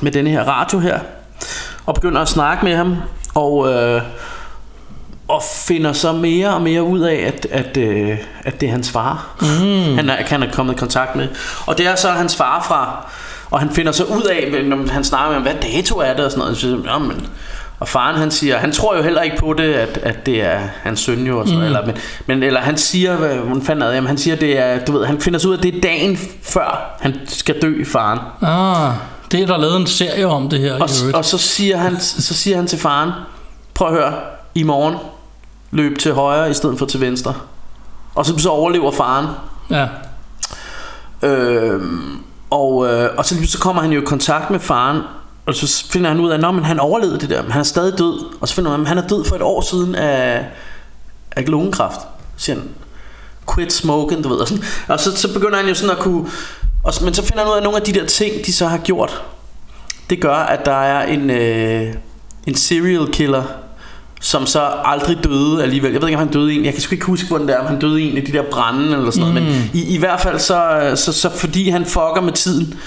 med 0.00 0.12
denne 0.12 0.30
her 0.30 0.44
radio 0.44 0.78
her, 0.78 0.98
og 1.86 1.94
begynder 1.94 2.20
at 2.20 2.28
snakke 2.28 2.64
med 2.64 2.76
ham, 2.76 2.96
og, 3.34 3.72
øh, 3.72 4.02
og 5.28 5.42
finder 5.66 5.92
så 5.92 6.12
mere 6.12 6.54
og 6.54 6.62
mere 6.62 6.82
ud 6.82 7.00
af, 7.00 7.14
at, 7.14 7.46
at, 7.50 7.76
øh, 7.76 8.18
at 8.44 8.60
det 8.60 8.66
er 8.66 8.70
hans 8.70 8.90
far, 8.90 9.36
mm. 9.40 9.94
han, 9.96 10.10
er, 10.10 10.16
han 10.26 10.42
er 10.42 10.52
kommet 10.52 10.74
i 10.74 10.76
kontakt 10.76 11.16
med. 11.16 11.28
Og 11.66 11.78
det 11.78 11.86
er 11.86 11.96
så 11.96 12.10
hans 12.10 12.36
far 12.36 12.62
fra, 12.68 13.10
og 13.50 13.60
han 13.60 13.70
finder 13.70 13.92
så 13.92 14.04
ud 14.04 14.22
af, 14.22 14.64
når 14.64 14.92
han 14.92 15.04
snakker 15.04 15.28
med 15.28 15.34
ham, 15.34 15.42
hvad 15.42 15.70
dato 15.72 15.98
er 15.98 16.14
det 16.14 16.24
og 16.24 16.30
sådan 16.30 16.40
noget. 16.40 16.56
Så, 16.56 16.60
siger, 16.60 16.98
"Nå, 16.98 16.98
men, 16.98 17.26
og 17.80 17.88
faren 17.88 18.16
han 18.16 18.30
siger, 18.30 18.58
han 18.58 18.72
tror 18.72 18.96
jo 18.96 19.02
heller 19.02 19.22
ikke 19.22 19.36
på 19.36 19.52
det, 19.52 19.74
at, 19.74 19.98
at 20.02 20.26
det 20.26 20.42
er 20.42 20.60
hans 20.82 21.00
søn 21.00 21.26
jo, 21.26 21.38
og 21.40 21.48
mm. 21.48 21.62
eller, 21.62 21.86
men, 21.86 21.96
men, 22.26 22.42
eller 22.42 22.60
han 22.60 22.76
siger, 22.76 23.16
hvad, 23.16 23.36
hvordan 23.36 23.62
fanden 23.62 23.82
er 23.82 23.86
det, 23.86 23.94
jamen, 23.94 24.08
han 24.08 24.18
siger, 24.18 24.36
det 24.36 24.58
er, 24.58 24.84
du 24.84 24.92
ved, 24.92 25.06
han 25.06 25.20
finder 25.20 25.38
så 25.38 25.48
ud 25.48 25.52
af, 25.52 25.56
at 25.56 25.62
det 25.62 25.76
er 25.76 25.80
dagen 25.80 26.18
før 26.42 26.96
han 27.00 27.14
skal 27.26 27.62
dø, 27.62 27.84
faren. 27.84 28.18
Ah, 28.42 28.94
Det 29.32 29.42
er 29.42 29.46
der 29.46 29.56
lavet 29.56 29.76
en 29.76 29.86
serie 29.86 30.26
om 30.26 30.48
det 30.48 30.60
her. 30.60 30.74
Og, 30.74 30.88
og 31.14 31.24
så, 31.24 31.38
siger 31.38 31.76
han, 31.76 32.00
så 32.00 32.34
siger 32.34 32.56
han 32.56 32.66
til 32.66 32.78
faren, 32.78 33.10
prøv 33.74 33.88
at 33.88 33.94
høre, 33.94 34.12
i 34.54 34.62
morgen 34.62 34.94
løb 35.70 35.98
til 35.98 36.12
højre 36.12 36.50
i 36.50 36.54
stedet 36.54 36.78
for 36.78 36.86
til 36.86 37.00
venstre. 37.00 37.34
Og 38.14 38.26
så, 38.26 38.38
så 38.38 38.48
overlever 38.48 38.92
faren. 38.92 39.26
Ja. 39.70 39.86
Øhm, 41.22 42.22
og, 42.50 42.86
øh, 42.86 43.10
og 43.16 43.24
så, 43.24 43.34
så 43.46 43.58
kommer 43.58 43.82
han 43.82 43.92
jo 43.92 44.00
i 44.00 44.04
kontakt 44.04 44.50
med 44.50 44.60
faren, 44.60 45.00
og 45.48 45.54
så 45.54 45.84
finder 45.90 46.08
han 46.10 46.20
ud 46.20 46.30
af, 46.30 46.38
at 46.38 46.64
han 46.64 46.80
overlevede 46.80 47.20
det 47.20 47.30
der, 47.30 47.42
men 47.42 47.52
han 47.52 47.60
er 47.60 47.64
stadig 47.64 47.98
død. 47.98 48.24
Og 48.40 48.48
så 48.48 48.54
finder 48.54 48.70
han, 48.70 48.80
at 48.80 48.88
han 48.88 48.98
er 48.98 49.06
død 49.06 49.24
for 49.24 49.36
et 49.36 49.42
år 49.42 49.60
siden 49.60 49.94
af, 49.94 50.46
af 51.36 51.48
lungekræft, 51.48 52.00
siger 52.36 52.56
han. 52.56 52.68
Quit 53.54 53.72
smoking, 53.72 54.24
du 54.24 54.28
ved. 54.28 54.36
Og, 54.36 54.48
sådan. 54.48 54.64
og 54.88 55.00
så, 55.00 55.16
så 55.16 55.32
begynder 55.32 55.56
han 55.56 55.68
jo 55.68 55.74
sådan 55.74 55.96
at 55.96 55.98
kunne... 55.98 56.26
Og, 56.84 56.92
men 57.04 57.14
så 57.14 57.22
finder 57.22 57.38
han 57.38 57.48
ud 57.48 57.52
af, 57.52 57.56
at 57.56 57.62
nogle 57.62 57.78
af 57.78 57.84
de 57.84 57.92
der 57.92 58.06
ting, 58.06 58.46
de 58.46 58.52
så 58.52 58.66
har 58.66 58.78
gjort, 58.78 59.22
det 60.10 60.20
gør, 60.20 60.34
at 60.34 60.66
der 60.66 60.82
er 60.82 61.06
en, 61.06 61.30
øh, 61.30 61.94
en 62.46 62.54
serial 62.54 63.12
killer, 63.12 63.42
som 64.20 64.46
så 64.46 64.60
aldrig 64.84 65.24
døde 65.24 65.62
alligevel. 65.62 65.92
Jeg 65.92 66.00
ved 66.00 66.08
ikke, 66.08 66.18
om 66.18 66.24
han 66.24 66.32
døde 66.32 66.52
en. 66.52 66.64
Jeg 66.64 66.72
kan 66.72 66.82
sgu 66.82 66.94
ikke 66.94 67.06
huske, 67.06 67.28
hvordan 67.28 67.46
det 67.46 67.54
er, 67.54 67.60
om 67.60 67.66
han 67.66 67.78
døde 67.78 68.00
en 68.00 68.16
af 68.16 68.24
de 68.24 68.32
der 68.32 68.42
brænde 68.50 68.96
eller 68.96 69.10
sådan 69.10 69.34
noget. 69.34 69.42
Men 69.42 69.70
i, 69.74 69.94
i 69.94 69.98
hvert 69.98 70.20
fald, 70.20 70.38
så, 70.38 70.92
så, 70.94 71.12
så 71.12 71.30
fordi 71.30 71.70
han 71.70 71.84
fucker 71.84 72.20
med 72.20 72.32
tiden, 72.32 72.78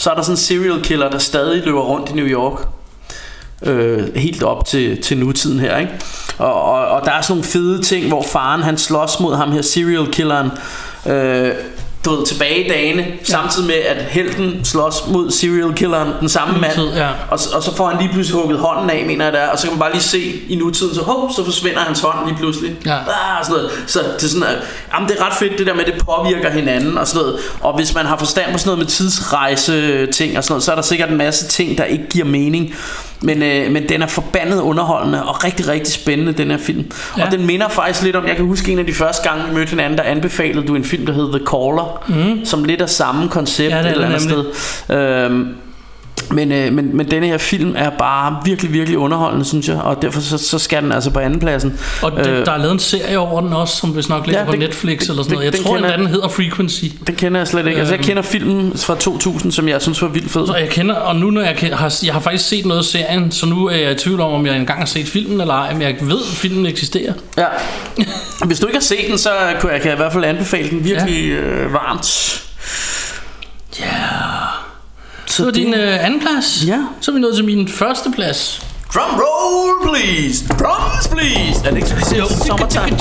så 0.00 0.10
er 0.10 0.14
der 0.14 0.22
sådan 0.22 0.32
en 0.32 0.36
serial 0.36 0.82
killer, 0.82 1.10
der 1.10 1.18
stadig 1.18 1.64
løber 1.64 1.80
rundt 1.80 2.10
i 2.10 2.12
New 2.12 2.26
York. 2.26 2.66
Øh, 3.62 4.14
helt 4.16 4.42
op 4.42 4.64
til, 4.64 5.02
til 5.02 5.18
nutiden 5.18 5.60
her, 5.60 5.78
ikke? 5.78 5.92
Og, 6.38 6.62
og, 6.62 6.86
og 6.86 7.04
der 7.04 7.12
er 7.12 7.20
sådan 7.20 7.32
nogle 7.32 7.44
fede 7.44 7.82
ting, 7.82 8.08
hvor 8.08 8.22
faren 8.22 8.62
han 8.62 8.78
slås 8.78 9.20
mod 9.20 9.36
ham 9.36 9.52
her 9.52 9.62
serial 9.62 10.06
killeren. 10.12 10.50
Øh, 11.06 11.52
du 12.04 12.10
ved, 12.10 12.26
tilbage 12.26 12.64
i 12.64 12.68
dagene, 12.68 13.02
ja. 13.02 13.24
samtidig 13.24 13.66
med 13.66 13.74
at 13.74 14.04
helten 14.04 14.64
slås 14.64 14.94
mod 15.08 15.30
serial 15.30 15.74
killeren, 15.74 16.12
den 16.20 16.28
samme 16.28 16.60
mand. 16.60 16.80
Ja. 16.94 17.08
Og, 17.08 17.38
og 17.54 17.62
så 17.62 17.74
får 17.76 17.88
han 17.88 17.98
lige 18.00 18.12
pludselig 18.12 18.40
hugget 18.40 18.58
hånden 18.58 18.90
af, 18.90 19.04
mener 19.06 19.24
jeg 19.24 19.32
det 19.32 19.42
er, 19.42 19.48
og 19.48 19.58
så 19.58 19.66
kan 19.66 19.72
man 19.72 19.80
bare 19.80 19.92
lige 19.92 20.02
se 20.02 20.42
i 20.48 20.56
nutiden, 20.56 20.94
så, 20.94 21.02
hov, 21.02 21.32
så 21.36 21.44
forsvinder 21.44 21.80
hans 21.80 22.00
hånd 22.00 22.26
lige 22.26 22.38
pludselig. 22.38 22.76
Ja. 22.86 22.96
Ah, 22.96 23.44
sådan 23.44 23.56
noget. 23.56 23.70
Så 23.86 23.98
det 23.98 24.24
er 24.24 24.28
sådan, 24.28 24.42
at, 24.42 24.56
jamen, 24.94 25.08
det 25.08 25.16
er 25.18 25.26
ret 25.26 25.34
fedt 25.34 25.58
det 25.58 25.66
der 25.66 25.74
med, 25.74 25.84
at 25.84 25.92
det 25.94 26.04
påvirker 26.04 26.50
hinanden 26.50 26.98
og 26.98 27.06
sådan 27.06 27.26
noget. 27.26 27.40
Og 27.60 27.76
hvis 27.76 27.94
man 27.94 28.06
har 28.06 28.16
forstand 28.16 28.52
på 28.52 28.58
sådan 28.58 28.68
noget 28.68 28.78
med 28.78 28.86
tidsrejse 28.86 30.06
ting 30.06 30.38
og 30.38 30.44
sådan 30.44 30.52
noget, 30.52 30.62
så 30.62 30.70
er 30.70 30.74
der 30.74 30.82
sikkert 30.82 31.10
en 31.10 31.16
masse 31.16 31.48
ting, 31.48 31.78
der 31.78 31.84
ikke 31.84 32.04
giver 32.10 32.24
mening. 32.24 32.74
Men, 33.22 33.42
øh, 33.42 33.72
men 33.72 33.88
den 33.88 34.02
er 34.02 34.06
forbandet 34.06 34.60
underholdende 34.60 35.24
og 35.26 35.44
rigtig, 35.44 35.68
rigtig 35.68 35.92
spændende, 35.92 36.32
den 36.32 36.50
her 36.50 36.58
film. 36.58 36.92
Ja. 37.18 37.24
Og 37.24 37.32
den 37.32 37.46
minder 37.46 37.68
faktisk 37.68 38.02
lidt 38.02 38.16
om, 38.16 38.26
jeg 38.26 38.36
kan 38.36 38.44
huske 38.44 38.72
en 38.72 38.78
af 38.78 38.86
de 38.86 38.94
første 38.94 39.28
gange, 39.28 39.44
vi 39.48 39.54
mødte 39.54 39.70
hinanden, 39.70 39.98
der 39.98 40.04
anbefalede 40.04 40.66
du 40.66 40.74
en 40.74 40.84
film, 40.84 41.06
der 41.06 41.12
hed 41.12 41.32
The 41.32 41.46
Caller, 41.46 41.89
mm. 42.08 42.44
som 42.44 42.64
lidt 42.64 42.80
af 42.80 42.88
samme 42.90 43.28
koncept 43.28 43.70
Ja, 43.74 43.78
det 43.78 43.86
et 43.86 43.92
eller 43.92 44.08
det 44.08 44.14
andet 44.14 44.28
nemlig. 44.28 44.54
sted. 44.54 44.96
Øhm, 44.96 45.54
men, 46.30 46.52
øh, 46.52 46.72
men, 46.72 46.96
men 46.96 47.10
denne 47.10 47.26
her 47.26 47.38
film 47.38 47.74
er 47.76 47.90
bare 47.98 48.36
virkelig, 48.44 48.72
virkelig 48.72 48.98
underholdende, 48.98 49.44
synes 49.44 49.68
jeg. 49.68 49.76
Og 49.76 50.02
derfor 50.02 50.20
så, 50.20 50.38
så 50.38 50.58
skal 50.58 50.82
den 50.82 50.92
altså 50.92 51.10
på 51.10 51.18
andenpladsen. 51.18 51.78
Og 52.02 52.12
det, 52.12 52.26
Øh, 52.26 52.46
der 52.46 52.52
er 52.52 52.56
lavet 52.58 52.72
en 52.72 52.78
serie 52.78 53.18
over 53.18 53.40
den 53.40 53.52
også, 53.52 53.76
som 53.76 53.90
hvis 53.90 54.08
nok 54.08 54.26
ligger 54.26 54.40
Ja, 54.40 54.46
på 54.46 54.52
det- 54.52 54.60
Netflix 54.60 55.08
eller 55.08 55.22
sådan 55.22 55.32
noget. 55.34 55.44
Jeg 55.44 55.52
den 55.52 55.62
tror 55.62 55.74
kender- 55.76 55.88
endda, 55.88 56.02
den 56.02 56.06
hedder 56.12 56.28
Frequency. 56.28 56.84
Den 57.06 57.14
kender 57.14 57.40
jeg 57.40 57.48
slet 57.48 57.66
ikke. 57.66 57.78
Altså, 57.78 57.94
jeg 57.94 57.98
Øhm. 58.00 58.06
kender 58.06 58.22
filmen 58.22 58.72
fra 58.76 58.94
2000, 58.96 59.52
som 59.52 59.68
jeg 59.68 59.82
synes 59.82 60.02
var 60.02 60.08
vildt 60.08 60.30
fed. 60.30 60.46
Så 60.46 60.54
jeg 60.56 60.68
kender, 60.68 60.94
og 60.94 61.16
nu 61.16 61.30
når 61.30 61.40
jeg 61.40 61.56
har, 61.72 61.94
jeg 62.04 62.12
har 62.12 62.20
faktisk 62.20 62.48
set 62.48 62.66
noget 62.66 62.78
af 62.78 62.84
serien, 62.84 63.32
så 63.32 63.46
nu 63.46 63.66
er 63.68 63.76
jeg 63.76 63.92
i 63.92 63.94
tvivl 63.94 64.20
om, 64.20 64.32
om 64.32 64.46
jeg 64.46 64.56
engang 64.56 64.78
har 64.78 64.86
set 64.86 65.08
filmen 65.08 65.40
eller 65.40 65.54
ej, 65.54 65.72
men 65.72 65.82
jeg 65.82 65.96
ved, 66.00 66.18
at 66.30 66.36
filmen 66.36 66.66
eksisterer. 66.66 67.12
Ja. 67.38 67.46
Hvis 68.46 68.60
du 68.60 68.66
ikke 68.66 68.76
har 68.78 68.82
set 68.84 68.98
den, 69.08 69.18
så 69.18 69.28
kan 69.60 69.70
jeg, 69.70 69.80
kan 69.80 69.86
jeg 69.90 69.96
i 69.96 70.00
hvert 70.00 70.12
fald 70.12 70.24
anbefale 70.24 70.70
den 70.70 70.84
virkelig 70.84 71.28
ja. 71.28 71.34
øh, 71.36 71.72
varmt. 71.72 72.42
Ja. 73.80 73.86
Så 75.40 75.44
Så 75.44 75.44
var 75.44 75.52
din 75.52 75.74
øh, 75.74 76.04
anden 76.04 76.20
plads. 76.20 76.64
Ja. 76.66 76.78
Så 77.00 77.10
er 77.10 77.14
vi 77.14 77.20
nået 77.20 77.36
til 77.36 77.44
min 77.44 77.68
første 77.68 78.10
plads. 78.14 78.66
Drum 78.94 79.20
roll, 79.20 79.88
please! 79.88 80.48
Drums, 80.48 81.08
please! 81.08 81.64
Er 81.64 81.70
det 81.70 81.76
ikke 81.76 81.88
så, 81.88 81.94
de 81.94 82.04
siger 82.04 82.26
sommertime? 82.46 82.96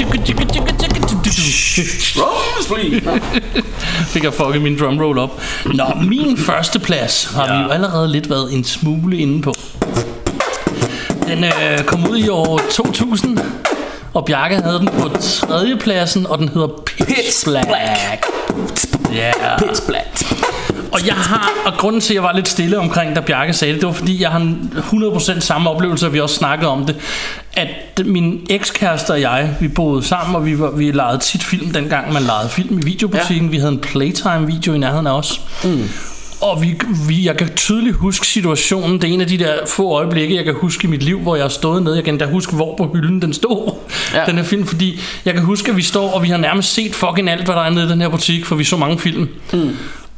Drums, 2.16 2.68
please! 2.68 3.22
Fik 4.14 4.24
jeg 4.24 4.34
fucket 4.34 4.62
min 4.62 4.80
drumroll 4.80 5.18
op. 5.18 5.42
Nå, 5.66 5.86
min 6.10 6.38
første 6.38 6.80
plads 6.80 7.26
har 7.36 7.46
ja. 7.48 7.58
vi 7.58 7.64
jo 7.64 7.70
allerede 7.70 8.12
lidt 8.12 8.30
været 8.30 8.54
en 8.54 8.64
smule 8.64 9.18
inde 9.18 9.42
på. 9.42 9.54
Den 11.28 11.44
øh, 11.44 11.84
kom 11.86 12.10
ud 12.10 12.18
i 12.18 12.30
år 12.30 12.62
2000, 12.72 13.40
og 14.14 14.26
Bjarke 14.26 14.56
havde 14.56 14.80
den 14.80 14.88
på 14.88 15.10
tredje 15.22 15.78
pladsen, 15.78 16.28
og 16.28 16.38
den 16.38 16.50
hedder 16.50 16.68
Pitch 16.86 17.46
Black. 17.46 17.68
Ja. 19.14 19.32
Pitch 19.58 19.88
black. 19.88 20.49
Og 20.92 21.08
jeg 21.08 21.16
har, 21.16 21.52
og 21.66 21.74
grunden 21.74 22.02
til, 22.02 22.14
at 22.14 22.16
jeg 22.16 22.24
var 22.24 22.34
lidt 22.34 22.48
stille 22.48 22.80
omkring, 22.80 23.16
da 23.16 23.22
Bjarke 23.22 23.54
sagde 23.54 23.74
det, 23.74 23.82
det 23.82 23.88
var 23.88 23.94
fordi, 23.94 24.22
jeg 24.22 24.30
har 24.30 24.56
100% 24.76 25.40
samme 25.40 25.70
oplevelse, 25.70 26.06
og 26.06 26.14
vi 26.14 26.20
også 26.20 26.36
snakkede 26.36 26.70
om 26.70 26.86
det, 26.86 26.96
at 27.54 28.06
min 28.06 28.48
ekskæreste 28.50 29.12
og 29.12 29.22
jeg, 29.22 29.56
vi 29.60 29.68
boede 29.68 30.04
sammen, 30.04 30.36
og 30.36 30.46
vi, 30.46 30.60
var, 30.60 30.72
vi 30.72 30.92
legede 30.92 31.20
tit 31.20 31.44
film, 31.44 31.72
dengang 31.72 32.14
man 32.14 32.22
legede 32.24 32.50
film 32.50 32.80
i 32.80 32.82
videobutikken. 32.86 33.46
Ja. 33.46 33.52
Vi 33.52 33.58
havde 33.58 33.72
en 33.72 33.80
Playtime-video 33.80 34.74
i 34.74 34.78
nærheden 34.78 35.08
af 35.08 35.12
os. 35.12 35.42
Mm. 35.64 35.90
Og 36.42 36.62
vi, 36.62 36.80
vi, 37.08 37.26
jeg 37.26 37.38
kan 37.38 37.56
tydeligt 37.56 37.96
huske 37.96 38.28
situationen. 38.28 39.02
Det 39.02 39.10
er 39.10 39.14
en 39.14 39.22
af 39.22 39.28
de 39.28 39.38
der 39.38 39.54
få 39.68 39.92
øjeblikke, 39.92 40.36
jeg 40.36 40.46
kan 40.46 40.54
huske 40.54 40.88
i 40.88 40.90
mit 40.90 41.04
liv, 41.04 41.20
hvor 41.20 41.36
jeg 41.36 41.44
har 41.44 41.50
stået 41.50 41.84
nede. 41.84 41.96
Jeg 41.96 42.04
kan 42.04 42.18
da 42.18 42.26
huske, 42.26 42.56
hvor 42.56 42.76
på 42.76 42.92
hylden 42.94 43.22
den 43.22 43.34
stod, 43.34 43.76
ja. 44.14 44.26
den 44.26 44.36
her 44.36 44.44
film. 44.44 44.66
Fordi 44.66 45.00
jeg 45.26 45.34
kan 45.34 45.44
huske, 45.44 45.72
at 45.72 45.78
vi 45.78 45.82
står, 45.82 46.12
og 46.12 46.24
vi 46.24 46.28
har 46.28 46.38
nærmest 46.38 46.74
set 46.74 46.96
fucking 46.96 47.30
alt, 47.30 47.46
hvad 47.46 47.56
der 47.56 47.62
er 47.62 47.70
nede 47.70 47.86
i 47.86 47.90
den 47.90 48.02
her 48.02 48.10
butik, 48.10 48.46
for 48.46 48.56
vi 48.56 48.64
så 48.64 48.78
mange 48.78 49.00
film. 49.00 49.30
Mm. 49.54 49.70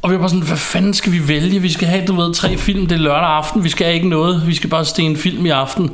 Og 0.02 0.10
vi 0.10 0.14
var 0.14 0.20
bare 0.20 0.28
sådan, 0.28 0.46
hvad 0.46 0.56
fanden 0.56 0.94
skal 0.94 1.12
vi 1.12 1.28
vælge? 1.28 1.62
Vi 1.62 1.72
skal 1.72 1.88
have, 1.88 2.06
du 2.06 2.20
ved, 2.20 2.34
tre 2.34 2.56
film, 2.56 2.86
det 2.86 2.94
er 2.94 3.00
lørdag 3.00 3.28
aften. 3.28 3.64
Vi 3.64 3.68
skal 3.68 3.84
have 3.84 3.94
ikke 3.94 4.08
noget. 4.08 4.46
Vi 4.46 4.54
skal 4.54 4.70
bare 4.70 4.84
se 4.84 5.02
en 5.02 5.16
film 5.16 5.46
i 5.46 5.48
aften. 5.48 5.90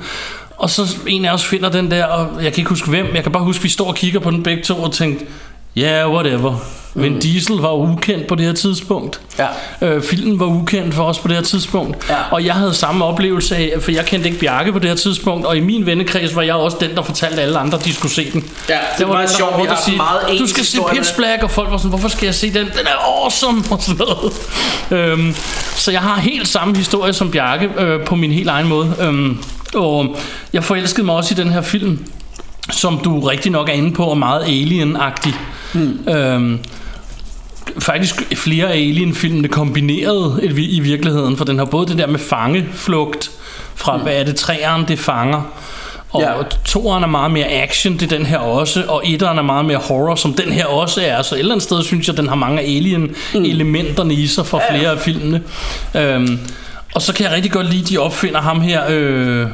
Og 0.57 0.71
så 0.71 0.97
en 1.07 1.25
af 1.25 1.33
os 1.33 1.47
finder 1.47 1.69
den 1.69 1.91
der, 1.91 2.05
og 2.05 2.45
jeg 2.45 2.53
kan 2.53 2.61
ikke 2.61 2.69
huske 2.69 2.91
hvem. 2.91 3.07
Jeg 3.15 3.23
kan 3.23 3.33
bare 3.33 3.45
huske, 3.45 3.61
at 3.61 3.65
vi 3.65 3.69
står 3.69 3.89
og 3.89 3.95
kigger 3.95 4.21
på 4.21 4.31
den 4.31 4.43
begge 4.43 4.63
to 4.63 4.83
og 4.83 4.93
tænkte, 4.93 5.25
ja, 5.79 6.01
yeah, 6.01 6.13
whatever. 6.13 6.55
Vin 6.95 7.21
Diesel 7.21 7.57
var 7.57 7.73
ukendt 7.73 8.27
på 8.27 8.35
det 8.35 8.47
her 8.47 8.53
tidspunkt. 8.53 9.21
Ja. 9.39 9.47
Øh, 9.83 10.03
filmen 10.03 10.41
var 10.41 10.47
ukendt 10.47 10.95
for 10.95 11.05
os 11.05 11.19
på 11.19 11.29
det 11.29 11.37
her 11.37 11.43
tidspunkt. 11.43 12.09
Ja. 12.09 12.15
Og 12.31 12.45
jeg 12.45 12.55
havde 12.55 12.75
samme 12.75 13.05
oplevelse 13.05 13.57
af, 13.57 13.73
for 13.81 13.91
jeg 13.91 14.07
kendte 14.07 14.29
ikke 14.29 14.41
Bjarke 14.41 14.73
på 14.73 14.79
det 14.79 14.89
her 14.89 14.97
tidspunkt, 14.97 15.47
og 15.47 15.57
i 15.57 15.61
min 15.61 15.87
vennekreds 15.87 16.37
var 16.37 16.43
jeg 16.43 16.55
også 16.55 16.77
den, 16.81 16.95
der 16.95 17.03
fortalte 17.03 17.43
alle 17.43 17.59
andre, 17.59 17.79
at 17.79 17.85
de 17.85 17.95
skulle 17.95 18.13
se 18.13 18.31
den. 18.33 18.45
Ja, 18.69 18.79
det 18.99 19.09
var 19.09 19.13
meget 19.13 19.29
den, 19.29 19.33
der 19.33 19.39
sjovt. 19.39 19.53
var 19.53 19.63
Vi 19.63 19.69
har 19.69 19.81
sige, 19.85 19.97
meget 19.97 20.39
Du 20.39 20.47
skal 20.47 20.65
se 20.65 20.79
Pitch 20.93 21.17
Black, 21.17 21.43
og 21.43 21.51
folk 21.51 21.71
var 21.71 21.77
sådan, 21.77 21.89
hvorfor 21.89 22.09
skal 22.09 22.27
jeg 22.27 22.35
se 22.35 22.55
den? 22.55 22.67
Den 22.67 22.87
er 22.87 23.23
awesome! 23.23 23.65
Og 23.71 23.83
sådan 23.83 24.07
noget. 24.07 24.33
Øhm, 24.91 25.35
så 25.77 25.91
jeg 25.91 26.01
har 26.01 26.21
helt 26.21 26.49
samme 26.49 26.77
historie 26.77 27.13
som 27.13 27.31
Bjarke, 27.31 27.71
øh, 27.79 28.05
på 28.05 28.15
min 28.15 28.33
helt 28.33 28.49
egen 28.49 28.69
måde. 28.69 28.95
Øhm, 29.01 29.39
og 29.75 30.17
jeg 30.53 30.65
forelskede 30.65 31.07
mig 31.07 31.15
også 31.15 31.35
i 31.35 31.37
den 31.37 31.53
her 31.53 31.61
film, 31.61 32.07
som 32.71 32.99
du 33.05 33.21
rigtig 33.21 33.53
nok 33.53 33.69
er 33.69 33.73
inde 33.73 33.93
på, 33.93 34.05
og 34.05 34.19
meget 34.19 34.45
alien-agtig. 34.45 35.35
Hmm. 35.75 36.09
Øhm, 36.09 36.59
faktisk 37.79 38.23
flere 38.37 38.67
af 38.67 38.77
Alien-filmene 38.77 39.49
kombineret 39.49 40.41
i 40.43 40.77
i 40.77 40.81
virkeligheden, 40.81 41.37
for 41.37 41.45
den 41.45 41.59
har 41.59 41.65
både 41.65 41.87
det 41.87 41.99
der 41.99 42.07
med 42.07 42.19
fangeflugt 42.19 43.31
fra, 43.75 43.97
mm. 43.97 44.03
hvad 44.03 44.13
er 44.13 44.25
det, 44.25 44.37
træeren 44.37 44.85
det 44.89 44.99
fanger, 44.99 45.43
og 46.11 46.21
Ja. 46.21 46.37
ja. 46.37 46.43
toeren 46.65 47.03
er 47.03 47.09
meget 47.09 47.31
mere 47.31 47.47
action, 47.47 47.93
det 47.93 48.13
er 48.13 48.17
den 48.17 48.27
her 48.27 48.39
også, 48.39 48.85
og 48.89 49.03
etteren 49.07 49.39
er 49.39 49.43
meget 49.43 49.65
mere 49.65 49.79
horror, 49.79 50.15
som 50.15 50.35
den 50.35 50.53
her 50.53 50.67
også 50.67 51.01
er, 51.05 51.23
så 51.23 51.35
et 51.35 51.39
eller 51.39 51.53
andet 51.53 51.63
sted 51.63 51.83
synes 51.83 52.09
jeg, 52.09 52.17
den 52.17 52.29
har 52.29 52.35
mange 52.37 52.61
Alien-elementerne 52.63 54.15
i 54.15 54.27
sig 54.27 54.47
fra 54.47 54.61
flere 54.71 54.91
af 54.91 54.99
filmene. 54.99 55.43
Øhm, 55.95 56.39
og 56.95 57.03
så 57.03 57.15
kan 57.15 57.25
jeg 57.27 57.33
rigtig 57.33 57.53
godt 57.53 57.71
lide, 57.71 57.85
de 57.85 57.99
opfinder 57.99 58.41
ham 58.41 58.61
her, 58.61 58.83
øh, 58.89 59.47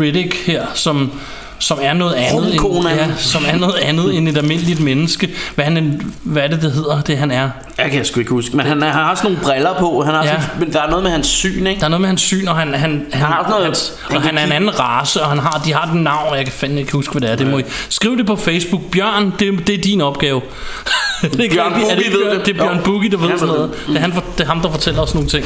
Riddick 0.00 0.46
her, 0.46 0.66
som 0.74 1.12
som 1.58 1.78
er 1.82 1.92
noget 1.92 2.14
andet 2.14 2.54
end, 2.54 2.88
ja, 2.88 3.06
som 3.16 3.42
er 3.48 3.56
noget 3.56 3.74
andet 3.74 4.16
end 4.16 4.28
et 4.28 4.36
almindeligt 4.38 4.80
menneske. 4.80 5.30
Hvad, 5.54 5.64
han, 5.64 6.00
hvad 6.22 6.42
er 6.42 6.46
det, 6.48 6.62
det 6.62 6.72
hedder, 6.72 7.00
det 7.00 7.18
han 7.18 7.30
er? 7.30 7.50
Jeg 7.78 7.90
kan 7.90 8.04
sgu 8.04 8.20
ikke 8.20 8.30
huske, 8.32 8.56
men 8.56 8.66
han, 8.66 8.82
han 8.82 8.92
har 8.92 9.10
også 9.10 9.22
nogle 9.24 9.38
briller 9.42 9.74
på. 9.78 10.02
Han 10.02 10.14
har 10.14 10.24
Ja. 10.24 10.40
sådan, 10.40 10.60
men 10.60 10.72
der 10.72 10.82
er 10.82 10.88
noget 10.88 11.02
med 11.02 11.10
hans 11.10 11.26
syn, 11.26 11.66
ikke? 11.66 11.78
Der 11.80 11.84
er 11.86 11.88
noget 11.90 12.00
med 12.00 12.08
hans 12.08 12.20
syn, 12.20 12.48
og 12.48 12.56
han, 12.56 12.74
han, 12.74 13.06
han, 13.12 13.22
har 13.26 13.38
også 13.38 13.50
noget- 13.50 13.64
hans, 13.64 13.92
han 14.08 14.16
og 14.16 14.22
han 14.22 14.38
er 14.38 14.44
en 14.46 14.52
anden 14.52 14.80
race, 14.80 15.22
og 15.22 15.28
han 15.28 15.38
har, 15.38 15.62
de 15.64 15.72
har 15.74 15.90
den 15.92 16.02
navn, 16.02 16.28
og 16.30 16.36
jeg 16.36 16.44
kan 16.44 16.52
fandme 16.52 16.80
ikke 16.80 16.92
huske, 16.92 17.12
hvad 17.12 17.20
det 17.20 17.30
er. 17.30 17.36
Det 17.36 17.46
må 17.46 17.58
I. 17.58 17.62
Skriv 17.88 18.18
det 18.18 18.26
på 18.26 18.36
Facebook. 18.36 18.82
Bjørn, 18.92 19.32
det, 19.38 19.66
det 19.66 19.74
er 19.74 19.82
din 19.82 20.00
opgave. 20.00 20.40
det 21.22 21.44
er 21.44 21.50
Bjørn 21.50 21.72
det, 21.72 21.80
Boogie 21.82 22.12
ved 22.12 22.30
det. 22.38 22.46
det 22.46 22.56
er 22.56 22.62
Bjørn. 22.64 22.80
Boogie, 22.84 23.10
der 23.10 23.16
ved 23.16 23.28
Han 23.28 23.38
sådan 23.38 23.54
noget. 23.54 23.70
Det 23.88 23.96
er, 23.96 24.00
han, 24.00 24.10
det 24.12 24.40
er 24.40 24.46
ham, 24.46 24.60
der 24.60 24.70
fortæller 24.70 25.02
os 25.02 25.14
nogle 25.14 25.28
ting. 25.28 25.44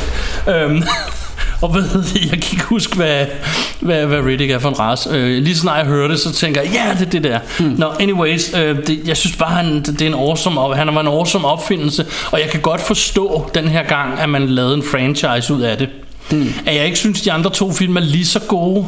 Øhm, 0.48 0.82
og 1.62 1.68
hvad 1.68 1.82
hedder 1.82 2.12
det? 2.12 2.20
Jeg 2.20 2.40
kan 2.40 2.52
ikke 2.52 2.64
huske, 2.64 2.96
hvad, 2.96 3.26
hvad, 3.80 4.06
hvad 4.06 4.18
Riddick 4.18 4.50
er 4.50 4.58
for 4.58 4.68
en 4.68 4.78
race. 4.78 5.10
Øh, 5.12 5.42
lige 5.42 5.56
snart 5.56 5.78
jeg 5.78 5.86
hører 5.86 6.08
det, 6.08 6.20
så 6.20 6.32
tænker 6.32 6.62
jeg, 6.62 6.70
ja, 6.72 6.94
det 6.98 7.06
er 7.06 7.10
det 7.10 7.24
der. 7.24 7.38
Hmm. 7.58 7.74
Nå, 7.78 7.86
anyways, 8.00 8.54
øh, 8.54 8.86
det, 8.86 9.00
jeg 9.06 9.16
synes 9.16 9.36
bare, 9.36 9.50
han, 9.50 9.74
det, 9.74 9.86
det 9.86 10.02
er 10.02 10.06
en 10.06 10.14
awesome, 10.14 10.60
op, 10.60 10.76
han 10.76 10.94
var 10.94 11.00
en 11.00 11.06
awesome 11.06 11.46
opfindelse, 11.46 12.06
og 12.30 12.40
jeg 12.40 12.48
kan 12.48 12.60
godt 12.60 12.80
forstå 12.80 13.50
den 13.54 13.68
her 13.68 13.82
gang, 13.82 14.20
at 14.20 14.28
man 14.28 14.48
lavede 14.48 14.74
en 14.74 14.82
franchise 14.82 15.54
ud 15.54 15.60
af 15.60 15.78
det. 15.78 15.88
Hmm. 16.30 16.54
At 16.66 16.76
jeg 16.76 16.84
ikke 16.84 16.98
synes, 16.98 17.20
de 17.20 17.32
andre 17.32 17.50
to 17.50 17.72
film 17.72 17.96
er 17.96 18.00
lige 18.00 18.26
så 18.26 18.40
gode. 18.40 18.86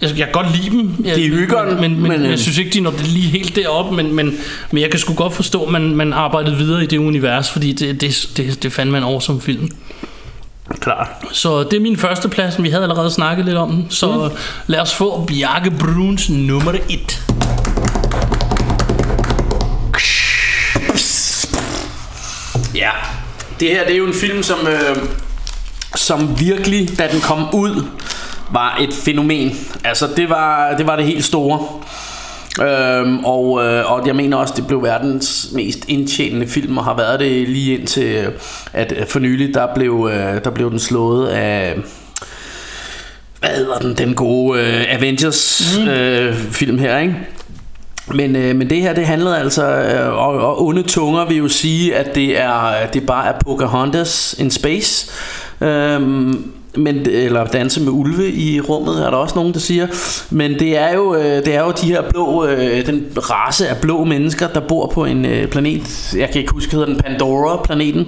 Jeg, 0.00 0.10
jeg 0.18 0.26
kan 0.26 0.32
godt 0.32 0.56
lide 0.56 0.70
dem. 0.70 0.94
Jeg, 1.04 1.16
De 1.16 1.26
er 1.26 1.28
hyggeren, 1.28 1.80
men, 1.80 2.00
men, 2.00 2.10
men, 2.10 2.22
øh, 2.22 2.30
jeg 2.30 2.38
synes 2.38 2.58
ikke, 2.58 2.70
de 2.70 2.80
når 2.80 2.90
det 2.90 3.06
lige 3.06 3.28
helt 3.28 3.56
derop, 3.56 3.92
men, 3.92 4.14
men, 4.14 4.36
men 4.70 4.82
jeg 4.82 4.90
kan 4.90 5.00
sgu 5.00 5.14
godt 5.14 5.34
forstå, 5.34 5.62
at 5.62 5.72
man, 5.72 5.96
man 5.96 6.12
arbejdede 6.12 6.56
videre 6.56 6.82
i 6.82 6.86
det 6.86 6.98
univers, 6.98 7.50
fordi 7.50 7.72
det, 7.72 8.00
det, 8.00 8.28
det, 8.36 8.62
det 8.62 8.64
er 8.64 8.70
fandme 8.70 8.98
en 8.98 9.04
awesome 9.04 9.40
film. 9.40 9.70
Klart. 10.80 11.08
Så 11.32 11.62
det 11.62 11.72
er 11.72 11.80
min 11.80 11.96
første 11.96 12.28
plads, 12.28 12.62
vi 12.62 12.70
havde 12.70 12.82
allerede 12.82 13.10
snakket 13.10 13.44
lidt 13.44 13.56
om 13.56 13.70
den. 13.70 13.86
Så 13.90 14.28
mm. 14.28 14.36
lad 14.66 14.80
os 14.80 14.94
få 14.94 15.24
Bjarke 15.24 15.70
Bruns 15.70 16.30
nummer 16.30 16.72
1. 16.88 17.22
Ja, 22.74 22.90
det 23.60 23.68
her 23.68 23.84
det 23.84 23.92
er 23.92 23.98
jo 23.98 24.06
en 24.06 24.14
film, 24.14 24.42
som, 24.42 24.66
øh, 24.66 24.96
som 25.94 26.40
virkelig, 26.40 26.98
da 26.98 27.08
den 27.12 27.20
kom 27.20 27.54
ud, 27.54 27.84
var 28.50 28.78
et 28.80 28.94
fænomen. 28.94 29.58
Altså, 29.84 30.08
det 30.16 30.30
var 30.30 30.74
det, 30.76 30.86
var 30.86 30.96
det 30.96 31.04
helt 31.04 31.24
store. 31.24 31.66
Øhm, 32.62 33.24
og, 33.24 33.64
øh, 33.64 33.92
og 33.92 34.06
jeg 34.06 34.16
mener 34.16 34.36
også, 34.36 34.54
det 34.56 34.66
blev 34.66 34.82
verdens 34.82 35.50
mest 35.54 35.84
indtjenende 35.88 36.46
film, 36.46 36.78
og 36.78 36.84
har 36.84 36.96
været 36.96 37.20
det 37.20 37.48
lige 37.48 37.78
indtil, 37.78 38.04
øh, 38.04 38.32
at 38.72 38.94
øh, 38.96 39.06
for 39.06 39.18
nylig, 39.18 39.54
der 39.54 39.74
blev, 39.74 40.10
øh, 40.12 40.44
der 40.44 40.50
blev 40.50 40.70
den 40.70 40.78
slået 40.78 41.28
af 41.28 41.76
hvad 43.40 43.50
hedder 43.50 43.78
den, 43.78 43.94
den 43.94 44.14
gode 44.14 44.60
øh, 44.60 44.94
Avengers 44.94 45.76
mm. 45.78 45.88
øh, 45.88 46.34
film 46.34 46.78
her, 46.78 46.98
ikke? 46.98 47.16
Men, 48.14 48.36
øh, 48.36 48.56
men 48.56 48.70
det 48.70 48.80
her, 48.80 48.92
det 48.92 49.06
handlede 49.06 49.38
altså, 49.38 49.66
øh, 49.66 50.12
og, 50.12 50.28
og 50.28 50.66
onde 50.66 50.82
tunger 50.82 51.24
vil 51.24 51.36
jo 51.36 51.48
sige, 51.48 51.96
at 51.96 52.14
det 52.14 52.40
er, 52.40 52.86
det 52.92 53.06
bare 53.06 53.28
er 53.28 53.38
Pocahontas 53.40 54.36
in 54.38 54.50
space. 54.50 55.10
Øhm, 55.60 56.52
men, 56.78 56.96
eller 57.06 57.44
danse 57.44 57.80
med 57.80 57.92
ulve 57.92 58.32
i 58.32 58.60
rummet 58.60 59.06
er 59.06 59.10
der 59.10 59.16
også 59.16 59.34
nogen 59.34 59.54
der 59.54 59.60
siger. 59.60 59.86
Men 60.30 60.58
det 60.58 60.78
er 60.78 60.94
jo 60.94 61.14
øh, 61.14 61.24
det 61.24 61.54
er 61.54 61.64
jo 61.64 61.72
de 61.80 61.86
her 61.86 62.02
blå 62.10 62.46
øh, 62.46 62.86
den 62.86 63.06
race 63.16 63.68
af 63.68 63.76
blå 63.76 64.04
mennesker 64.04 64.48
der 64.48 64.60
bor 64.60 64.90
på 64.94 65.04
en 65.04 65.24
øh, 65.24 65.48
planet. 65.48 66.14
Jeg 66.16 66.30
kan 66.30 66.40
ikke 66.40 66.52
huske 66.52 66.72
hedder 66.72 66.86
den 66.86 66.96
Pandora 66.96 67.62
planeten 67.62 68.06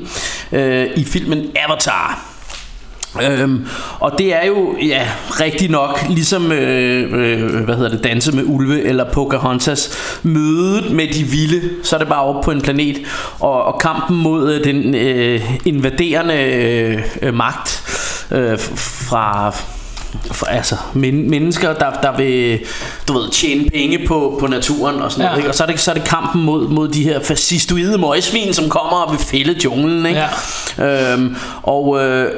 i 0.97 1.05
filmen 1.05 1.47
Avatar. 1.57 2.31
Øhm, 3.23 3.67
og 4.01 4.13
det 4.19 4.35
er 4.35 4.47
jo 4.47 4.77
ja 4.83 5.09
rigtig 5.31 5.71
nok 5.71 6.05
ligesom 6.09 6.53
øh, 6.53 7.13
øh, 7.13 7.65
hvad 7.65 7.75
hedder 7.75 7.91
det 7.91 8.05
danse 8.05 8.37
med 8.37 8.45
ulve 8.47 8.83
eller 8.83 9.05
Pocahontas. 9.13 9.99
Mødet 10.23 10.91
med 10.93 11.09
de 11.09 11.25
vilde 11.25 11.71
så 11.83 11.97
er 11.97 11.99
det 11.99 12.09
bare 12.09 12.23
op 12.23 12.45
på 12.45 12.51
en 12.51 12.63
planet 12.63 12.97
og, 13.39 13.65
og 13.65 13.81
kampen 13.81 14.17
mod 14.17 14.53
øh, 14.53 14.65
den 14.65 14.95
øh, 14.95 15.41
invaderende 15.65 16.35
øh, 17.23 17.35
magt 17.35 17.80
øh, 18.31 18.59
fra 18.59 19.55
for, 20.33 20.47
altså 20.47 20.77
men, 20.95 21.31
mennesker 21.31 21.73
der, 21.73 21.91
der 22.03 22.17
vil 22.17 22.59
du 23.09 23.13
ved 23.13 23.31
tjene 23.31 23.71
penge 23.71 24.07
på, 24.07 24.37
på 24.41 24.47
naturen 24.47 25.03
og 25.03 25.13
sådan 25.13 25.25
ja. 25.25 25.29
noget 25.29 25.39
ikke? 25.39 25.51
og 25.51 25.55
så 25.55 25.63
er, 25.63 25.67
det, 25.67 25.81
så 25.81 25.91
er 25.91 25.95
det 25.95 26.05
kampen 26.05 26.43
mod, 26.43 26.69
mod 26.69 26.89
de 26.89 27.05
her 27.05 27.21
fascistoide 27.21 27.99
møgsvin 27.99 28.53
som 28.55 28.69
kommer 28.69 28.97
og 28.97 29.13
vil 29.13 29.21
fælde 29.21 29.61
junglen 29.65 30.07
ikke? 30.07 30.23
Ja. 30.79 31.13
Øhm, 31.13 31.37
og 31.63 32.05
øh, 32.05 32.33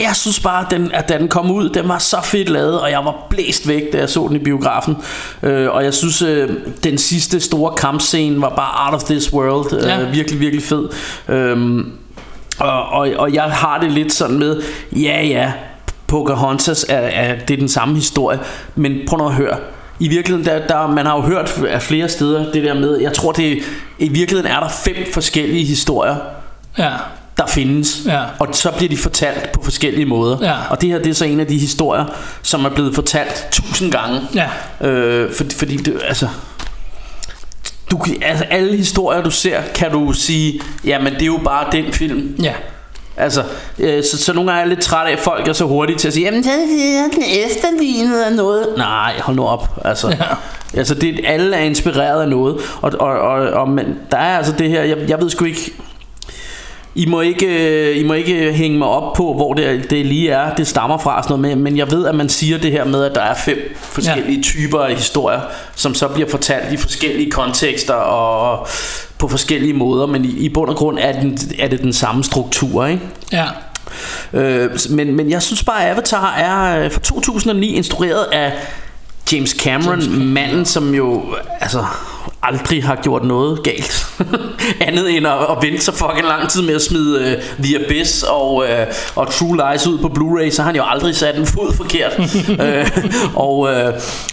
jeg 0.00 0.16
synes 0.16 0.40
bare, 0.40 0.64
at 0.64 0.70
den, 0.70 0.92
at 0.92 1.08
da 1.08 1.18
den 1.18 1.28
kom 1.28 1.50
ud, 1.50 1.68
den 1.68 1.88
var 1.88 1.98
så 1.98 2.16
fedt 2.24 2.48
lavet, 2.48 2.80
og 2.80 2.90
jeg 2.90 3.04
var 3.04 3.26
blæst 3.30 3.68
væk, 3.68 3.92
da 3.92 3.98
jeg 3.98 4.10
så 4.10 4.26
den 4.28 4.36
i 4.36 4.38
biografen. 4.38 4.96
Øh, 5.42 5.70
og 5.70 5.84
jeg 5.84 5.94
synes, 5.94 6.22
øh, 6.22 6.50
den 6.84 6.98
sidste 6.98 7.40
store 7.40 7.74
kampscene 7.74 8.40
var 8.40 8.48
bare 8.48 8.86
out 8.86 9.02
of 9.02 9.08
this 9.08 9.32
world. 9.32 9.72
Øh, 9.72 9.88
Ja. 9.88 10.10
Virkelig, 10.10 10.40
virkelig 10.40 10.64
fed. 10.64 10.88
Øh, 11.28 11.84
og, 12.58 12.84
og, 12.88 13.08
og 13.18 13.34
jeg 13.34 13.42
har 13.42 13.78
det 13.80 13.92
lidt 13.92 14.12
sådan 14.12 14.38
med, 14.38 14.62
ja 14.92 15.22
ja, 15.22 15.52
Pocahontas 16.06 16.86
er, 16.88 16.96
er, 16.98 17.34
det 17.48 17.54
er 17.54 17.58
den 17.58 17.68
samme 17.68 17.94
historie, 17.94 18.38
men 18.74 18.98
prøv 19.08 19.18
nu 19.18 19.26
at 19.26 19.34
høre. 19.34 19.56
I 20.00 20.08
virkeligheden, 20.08 20.46
der, 20.46 20.66
der, 20.66 20.86
man 20.86 21.06
har 21.06 21.16
jo 21.16 21.20
hørt 21.22 21.58
af 21.68 21.82
flere 21.82 22.08
steder 22.08 22.52
det 22.52 22.64
der 22.64 22.74
med, 22.74 23.00
jeg 23.00 23.12
tror 23.12 23.32
det, 23.32 23.58
i 23.98 24.08
virkeligheden 24.08 24.52
er 24.52 24.60
der 24.60 24.68
fem 24.68 24.96
forskellige 25.12 25.64
historier, 25.64 26.16
Ja. 26.78 26.90
der 27.38 27.46
findes, 27.46 28.02
Ja. 28.06 28.20
og 28.38 28.48
så 28.52 28.70
bliver 28.76 28.88
de 28.88 28.96
fortalt 28.96 29.52
på 29.52 29.60
forskellige 29.64 30.06
måder. 30.06 30.38
Ja. 30.42 30.54
Og 30.70 30.80
det 30.80 30.88
her 30.88 30.98
det 30.98 31.06
er 31.10 31.14
så 31.14 31.24
en 31.24 31.40
af 31.40 31.46
de 31.46 31.58
historier, 31.58 32.04
som 32.42 32.64
er 32.64 32.68
blevet 32.70 32.94
fortalt 32.94 33.46
tusind 33.50 33.92
gange. 33.92 34.20
Ja. 34.34 34.88
Øh, 34.88 35.32
for, 35.32 35.44
fordi 35.58 35.76
det, 35.76 36.00
altså, 36.08 36.28
du, 37.90 37.98
kan- 37.98 38.22
altså, 38.22 38.44
alle 38.44 38.76
historier 38.76 39.22
du 39.22 39.30
ser, 39.30 39.60
kan 39.74 39.90
du 39.90 40.12
sige, 40.12 40.60
jamen 40.84 41.12
det 41.12 41.22
er 41.22 41.26
jo 41.26 41.40
bare 41.44 41.66
den 41.72 41.92
film. 41.92 42.36
Ja. 42.42 42.52
Altså, 43.16 43.42
øh, 43.78 44.04
så, 44.04 44.18
så 44.18 44.32
nogle 44.32 44.50
gange 44.50 44.60
er 44.62 44.66
jeg 44.66 44.68
lidt 44.68 44.80
træt 44.82 45.06
af, 45.06 45.12
at 45.12 45.18
folk 45.18 45.48
er 45.48 45.52
så 45.52 45.64
hurtige 45.64 45.98
til 45.98 46.08
at 46.08 46.14
sige, 46.14 46.24
jamen 46.24 46.42
det 46.42 46.50
er 46.52 47.08
den 47.14 47.22
efterlignet 47.46 48.22
af 48.22 48.32
noget. 48.32 48.66
Nej, 48.76 49.20
hold 49.20 49.36
nu 49.36 49.44
op. 49.46 49.80
Altså, 49.84 50.08
Ja. 50.08 50.14
altså 50.78 50.94
det, 50.94 51.20
alle 51.26 51.56
er 51.56 51.60
inspireret 51.60 52.22
af 52.22 52.28
noget. 52.28 52.56
Og, 52.82 52.92
og, 53.00 53.08
og, 53.18 53.34
og 53.50 53.68
men 53.68 53.86
der 54.10 54.16
er 54.16 54.36
altså 54.36 54.52
det 54.52 54.70
her, 54.70 54.82
jeg, 54.82 54.96
jeg 55.08 55.20
ved 55.20 55.30
sgu 55.30 55.44
ikke, 55.44 55.72
I 56.94 57.06
må 57.06 57.20
ikke, 57.20 57.46
øh, 57.46 58.00
I 58.00 58.04
må 58.04 58.14
ikke 58.14 58.52
hænge 58.52 58.78
mig 58.78 58.88
op 58.88 59.12
på, 59.12 59.34
hvor 59.34 59.54
det, 59.54 59.90
det 59.90 60.06
lige 60.06 60.30
er, 60.30 60.54
det 60.54 60.66
stammer 60.66 60.98
fra 60.98 61.16
og 61.16 61.24
sådan 61.24 61.40
noget, 61.40 61.58
men, 61.58 61.76
jeg 61.76 61.90
ved, 61.90 62.06
at 62.06 62.14
man 62.14 62.28
siger 62.28 62.58
det 62.58 62.72
her 62.72 62.84
med, 62.84 63.04
at 63.04 63.14
der 63.14 63.20
er 63.20 63.34
fem 63.34 63.76
forskellige 63.80 64.36
ja. 64.36 64.42
typer 64.42 64.80
af 64.80 64.94
historier, 64.94 65.40
som 65.74 65.94
så 65.94 66.08
bliver 66.08 66.30
fortalt 66.30 66.72
i 66.72 66.76
forskellige 66.76 67.30
kontekster 67.30 67.94
og 67.94 68.66
på 69.18 69.28
forskellige 69.28 69.72
måder, 69.72 70.06
men 70.06 70.24
i, 70.24 70.28
i 70.28 70.48
bund 70.48 70.70
og 70.70 70.76
grund 70.76 70.98
er, 71.00 71.20
den, 71.20 71.38
er 71.58 71.68
det 71.68 71.80
den 71.82 71.92
samme 71.92 72.24
struktur, 72.24 72.86
ikke? 72.86 73.02
Ja. 73.32 73.46
Øh, 74.32 74.70
men, 74.90 75.16
men 75.16 75.30
jeg 75.30 75.42
synes 75.42 75.64
bare, 75.64 75.84
at 75.84 75.90
Avatar 75.90 76.34
er 76.34 76.84
øh, 76.84 76.92
fra 76.92 77.00
2009 77.00 77.74
instrueret 77.74 78.24
af 78.32 78.52
James 79.32 79.50
Cameron, 79.50 79.90
James 79.90 80.06
Cameron, 80.06 80.28
manden 80.28 80.64
som 80.64 80.94
jo 80.94 81.22
altså 81.60 81.84
aldrig 82.48 82.84
har 82.84 82.94
gjort 83.02 83.24
noget 83.24 83.62
galt. 83.62 84.06
Andet 84.88 85.16
end 85.16 85.26
at, 85.26 85.32
at 85.32 85.56
vente 85.62 85.84
så 85.84 85.92
fucking 85.92 86.26
lang 86.26 86.48
tid 86.50 86.62
med 86.62 86.74
at 86.74 86.82
smide 86.82 87.36
uh, 87.36 87.64
The 87.64 87.84
Abyss 87.84 88.22
og, 88.22 88.54
uh, 88.56 88.64
og 89.16 89.30
True 89.32 89.56
Lies 89.72 89.86
ud 89.86 89.98
på 89.98 90.08
Blu-ray 90.18 90.50
så 90.50 90.62
har 90.62 90.66
han 90.66 90.76
jo 90.76 90.82
aldrig 90.86 91.16
sat 91.16 91.36
en 91.38 91.46
fod 91.46 91.74
forkert. 91.76 92.12
Øh, 92.64 92.90
og, 93.34 93.58
uh, 93.58 93.68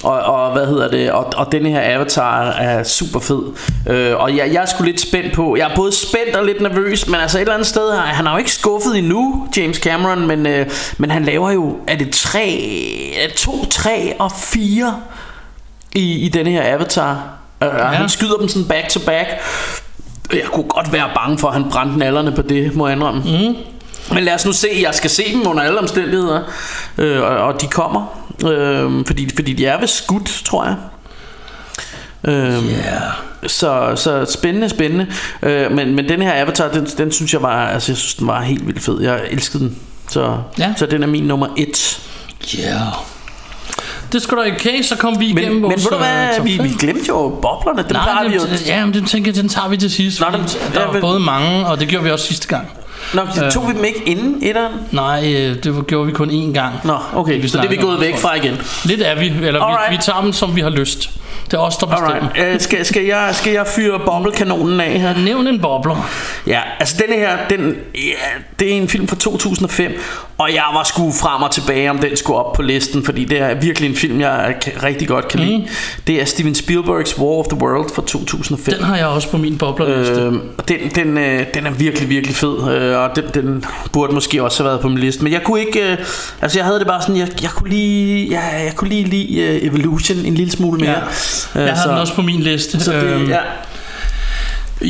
og, 0.03 0.19
og 0.19 0.51
hvad 0.51 0.65
hedder 0.67 0.87
det? 0.89 1.11
Og, 1.11 1.25
og 1.35 1.51
denne 1.51 1.69
her 1.69 1.81
Avatar 1.95 2.43
er 2.51 2.83
super 2.83 3.19
fed. 3.19 3.41
Øh, 3.89 4.15
og 4.17 4.37
jeg, 4.37 4.53
jeg 4.53 4.61
er 4.61 4.65
sgu 4.65 4.83
lidt 4.83 5.01
spændt 5.01 5.33
på 5.33 5.55
jeg 5.55 5.71
er 5.71 5.75
både 5.75 5.91
spændt 5.91 6.35
og 6.35 6.45
lidt 6.45 6.61
nervøs 6.61 7.07
men 7.07 7.15
altså 7.15 7.37
et 7.37 7.41
eller 7.41 7.53
andet 7.53 7.67
sted 7.67 7.91
har- 7.91 8.01
han 8.05 8.25
har 8.25 8.33
jo 8.33 8.37
ikke 8.37 8.51
skuffet 8.51 8.97
endnu 8.97 9.47
James 9.57 9.77
Cameron 9.77 10.27
men, 10.27 10.45
øh, 10.47 10.65
men 10.97 11.11
han 11.11 11.23
laver 11.25 11.51
jo 11.51 11.77
er 11.87 11.95
det 11.95 12.09
tre, 12.11 12.67
to, 13.37 13.65
tre 13.65 14.13
og 14.19 14.31
fire 14.31 14.95
i, 15.95 16.13
i 16.25 16.29
denne 16.29 16.51
her 16.51 16.73
Avatar. 16.75 17.23
Uh, 17.61 17.67
ja. 17.77 17.83
Han 17.85 18.09
skyder 18.09 18.35
dem 18.37 18.47
sådan 18.49 18.67
back 18.67 18.89
to 18.89 18.99
back. 19.05 19.27
Jeg 20.33 20.43
kunne 20.53 20.69
godt 20.69 20.93
være 20.93 21.09
bange 21.15 21.37
for, 21.37 21.47
at 21.47 21.53
han 21.53 21.65
brændte 21.71 21.99
nallerne 21.99 22.31
på 22.31 22.41
det, 22.41 22.75
må 22.75 22.87
jeg 22.87 22.95
indrømme. 22.95 23.21
Mm. 23.21 23.55
Men 24.15 24.23
lad 24.23 24.33
os 24.33 24.45
nu 24.45 24.51
se, 24.53 24.67
jeg 24.81 24.95
skal 24.95 25.09
se 25.09 25.33
dem 25.33 25.47
under 25.47 25.63
alle 25.63 25.79
omstændigheder. 25.79 26.41
Øh, 26.97 27.21
og, 27.21 27.27
og 27.37 27.61
de 27.61 27.67
kommer. 27.67 28.05
Øh, 28.47 29.05
fordi, 29.07 29.29
fordi 29.35 29.53
de 29.53 29.65
er 29.65 29.79
ved 29.79 29.87
skudt, 29.87 30.41
tror 30.45 30.65
jeg. 30.65 30.75
Øh, 32.23 32.71
Ja. 32.71 32.99
så, 33.47 33.93
så 33.95 34.25
spændende, 34.33 34.69
spændende. 34.69 35.07
Øh, 35.43 35.71
men, 35.71 35.95
men 35.95 36.09
den 36.09 36.21
her 36.21 36.41
Avatar, 36.41 36.67
den, 36.71 36.85
den 36.85 37.11
synes 37.11 37.33
jeg 37.33 37.41
var, 37.41 37.67
altså 37.67 37.91
jeg 37.91 37.97
synes, 37.97 38.13
den 38.15 38.27
var 38.27 38.41
helt 38.41 38.67
vildt 38.67 38.81
fed. 38.81 39.01
Jeg 39.01 39.21
elskede 39.31 39.63
den. 39.63 39.77
Så, 40.09 40.37
Ja. 40.59 40.73
så 40.77 40.85
den 40.85 41.03
er 41.03 41.07
min 41.07 41.23
nummer 41.23 41.47
et. 41.57 41.99
Ja. 42.57 42.77
Det 44.11 44.21
skulle 44.21 44.43
da 44.43 44.51
okay, 44.55 44.81
så 44.83 44.95
kom 44.97 45.19
vi 45.19 45.33
Men, 45.33 45.37
igennem 45.37 45.61
men 45.61 45.63
vores... 45.71 45.83
ved 45.83 45.89
du 45.91 45.95
øh, 45.95 46.01
hvad, 46.01 46.37
top 46.37 46.45
vi, 46.45 46.59
vi 46.63 46.69
glemte 46.79 47.05
jo 47.09 47.39
boblerne. 47.41 47.83
Dem 47.83 47.91
Nej, 47.91 48.03
plejer 48.03 48.29
vi 48.29 48.35
jo. 48.35 48.41
det, 48.41 48.67
ja, 48.67 48.85
men 48.85 48.93
den 48.93 49.05
tænker 49.05 49.31
jeg, 49.31 49.41
den 49.41 49.49
tager 49.49 49.67
vi 49.69 49.77
til 49.77 49.91
sidst. 49.91 50.19
Nå, 50.21 50.25
dem- 50.33 50.41
der 50.73 50.79
er 50.79 50.91
vel- 50.91 51.01
både 51.01 51.19
mange, 51.19 51.65
og 51.67 51.79
det 51.79 51.87
gjorde 51.87 52.03
vi 52.05 52.11
også 52.11 52.25
sidste 52.25 52.47
gang. 52.47 52.67
Nå, 53.13 53.21
tog 53.51 53.67
vi 53.69 53.73
dem 53.73 53.83
ikke 53.85 54.03
inden 54.05 54.37
etteren? 54.41 54.71
Nej, 54.91 55.33
øh, 55.35 55.63
det 55.63 55.75
var- 55.75 55.81
gjorde 55.81 56.05
vi 56.07 56.11
kun 56.13 56.29
én 56.29 56.53
gang. 56.53 56.73
Nå, 56.83 56.97
okay, 57.15 57.41
Vi 57.41 57.47
så 57.47 57.57
det 57.57 57.65
er 57.65 57.69
vi 57.69 57.75
gået 57.75 57.99
væk 57.99 58.17
fra 58.17 58.35
igen. 58.35 58.57
Lidt 58.85 59.01
er 59.01 59.15
vi, 59.15 59.25
eller 59.27 59.89
vi, 59.89 59.95
vi 59.95 60.01
tager 60.01 60.21
dem, 60.21 60.33
som 60.33 60.55
vi 60.55 60.61
har 60.61 60.69
lyst. 60.69 61.09
Det 61.45 61.53
er 61.53 61.57
os, 61.57 61.77
der 61.77 61.85
bestemmer. 61.85 62.29
Alright, 62.35 62.55
uh, 62.55 62.61
skal, 62.61 62.85
skal, 62.85 63.05
jeg, 63.05 63.29
skal 63.31 63.53
jeg 63.53 63.67
fyre 63.67 63.99
boblekanonen 64.05 64.79
af 64.79 64.99
her? 64.99 65.17
Nævn 65.17 65.47
en 65.47 65.61
bobler. 65.61 66.09
Ja, 66.47 66.59
altså 66.79 66.95
denne 67.01 67.15
her, 67.15 67.37
den, 67.49 67.75
ja, 67.95 68.41
det 68.59 68.73
er 68.73 68.77
en 68.77 68.89
film 68.89 69.07
fra 69.07 69.15
2005, 69.15 69.99
og 70.37 70.53
jeg 70.53 70.63
var 70.73 70.83
sgu 70.83 71.11
frem 71.11 71.43
og 71.43 71.51
tilbage, 71.51 71.89
om 71.89 71.97
den 71.97 72.17
skulle 72.17 72.39
op 72.39 72.53
på 72.53 72.61
listen, 72.61 73.05
fordi 73.05 73.25
det 73.25 73.39
er 73.39 73.53
virkelig 73.53 73.89
en 73.89 73.95
film, 73.95 74.19
jeg 74.21 74.55
kan, 74.61 74.73
rigtig 74.83 75.07
godt 75.07 75.27
kan 75.27 75.39
lide. 75.39 75.67
Det 76.07 76.21
er 76.21 76.25
Steven 76.25 76.55
Spielbergs 76.55 77.19
War 77.19 77.39
of 77.39 77.45
the 77.47 77.57
World 77.57 77.89
fra 77.95 78.01
2005. 78.01 78.73
Den 78.73 78.83
har 78.83 78.97
jeg 78.97 79.07
også 79.07 79.29
på 79.29 79.37
min 79.37 79.57
boblerliste. 79.57 80.21
Øh, 80.21 80.31
Øh, 80.31 80.39
den, 80.67 80.79
den, 80.95 81.17
øh, 81.17 81.45
den 81.53 81.65
er 81.65 81.71
virkelig, 81.71 82.09
virkelig 82.09 82.35
fed, 82.35 82.73
øh, 82.73 82.97
og 82.99 83.09
den, 83.15 83.23
den 83.33 83.65
burde 83.93 84.13
måske 84.13 84.43
også 84.43 84.63
have 84.63 84.69
været 84.69 84.81
på 84.81 84.89
min 84.89 84.97
liste. 84.97 85.23
Men 85.23 85.33
jeg 85.33 85.43
kunne 85.43 85.59
ikke, 85.59 85.91
øh, 85.91 85.97
altså 86.41 86.59
jeg 86.59 86.65
havde 86.65 86.79
det 86.79 86.87
bare 86.87 87.01
sådan, 87.01 87.17
jeg, 87.17 87.27
jeg 87.41 87.49
kunne 87.49 87.69
lige, 87.69 88.31
jeg, 88.31 88.61
jeg 88.65 88.75
kunne 88.75 88.89
lige 88.89 89.03
lide 89.03 89.41
øh, 89.41 89.65
Evolution 89.67 90.17
en 90.17 90.33
lille 90.33 90.51
smule 90.51 90.79
mere. 90.79 90.91
Ja. 90.91 90.99
Øh, 91.55 91.61
jeg 91.61 91.73
har 91.73 91.87
den 91.89 91.97
også 91.97 92.13
på 92.13 92.21
min 92.21 92.41
liste. 92.41 92.79
så 92.79 92.91
det, 92.91 93.03
Øhm, 93.03 93.29
ja. 93.29 93.37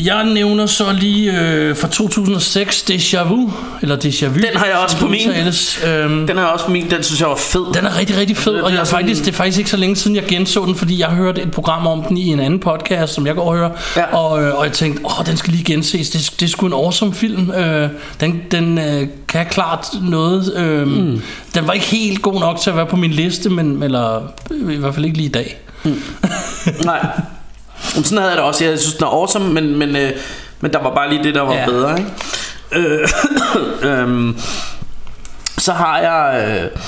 Jeg 0.04 0.24
nævner 0.24 0.66
så 0.66 0.92
lige 1.00 1.40
øh, 1.42 1.76
fra 1.78 1.88
2006 1.88 2.82
Deja 2.84 3.24
Vu, 3.24 3.54
eller 3.82 3.96
Deja 3.96 4.28
Vu. 4.28 4.34
Den 4.36 4.46
har 4.56 4.66
jeg 4.66 4.76
også 4.84 4.98
på 4.98 5.08
min. 5.08 5.30
udtales. 5.30 5.80
Øhm, 5.88 6.28
Den 6.28 6.38
er 6.38 6.44
også 6.44 6.66
på 6.66 6.72
min, 6.72 6.90
den 6.92 7.04
synes 7.04 7.22
jeg 7.22 7.30
var 7.30 7.36
fed. 7.36 7.74
den 7.74 7.86
er 7.86 7.98
rigtig, 8.00 8.18
rigtig 8.18 8.38
fed, 8.38 8.54
og 8.54 8.72
jeg 8.72 8.80
er 8.80 8.84
faktisk, 8.84 9.22
det 9.26 9.32
er 9.32 9.36
faktisk 9.36 9.58
ikke 9.58 9.70
så 9.70 9.78
længe 9.78 9.96
siden, 9.96 10.16
jeg 10.16 10.24
genså 10.28 10.66
den, 10.66 10.76
fordi 10.76 11.00
jeg 11.00 11.08
hørte 11.08 11.42
et 11.42 11.52
program 11.52 11.88
om 11.88 12.04
den 12.04 12.18
i 12.18 12.28
en 12.28 12.40
anden 12.40 12.60
podcast, 12.60 13.14
som 13.14 13.28
jeg 13.28 13.36
går 13.36 13.44
og 13.52 13.56
hører, 13.58 13.70
Ja. 13.96 14.16
og, 14.16 14.44
øh, 14.44 14.56
og 14.56 14.66
jeg 14.66 14.74
tænkte, 14.74 15.06
åh, 15.06 15.26
den 15.26 15.38
skal 15.38 15.54
lige 15.54 15.64
genses, 15.64 16.10
det, 16.10 16.34
det 16.40 16.46
er 16.46 16.50
sgu 16.50 16.66
en 16.66 16.74
awesome 16.74 17.14
film. 17.14 17.52
Øh, 17.52 17.90
den 18.20 18.42
den 18.52 18.78
øh, 18.78 19.08
kan 19.28 19.46
klart 19.46 19.86
noget. 20.02 20.54
Øh, 20.58 20.88
mm. 20.88 21.22
Den 21.56 21.68
var 21.68 21.74
ikke 21.74 21.86
helt 21.86 22.22
god 22.22 22.40
nok 22.40 22.60
til 22.60 22.70
at 22.70 22.76
være 22.76 22.86
på 22.86 22.96
min 22.96 23.12
liste, 23.12 23.50
men 23.50 23.84
eller 23.84 24.22
i 24.72 24.76
hvert 24.76 24.94
fald 24.94 25.06
ikke 25.06 25.18
lige 25.18 25.30
i 25.30 25.32
dag. 25.32 25.58
Nej. 26.86 27.08
Jamen, 27.94 28.04
sådan 28.04 28.18
havde 28.18 28.30
jeg 28.30 28.38
det 28.38 28.46
også. 28.46 28.66
Jeg 28.66 28.80
synes, 28.80 28.96
den 28.96 29.04
er 29.04 29.10
awesome, 29.10 29.54
men, 29.54 29.78
men, 29.78 29.96
øh, 29.96 30.12
men 30.60 30.74
der 30.74 30.80
var 30.80 30.96
bare 30.96 31.10
lige 31.10 31.24
det, 31.24 31.36
der 31.36 31.42
var 31.42 31.54
ja. 31.54 31.66
bedre. 31.66 31.98
Ikke? 32.00 32.12
Øh, 32.72 33.08
øhm, 33.90 34.38
så 35.58 35.74
har 35.74 36.00
jeg 36.00 36.48
øh, 36.48 36.82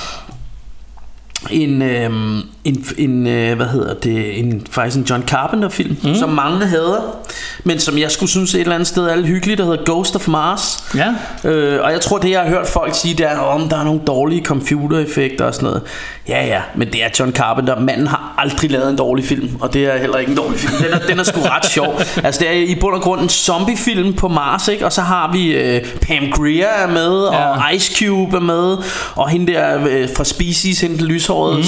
en, 1.49 1.81
øh, 1.81 2.43
en, 2.63 2.85
en 2.97 3.27
øh, 3.27 3.55
hvad 3.55 3.65
hedder 3.65 3.93
det, 3.93 4.39
en, 4.39 4.67
faktisk 4.71 4.97
en 4.97 5.03
John 5.03 5.23
Carpenter 5.27 5.69
film, 5.69 5.97
mm. 6.03 6.15
som 6.15 6.29
mange 6.29 6.65
hader, 6.65 7.17
men 7.63 7.79
som 7.79 7.97
jeg 7.97 8.11
skulle 8.11 8.29
synes 8.29 8.53
et 8.53 8.61
eller 8.61 8.75
andet 8.75 8.87
sted 8.87 9.03
er 9.03 9.15
lidt 9.15 9.27
hyggeligt, 9.27 9.57
der 9.57 9.65
hedder 9.65 9.83
Ghost 9.85 10.15
of 10.15 10.27
Mars. 10.27 10.83
Ja. 10.95 11.49
Øh, 11.49 11.83
og 11.83 11.91
jeg 11.91 12.01
tror, 12.01 12.17
det 12.17 12.29
jeg 12.29 12.41
har 12.41 12.49
hørt 12.49 12.67
folk 12.67 12.95
sige, 12.95 13.13
det 13.13 13.25
er, 13.31 13.37
om 13.37 13.69
der 13.69 13.77
er 13.79 13.83
nogle 13.83 14.01
dårlige 14.07 14.45
computereffekter 14.45 15.45
og 15.45 15.53
sådan 15.53 15.67
noget. 15.67 15.81
Ja, 16.29 16.45
ja, 16.45 16.61
men 16.75 16.87
det 16.87 17.03
er 17.03 17.07
John 17.19 17.31
Carpenter. 17.31 17.79
Manden 17.79 18.07
har 18.07 18.35
aldrig 18.37 18.71
lavet 18.71 18.89
en 18.89 18.95
dårlig 18.95 19.25
film, 19.25 19.49
og 19.59 19.73
det 19.73 19.85
er 19.85 19.97
heller 19.97 20.17
ikke 20.17 20.29
en 20.31 20.37
dårlig 20.37 20.59
film. 20.59 20.73
Den 20.83 20.93
er, 20.93 20.99
den 21.07 21.19
er 21.19 21.23
sgu 21.23 21.39
ret 21.41 21.65
sjov. 21.65 22.01
Altså, 22.23 22.39
det 22.39 22.47
er 22.47 22.53
i 22.53 22.75
bund 22.81 22.95
og 22.95 23.01
grund 23.01 23.21
en 23.21 23.29
zombiefilm 23.29 24.13
på 24.13 24.27
Mars, 24.27 24.67
ikke? 24.67 24.85
Og 24.85 24.93
så 24.93 25.01
har 25.01 25.31
vi 25.31 25.53
øh, 25.53 25.81
Pam 26.01 26.31
Grier 26.31 26.67
er 26.67 26.87
med, 26.87 27.09
og 27.09 27.33
Ja. 27.33 27.69
Ice 27.75 28.05
Cube 28.05 28.35
er 28.35 28.41
med, 28.41 28.77
og 29.15 29.29
hende 29.29 29.53
der 29.53 29.87
øh, 29.89 30.09
fra 30.15 30.23
Species, 30.23 30.81
hende 30.81 30.97
den 30.97 31.05
lyshårede, 31.05 31.57
mm. 31.57 31.63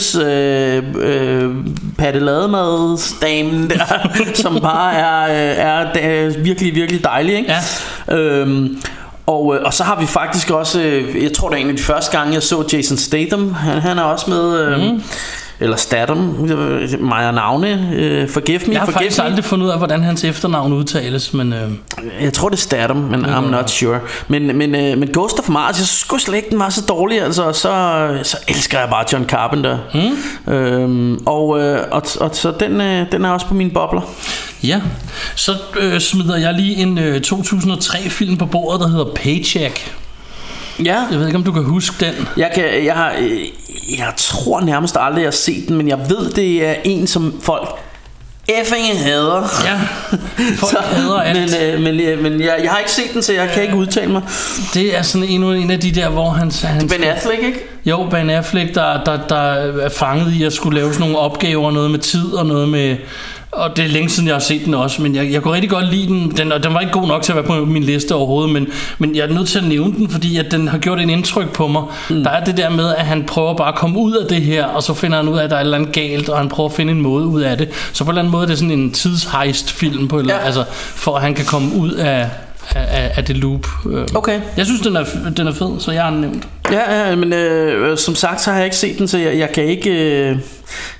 Snackadocious, 0.00 0.14
øh, 0.14 0.82
øh, 0.96 1.54
Patte 1.98 2.20
Lademadsdamen 2.20 3.70
der, 3.70 4.08
som 4.42 4.60
bare 4.60 4.94
er, 4.94 5.22
øh, 5.22 5.58
er, 5.58 6.00
er 6.00 6.42
virkelig, 6.42 6.74
virkelig 6.74 7.04
dejlig, 7.04 7.36
ikke? 7.36 7.54
Ja. 8.08 8.16
Øhm, 8.16 8.78
og, 9.26 9.56
øh, 9.56 9.62
og 9.64 9.74
så 9.74 9.84
har 9.84 10.00
vi 10.00 10.06
faktisk 10.06 10.50
også, 10.50 10.80
øh, 10.80 11.22
jeg 11.22 11.32
tror 11.32 11.48
det 11.48 11.56
er 11.56 11.60
en 11.60 11.70
af 11.70 11.76
de 11.76 11.82
første 11.82 12.18
gange, 12.18 12.34
jeg 12.34 12.42
så 12.42 12.64
Jason 12.72 12.96
Statham. 12.96 13.54
Han, 13.54 13.78
han 13.78 13.98
er 13.98 14.02
også 14.02 14.30
med, 14.30 14.60
øh, 14.60 14.80
mm. 14.80 15.02
Eller 15.60 15.76
Statham, 15.76 16.36
og 17.12 17.34
navne, 17.34 17.90
øh, 17.96 18.28
forgive 18.28 18.58
me, 18.66 18.72
Jeg 18.72 18.80
har 18.80 18.86
forgive 18.86 18.98
faktisk 18.98 19.18
me. 19.18 19.24
aldrig 19.24 19.44
fundet 19.44 19.66
ud 19.66 19.70
af, 19.70 19.78
hvordan 19.78 20.02
hans 20.02 20.24
efternavn 20.24 20.72
udtales, 20.72 21.34
men... 21.34 21.52
Øh, 21.52 21.70
Jeg 22.22 22.32
tror 22.32 22.48
det 22.48 22.56
er 22.56 22.60
Statham, 22.60 22.96
men 22.96 23.24
I'm 23.24 23.50
not 23.50 23.70
sure. 23.70 24.00
Men, 24.28 24.56
men, 24.58 24.74
øh, 24.74 24.98
men 24.98 25.08
Ghost 25.12 25.38
of 25.38 25.48
Mars, 25.48 25.78
jeg 25.78 25.86
sgu 25.86 26.18
slet 26.18 26.36
ikke, 26.36 26.50
den 26.50 26.58
var 26.58 26.68
så 26.68 26.80
dårlig. 26.88 27.22
Altså, 27.22 27.52
så, 27.52 28.18
så 28.22 28.36
elsker 28.48 28.78
jeg 28.80 28.88
bare 28.88 29.04
John 29.12 29.24
Carpenter. 29.24 29.78
Mm. 29.94 30.52
Øhm, 30.52 31.18
og, 31.26 31.60
øh, 31.60 31.78
og, 31.90 32.02
og 32.20 32.30
så 32.32 32.52
den, 32.60 32.80
øh, 32.80 33.06
den 33.12 33.24
er 33.24 33.30
også 33.30 33.46
på 33.46 33.54
mine 33.54 33.70
bobler. 33.70 34.00
Ja, 34.64 34.80
så 35.34 35.52
øh, 35.80 36.00
smider 36.00 36.36
jeg 36.36 36.54
lige 36.54 36.76
en 36.76 36.98
øh, 36.98 37.20
2003-film 37.26 38.36
på 38.36 38.46
bordet, 38.46 38.80
der 38.80 38.88
hedder 38.88 39.06
Paycheck. 39.14 39.94
Ja, 40.84 41.00
Jeg 41.10 41.18
ved 41.18 41.26
ikke, 41.26 41.36
om 41.36 41.44
du 41.44 41.52
kan 41.52 41.64
huske 41.64 42.06
den. 42.06 42.28
Jeg, 42.36 42.50
kan, 42.54 42.84
jeg, 42.84 42.94
har, 42.94 43.12
øh, 43.20 43.40
jeg 43.98 44.12
tror 44.16 44.60
nærmest 44.60 44.96
aldrig, 45.00 45.20
jeg 45.20 45.26
har 45.26 45.32
set 45.32 45.68
den, 45.68 45.76
men 45.76 45.88
jeg 45.88 45.98
ved, 46.08 46.30
det 46.30 46.66
er 46.66 46.74
en, 46.84 47.06
som 47.06 47.40
folk 47.42 47.68
effing 48.48 48.98
hader. 49.02 49.42
Ja, 49.64 49.78
folk 50.66 50.84
hader 50.84 51.20
alt. 51.20 51.40
Men, 51.40 51.62
øh, 51.62 51.80
men, 51.80 52.00
øh, 52.00 52.22
men 52.22 52.40
jeg, 52.40 52.60
jeg 52.62 52.70
har 52.70 52.78
ikke 52.78 52.90
set 52.90 53.14
den, 53.14 53.22
så 53.22 53.32
jeg 53.32 53.50
kan 53.54 53.62
ikke 53.62 53.76
udtale 53.76 54.12
mig. 54.12 54.22
Det 54.74 54.96
er 54.98 55.02
sådan 55.02 55.28
endnu 55.28 55.52
en 55.52 55.70
af 55.70 55.80
de 55.80 55.90
der, 55.92 56.08
hvor 56.08 56.30
han... 56.30 56.52
han 56.62 56.88
Ben 56.88 57.04
Affleck, 57.04 57.42
ikke? 57.42 57.58
Jo, 57.84 58.06
Ben 58.10 58.30
Affleck, 58.30 58.74
der, 58.74 59.04
der, 59.04 59.18
der 59.28 59.36
er 59.36 59.88
fanget 59.88 60.32
i 60.32 60.42
at 60.44 60.52
skulle 60.52 60.78
lave 60.80 60.92
sådan 60.92 61.00
nogle 61.00 61.18
opgaver, 61.18 61.70
noget 61.70 61.90
med 61.90 61.98
tid 61.98 62.32
og 62.32 62.46
noget 62.46 62.68
med... 62.68 62.96
Og 63.54 63.76
det 63.76 63.84
er 63.84 63.88
længe 63.88 64.08
siden, 64.08 64.26
jeg 64.28 64.34
har 64.34 64.40
set 64.40 64.64
den 64.64 64.74
også, 64.74 65.02
men 65.02 65.14
jeg, 65.14 65.32
jeg 65.32 65.42
kunne 65.42 65.54
rigtig 65.54 65.70
godt 65.70 65.90
lide 65.94 66.06
den. 66.06 66.30
den. 66.36 66.52
Og 66.52 66.64
den 66.64 66.74
var 66.74 66.80
ikke 66.80 66.92
god 66.92 67.08
nok 67.08 67.22
til 67.22 67.32
at 67.32 67.36
være 67.36 67.44
på 67.44 67.64
min 67.64 67.82
liste 67.84 68.14
overhovedet, 68.14 68.52
men, 68.52 68.66
men 68.98 69.16
jeg 69.16 69.22
er 69.28 69.32
nødt 69.32 69.48
til 69.48 69.58
at 69.58 69.64
nævne 69.64 69.92
den, 69.96 70.08
fordi 70.08 70.38
at 70.38 70.50
den 70.50 70.68
har 70.68 70.78
gjort 70.78 71.00
en 71.00 71.10
indtryk 71.10 71.52
på 71.52 71.66
mig. 71.68 71.82
Mm. 72.10 72.22
Der 72.24 72.30
er 72.30 72.44
det 72.44 72.56
der 72.56 72.70
med, 72.70 72.94
at 72.94 73.04
han 73.06 73.24
prøver 73.26 73.54
bare 73.54 73.68
at 73.68 73.74
komme 73.74 73.98
ud 73.98 74.12
af 74.12 74.26
det 74.28 74.42
her, 74.42 74.64
og 74.64 74.82
så 74.82 74.94
finder 74.94 75.16
han 75.16 75.28
ud 75.28 75.38
af, 75.38 75.44
at 75.44 75.50
der 75.50 75.56
er 75.56 75.60
et 75.60 75.64
eller 75.64 75.78
andet 75.78 75.92
galt, 75.92 76.28
og 76.28 76.38
han 76.38 76.48
prøver 76.48 76.68
at 76.68 76.76
finde 76.76 76.92
en 76.92 77.00
måde 77.00 77.26
ud 77.26 77.40
af 77.42 77.58
det. 77.58 77.68
Så 77.92 78.04
på 78.04 78.10
en 78.10 78.12
eller 78.12 78.22
anden 78.22 78.32
måde 78.32 78.42
er 78.42 78.48
det 78.48 78.58
sådan 78.58 78.70
en 78.78 78.92
tidshejst-film, 78.92 80.08
på, 80.08 80.18
eller, 80.18 80.34
Ja. 80.34 80.40
altså, 80.46 80.64
for 80.94 81.16
at 81.16 81.22
han 81.22 81.34
kan 81.34 81.44
komme 81.44 81.74
ud 81.76 81.90
af, 81.90 82.28
af, 82.74 83.12
af 83.16 83.24
det 83.24 83.36
loop. 83.36 83.66
Øh, 83.90 84.06
Okay. 84.14 84.40
Jeg 84.56 84.66
synes, 84.66 84.80
den 84.80 84.96
er, 84.96 85.04
den 85.36 85.46
er 85.46 85.52
fed, 85.52 85.70
så 85.80 85.92
jeg 85.92 86.02
har 86.02 86.10
den 86.10 86.20
nævnt. 86.20 86.48
Ja, 86.72 87.08
ja 87.08 87.16
men 87.16 87.32
øh, 87.32 87.98
som 87.98 88.14
sagt, 88.14 88.40
så 88.40 88.50
har 88.50 88.56
jeg 88.56 88.64
ikke 88.64 88.76
set 88.76 88.98
den, 88.98 89.08
så 89.08 89.18
jeg, 89.18 89.38
jeg 89.38 89.52
kan 89.52 89.64
ikke... 89.64 89.90
Øh, 89.90 90.38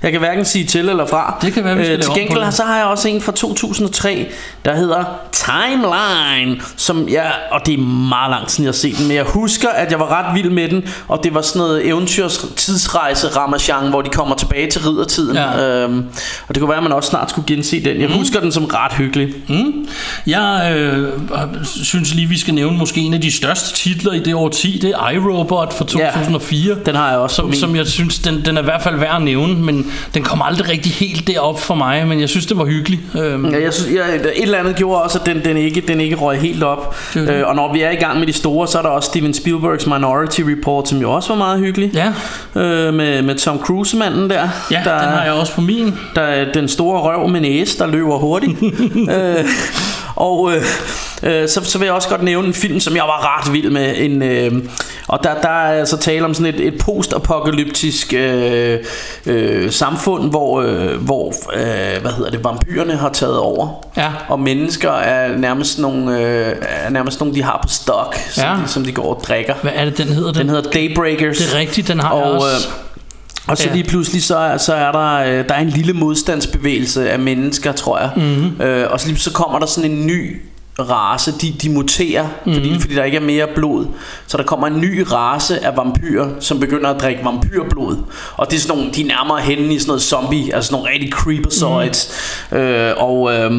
jeg 0.03 0.11
kan 0.11 0.19
hverken 0.19 0.45
sige 0.45 0.65
til 0.65 0.89
eller 0.89 1.05
fra. 1.05 1.37
Det 1.41 1.53
kan 1.53 1.63
være, 1.63 1.77
vi 1.77 1.83
skal 1.83 1.97
øh, 1.97 2.03
Til 2.03 2.13
gengæld 2.15 2.51
så 2.51 2.63
har 2.63 2.77
jeg 2.77 2.85
også 2.85 3.07
en 3.07 3.21
fra 3.21 3.31
2003, 3.31 4.27
der 4.65 4.75
hedder 4.75 5.03
Timeline, 5.31 6.61
som 6.75 7.09
jeg, 7.09 7.31
og 7.51 7.61
det 7.65 7.73
er 7.73 7.77
meget 7.83 8.29
lang 8.31 8.47
tid, 8.47 8.63
jeg 8.63 8.67
har 8.67 8.73
set 8.73 8.97
den, 8.97 9.07
men 9.07 9.15
jeg 9.15 9.23
husker, 9.23 9.69
at 9.69 9.91
jeg 9.91 9.99
var 9.99 10.11
ret 10.11 10.35
vild 10.35 10.49
med 10.49 10.69
den, 10.69 10.83
og 11.07 11.23
det 11.23 11.33
var 11.33 11.41
sådan 11.41 11.59
noget 11.59 11.87
eventyrs 11.87 12.45
tidsrejse 12.55 13.27
ramachan, 13.27 13.89
hvor 13.89 14.01
de 14.01 14.09
kommer 14.09 14.35
tilbage 14.35 14.69
til 14.71 14.81
riddertiden. 14.81 15.35
Ja. 15.35 15.83
Øhm, 15.83 16.05
og 16.47 16.55
det 16.55 16.61
kunne 16.61 16.69
være, 16.69 16.77
at 16.77 16.83
man 16.83 16.91
også 16.91 17.09
snart 17.09 17.29
skulle 17.29 17.47
gense 17.47 17.83
den. 17.83 18.01
Jeg 18.01 18.09
husker 18.09 18.39
den 18.39 18.51
som 18.51 18.65
ret 18.65 18.93
hyggelig. 18.93 19.33
Mm. 19.49 19.87
Jeg 20.27 20.75
øh, 20.77 21.11
synes 21.65 22.13
lige, 22.13 22.27
vi 22.27 22.37
skal 22.37 22.53
nævne 22.53 22.77
måske 22.77 23.01
en 23.01 23.13
af 23.13 23.21
de 23.21 23.31
største 23.31 23.75
titler 23.75 24.13
i 24.13 24.19
det 24.19 24.33
årti. 24.33 24.79
Det 24.81 24.89
er 24.89 25.09
iRobot 25.09 25.54
fra 25.73 25.85
2004. 25.85 26.75
Den 26.85 26.95
har 26.95 27.09
jeg 27.09 27.17
også 27.19 27.35
Som, 27.35 27.45
min. 27.45 27.55
som 27.55 27.75
jeg 27.75 27.87
synes, 27.87 28.19
den, 28.19 28.45
den 28.45 28.57
er 28.57 28.61
i 28.61 28.63
hvert 28.63 28.81
fald 28.81 28.95
værd 28.95 29.15
at 29.15 29.21
nævne, 29.21 29.53
men 29.55 29.91
den 30.13 30.23
kom 30.23 30.41
aldrig 30.41 30.69
rigtig 30.69 30.91
helt 30.91 31.27
derop 31.27 31.59
for 31.59 31.75
mig, 31.75 32.07
men 32.07 32.19
jeg 32.19 32.29
synes, 32.29 32.45
det 32.45 32.57
var 32.57 32.65
hyggelig. 32.65 32.99
Øhm, 33.19 33.45
Ja, 33.45 33.61
jeg 33.63 33.73
synes, 33.73 33.95
jeg, 33.95 34.15
et 34.15 34.31
eller 34.41 34.57
andet 34.57 34.75
gjorde 34.75 35.01
også, 35.03 35.19
at 35.19 35.25
den, 35.25 35.45
den, 35.45 35.57
ikke, 35.57 35.81
den 35.81 36.01
ikke 36.01 36.15
røg 36.15 36.39
helt 36.39 36.63
op. 36.63 36.95
Det 37.13 37.27
det. 37.27 37.33
Øh, 37.33 37.47
og 37.47 37.55
når 37.55 37.73
vi 37.73 37.81
er 37.81 37.89
i 37.91 37.95
gang 37.95 38.19
med 38.19 38.27
de 38.27 38.33
store, 38.33 38.67
så 38.67 38.77
er 38.77 38.81
der 38.81 38.89
også 38.89 39.07
Steven 39.07 39.33
Spielbergs 39.33 39.85
Minority 39.87 40.41
Report, 40.41 40.87
som 40.89 41.01
jo 41.01 41.11
også 41.11 41.29
var 41.29 41.35
meget 41.37 41.59
hyggelig. 41.59 41.91
Ja, 41.93 42.13
Øh, 42.55 42.93
med, 42.93 43.21
med 43.21 43.35
Tom 43.35 43.59
Cruise-manden 43.59 44.29
der. 44.29 44.47
ja 44.71 44.81
der, 44.85 44.99
den 44.99 45.09
har 45.09 45.23
jeg 45.23 45.33
også 45.33 45.53
på 45.53 45.61
min. 45.61 45.93
Der 46.15 46.21
er 46.21 46.51
den 46.53 46.67
store 46.67 47.01
røv 47.01 47.27
med 47.27 47.41
næse, 47.41 47.77
der 47.79 47.87
løber 47.87 48.17
hurtigt. 48.17 48.57
øh, 49.17 49.45
og 50.15 50.51
øh, 50.55 50.61
øh, 51.23 51.49
så, 51.49 51.61
så 51.63 51.77
vil 51.77 51.85
jeg 51.85 51.93
også 51.93 52.09
godt 52.09 52.23
nævne 52.23 52.47
en 52.47 52.53
film, 52.53 52.79
som 52.79 52.95
jeg 52.95 53.03
var 53.03 53.37
ret 53.39 53.53
vild 53.53 53.69
med. 53.69 53.93
En, 53.97 54.21
øh, 54.21 54.51
og 55.07 55.19
der, 55.23 55.41
der 55.41 55.49
er 55.49 55.79
altså 55.79 55.97
tale 55.97 56.25
om 56.25 56.33
sådan 56.33 56.55
et, 56.55 56.67
et 56.67 56.77
postapokalyptisk 56.77 58.13
øh, 58.13 58.79
øh, 59.25 59.71
samfund, 59.71 60.29
hvor, 60.29 60.61
øh, 60.61 60.95
hvor 61.05 61.33
øh, 61.53 62.01
hvad 62.01 62.11
hedder 62.11 62.31
det, 62.31 62.43
vampyrerne 62.43 62.95
har 62.95 63.09
taget 63.09 63.37
over. 63.39 63.85
Ja. 63.97 64.11
Og 64.29 64.39
mennesker 64.39 64.91
er 64.91 65.37
nærmest 65.37 65.79
nogle, 65.79 66.19
øh, 66.19 66.55
er 66.61 66.89
nærmest 66.89 67.19
nogle 67.19 67.35
de 67.35 67.43
har 67.43 67.59
på 67.63 67.67
stok, 67.69 68.15
som, 68.29 68.43
Ja. 68.43 68.49
de, 68.63 68.67
som 68.67 68.83
de 68.83 68.91
går 68.91 69.15
og 69.15 69.21
drikker. 69.23 69.53
Hvad 69.61 69.71
er 69.75 69.85
det, 69.85 69.97
den 69.97 70.07
hedder? 70.07 70.31
Den, 70.31 70.41
Den 70.41 70.49
hedder 70.49 70.71
Daybreakers. 70.71 71.37
det 71.37 71.53
er 71.53 71.57
rigtigt, 71.59 71.87
den 71.87 71.99
har 71.99 72.15
jeg 72.15 72.23
Og, 72.25 72.31
også. 72.33 72.67
øh, 72.67 72.84
og 73.47 73.57
så 73.57 73.69
lige 73.73 73.83
pludselig 73.83 74.23
så, 74.23 74.37
er- 74.37 74.57
så 74.57 74.73
er 74.73 74.91
der, 74.91 75.13
øh, 75.15 75.47
der 75.47 75.53
er 75.55 75.59
en 75.61 75.69
lille 75.69 75.93
modstandsbevægelse 75.93 77.09
af 77.11 77.19
mennesker, 77.19 77.71
tror 77.71 77.99
jeg. 77.99 78.09
Mhm. 78.15 78.25
Mm-hmm. 78.25 78.61
Øh, 78.61 78.91
og 78.91 78.99
så 78.99 79.07
lige 79.07 79.19
så 79.19 79.31
kommer 79.31 79.59
der 79.59 79.65
sådan 79.65 79.91
en 79.91 80.05
ny 80.07 80.41
race, 80.79 81.31
de, 81.31 81.51
de 81.61 81.69
muterer, 81.69 82.23
mm-hmm. 82.23 82.51
Mhm. 82.51 82.61
fordi, 82.61 82.79
fordi 82.79 82.95
der 82.95 83.03
ikke 83.03 83.17
er 83.17 83.21
mere 83.21 83.47
blod. 83.55 83.85
Så 84.27 84.37
der 84.37 84.43
kommer 84.43 84.67
en 84.67 84.81
ny 84.81 85.05
race 85.11 85.65
af 85.65 85.77
vampyrer, 85.77 86.29
som 86.39 86.59
begynder 86.59 86.89
at 86.89 87.01
drikke 87.01 87.25
vampyrblod. 87.25 87.97
Og 88.37 88.51
det 88.51 88.57
er 88.57 88.61
sådan 88.61 88.77
nogle, 88.77 88.91
de 88.93 89.01
er 89.01 89.07
nærmere 89.07 89.41
henne 89.41 89.73
i 89.73 89.79
sådan 89.79 89.89
noget 89.89 90.01
zombie, 90.01 90.55
altså 90.55 90.67
sådan 90.67 90.81
nogle 90.81 90.93
rigtig 90.93 91.11
creepazoids. 91.11 92.11
Mm. 92.51 92.57
Øh, 92.57 92.93
og... 92.97 93.33
Øh, 93.33 93.51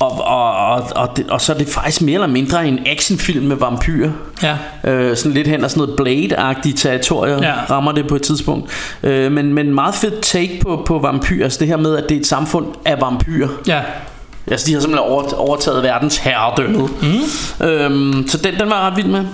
og, 0.00 0.24
og, 0.24 0.56
og, 0.56 0.82
og, 0.96 1.16
det, 1.16 1.30
og 1.30 1.40
så 1.40 1.52
er 1.52 1.58
det 1.58 1.68
faktisk 1.68 2.02
mere 2.02 2.14
eller 2.14 2.26
mindre 2.26 2.68
en 2.68 2.78
actionfilm 2.86 3.44
med 3.44 3.56
vampyrer. 3.56 4.10
Ja. 4.42 4.56
Øh, 4.84 5.16
sådan 5.16 5.32
lidt 5.32 5.48
hen 5.48 5.64
og 5.64 5.70
sådan 5.70 5.80
noget 5.80 6.00
Blade-agtige 6.00 6.76
territorier 6.76 7.42
ja. 7.42 7.54
rammer 7.70 7.92
det 7.92 8.08
på 8.08 8.14
et 8.14 8.22
tidspunkt. 8.22 8.70
Øh, 9.02 9.32
men, 9.32 9.54
men 9.54 9.74
meget 9.74 9.94
fedt 9.94 10.22
take 10.22 10.60
på, 10.62 10.82
på 10.86 10.98
vampyrer. 10.98 11.44
Altså 11.44 11.58
det 11.60 11.68
her 11.68 11.76
med, 11.76 11.96
at 11.96 12.08
det 12.08 12.16
er 12.16 12.20
et 12.20 12.26
samfund 12.26 12.66
af 12.84 13.00
vampyrer. 13.00 13.48
Ja, 13.66 13.82
Altså 14.46 14.66
de 14.66 14.72
har 14.72 14.80
simpelthen 14.80 15.10
over, 15.10 15.34
overtaget 15.34 15.82
verdens 15.82 16.16
herredømme. 16.16 16.88
Mm. 17.60 17.66
Øhm, 17.66 18.28
så 18.28 18.38
den, 18.38 18.54
den 18.60 18.70
var 18.70 18.82
jeg 18.82 18.90
ret 18.90 18.96
vild 18.96 19.06
med. 19.06 19.24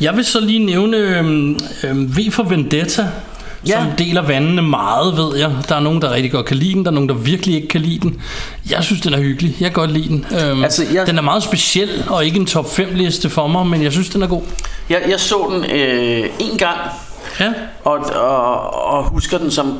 Jeg 0.00 0.16
vil 0.16 0.24
så 0.24 0.40
lige 0.40 0.58
nævne 0.58 0.96
øhm, 0.96 1.58
øhm, 1.84 2.16
V 2.16 2.30
for 2.32 2.42
Vendetta, 2.42 3.02
ja. 3.02 3.08
Ja. 3.66 3.84
som 3.84 3.92
deler 3.98 4.22
vandene 4.22 4.62
meget, 4.62 5.16
ved 5.16 5.36
jeg. 5.38 5.52
Der 5.68 5.74
er 5.76 5.80
nogen, 5.80 6.02
der 6.02 6.10
rigtig 6.12 6.32
godt 6.32 6.46
kan 6.46 6.56
lide 6.56 6.74
den, 6.74 6.84
der 6.84 6.90
er 6.90 6.94
nogen, 6.94 7.08
der 7.08 7.14
virkelig 7.14 7.54
ikke 7.54 7.68
kan 7.68 7.80
lide 7.80 7.98
den. 8.00 8.20
Jeg 8.70 8.84
synes, 8.84 9.00
den 9.02 9.14
er 9.14 9.18
hyggelig. 9.20 9.56
Jeg 9.60 9.66
kan 9.66 9.74
godt 9.74 9.90
lide 9.92 10.08
den. 10.08 10.26
Øhm, 10.42 10.62
Altså, 10.64 10.84
jeg- 10.92 11.06
Den 11.06 11.18
er 11.18 11.22
meget 11.22 11.42
speciel, 11.42 12.04
og 12.08 12.24
ikke 12.24 12.38
en 12.40 12.46
top 12.46 12.70
5 12.74 12.88
liste 12.94 13.30
for 13.30 13.46
mig, 13.46 13.66
men 13.66 13.82
jeg 13.82 13.92
synes, 13.92 14.08
den 14.08 14.22
er 14.22 14.26
god. 14.26 14.42
Jeg, 14.90 15.02
jeg 15.08 15.20
så 15.20 15.36
den 15.52 15.70
øh, 15.80 16.24
en 16.38 16.58
gang, 16.58 16.78
Ja, 17.40 17.52
og, 17.84 17.98
og, 18.14 18.74
og 18.94 19.04
husker 19.04 19.38
den 19.38 19.50
som 19.50 19.78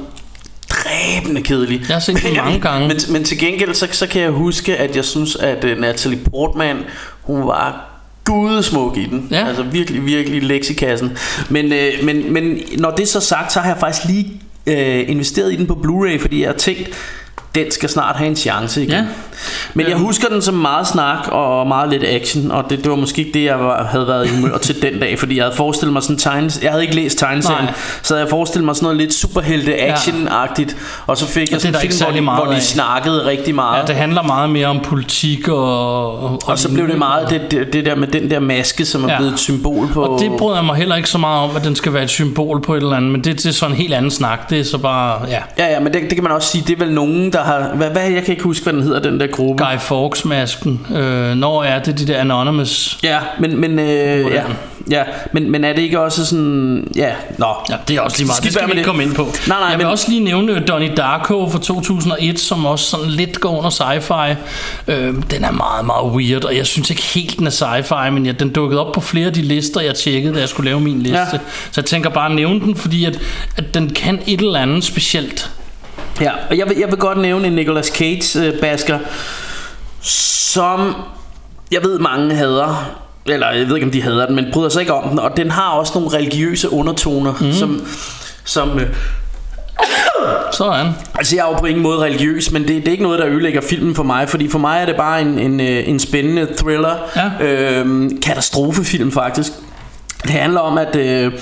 dræbende 0.86 1.42
kedelig. 1.42 1.80
Jeg 1.88 1.94
har 1.94 2.00
set 2.00 2.22
den 2.22 2.36
mange 2.36 2.60
gange. 2.60 2.88
men, 2.88 2.96
men 3.08 3.24
til 3.24 3.38
gengæld, 3.38 3.74
så, 3.74 3.88
så 3.92 4.06
kan 4.06 4.22
jeg 4.22 4.30
huske, 4.30 4.76
at 4.76 4.96
jeg 4.96 5.04
synes, 5.04 5.36
at 5.36 5.64
uh, 5.64 5.70
Natalie 5.70 6.18
Portman, 6.30 6.76
hun 7.22 7.46
var 7.46 7.96
gudesmuk 8.24 8.96
i 8.96 9.06
den. 9.06 9.28
Ja. 9.30 9.48
Altså 9.48 9.62
virkelig, 9.62 10.06
virkelig 10.06 10.42
leksikassen. 10.42 11.18
Men, 11.50 11.72
øh, 11.72 11.92
men, 12.02 12.32
men 12.32 12.60
når 12.78 12.90
det 12.90 13.02
er 13.02 13.06
så 13.06 13.20
sagt, 13.20 13.52
så 13.52 13.60
har 13.60 13.68
jeg 13.68 13.78
faktisk 13.80 14.06
lige 14.06 14.40
øh, 14.66 15.10
investeret 15.10 15.52
i 15.52 15.56
den 15.56 15.66
på 15.66 15.74
Blu-ray, 15.74 16.20
fordi 16.20 16.40
jeg 16.40 16.48
har 16.48 16.56
tænkt, 16.56 16.90
den 17.56 17.70
skal 17.70 17.88
snart 17.88 18.16
have 18.16 18.28
en 18.28 18.36
chance 18.36 18.82
igen. 18.82 18.92
Ja. 18.92 19.04
Men 19.74 19.88
jeg 19.88 19.96
husker 19.96 20.28
den 20.28 20.42
som 20.42 20.54
meget 20.54 20.86
snak 20.86 21.28
og 21.28 21.66
meget 21.66 21.90
lidt 21.90 22.04
action, 22.06 22.50
og 22.50 22.64
det, 22.70 22.78
det 22.78 22.90
var 22.90 22.96
måske 22.96 23.18
ikke 23.24 23.38
det, 23.38 23.44
jeg 23.44 23.60
var, 23.60 23.84
havde 23.84 24.06
været 24.06 24.26
i 24.26 24.30
humør 24.34 24.58
til 24.66 24.82
den 24.82 25.00
dag, 25.00 25.18
fordi 25.18 25.36
jeg 25.36 25.44
havde 25.44 25.56
forestillet 25.56 25.92
mig 25.92 26.02
sådan 26.02 26.16
tegnes, 26.16 26.60
jeg 26.62 26.70
havde 26.70 26.82
ikke 26.82 26.94
læst 26.96 27.18
tegneserien, 27.18 27.68
så 28.02 28.14
havde 28.14 28.24
jeg 28.24 28.30
forestillet 28.30 28.64
mig 28.64 28.76
sådan 28.76 28.84
noget 28.84 28.98
lidt 28.98 29.14
superhelte 29.14 29.74
action-agtigt, 29.92 30.76
og 31.06 31.16
så 31.16 31.26
fik 31.26 31.42
jeg 31.42 31.48
det 31.50 31.54
er 31.68 31.72
sådan 31.72 31.86
en 31.86 31.92
film, 31.92 32.04
hvor 32.04 32.12
de, 32.16 32.20
meget 32.20 32.42
hvor 32.42 32.50
de 32.52 32.56
af. 32.56 32.62
snakkede 32.62 33.26
rigtig 33.26 33.54
meget. 33.54 33.80
Ja, 33.82 33.86
det 33.86 33.94
handler 33.96 34.22
meget 34.22 34.50
mere 34.50 34.66
om 34.66 34.80
politik 34.80 35.48
og... 35.48 36.22
Og, 36.24 36.42
og 36.46 36.58
så 36.58 36.72
blev 36.72 36.88
det 36.88 36.98
meget 36.98 37.30
det, 37.30 37.40
det, 37.50 37.72
det 37.72 37.84
der 37.84 37.94
med 37.94 38.08
den 38.08 38.30
der 38.30 38.40
maske, 38.40 38.84
som 38.84 39.04
er 39.04 39.08
Ja. 39.12 39.16
blevet 39.16 39.32
et 39.32 39.38
symbol 39.38 39.88
på... 39.92 40.02
Og 40.02 40.20
det 40.20 40.32
bryder 40.38 40.56
jeg 40.56 40.64
mig 40.64 40.76
heller 40.76 40.96
ikke 40.96 41.08
så 41.10 41.18
meget 41.18 41.50
om, 41.50 41.56
at 41.56 41.64
den 41.64 41.76
skal 41.76 41.92
være 41.92 42.02
et 42.02 42.10
symbol 42.10 42.60
på 42.62 42.74
et 42.74 42.82
eller 42.82 42.96
andet, 42.96 43.10
men 43.12 43.24
det, 43.24 43.36
det 43.36 43.46
er 43.46 43.52
sådan 43.52 43.74
en 43.74 43.80
helt 43.80 43.94
anden 43.94 44.10
snak. 44.10 44.50
Det 44.50 44.60
er 44.60 44.64
så 44.64 44.78
bare, 44.78 45.20
ja, 45.28 45.38
Ja, 45.58 45.66
ja, 45.72 45.80
men 45.80 45.92
det, 45.92 46.02
det 46.02 46.12
kan 46.14 46.22
man 46.22 46.32
også 46.32 46.48
sige, 46.48 46.64
det 46.66 46.72
er 46.80 46.84
vel 46.84 46.94
nogen, 46.94 47.32
der 47.32 47.42
har... 47.46 47.72
Hvad, 47.74 47.90
hvad, 47.90 48.02
jeg 48.10 48.22
kan 48.24 48.32
ikke 48.32 48.42
huske, 48.42 48.62
hvad 48.64 48.72
den 48.72 48.82
hedder, 48.82 49.00
den 49.00 49.20
der 49.20 49.26
gruppe. 49.26 49.64
Guy 49.64 49.78
Fawkes-masken. 49.78 50.86
Øh, 50.96 51.34
når 51.34 51.62
er 51.62 51.78
det 51.82 51.98
de 51.98 52.06
der 52.06 52.18
Anonymous? 52.20 52.98
Ja, 53.02 53.18
men, 53.40 53.60
men, 53.60 53.78
øh, 53.78 53.86
ja, 54.32 54.42
ja, 54.90 55.02
men, 55.32 55.50
men 55.50 55.64
er 55.64 55.72
det 55.72 55.82
ikke 55.82 56.00
også 56.00 56.26
sådan... 56.26 56.88
Ja, 56.96 57.10
nå. 57.38 57.46
Ja, 57.70 57.74
det 57.88 57.96
er 57.96 58.00
også 58.00 58.18
lige 58.18 58.26
meget. 58.26 58.36
Skidt 58.36 58.54
Det 58.54 58.60
skal 58.62 58.66
vi 58.66 58.72
ikke 58.78 58.86
komme 58.86 59.02
ind 59.02 59.14
på. 59.14 59.22
Nej, 59.22 59.58
nej, 59.58 59.68
jeg 59.68 59.78
vil 59.78 59.86
men- 59.86 59.90
også 59.92 60.06
lige 60.10 60.24
nævne 60.24 60.60
Donnie 60.60 60.94
Darko 60.96 61.48
fra 61.50 61.58
2001, 61.58 62.40
som 62.40 62.66
også 62.66 62.84
sådan 62.90 63.06
lidt 63.10 63.40
går 63.40 63.58
under 63.58 63.70
sci-fi. 63.70 64.34
Øh, 64.92 65.14
den 65.30 65.44
er 65.44 65.50
meget, 65.52 65.86
meget 65.86 66.12
weird, 66.12 66.44
og 66.44 66.56
jeg 66.56 66.66
synes 66.66 66.90
ikke 66.90 67.02
helt, 67.02 67.38
den 67.38 67.46
er 67.46 67.50
sci-fi, 67.50 68.10
men 68.10 68.26
ja, 68.26 68.32
den 68.32 68.50
dukkede 68.50 68.86
op 68.86 68.92
på 68.92 69.00
flere 69.00 69.26
af 69.26 69.32
de 69.32 69.42
lister, 69.42 69.80
jeg 69.80 69.94
tjekkede, 69.94 70.34
da 70.34 70.40
jeg 70.40 70.48
skulle 70.48 70.70
lave 70.70 70.80
min 70.80 70.98
liste. 71.02 71.18
Ja. 71.18 71.26
Så 71.30 71.38
jeg 71.76 71.84
tænker 71.84 72.10
bare 72.10 72.28
at 72.30 72.34
nævne 72.36 72.60
den, 72.60 72.76
fordi 72.76 73.04
at, 73.04 73.18
at 73.56 73.74
den 73.74 73.90
kan 73.90 74.18
et 74.26 74.40
eller 74.40 74.60
andet 74.60 74.84
specielt. 74.84 75.50
Ja, 76.20 76.30
og 76.50 76.58
jeg 76.58 76.68
vil, 76.68 76.76
jeg 76.78 76.88
vil 76.88 76.98
godt 76.98 77.18
nævne 77.18 77.46
en 77.46 77.52
Nicolas 77.52 77.86
Cage-basker, 77.86 78.98
som 80.00 80.94
jeg 81.72 81.82
ved 81.82 81.98
mange 81.98 82.34
hader, 82.34 82.90
eller 83.26 83.50
jeg 83.50 83.68
ved 83.68 83.74
ikke 83.74 83.86
om 83.86 83.92
de 83.92 84.02
hader 84.02 84.26
den, 84.26 84.34
men 84.34 84.46
bryder 84.52 84.68
sig 84.68 84.80
ikke 84.80 84.94
om 84.94 85.08
den, 85.08 85.18
og 85.18 85.36
den 85.36 85.50
har 85.50 85.70
også 85.70 85.92
nogle 85.94 86.16
religiøse 86.16 86.72
undertoner, 86.72 87.34
mm. 87.40 87.52
som, 87.52 87.86
som 88.44 88.78
øh, 88.78 88.86
Sådan. 90.52 90.92
Altså 91.14 91.36
jeg 91.36 91.42
er 91.42 91.48
jo 91.48 91.58
på 91.58 91.66
ingen 91.66 91.82
måde 91.82 91.98
religiøs 91.98 92.50
Men 92.50 92.62
det, 92.62 92.68
det 92.68 92.88
er 92.88 92.92
ikke 92.92 93.02
noget 93.02 93.18
der 93.18 93.26
ødelægger 93.28 93.60
filmen 93.60 93.94
for 93.94 94.02
mig 94.02 94.28
Fordi 94.28 94.48
for 94.48 94.58
mig 94.58 94.80
er 94.82 94.86
det 94.86 94.96
bare 94.96 95.20
en, 95.20 95.38
en, 95.38 95.60
øh, 95.60 95.88
en 95.88 95.98
spændende 95.98 96.48
thriller 96.56 96.96
Ja. 97.16 97.46
øhm, 97.46 98.20
Katastrofefilm 98.20 99.12
faktisk 99.12 99.52
Det 100.22 100.30
handler 100.30 100.60
om 100.60 100.78
at 100.78 100.96
øh, 100.96 101.32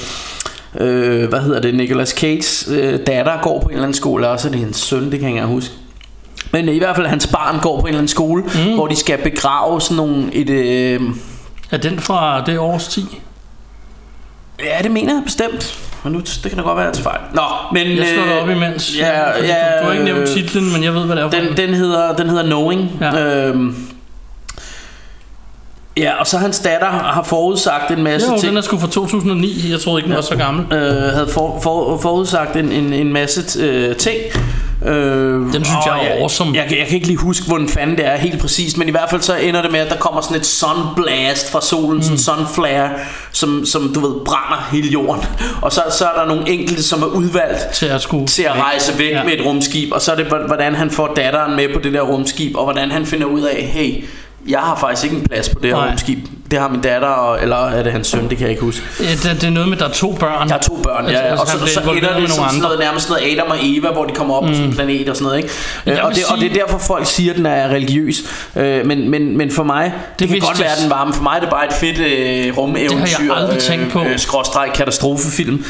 øh, 0.80 1.28
Hvad 1.28 1.40
hedder 1.40 1.60
det 1.60 1.74
Nicolas 1.74 2.12
Cage's 2.12 2.72
øh, 2.72 2.98
datter 3.06 3.40
går 3.42 3.60
på 3.60 3.66
en 3.68 3.70
eller 3.72 3.82
anden 3.82 3.94
skole 3.94 4.20
Eller 4.20 4.32
også 4.32 4.48
er 4.48 4.52
det 4.52 4.60
hendes 4.60 4.76
søn 4.76 5.10
Det 5.12 5.20
kan 5.20 5.28
jeg 5.28 5.36
ikke 5.36 5.46
huske 5.46 5.74
men 6.52 6.68
i 6.68 6.78
hvert 6.78 6.96
fald 6.96 7.06
hans 7.06 7.26
barn 7.26 7.58
går 7.60 7.80
på 7.80 7.80
en 7.80 7.88
eller 7.88 7.98
anden 7.98 8.08
skole 8.08 8.42
mm. 8.42 8.74
Hvor 8.74 8.86
de 8.86 8.96
skal 8.96 9.18
begrave 9.22 9.80
sådan 9.80 9.96
nogle 9.96 10.34
et, 10.34 10.50
øh, 10.50 11.00
Er 11.70 11.76
den 11.76 11.98
fra 11.98 12.44
det 12.44 12.58
års 12.58 12.88
10? 12.88 13.20
Ja 14.64 14.82
det 14.82 14.90
mener 14.90 15.14
jeg 15.14 15.22
bestemt 15.24 15.78
Men 16.04 16.12
nu, 16.12 16.18
det 16.18 16.42
kan 16.48 16.56
da 16.56 16.62
godt 16.62 16.78
være 16.78 16.88
at 16.88 16.98
fejl 16.98 17.20
Nå 17.34 17.42
men 17.72 17.86
Jeg 17.96 18.06
slår 18.14 18.24
det 18.24 18.32
øh, 18.32 18.42
op 18.42 18.50
imens. 18.50 18.98
ja, 18.98 19.20
ja, 19.20 19.32
du, 19.32 19.80
du 19.80 19.84
har 19.84 19.92
ikke 19.92 20.04
nævnt 20.04 20.20
øh, 20.20 20.26
titlen, 20.26 20.72
men 20.72 20.84
jeg 20.84 20.94
ved, 20.94 21.04
hvad 21.04 21.16
det 21.16 21.24
er 21.24 21.30
for 21.30 21.38
Den, 21.38 21.56
den, 21.56 21.74
hedder, 21.74 22.16
den 22.16 22.28
hedder 22.28 22.44
Knowing. 22.44 22.90
Ja. 23.00 23.46
Øhm, 23.48 23.76
ja, 25.96 26.12
og 26.20 26.26
så 26.26 26.38
hans 26.38 26.58
datter 26.58 26.86
har 26.90 27.22
forudsagt 27.22 27.90
en 27.90 28.02
masse 28.02 28.32
Jo, 28.32 28.38
ting. 28.38 28.48
den 28.48 28.56
er 28.56 28.60
sgu 28.60 28.78
fra 28.78 28.88
2009. 28.88 29.70
Jeg 29.70 29.80
troede 29.80 29.98
ikke, 30.00 30.08
den 30.08 30.16
var 30.16 30.22
så 30.22 30.36
gammel. 30.36 30.72
øh, 30.72 31.12
havde 31.12 31.28
for, 31.32 31.60
for, 31.62 31.98
forudsagt 32.02 32.56
en, 32.56 32.72
en, 32.72 32.92
en 32.92 33.12
masse 33.12 33.60
øh, 33.62 33.96
ting. 33.96 34.16
Øh, 34.86 35.34
Den 35.52 35.64
synes 35.64 35.86
jeg 35.86 36.06
er 36.06 36.20
awesome. 36.20 36.50
Jeg, 36.54 36.66
jeg, 36.70 36.78
jeg 36.78 36.86
kan 36.86 36.94
ikke 36.94 37.06
lige 37.06 37.16
huske, 37.16 37.46
hvordan 37.46 37.68
fanden 37.68 37.96
det 37.96 38.06
er 38.06 38.16
helt 38.16 38.40
præcis, 38.40 38.76
men 38.76 38.88
i 38.88 38.90
hvert 38.90 39.10
fald 39.10 39.20
så 39.22 39.34
ender 39.36 39.62
det 39.62 39.72
med, 39.72 39.80
at 39.80 39.88
der 39.90 39.96
kommer 39.96 40.20
sådan 40.20 40.36
et 40.36 40.46
sunblast 40.46 41.50
fra 41.52 41.60
solen, 41.60 41.96
mm. 41.96 42.02
sådan 42.02 42.16
en 42.16 42.46
sunflare, 42.46 42.90
som, 43.32 43.64
som 43.66 43.92
du 43.94 44.00
ved, 44.00 44.24
brænder 44.24 44.68
hele 44.72 44.88
jorden. 44.88 45.22
Og 45.62 45.72
så, 45.72 45.82
så 45.98 46.04
er 46.04 46.20
der 46.20 46.26
nogle 46.26 46.48
enkelte, 46.50 46.82
som 46.82 47.02
er 47.02 47.06
udvalgt 47.06 47.58
Til 47.74 47.86
at 47.86 48.02
skulle... 48.02 48.26
til 48.26 48.42
at 48.42 48.52
rejse 48.52 48.98
væk 48.98 49.10
Ja. 49.10 49.16
ja. 49.18 49.24
med 49.24 49.32
et 49.32 49.46
rumskib, 49.46 49.92
og 49.92 50.02
så 50.02 50.12
er 50.12 50.16
det, 50.16 50.26
hvordan 50.26 50.74
han 50.74 50.90
får 50.90 51.12
datteren 51.16 51.56
med 51.56 51.68
på 51.74 51.80
det 51.80 51.92
der 51.92 52.00
rumskib, 52.02 52.56
og 52.56 52.64
hvordan 52.64 52.90
han 52.90 53.06
finder 53.06 53.26
ud 53.26 53.42
af, 53.42 53.62
hey, 53.72 54.04
jeg 54.48 54.58
har 54.60 54.76
faktisk 54.80 55.04
ikke 55.04 55.16
en 55.16 55.22
plads 55.28 55.48
på 55.48 55.58
det 55.62 55.70
her 55.76 55.88
rumskib. 55.88 56.18
Det 56.50 56.58
har 56.58 56.68
min 56.68 56.80
datter, 56.80 57.08
og, 57.08 57.42
eller 57.42 57.56
er 57.56 57.82
det 57.82 57.92
hans 57.92 58.06
søn, 58.06 58.22
det 58.28 58.38
kan 58.38 58.40
jeg 58.40 58.50
ikke 58.50 58.62
huske. 58.62 58.82
Ja, 59.00 59.04
det, 59.10 59.22
det 59.40 59.44
er 59.44 59.50
noget 59.50 59.68
med, 59.68 59.76
der 59.78 59.84
er 59.88 59.92
to 59.92 60.12
børn. 60.20 60.48
Der 60.48 60.54
er 60.54 60.58
to 60.60 60.80
børn, 60.82 61.06
ja, 61.08 61.18
altså, 61.18 61.42
og 61.42 61.48
så, 61.68 61.74
så 61.74 61.80
involveret 61.80 62.10
ender 62.16 62.20
det 62.20 62.30
sådan 62.30 62.48
andre. 62.48 62.62
noget, 62.62 62.78
nærmest 62.78 63.08
noget 63.10 63.32
Adam 63.32 63.50
og 63.50 63.56
Eva, 63.62 63.88
hvor 63.92 64.04
de 64.04 64.14
kommer 64.14 64.34
op 64.34 64.42
mm. 64.42 64.48
på 64.48 64.54
sådan 64.54 64.68
en 64.70 64.74
planet 64.74 65.08
og 65.08 65.16
sådan 65.16 65.24
noget, 65.24 65.36
ikke? 65.38 65.50
Øh, 65.86 65.92
Jeg 65.94 66.02
og, 66.02 66.14
det, 66.14 66.24
og 66.30 66.36
det 66.38 66.46
er 66.46 66.50
sige- 66.50 66.60
derfor 66.60 66.78
folk 66.78 67.06
siger, 67.06 67.32
at 67.32 67.36
den 67.38 67.46
er 67.46 67.68
religiøs. 67.68 68.16
Øh, 68.56 68.86
men, 68.86 69.10
men, 69.10 69.36
men 69.36 69.50
for 69.50 69.62
mig, 69.62 69.84
det, 69.84 70.18
det 70.18 70.28
kan 70.28 70.38
godt 70.38 70.58
jeg- 70.58 70.64
være, 70.66 70.82
den 70.82 70.90
var, 70.90 71.04
men 71.04 71.14
for 71.14 71.22
mig 71.22 71.36
er 71.36 71.40
det 71.40 71.48
bare 71.50 71.66
et 71.66 71.72
fedt 71.72 71.98
øh, 71.98 72.58
rumeventyr. 72.58 73.34
aldrig 73.34 73.58
tænkt 73.58 73.92
på. 73.92 74.00
Øh, 74.02 74.18
skråstreg 74.18 74.70
katastrofefilm. 74.74 75.64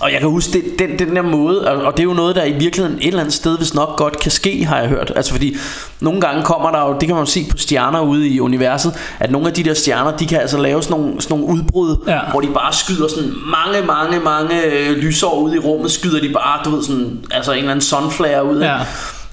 Og 0.00 0.12
jeg 0.12 0.20
kan 0.20 0.28
huske, 0.28 0.52
det, 0.52 0.62
den, 0.78 0.98
den 0.98 1.16
der 1.16 1.22
måde, 1.22 1.68
og, 1.86 1.92
det 1.96 2.00
er 2.00 2.04
jo 2.04 2.12
noget, 2.12 2.36
der 2.36 2.44
i 2.44 2.52
virkeligheden 2.52 2.98
et 3.00 3.06
eller 3.06 3.20
andet 3.20 3.34
sted, 3.34 3.58
hvis 3.58 3.74
nok 3.74 3.96
godt 3.96 4.18
kan 4.20 4.30
ske, 4.30 4.64
har 4.64 4.76
jeg 4.78 4.88
hørt. 4.88 5.12
Altså 5.16 5.32
fordi, 5.32 5.56
nogle 6.00 6.20
gange 6.20 6.42
kommer 6.42 6.70
der 6.70 6.80
jo, 6.88 6.92
det 7.00 7.08
kan 7.08 7.14
man 7.16 7.24
jo 7.24 7.30
se 7.30 7.46
på 7.50 7.56
stjerner 7.58 8.00
ude 8.00 8.28
i 8.28 8.40
universet, 8.40 8.94
at 9.18 9.30
nogle 9.30 9.48
af 9.48 9.54
de 9.54 9.64
der 9.64 9.74
stjerner, 9.74 10.16
de 10.16 10.26
kan 10.26 10.40
altså 10.40 10.58
lave 10.58 10.82
sådan 10.82 11.00
nogle, 11.00 11.20
sådan 11.22 11.38
nogle 11.38 11.54
udbrud, 11.54 11.96
Ja. 12.06 12.18
hvor 12.30 12.40
de 12.40 12.46
bare 12.54 12.72
skyder 12.72 13.08
sådan 13.08 13.32
mange, 13.46 13.86
mange, 13.86 14.20
mange 14.20 14.64
øh, 14.64 14.96
lysår 14.96 15.40
ud 15.40 15.54
i 15.54 15.58
rummet, 15.58 15.90
skyder 15.90 16.20
de 16.20 16.28
bare, 16.28 16.60
du 16.64 16.70
ved 16.70 16.82
sådan, 16.82 17.18
altså 17.30 17.52
en 17.52 17.58
eller 17.58 17.70
anden 17.70 17.84
sunflare 17.84 18.44
ud. 18.44 18.56
ikke? 18.56 18.66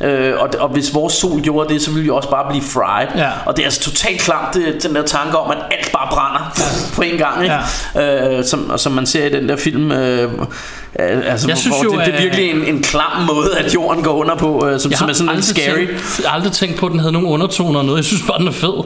Øh, 0.01 0.33
og, 0.39 0.49
og 0.59 0.69
hvis 0.69 0.93
vores 0.93 1.13
sol 1.13 1.41
gjorde 1.41 1.73
det, 1.73 1.81
så 1.81 1.91
ville 1.91 2.03
vi 2.03 2.09
også 2.09 2.29
bare 2.29 2.45
blive 2.49 2.63
fried. 2.63 3.07
Ja. 3.15 3.29
Og 3.45 3.57
det 3.57 3.61
er 3.61 3.67
altså 3.67 3.81
totalt 3.81 4.21
klamt, 4.21 4.53
det, 4.53 4.83
den 4.83 4.95
der 4.95 5.01
tanke 5.01 5.37
om, 5.37 5.51
at 5.51 5.57
alt 5.71 5.91
bare 5.91 6.07
brænder 6.11 6.53
ja. 6.57 6.63
på 6.95 7.01
en 7.01 7.17
gang. 7.17 7.43
Ikke? 7.43 7.55
Ja. 7.95 8.37
Øh, 8.37 8.45
som, 8.45 8.77
som 8.77 8.91
man 8.91 9.05
ser 9.05 9.25
i 9.25 9.29
den 9.29 9.49
der 9.49 9.55
film. 9.55 9.91
Øh, 9.91 10.23
øh, 10.23 10.29
altså, 10.99 11.47
Jeg 11.47 11.57
synes 11.57 11.75
hvor 11.75 11.83
jo, 11.83 11.91
det, 11.91 12.05
det 12.05 12.15
er 12.15 12.21
virkelig 12.21 12.49
en, 12.49 12.75
en 12.75 12.83
klam 12.83 13.21
måde, 13.27 13.57
at 13.57 13.73
jorden 13.73 14.03
går 14.03 14.13
under 14.13 14.35
på, 14.35 14.67
øh, 14.67 14.79
som, 14.79 14.91
som 14.91 15.09
er 15.09 15.13
sådan 15.13 15.35
lidt 15.35 15.45
scary. 15.45 15.77
Tænkt, 15.77 16.19
jeg 16.21 16.29
har 16.29 16.35
aldrig 16.35 16.51
tænkt 16.51 16.79
på, 16.79 16.85
at 16.85 16.91
den 16.91 16.99
havde 16.99 17.13
nogle 17.13 17.27
undertoner 17.27 17.79
og 17.79 17.85
noget. 17.85 17.97
Jeg 17.97 18.05
synes 18.05 18.23
bare, 18.27 18.39
den 18.39 18.47
er 18.47 18.51
fed. 18.51 18.83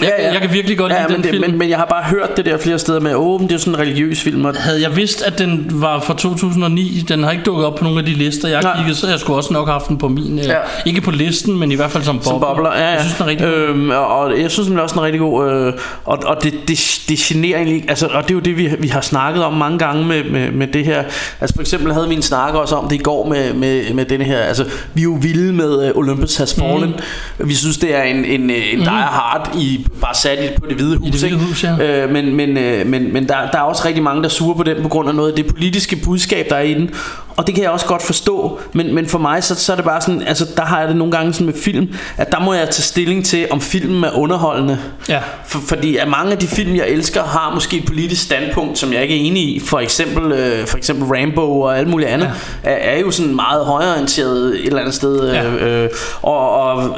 Jeg, 0.00 0.30
jeg 0.32 0.40
kan 0.40 0.52
virkelig 0.52 0.78
godt 0.78 0.92
ja, 0.92 0.98
lide 0.98 1.08
men 1.08 1.16
den 1.16 1.22
det, 1.22 1.30
film. 1.30 1.50
Men, 1.50 1.58
men 1.58 1.68
jeg 1.68 1.78
har 1.78 1.84
bare 1.84 2.02
hørt 2.02 2.36
det 2.36 2.44
der 2.44 2.58
flere 2.58 2.78
steder 2.78 3.00
med, 3.00 3.14
åh, 3.14 3.40
det 3.40 3.52
er 3.52 3.58
sådan 3.58 3.74
en 3.74 3.80
religiøs 3.80 4.22
film. 4.22 4.44
Og, 4.44 4.54
Havde 4.54 4.82
jeg 4.82 4.96
vidst, 4.96 5.22
at 5.22 5.38
den 5.38 5.66
var 5.70 6.00
fra 6.00 6.14
2009, 6.14 7.04
den 7.08 7.22
har 7.22 7.30
ikke 7.30 7.44
dukket 7.44 7.66
op 7.66 7.74
på 7.74 7.84
nogle 7.84 7.98
af 7.98 8.04
de 8.04 8.10
lister, 8.10 8.48
jeg 8.48 8.58
har 8.58 8.76
kigget, 8.76 8.96
så 8.96 9.08
jeg 9.08 9.20
skulle 9.20 9.36
også 9.36 9.52
nok 9.52 9.68
haft 9.68 9.88
den 9.88 9.98
på 9.98 10.08
min. 10.08 10.38
Ja. 10.38 10.52
Ja. 10.52 10.58
Ikke 10.86 11.00
på 11.00 11.10
listen, 11.10 11.58
men 11.58 11.72
i 11.72 11.74
hvert 11.74 11.90
fald 11.90 12.04
som 12.04 12.16
bobler. 12.16 12.30
som 12.30 12.40
bobler. 12.40 12.72
Ja, 12.72 12.80
ja. 12.80 12.90
Jeg 12.90 13.00
synes, 13.00 13.14
den 13.14 13.24
er 13.24 13.28
rigtig 13.28 13.46
god. 13.46 13.54
øhm, 13.54 13.90
og, 13.90 14.40
jeg 14.40 14.50
synes 14.50 14.68
den 14.68 14.78
er 14.78 14.82
også 14.82 14.94
en 14.94 15.02
rigtig 15.02 15.20
god 15.20 15.50
øh, 15.50 15.72
og, 16.04 16.18
og 16.26 16.42
det, 16.42 16.52
det, 16.68 17.02
det 17.08 17.18
generer 17.18 17.56
egentlig 17.56 17.84
altså, 17.88 18.06
og 18.06 18.22
det 18.22 18.30
er 18.30 18.34
jo 18.34 18.40
det 18.40 18.56
vi, 18.56 18.70
vi 18.78 18.88
har 18.88 19.00
snakket 19.00 19.44
om 19.44 19.52
mange 19.52 19.78
gange 19.78 20.04
med, 20.04 20.24
med, 20.24 20.50
med 20.50 20.66
det 20.66 20.84
her 20.84 21.04
altså 21.40 21.54
for 21.54 21.60
eksempel 21.60 21.92
havde 21.92 22.08
vi 22.08 22.14
en 22.14 22.22
snak 22.22 22.54
også 22.54 22.76
om 22.76 22.88
det 22.88 22.96
i 22.96 23.02
går 23.02 23.28
med, 23.28 23.54
med, 23.54 23.94
med 23.94 24.04
den 24.04 24.20
her 24.20 24.38
altså 24.38 24.64
vi 24.94 25.00
er 25.00 25.04
jo 25.04 25.18
vilde 25.20 25.52
med 25.52 25.90
uh, 25.90 25.98
Olympus 25.98 26.36
Has 26.36 26.54
Fallen 26.54 26.94
mm. 27.38 27.48
vi 27.48 27.54
synes 27.54 27.78
det 27.78 27.94
er 27.94 28.02
en, 28.02 28.24
en, 28.24 28.50
en 28.50 28.78
mm. 28.78 28.84
Die 28.84 28.90
Hard 28.90 29.56
i, 29.58 29.81
bare 30.00 30.14
sat 30.14 30.38
i, 30.44 30.48
på 30.60 30.66
det 30.66 30.76
hvide 30.76 30.96
hus, 30.96 31.10
det 31.10 31.20
hvide 31.20 31.26
ikke? 31.32 31.44
hus, 31.44 31.64
ja. 31.64 32.02
øh, 32.04 32.10
men, 32.12 32.34
men, 32.36 32.56
øh, 32.56 32.86
men, 32.86 33.12
men 33.12 33.28
der, 33.28 33.34
der 33.52 33.58
er 33.58 33.62
også 33.62 33.82
rigtig 33.84 34.02
mange 34.02 34.22
der 34.22 34.28
suger 34.28 34.54
på 34.54 34.62
den 34.62 34.82
på 34.82 34.88
grund 34.88 35.08
af 35.08 35.14
noget 35.14 35.30
af 35.30 35.36
det 35.36 35.46
politiske 35.54 35.96
budskab 35.96 36.46
der 36.48 36.56
er 36.56 36.60
i 36.62 36.74
den 36.74 36.90
og 37.36 37.46
det 37.46 37.54
kan 37.54 37.64
jeg 37.64 37.70
også 37.72 37.86
godt 37.86 38.02
forstå 38.02 38.60
men, 38.72 38.94
men 38.94 39.06
for 39.06 39.18
mig 39.18 39.44
så, 39.44 39.54
så 39.54 39.72
er 39.72 39.76
det 39.76 39.84
bare 39.84 40.00
sådan 40.00 40.22
altså 40.22 40.46
der 40.56 40.62
har 40.62 40.78
jeg 40.80 40.88
det 40.88 40.96
nogle 40.96 41.12
gange 41.12 41.32
sådan 41.32 41.46
med 41.46 41.54
film 41.54 41.94
at 42.16 42.32
der 42.32 42.40
må 42.40 42.54
jeg 42.54 42.70
tage 42.70 42.82
stilling 42.82 43.24
til 43.24 43.46
om 43.50 43.60
filmen 43.60 44.04
er 44.04 44.10
underholdende 44.10 44.78
Ja. 45.08 45.20
for, 45.46 45.58
fordi 45.68 45.96
at 45.96 46.08
mange 46.08 46.32
af 46.32 46.38
de 46.38 46.46
film 46.46 46.76
jeg 46.76 46.88
elsker 46.88 47.22
har 47.24 47.54
måske 47.54 47.76
et 47.78 47.84
politisk 47.86 48.22
standpunkt 48.22 48.78
som 48.78 48.92
jeg 48.92 49.02
ikke 49.02 49.14
er 49.14 49.20
enig 49.20 49.42
i 49.56 49.60
for 49.60 49.78
eksempel 49.80 50.32
øh, 50.32 50.66
for 50.66 50.76
eksempel 50.76 51.04
Rambo 51.16 51.60
og 51.60 51.78
alt 51.78 51.88
muligt 51.88 52.10
andet 52.10 52.30
ja. 52.64 52.70
er, 52.70 52.74
er 52.94 53.00
jo 53.00 53.10
sådan 53.10 53.34
meget 53.34 53.64
højreorienteret 53.66 54.54
et 54.54 54.66
eller 54.66 54.80
andet 54.80 54.94
sted 54.94 55.28
øh, 55.28 55.34
Ja. 55.34 55.44
øh, 55.52 55.90
og, 56.22 56.50
og 56.60 56.96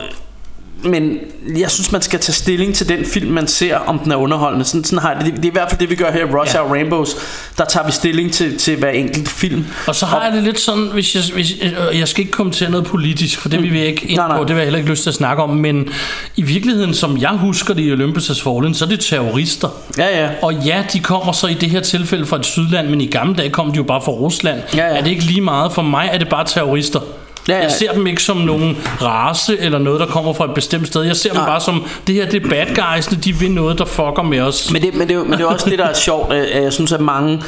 men 0.85 1.19
jeg 1.59 1.71
synes 1.71 1.93
man 1.93 2.03
skal 2.03 2.21
tage 2.21 2.35
stilling 2.35 2.75
til 2.75 2.89
den 2.89 3.05
film 3.05 3.31
man 3.33 3.47
ser 3.47 3.77
om 3.77 3.99
den 3.99 4.13
er 4.13 4.17
underholdende 4.17 4.65
sådan, 4.65 4.85
sådan 4.85 4.99
har 4.99 5.13
jeg 5.15 5.25
det, 5.25 5.37
det 5.37 5.45
er 5.45 5.49
i 5.49 5.53
hvert 5.53 5.71
fald 5.71 5.81
det 5.81 5.91
vi 5.91 5.95
gør 5.95 6.11
her 6.13 6.21
i 6.21 6.25
Rush 6.25 6.55
Ja. 6.55 6.61
Hour 6.61 6.73
Rainbows 6.75 7.17
der 7.59 7.65
tager 7.65 7.87
vi 7.87 7.93
stilling 7.93 8.33
til, 8.33 8.59
til 8.59 8.77
hver 8.79 8.89
enkelt 8.91 9.29
film 9.29 9.65
Og 9.87 9.95
så 9.95 10.07
har 10.07 10.25
jeg 10.25 10.33
det 10.33 10.43
lidt 10.43 10.61
sådan, 10.61 10.89
hvis 10.93 11.15
jeg, 11.15 11.23
hvis, 11.35 11.53
øh, 11.63 11.99
jeg 11.99 12.09
skal 12.09 12.21
ikke 12.21 12.33
kommentere 12.33 12.71
noget 12.71 12.87
politisk, 12.87 13.41
for 13.41 13.49
det 13.49 13.63
vil 13.63 13.73
vi 13.73 13.81
ikke 13.81 14.07
ind 14.07 14.17
Nej, 14.19 14.29
nej. 14.29 14.37
på, 14.37 14.43
det 14.45 14.49
vil 14.51 14.57
jeg 14.57 14.65
heller 14.67 14.79
ikke 14.79 14.91
lyst 14.91 15.03
til 15.03 15.11
at 15.11 15.15
snakke 15.15 15.43
om, 15.43 15.51
men 15.51 15.89
i 16.37 16.43
virkeligheden, 16.43 16.95
som 16.95 17.19
jeg 17.21 17.31
husker 17.31 17.75
det 17.75 17.83
i 17.83 17.93
Olympus 17.93 18.27
Has 18.29 18.43
Fallen, 18.43 18.75
så 18.75 18.85
er 18.85 18.89
det 18.89 19.01
terrorister. 19.01 19.69
ja 19.99 20.23
ja 20.23 20.29
Og 20.43 20.55
ja, 20.55 20.85
de 20.93 21.01
kommer 21.01 21.33
så 21.33 21.47
i 21.47 21.55
det 21.55 21.71
her 21.71 21.81
tilfælde 21.81 22.27
fra 22.27 22.37
et 22.37 22.47
sydland, 22.47 22.89
men 22.89 23.01
i 23.01 23.07
gamle 23.07 23.35
dage 23.37 23.51
kom 23.51 23.71
de 23.71 23.77
jo 23.77 23.83
bare 23.83 24.01
fra 24.05 24.13
Rusland. 24.13 24.61
Ja, 24.77 24.87
ja. 24.89 24.97
Er 24.97 25.03
det 25.03 25.11
ikke 25.11 25.23
lige 25.25 25.41
meget? 25.41 25.73
For 25.73 25.83
mig 25.83 26.09
er 26.13 26.19
det 26.19 26.29
bare 26.29 26.45
terrorister. 26.45 27.01
Ja, 27.49 27.55
ja. 27.57 27.63
Jeg 27.63 27.71
ser 27.71 27.93
dem 27.93 28.07
ikke 28.07 28.23
som 28.23 28.37
nogen 28.37 28.77
race 29.03 29.59
eller 29.59 29.79
noget, 29.79 30.01
der 30.01 30.07
kommer 30.07 30.33
fra 30.33 30.45
et 30.45 30.55
bestemt 30.55 30.87
sted. 30.87 31.03
Jeg 31.03 31.17
ser 31.17 31.31
dem 31.31 31.39
Nej. 31.39 31.49
bare 31.49 31.61
som, 31.61 31.85
det 32.07 32.15
her 32.15 32.27
det 32.31 32.45
er 32.45 32.49
bad 32.49 32.67
guysene, 32.75 33.19
de 33.19 33.33
vil 33.33 33.51
noget, 33.51 33.79
der 33.79 33.85
fucker 33.85 34.23
med 34.23 34.41
os. 34.41 34.71
Men 34.73 34.83
det, 34.83 34.95
men, 34.95 35.09
det, 35.09 35.17
er 35.17 35.25
men 35.25 35.33
det 35.33 35.41
er 35.41 35.47
også 35.47 35.71
det, 35.71 35.79
der 35.79 35.85
er 35.85 35.95
sjovt. 35.95 36.33
at 36.33 36.63
Jeg 36.63 36.73
synes, 36.73 36.93
at 36.93 37.01
mange, 37.01 37.43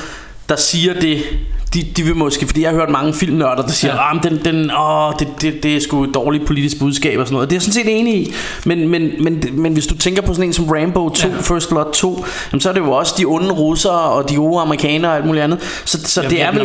der 0.48 0.56
siger 0.56 0.94
det, 1.00 1.22
de, 1.74 1.82
de 1.96 2.02
vil 2.02 2.16
måske, 2.16 2.46
fordi 2.46 2.62
jeg 2.62 2.70
har 2.70 2.76
hørt 2.76 2.90
mange 2.90 3.14
filmnørder, 3.14 3.62
der 3.62 3.72
siger, 3.72 3.94
Ja. 3.94 4.14
ja. 4.14 4.28
den, 4.28 4.44
den, 4.44 4.70
åh, 4.78 5.12
det, 5.18 5.28
det, 5.40 5.62
det 5.62 5.76
er 5.76 5.80
sgu 5.80 6.04
et 6.04 6.10
dårligt 6.14 6.46
politisk 6.46 6.78
budskab 6.78 7.18
og 7.20 7.26
sådan 7.26 7.34
noget. 7.34 7.50
Det 7.50 7.54
er 7.54 7.56
jeg 7.56 7.62
sådan 7.62 7.72
set 7.72 7.98
enig 8.00 8.14
i. 8.14 8.32
Men, 8.64 8.88
men, 8.88 9.10
men, 9.20 9.42
men 9.52 9.72
hvis 9.72 9.86
du 9.86 9.96
tænker 9.98 10.22
på 10.22 10.34
sådan 10.34 10.48
en 10.48 10.52
som 10.52 10.64
Rambo 10.68 11.08
2, 11.08 11.28
Ja. 11.28 11.34
First 11.40 11.68
Blood 11.68 11.92
2, 11.92 12.24
jamen, 12.52 12.60
så 12.60 12.68
er 12.68 12.72
det 12.72 12.80
jo 12.80 12.92
også 12.92 13.14
de 13.18 13.24
onde 13.24 13.50
russere 13.50 13.92
og 14.00 14.28
de 14.30 14.34
gode 14.36 14.60
amerikanere 14.60 15.10
og 15.10 15.16
alt 15.16 15.26
muligt 15.26 15.44
andet. 15.44 15.58
Så, 15.84 15.98
så 16.04 16.22
Ja, 16.22 16.28
det 16.28 16.42
er 16.42 16.52
vel... 16.52 16.60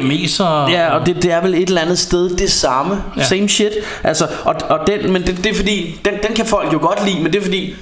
Ja, 0.72 0.90
og 1.00 1.06
det, 1.06 1.16
det 1.24 1.32
er 1.32 1.42
vel 1.42 1.54
et 1.54 1.68
eller 1.68 1.82
andet 1.82 2.00
sted 2.00 2.30
det 2.38 2.52
samme. 2.52 3.04
Ja. 3.18 3.24
Same 3.24 3.50
shit. 3.50 3.72
Altså, 4.04 4.28
og, 4.44 4.56
og 4.70 4.80
den, 4.88 5.14
men 5.14 5.22
det, 5.22 5.38
det 5.38 5.46
er 5.52 5.56
fordi, 5.56 6.00
den, 6.06 6.14
den 6.28 6.36
kan 6.36 6.46
folk 6.46 6.74
jo 6.74 6.78
godt 6.82 7.06
lide, 7.06 7.24
men 7.24 7.34
det 7.34 7.40
er 7.40 7.44
fordi, 7.44 7.74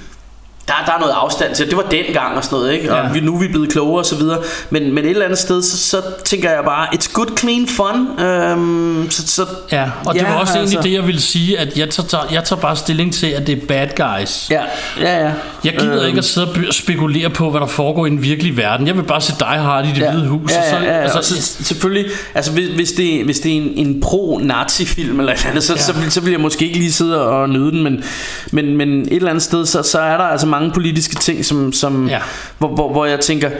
der, 0.78 0.84
der 0.86 0.92
er 0.92 1.00
noget 1.00 1.12
afstand 1.16 1.54
til. 1.54 1.66
Det 1.66 1.76
var 1.76 1.82
dengang 1.90 2.36
og 2.36 2.44
sådan 2.44 2.58
noget, 2.58 2.72
ikke? 2.72 2.92
Og 2.92 3.04
Ja. 3.06 3.12
vi, 3.12 3.20
nu 3.20 3.34
er 3.34 3.38
vi 3.40 3.48
blevet 3.48 3.72
klogere 3.72 3.98
og 3.98 4.06
så 4.06 4.16
videre. 4.16 4.38
Men, 4.70 4.94
men 4.94 5.04
et 5.04 5.10
eller 5.10 5.24
andet 5.24 5.38
sted, 5.38 5.62
så, 5.62 5.78
så 5.78 6.02
tænker 6.24 6.50
jeg 6.50 6.64
bare, 6.64 6.86
it's 6.94 7.12
good, 7.12 7.38
clean 7.38 7.66
fun. 7.68 8.24
Øhm, 8.24 9.10
så, 9.10 9.26
så, 9.28 9.46
Ja, 9.72 9.90
og 10.06 10.14
det 10.14 10.20
Ja, 10.22 10.28
var 10.32 10.40
også 10.40 10.52
egentlig 10.54 10.76
altså. 10.76 10.88
det, 10.88 10.94
jeg 10.94 11.06
ville 11.06 11.20
sige, 11.20 11.58
at 11.58 11.78
jeg 11.78 11.90
tager, 11.90 12.26
jeg 12.32 12.44
tager 12.44 12.60
bare 12.60 12.76
stilling 12.76 13.14
til, 13.14 13.26
at 13.26 13.46
det 13.46 13.62
er 13.62 13.66
bad 13.68 13.86
guys. 13.96 14.48
Ja, 14.50 14.60
ja, 15.00 15.24
ja. 15.24 15.32
Jeg 15.64 15.72
gider 15.78 15.96
Øhm. 15.98 16.06
ikke 16.06 16.18
at 16.18 16.24
sidde 16.24 16.46
og 16.68 16.74
spekulere 16.74 17.30
på, 17.30 17.50
hvad 17.50 17.60
der 17.60 17.66
foregår 17.66 18.06
i 18.06 18.10
den 18.10 18.22
virkelige 18.22 18.56
verden. 18.56 18.86
Jeg 18.86 18.96
vil 18.96 19.02
bare 19.02 19.20
se 19.20 19.32
dig 19.40 19.46
Hard 19.48 19.84
i 19.84 19.88
det 19.88 19.98
Ja. 19.98 20.10
hvide 20.10 20.26
hus. 20.28 20.50
Ja, 20.52 20.58
og 20.58 20.64
så, 20.70 20.76
ja, 20.76 20.82
ja, 20.84 20.96
ja. 20.96 21.02
altså, 21.02 21.18
Og 21.18 21.24
så, 21.24 21.42
selvfølgelig, 21.64 22.10
altså 22.34 22.52
hvis, 22.52 22.68
hvis, 22.68 22.92
det, 22.92 23.24
hvis 23.24 23.40
det 23.40 23.52
er 23.52 23.56
en, 23.56 23.72
en 23.86 24.00
pro-nazi-film 24.00 25.20
eller 25.20 25.32
et 25.32 25.38
eller 25.38 25.50
andet, 25.50 25.64
så, 25.64 25.72
Ja. 25.72 25.78
så, 25.80 25.92
vil, 25.92 26.10
så 26.12 26.20
vil 26.20 26.30
jeg 26.30 26.40
måske 26.40 26.64
ikke 26.66 26.78
lige 26.78 26.92
sidde 26.92 27.26
og 27.28 27.48
nyde 27.48 27.70
den, 27.70 27.82
men, 27.82 28.04
men, 28.52 28.76
men 28.76 29.00
et 29.02 29.12
eller 29.12 29.30
andet 29.30 29.42
sted, 29.42 29.66
så, 29.66 29.82
så 29.82 29.98
er 30.00 30.16
der 30.16 30.24
altså 30.24 30.46
mange 30.46 30.59
politiske 30.74 31.14
ting, 31.14 31.44
som, 31.44 31.72
som 31.72 32.08
Ja. 32.08 32.18
hvor, 32.58 32.68
hvor, 32.68 32.92
hvor 32.92 33.04
jeg 33.06 33.20
tænker, 33.20 33.50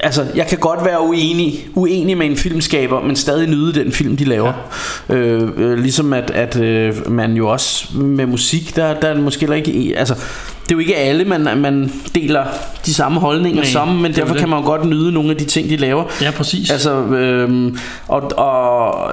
altså 0.00 0.24
jeg 0.34 0.46
kan 0.46 0.58
godt 0.58 0.84
være 0.84 1.00
uenig, 1.00 1.68
uenig 1.74 2.16
med 2.18 2.26
en 2.26 2.36
filmskaber, 2.36 3.00
men 3.02 3.16
stadig 3.16 3.48
nyde 3.48 3.72
den 3.72 3.92
film, 3.92 4.16
de 4.16 4.24
laver. 4.24 4.52
Ja. 5.08 5.14
Øh, 5.14 5.50
øh, 5.56 5.78
ligesom 5.78 6.12
at, 6.12 6.30
at 6.30 6.60
øh, 6.60 7.10
man 7.10 7.32
jo 7.32 7.48
også 7.48 7.98
med 7.98 8.26
musik, 8.26 8.76
der, 8.76 9.00
der 9.00 9.08
er 9.08 9.20
måske 9.20 9.40
heller 9.40 9.56
ikke, 9.56 9.94
altså 9.98 10.14
det 10.14 10.72
er 10.72 10.76
jo 10.76 10.78
ikke 10.78 10.96
alle, 10.96 11.24
man, 11.24 11.58
man 11.58 11.92
deler 12.14 12.44
de 12.86 12.94
samme 12.94 13.20
holdninger 13.20 13.62
Nej, 13.62 13.70
som, 13.70 13.88
men 13.88 14.10
er 14.10 14.14
derfor 14.14 14.32
det. 14.32 14.40
kan 14.40 14.48
man 14.48 14.58
jo 14.60 14.64
godt 14.66 14.84
nyde 14.88 15.12
nogle 15.12 15.30
af 15.30 15.36
de 15.36 15.44
ting, 15.44 15.68
de 15.70 15.76
laver. 15.76 16.04
Ja, 16.22 16.30
præcis. 16.30 16.70
Altså, 16.70 16.90
øhm, 17.02 17.78
og, 18.08 18.22
og 18.38 19.10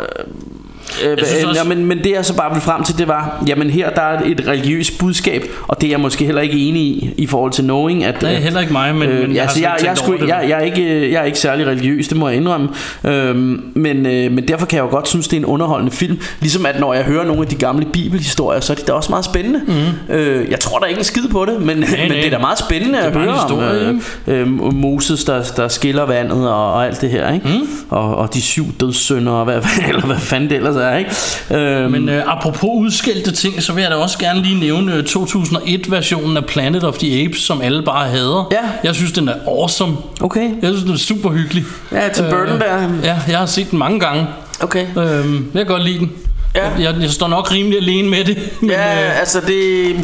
Øh, 1.06 1.12
øh, 1.12 1.18
også- 1.50 1.62
ja, 1.64 1.64
men, 1.64 1.86
men 1.86 1.98
det 1.98 2.12
jeg 2.12 2.26
så 2.26 2.36
bare 2.36 2.50
ville 2.50 2.62
frem 2.62 2.84
til 2.84 2.98
Det 2.98 3.08
var, 3.08 3.44
jamen 3.48 3.70
her 3.70 3.90
der 3.90 4.02
er 4.02 4.22
et 4.26 4.44
religiøst 4.48 5.00
budskab 5.00 5.44
Og 5.68 5.82
det 5.82 5.88
er 5.88 5.92
jeg 5.92 6.00
måske 6.00 6.26
heller 6.26 6.42
ikke 6.42 6.60
enig 6.60 6.82
i 6.82 7.14
I 7.18 7.28
forhold 7.28 7.52
til 7.52 7.64
knowing 7.64 8.04
at, 8.04 8.22
Nej, 8.22 8.36
øh, 8.36 8.42
heller 8.42 8.60
ikke 8.60 8.74
mig, 8.74 8.96
men, 8.96 9.10
men 9.10 9.18
øh, 9.18 9.36
jeg, 9.36 9.44
altså, 9.44 9.60
jeg, 9.60 9.76
jeg, 9.84 9.92
ikke 10.14 10.28
jeg, 10.28 10.50
jeg, 10.50 10.50
det. 10.50 10.56
er 10.56 10.60
ikke, 10.60 11.06
øh, 11.06 11.12
jeg 11.12 11.22
er 11.22 11.26
ikke 11.26 11.40
særlig 11.40 11.68
religiøs, 11.68 12.08
det 12.08 12.18
må 12.18 12.28
jeg 12.28 12.38
indrømme 12.38 12.70
øhm, 13.04 13.64
men, 13.76 14.06
øh, 14.06 14.32
men 14.32 14.48
derfor 14.48 14.66
kan 14.66 14.78
jeg 14.78 14.84
jo 14.84 14.90
godt 14.90 15.08
synes, 15.08 15.28
det 15.28 15.38
er 15.38 15.42
en 15.42 15.46
underholdende 15.46 15.92
film 15.92 16.20
Ligesom 16.40 16.66
at 16.66 16.80
når 16.80 16.94
jeg 16.94 17.04
hører 17.04 17.26
nogle 17.26 17.42
af 17.42 17.48
de 17.48 17.56
gamle 17.56 17.86
bibelhistorier 17.94 18.60
Så 18.60 18.74
er 18.74 18.78
de 18.78 18.82
da 18.88 18.92
også 18.92 19.10
meget 19.10 19.26
spændende 19.26 19.62
mm. 19.68 20.16
øh, 20.16 20.52
Jeg 20.52 20.60
tror 20.60 20.80
der 20.80 20.86
ikke 20.86 21.00
en 21.00 21.04
skid 21.04 21.28
på 21.32 21.46
det 21.46 21.62
Men, 21.62 21.68
men 22.00 22.10
det 22.10 22.26
er 22.26 22.30
da 22.30 22.38
meget 22.38 22.60
spændende 22.60 22.98
Det 22.98 23.06
at 23.06 23.14
høre 23.14 23.34
historie, 23.34 23.90
om 23.90 24.02
øh, 24.28 24.42
øh, 24.42 24.74
Moses, 24.74 25.24
der, 25.24 25.44
der 25.58 25.68
skiller 25.68 26.06
vandet 26.06 26.50
og, 26.50 26.74
og 26.74 26.86
alt 26.86 27.02
det 27.02 27.10
her 27.10 27.34
ikke? 27.34 27.48
Mm. 27.48 27.68
Og, 27.90 28.16
og 28.16 28.34
de 28.34 28.42
syv 28.42 28.66
dødssynder 28.80 29.32
og 29.32 29.46
hvad, 29.46 29.62
eller 29.90 30.06
hvad 30.06 30.18
fanden 30.18 30.50
det 30.50 30.58
ellers 30.58 30.76
er 30.76 30.83
ikke? 30.92 31.12
Øhm, 31.52 31.92
Men 31.92 32.10
øh, 32.10 32.24
apropos 32.28 32.70
udskældte 32.74 33.32
ting, 33.32 33.64
så 33.64 33.74
vil 33.74 33.82
jeg 33.82 33.92
da 33.92 33.96
også 33.96 34.18
gerne 34.18 34.42
lige 34.44 34.60
nævne 34.60 34.94
øh, 34.94 35.04
2001-versionen 35.10 36.38
af 36.38 36.46
Planet 36.46 36.84
of 36.84 36.98
the 36.98 37.26
Apes, 37.26 37.40
som 37.40 37.62
alle 37.62 37.84
bare 37.84 38.10
hader. 38.10 38.48
Ja. 38.52 38.58
Jeg 38.84 38.96
synes, 38.96 39.12
den 39.12 39.28
er 39.28 39.34
awesome. 39.48 39.98
Okay 40.22 40.42
Jeg 40.62 40.70
synes, 40.70 40.84
den 40.84 40.94
er 40.94 40.98
super 40.98 41.30
hyggelig. 41.30 41.64
Ja, 41.92 42.10
Tim 42.10 42.26
Burton 42.30 42.60
der. 42.60 42.90
Ja, 43.04 43.16
jeg 43.28 43.38
har 43.40 43.46
set 43.46 43.72
den 43.72 43.80
mange 43.80 44.00
gange. 44.00 44.28
Okay 44.60 44.86
Øhm, 44.98 45.46
jeg 45.54 45.60
kan 45.60 45.66
godt 45.66 45.84
lide 45.84 46.00
den. 46.00 46.12
Ja. 46.56 46.70
Jeg, 46.80 46.96
jeg 47.02 47.10
står 47.10 47.28
nok 47.28 47.52
rimelig 47.52 47.78
alene 47.80 48.10
med 48.10 48.24
det. 48.26 48.38
Men, 48.62 48.70
Ja, 48.70 49.06
øh, 49.10 49.20
altså 49.20 49.40
det... 49.48 49.96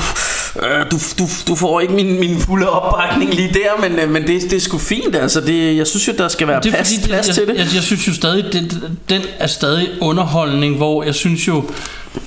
Øh, 0.56 0.92
du, 0.92 0.98
du, 1.20 1.28
du 1.48 1.56
får 1.56 1.80
ikke 1.80 1.94
min, 1.94 2.20
min 2.20 2.40
fulde 2.40 2.70
opbakning 2.70 3.34
lige 3.34 3.54
der, 3.54 3.90
men, 3.90 4.00
øh, 4.00 4.10
men 4.10 4.28
det, 4.28 4.42
det 4.42 4.54
er 4.54 4.60
sgu 4.60 4.78
fint. 4.78 5.16
Altså 5.16 5.42
det, 5.42 5.78
jeg 5.78 5.88
synes 5.88 6.08
jo, 6.08 6.14
der 6.18 6.28
skal 6.28 6.48
være 6.48 6.62
det 6.64 6.72
plads, 6.72 6.94
fordi, 6.94 7.08
plads 7.08 7.28
jeg, 7.28 7.36
til 7.36 7.48
det. 7.48 7.58
Jeg, 7.58 7.68
jeg 7.76 7.84
synes 7.84 8.08
jo 8.08 8.14
stadig, 8.14 8.54
det, 8.54 8.82
den 9.10 9.22
er 9.40 9.48
stadig 9.48 9.88
underholdning, 10.02 10.78
hvor 10.78 11.04
jeg 11.04 11.16
synes 11.16 11.48
jo, 11.48 11.64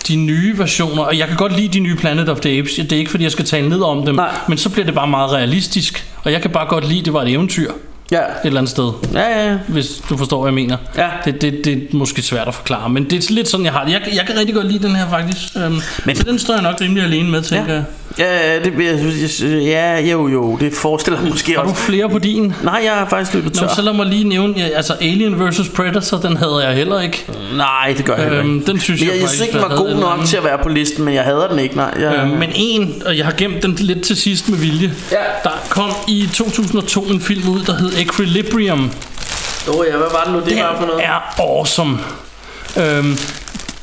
de 0.09 0.17
nye 0.17 0.59
versioner, 0.59 1.03
og 1.03 1.19
jeg 1.19 1.29
kan 1.29 1.37
godt 1.37 1.57
lide 1.57 1.69
de 1.69 1.81
nye 1.81 1.97
Planet 1.97 2.29
of 2.29 2.41
the 2.41 2.59
Apes, 2.59 2.75
det 2.75 2.93
er 2.93 2.97
ikke 2.97 3.11
fordi, 3.11 3.25
jeg 3.25 3.33
skal 3.33 3.45
tale 3.45 3.69
ned 3.69 3.81
om 3.81 4.07
dem, 4.07 4.15
Nej. 4.15 4.35
men 4.49 4.59
så 4.59 4.69
bliver 4.69 4.87
det 4.87 4.95
bare 4.95 5.09
meget 5.09 5.33
realistisk, 5.33 6.07
og 6.25 6.33
jeg 6.33 6.43
kan 6.43 6.51
bare 6.51 6.67
godt 6.69 6.89
lide, 6.89 7.03
det 7.03 7.13
var 7.13 7.23
et 7.23 7.31
eventyr 7.31 7.73
ja. 8.13 8.19
et 8.23 8.25
eller 8.45 8.59
andet 8.61 8.71
sted. 8.71 8.93
Ja, 9.15 9.21
ja, 9.21 9.51
ja. 9.51 9.57
hvis 9.69 10.03
du 10.09 10.17
forstår, 10.17 10.41
hvad 10.43 10.49
jeg 10.51 10.55
mener. 10.55 10.77
Ja. 10.97 11.09
Det, 11.25 11.43
det, 11.43 11.61
det 11.65 11.73
er 11.73 11.79
måske 11.97 12.23
svært 12.23 12.49
at 12.49 12.55
forklare, 12.55 12.89
men 12.91 13.05
det 13.11 13.31
er 13.31 13.33
lidt 13.35 13.49
sådan, 13.49 13.67
jeg 13.67 13.73
har 13.73 13.85
det. 13.85 13.93
Jeg, 13.93 14.01
jeg 14.17 14.25
kan 14.27 14.39
rigtig 14.39 14.55
godt 14.55 14.73
lide 14.73 14.87
den 14.89 14.97
her, 14.97 15.09
faktisk. 15.11 15.57
Øhm, 15.57 15.81
men, 16.05 16.17
så 16.17 16.23
den 16.23 16.39
står 16.39 16.55
jeg 16.55 16.63
nok 16.63 16.81
rimelig 16.81 17.05
alene 17.05 17.31
med, 17.31 17.43
tænker 17.43 17.67
Ja. 17.73 17.75
jeg. 17.75 17.85
Ja, 18.19 18.59
det, 18.59 18.73
jeg, 18.79 19.63
ja, 19.63 20.01
jo, 20.01 20.29
jo, 20.29 20.57
det 20.61 20.73
forestiller 20.75 21.21
jeg 21.21 21.31
måske 21.31 21.55
Har 21.57 21.63
du 21.63 21.71
også. 21.71 21.83
flere 21.83 22.09
på 22.11 22.19
din? 22.19 22.55
Nej, 22.63 22.81
jeg 22.85 22.93
har 22.93 23.09
faktisk 23.09 23.35
løbet 23.35 23.53
tør. 23.53 23.63
Nå, 23.67 23.69
så 23.77 23.83
lad 23.83 23.93
mig 23.93 24.07
lige 24.07 24.25
nævne, 24.25 24.55
ja, 24.57 24.67
altså 24.69 24.93
Alien 25.01 25.49
vs. 25.51 25.69
Predator, 25.69 26.17
den 26.19 26.37
havde 26.37 26.59
jeg 26.67 26.75
heller 26.77 27.01
ikke. 27.01 27.25
Nej, 27.57 27.95
det 27.97 28.05
gør 28.05 28.17
jeg 28.17 28.33
Øhm, 28.33 28.55
ikke. 28.55 28.67
den 28.67 28.81
synes 28.81 29.01
jeg 29.01 29.07
jeg, 29.09 29.15
jeg 29.15 29.23
faktisk, 29.23 29.43
ikke, 29.43 29.53
den 29.59 29.63
var 29.71 29.77
god 29.77 29.95
nok 29.95 30.13
anden. 30.13 30.27
til 30.27 30.37
at 30.37 30.45
være 30.45 30.59
på 30.63 30.69
listen, 30.69 31.05
men 31.05 31.15
jeg 31.15 31.25
hader 31.25 31.49
den 31.49 31.59
ikke, 31.59 31.77
nej. 31.77 31.95
Jeg, 32.01 32.15
Øh, 32.15 32.39
men 32.39 32.51
en, 32.55 33.03
og 33.07 33.17
jeg 33.19 33.25
har 33.25 33.33
gemt 33.33 33.63
den 33.63 33.75
lidt 33.81 34.03
til 34.03 34.17
sidst 34.17 34.49
med 34.49 34.59
vilje. 34.59 34.93
Ja. 35.13 35.17
Der 35.45 35.51
kom 35.69 35.91
i 36.09 36.29
2002 36.35 37.01
en 37.03 37.21
film 37.21 37.49
ud, 37.49 37.61
der 37.63 37.77
hed 37.77 37.91
Equilibrium. 38.03 38.91
Åh 39.69 39.79
oh, 39.79 39.87
ja, 39.87 39.97
hvad 39.97 40.09
var 40.13 40.25
det 40.25 40.33
nu, 40.33 40.41
det 40.41 40.47
Den 40.47 40.59
var 40.59 40.77
for 40.81 40.87
noget? 40.87 41.05
er 41.05 41.41
awesome. 41.41 41.99
Øhm, 42.77 43.19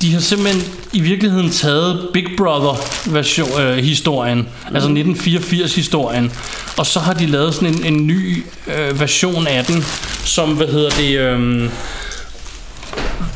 de 0.02 0.14
har 0.14 0.20
simpelthen 0.22 0.64
i 0.94 1.00
virkeligheden 1.00 1.52
taget 1.52 2.10
Big 2.14 2.26
Brother 2.38 2.88
version, 3.06 3.62
øh, 3.62 3.78
historien, 3.78 4.38
mm. 4.38 4.76
altså 4.76 4.90
1984 4.90 5.76
historien, 5.76 6.32
og 6.78 6.86
så 6.86 7.00
har 7.00 7.14
de 7.14 7.26
lavet 7.26 7.54
sådan 7.54 7.74
en, 7.74 7.86
en 7.86 8.08
ny 8.08 8.44
øh, 8.68 9.00
version 9.00 9.48
af 9.48 9.66
den, 9.66 9.86
som 10.26 10.50
hvad 10.50 10.68
hedder 10.68 10.90
det, 10.90 11.20
øh, 11.20 11.70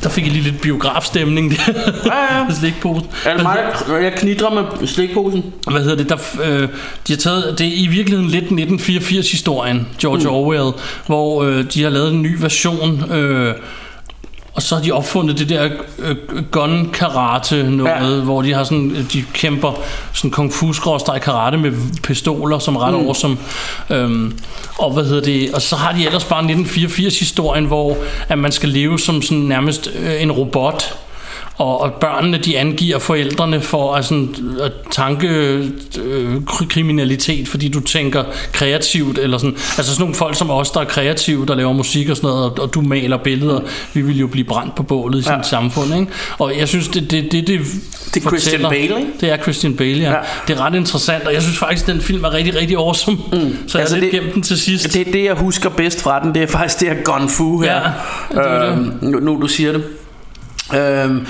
der 0.04 0.10
fik 0.10 0.24
jeg 0.26 0.32
lige 0.34 0.44
lidt 0.44 0.62
biografstemning 0.62 1.52
der. 1.52 1.74
Ja, 2.06 2.38
ja. 2.40 2.46
Slikposen. 2.60 3.08
Er 3.26 3.34
det 3.34 3.44
mig, 3.44 3.58
der- 3.88 3.98
jeg 3.98 4.14
knitrer 4.18 4.50
med 4.80 4.88
slikposen? 4.88 5.44
Hvad 5.72 5.82
hedder 5.82 5.96
det? 5.96 6.10
Der, 6.10 6.18
øh, 6.44 6.62
de 7.08 7.14
har 7.14 7.18
taget, 7.18 7.60
det 7.60 7.68
er 7.68 7.72
i 7.76 7.88
virkeligheden 7.88 8.30
lidt 8.30 8.44
1984 8.44 9.32
historien, 9.32 9.88
George 10.00 10.20
mm. 10.24 10.28
Orwell, 10.30 10.72
hvor 11.06 11.44
øh, 11.44 11.66
de 11.74 11.84
har 11.84 11.90
lavet 11.90 12.14
en 12.14 12.22
ny 12.22 12.36
version, 12.40 13.12
øh, 13.12 13.54
og 14.54 14.62
så 14.62 14.76
har 14.76 14.84
de 14.84 14.92
opfundet 14.92 15.40
det 15.40 15.50
der 15.50 15.70
øh, 16.00 16.16
gun 16.52 16.90
karate 16.94 17.72
noget, 17.72 18.18
ja. 18.18 18.24
hvor 18.24 18.42
de 18.42 18.54
har 18.54 18.64
sådan, 18.64 19.08
de 19.14 19.24
kæmper 19.34 19.82
sådan 20.14 20.32
kung 20.32 20.54
fu 20.54 20.74
karate 21.22 21.58
med 21.58 21.72
pistoler, 22.04 22.60
som 22.60 22.76
ret 22.78 22.94
mm. 22.94 23.08
awesome. 23.08 23.38
Øhm, 23.90 24.40
og 24.78 24.92
hvad 24.92 25.06
hedder 25.06 25.22
det? 25.22 25.54
Og 25.54 25.62
så 25.62 25.76
har 25.76 25.92
de 25.92 26.06
ellers 26.06 26.24
bare 26.24 26.40
1984 26.40 27.20
historien, 27.20 27.66
hvor 27.66 27.98
at 28.30 28.38
man 28.38 28.52
skal 28.52 28.70
leve 28.70 29.00
som 29.00 29.22
sådan 29.22 29.44
nærmest 29.44 29.92
øh, 30.00 30.22
en 30.22 30.32
robot. 30.32 30.98
Og, 31.58 31.82
og 31.82 31.94
børnene 31.94 32.38
de 32.38 32.58
angiver 32.58 33.00
forældrene 33.00 33.62
for 33.62 33.96
altså, 33.96 34.28
at 34.62 34.72
tanke 34.92 35.28
øh, 36.04 36.36
fordi 37.46 37.68
du 37.70 37.80
tænker 37.80 38.24
kreativt 38.54 39.18
eller 39.18 39.38
sådan. 39.38 39.54
Altså 39.78 39.86
sådan 39.94 40.00
nogle 40.00 40.16
folk 40.16 40.36
som 40.36 40.50
os, 40.50 40.72
der 40.72 40.80
er 40.80 40.86
kreative, 40.86 41.46
der 41.46 41.56
laver 41.56 41.74
musik 41.74 42.10
og 42.10 42.16
sådan 42.18 42.28
noget, 42.30 42.44
og, 42.46 42.60
og 42.60 42.74
du 42.74 42.82
maler 42.82 43.18
billeder. 43.18 43.60
Vi 43.94 44.02
vil 44.02 44.20
jo 44.20 44.28
blive 44.28 44.44
brændt 44.46 44.76
på 44.76 44.84
bålet 44.84 45.20
i 45.20 45.24
sådan 45.24 45.40
et 45.40 45.46
samfund, 45.46 45.94
ikke? 46.00 46.08
Og 46.40 46.58
jeg 46.60 46.68
synes, 46.68 46.88
det 46.88 47.12
det, 47.12 47.32
det, 47.32 47.48
det, 47.48 47.60
Det 48.14 48.26
er 48.26 48.30
Christian 48.30 48.62
Bale, 48.62 48.82
ikke? 48.82 49.06
Det 49.22 49.32
er 49.32 49.38
Christian 49.38 49.74
Bale, 49.76 49.92
ja. 50.02 50.10
Ja. 50.10 50.12
ja. 50.12 50.22
Det 50.48 50.58
er 50.60 50.66
ret 50.66 50.76
interessant, 50.76 51.24
og 51.28 51.34
jeg 51.34 51.42
synes 51.42 51.58
faktisk, 51.58 51.88
den 51.88 52.02
film 52.02 52.24
er 52.24 52.34
rigtig, 52.34 52.56
rigtig 52.56 52.78
awesome. 52.78 53.18
Mm. 53.32 53.58
Så 53.68 53.78
jeg 53.78 53.82
Altså, 53.82 53.98
lidt 53.98 54.12
det- 54.12 54.22
gemt 54.22 54.34
den 54.34 54.42
til 54.42 54.60
sidst. 54.60 54.94
Det, 54.94 55.06
det 55.14 55.24
jeg 55.24 55.34
husker 55.34 55.70
bedst 55.70 56.02
fra 56.02 56.20
den, 56.24 56.34
det 56.36 56.44
er 56.44 56.48
faktisk 56.48 56.80
det 56.80 56.88
her 56.88 56.96
gun 57.04 57.30
fu 57.30 57.62
her. 57.62 57.74
Ja, 57.74 57.80
det 58.32 58.52
er 58.52 58.66
det. 58.66 58.72
øhm, 58.78 58.92
nu, 59.02 59.20
nu 59.20 59.42
du 59.42 59.48
siger 59.48 59.72
det. 59.72 59.84
Øhm, 60.76 61.28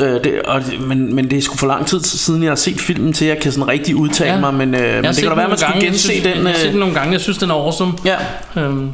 øh, 0.00 0.24
det, 0.24 0.42
og, 0.44 0.62
men, 0.80 1.14
men 1.14 1.30
det 1.30 1.38
er 1.38 1.42
sgu 1.42 1.56
for 1.56 1.66
lang 1.66 1.86
tid 1.86 2.00
siden, 2.00 2.42
jeg 2.42 2.50
har 2.50 2.56
set 2.56 2.80
filmen, 2.80 3.12
til 3.12 3.26
jeg 3.26 3.38
kan 3.38 3.52
sådan 3.52 3.68
rigtig 3.68 3.96
udtale 3.96 4.32
Ja. 4.32 4.40
mig. 4.40 4.54
Men, 4.54 4.74
øh, 4.74 4.94
men 4.94 5.04
det 5.04 5.14
set 5.14 5.22
kan 5.22 5.30
da 5.30 5.36
være, 5.36 5.48
man 5.48 5.58
skulle 5.58 5.80
gense 5.80 6.00
synes, 6.00 6.22
den. 6.22 6.36
Jeg 6.36 6.52
har 6.52 6.58
set 6.58 6.66
Øh, 6.66 6.72
den 6.72 6.80
nogle 6.80 6.94
gange, 6.94 7.12
jeg 7.12 7.20
synes, 7.20 7.38
den 7.38 7.50
er 7.50 7.54
awesome. 7.54 7.92
ja. 8.04 8.16
Øhm. 8.56 8.90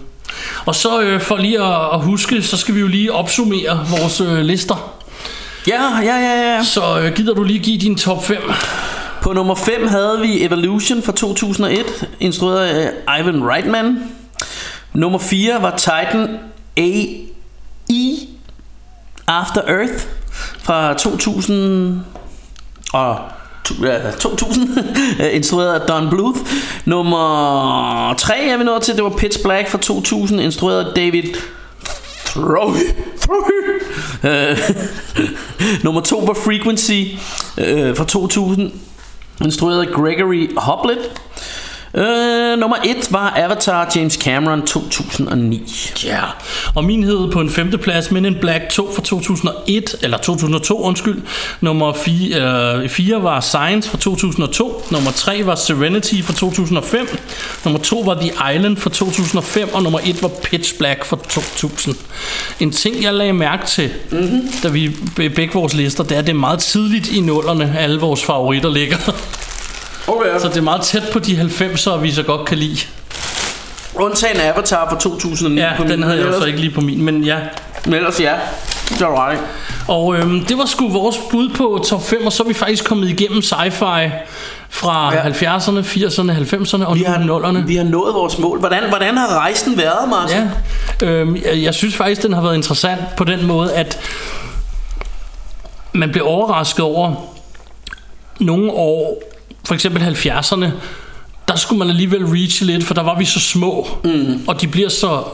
Og 0.66 0.74
så 0.74 1.01
øh, 1.02 1.20
for 1.20 1.36
lige 1.36 1.62
at, 1.62 1.74
at 1.94 2.01
huske, 2.01 2.43
så 2.43 2.56
skal 2.56 2.74
vi 2.74 2.81
jo 2.81 2.86
lige 2.86 3.12
opsummere 3.12 3.86
vores 4.01 4.20
øh, 4.20 4.39
lister. 4.39 4.93
ja, 5.69 5.81
ja, 6.02 6.16
ja, 6.16 6.55
ja. 6.56 6.64
Så 6.64 7.01
øh, 7.01 7.12
gider 7.14 7.35
du 7.35 7.43
lige 7.44 7.59
give 7.59 7.78
din 7.78 7.97
top 7.97 8.24
5? 8.24 8.36
På 9.23 9.32
nummer 9.32 9.55
5 9.55 9.89
havde 9.89 10.19
vi 10.23 10.44
Evolution 10.44 11.02
fra 11.02 11.12
2001, 11.12 11.85
instrueret 12.20 12.66
af 13.09 13.20
Ivan 13.20 13.48
Reitman. 13.48 13.98
Nummer 14.94 15.19
4 15.19 15.62
var 15.62 15.77
Titan 15.77 16.28
A.E. 16.77 17.06
After 19.27 19.61
Earth 19.66 20.05
fra 20.62 20.94
2000 20.94 22.01
og 22.93 23.19
ja, 23.82 24.11
2000, 24.11 24.69
instrueret 25.32 25.81
af 25.81 25.86
Don 25.86 26.11
Bluth. 26.11 26.40
Nummer 26.85 28.15
3 28.19 28.44
er 28.44 28.57
vi 28.57 28.65
nået 28.65 28.82
til, 28.82 28.97
det 28.97 29.05
var 29.05 29.11
Pitch 29.11 29.43
Black 29.43 29.69
fra 29.69 29.78
2000, 29.78 30.40
instrueret 30.40 30.85
af 30.85 30.94
David 30.94 31.23
Throw 32.27 32.74
Throw 33.20 33.39
øh, 34.24 34.59
Nummer 35.85 36.01
2 36.01 36.19
var 36.19 36.35
Frequency 36.35 37.16
øh, 37.59 37.97
fra 37.97 38.05
2000, 38.05 38.73
instrueret 39.44 39.86
af 39.86 39.93
Gregory 39.93 40.51
Hoblet. 40.57 40.99
Øh, 41.94 42.59
nummer 42.59 42.77
1 42.85 42.97
var 43.10 43.32
Avatar 43.36 43.93
James 43.97 44.14
Cameron 44.14 44.66
2009. 44.66 45.62
Ja, 46.05 46.20
og 46.74 46.85
min 46.85 47.05
hed 47.05 47.31
på 47.31 47.40
en 47.40 47.51
femteplads 47.51 48.10
Men 48.10 48.24
in 48.24 48.35
Black 48.40 48.69
2 48.70 48.93
fra 48.94 49.02
2001, 49.02 49.97
eller 50.02 50.19
2002, 50.19 50.82
undskyld. 50.82 51.23
Nummer 51.60 51.93
4, 51.93 52.82
øh, 52.82 52.89
4 52.89 53.23
var 53.23 53.40
Science 53.40 53.90
fra 53.90 53.98
2002. 53.98 54.85
Nummer 54.90 55.10
3 55.10 55.47
var 55.47 55.55
Serenity 55.55 56.23
fra 56.23 56.32
2005. 56.32 57.19
Nummer 57.64 57.81
2 57.81 57.98
var 58.01 58.14
The 58.14 58.55
Island 58.55 58.77
fra 58.77 58.90
2005. 58.90 59.74
Og 59.74 59.82
nummer 59.82 59.98
1 60.05 60.23
var 60.23 60.31
Pitch 60.43 60.78
Black 60.78 61.05
fra 61.05 61.16
2000. 61.28 61.94
En 62.60 62.70
ting, 62.73 63.02
jeg 63.02 63.14
lagde 63.14 63.32
mærke 63.32 63.66
til, 63.66 63.90
mm-hmm. 64.10 64.48
da 64.62 64.69
vi 64.69 64.97
be- 65.16 65.31
begge 65.31 65.55
vores 65.55 65.74
lister, 65.74 66.05
det 66.05 66.14
er, 66.14 66.19
at 66.19 66.27
det 66.27 66.32
er 66.32 66.36
meget 66.36 66.59
tidligt 66.59 67.09
i 67.12 67.20
nullerne, 67.20 67.74
alle 67.78 68.01
vores 68.01 68.24
favoritter 68.24 68.70
ligger. 68.70 68.97
Okay. 70.16 70.39
Så 70.40 70.48
det 70.48 70.56
er 70.56 70.60
meget 70.62 70.80
tæt 70.82 71.02
på 71.12 71.18
de 71.18 71.40
90'er, 71.40 71.97
vi 71.97 72.10
så 72.12 72.22
godt 72.22 72.44
kan 72.47 72.59
lide. 72.59 72.78
Undtagen 73.94 74.40
Avatar 74.40 74.89
fra 74.90 74.98
2009 74.98 75.60
Ja, 75.60 75.72
på 75.76 75.82
min, 75.82 75.93
den 75.93 76.02
havde 76.02 76.18
jeg 76.18 76.26
jo 76.26 76.40
så 76.40 76.47
ikke 76.47 76.60
lige 76.60 76.70
på 76.74 76.80
min, 76.80 77.02
men 77.05 77.24
ja. 77.24 77.36
Men 77.84 77.94
ellers 77.94 78.20
ja, 78.20 78.32
det 78.89 79.01
var 79.01 79.28
ret. 79.28 79.39
Og 79.89 80.16
øhm, 80.16 80.44
det 80.44 80.59
var 80.59 80.64
sgu 80.66 80.89
vores 80.89 81.16
bud 81.30 81.48
på 81.48 81.84
top 81.89 82.02
5, 82.02 82.26
og 82.26 82.32
så 82.32 82.43
er 82.43 82.47
vi 82.48 82.55
faktisk 82.55 82.84
kommet 82.84 83.09
igennem 83.09 83.39
sci-fi 83.43 84.09
fra 84.70 85.14
Ja. 85.14 85.26
ja. 85.26 85.30
70'erne, 85.30 85.78
80'erne, 85.78 86.32
90'erne 86.32 86.84
og 86.86 86.94
Vi 86.97 87.01
nu 87.01 87.06
har, 87.39 87.40
0'erne. 87.40 87.66
vi 87.66 87.76
har 87.76 87.84
nået 87.84 88.14
vores 88.14 88.39
mål. 88.39 88.59
Hvordan, 88.59 88.82
hvordan 88.89 89.16
har 89.16 89.39
rejsen 89.39 89.78
været, 89.78 90.09
Martin? 90.09 90.36
Ja, 91.02 91.06
øhm, 91.06 91.36
jeg, 91.36 91.62
jeg 91.62 91.74
synes 91.74 91.94
faktisk, 91.97 92.22
den 92.22 92.32
har 92.32 92.43
været 92.43 92.55
interessant 92.55 93.01
på 93.16 93.24
den 93.24 93.47
måde, 93.47 93.72
at 93.74 93.98
man 95.93 96.10
bliver 96.10 96.26
overrasket 96.26 96.84
over 96.84 97.14
nogle 98.40 98.70
år, 98.72 99.22
for 99.64 99.74
eksempel 99.74 100.02
70'erne, 100.02 100.66
der 101.48 101.56
skulle 101.56 101.78
man 101.78 101.89
alligevel 101.90 102.24
reach 102.24 102.62
lidt, 102.62 102.84
for 102.84 102.94
der 102.94 103.02
var 103.02 103.18
vi 103.18 103.24
så 103.24 103.40
små, 103.40 103.89
mm. 104.05 104.44
og 104.47 104.60
de 104.60 104.68
bliver 104.68 104.89
så 104.89 105.24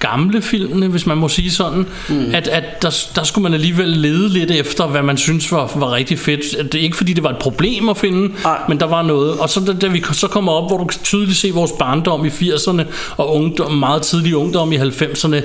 gamle 0.00 0.42
filmene, 0.42 0.86
hvis 0.88 1.06
man 1.06 1.16
må 1.18 1.28
sige 1.28 1.50
sådan, 1.50 1.86
mm. 2.08 2.30
at, 2.34 2.48
at 2.48 2.82
der, 2.82 2.96
der 3.14 3.24
skulle 3.24 3.42
man 3.42 3.54
alligevel 3.54 3.88
lede 3.88 4.28
lidt 4.28 4.50
efter, 4.50 4.86
hvad 4.86 5.02
man 5.02 5.16
synes 5.16 5.52
var, 5.52 5.72
var 5.76 5.92
rigtig 5.92 6.18
fedt. 6.18 6.72
Det 6.72 6.78
er 6.78 6.82
ikke 6.82 6.96
fordi, 6.96 7.12
det 7.12 7.24
var 7.24 7.30
et 7.30 7.38
problem 7.38 7.88
at 7.88 7.96
finde, 7.96 8.32
Nej. 8.44 8.58
men 8.68 8.80
der 8.80 8.86
var 8.86 9.02
noget. 9.02 9.38
Og 9.38 9.50
så 9.50 9.60
da, 9.60 9.72
da 9.72 9.86
vi 9.86 10.04
så 10.12 10.26
kommer 10.28 10.52
op, 10.52 10.70
hvor 10.70 10.78
du 10.78 10.84
kan 10.84 11.00
tydeligt 11.04 11.38
se 11.38 11.50
vores 11.50 11.72
barndom 11.78 12.24
i 12.24 12.28
80'erne, 12.28 12.82
og 13.16 13.34
ungdom, 13.36 13.72
meget 13.72 14.02
tidlig 14.02 14.36
ungdom 14.36 14.72
i 14.72 14.76
90'erne, 14.76 15.36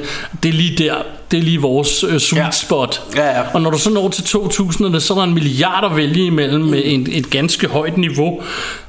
det 0.43 0.49
er 0.49 0.53
lige 0.53 0.77
der, 0.77 0.93
det 1.31 1.39
er 1.39 1.43
lige 1.43 1.61
vores 1.61 2.03
øh, 2.03 2.19
sweet 2.19 2.45
Ja. 2.45 2.51
spot. 2.51 3.01
Ja, 3.15 3.25
ja. 3.25 3.41
Og 3.53 3.61
når 3.61 3.69
du 3.71 3.77
så 3.77 3.89
når 3.89 4.09
til 4.09 4.21
2000'erne, 4.21 4.99
så 4.99 5.13
er 5.13 5.17
der 5.17 5.23
en 5.23 5.33
milliard 5.33 5.85
at 5.91 5.97
vælge 5.97 6.25
imellem 6.25 6.63
med 6.63 6.81
en, 6.85 7.07
et 7.11 7.29
ganske 7.29 7.67
højt 7.67 7.97
niveau. 7.97 8.41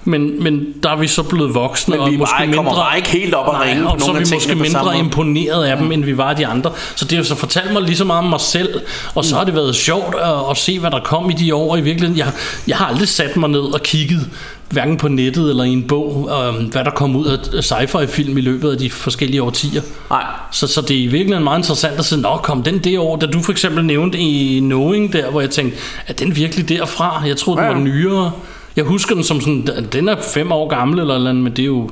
Men, 0.09 0.43
men 0.43 0.67
der 0.83 0.91
er 0.91 0.97
vi 0.97 1.07
så 1.07 1.23
blevet 1.23 1.55
voksne 1.55 1.93
Men 1.93 2.01
og 2.01 2.11
vi 2.11 2.15
er 2.15 2.19
måske 2.19 2.35
bare- 2.39 2.47
mindre, 2.47 2.65
bare 2.65 2.97
ikke 2.97 3.09
helt 3.09 3.35
op 3.35 3.47
at 3.49 3.53
Nej, 3.53 3.69
ringe 3.69 3.89
og 3.89 4.01
så 4.01 4.11
er 4.11 4.15
vi 4.15 4.25
måske 4.35 4.55
mindre 4.55 4.99
imponeret 4.99 5.65
af 5.65 5.77
dem, 5.77 5.93
end 5.93 6.05
vi 6.05 6.17
var 6.17 6.31
af 6.31 6.37
de 6.37 6.47
andre. 6.47 6.71
Så 6.97 7.05
det 7.05 7.17
har 7.19 7.25
så 7.25 7.35
fortalt 7.35 7.73
mig 7.73 7.83
lige 7.83 7.97
så 7.97 8.05
meget 8.05 8.19
om 8.25 8.31
mig 8.31 8.41
selv, 8.41 8.81
og 9.15 9.25
så 9.25 9.37
har 9.37 9.45
det 9.45 9.55
været 9.55 9.77
sjovt 9.77 10.15
at, 10.15 10.35
at 10.51 10.57
se, 10.57 10.79
hvad 10.79 10.91
der 10.91 11.01
kom 11.01 11.31
i 11.31 11.33
de 11.33 11.55
år. 11.55 11.77
I 11.77 11.81
virkeligheden, 11.81 12.19
jeg, 12.19 12.33
jeg 12.69 12.77
har 12.77 12.87
aldrig 12.87 13.09
sat 13.09 13.37
mig 13.37 13.51
ned 13.51 13.61
og 13.61 13.83
kigget 13.83 14.31
hverken 14.71 14.97
på 14.97 15.09
nettet 15.09 15.51
eller 15.51 15.65
i 15.65 15.69
en 15.73 15.83
bog, 15.89 16.31
øh, 16.33 16.71
hvad 16.73 16.85
der 16.85 16.91
kom 16.91 17.17
ud 17.17 17.27
af 17.27 17.65
sci-fi-film 17.65 18.39
i 18.39 18.41
løbet 18.41 18.71
af 18.71 18.79
de 18.79 18.91
forskellige 18.91 19.43
årtier. 19.43 19.83
Nej. 20.11 20.25
Så, 20.53 20.67
så 20.67 20.81
det 20.81 20.97
er 20.97 21.01
i 21.01 21.07
virkeligheden 21.07 21.45
meget 21.45 21.59
interessant 21.59 21.99
at 21.99 22.05
sige, 22.05 22.21
nå 22.21 22.37
kom 22.37 22.63
den 22.63 22.79
det 22.79 22.99
år, 22.99 23.17
da 23.17 23.27
du 23.27 23.43
for 23.43 23.53
eksempel 23.53 23.85
nævnte 23.85 24.19
i 24.19 24.59
Knowing 24.61 25.13
der, 25.13 25.31
hvor 25.31 25.41
jeg 25.41 25.51
tænkte, 25.51 25.79
er 26.07 26.13
den 26.13 26.37
virkelig 26.37 26.69
derfra? 26.69 27.23
Jeg 27.27 27.37
troede, 27.37 27.59
den 27.61 27.67
Ja, 27.67 27.73
var 27.73 27.79
ja. 27.79 27.85
nyere. 27.85 28.33
Jeg 28.77 28.85
husker 28.85 29.15
den 29.15 29.25
som 29.25 29.41
sådan, 29.41 29.69
den 29.93 30.09
er 30.09 30.17
fem 30.23 30.53
år 30.53 30.69
gammel 30.69 30.99
eller 31.01 31.19
noget, 31.19 31.37
men 31.37 31.53
det 31.53 31.63
er 31.63 31.67
jo 31.67 31.91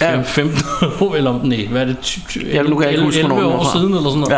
Ja. 0.00 0.16
fem, 0.16 0.24
15 0.24 0.64
år, 1.00 1.14
eller 1.18 1.40
nej, 1.44 1.66
hvad 1.70 1.80
er 1.82 1.84
det? 1.86 1.96
ty- 2.02 2.18
ty- 2.30 2.38
Ja, 2.52 2.62
nu 2.62 2.76
kan 2.76 2.82
jeg 2.82 2.90
ikke 2.92 3.04
huske, 3.04 3.20
11 3.20 3.34
hvornår 3.34 3.48
den 3.48 3.52
er 3.56 3.60
år 3.60 3.64
fra. 3.64 3.72
siden 3.78 3.94
eller 3.94 4.10
sådan 4.10 4.20
noget. 4.20 4.34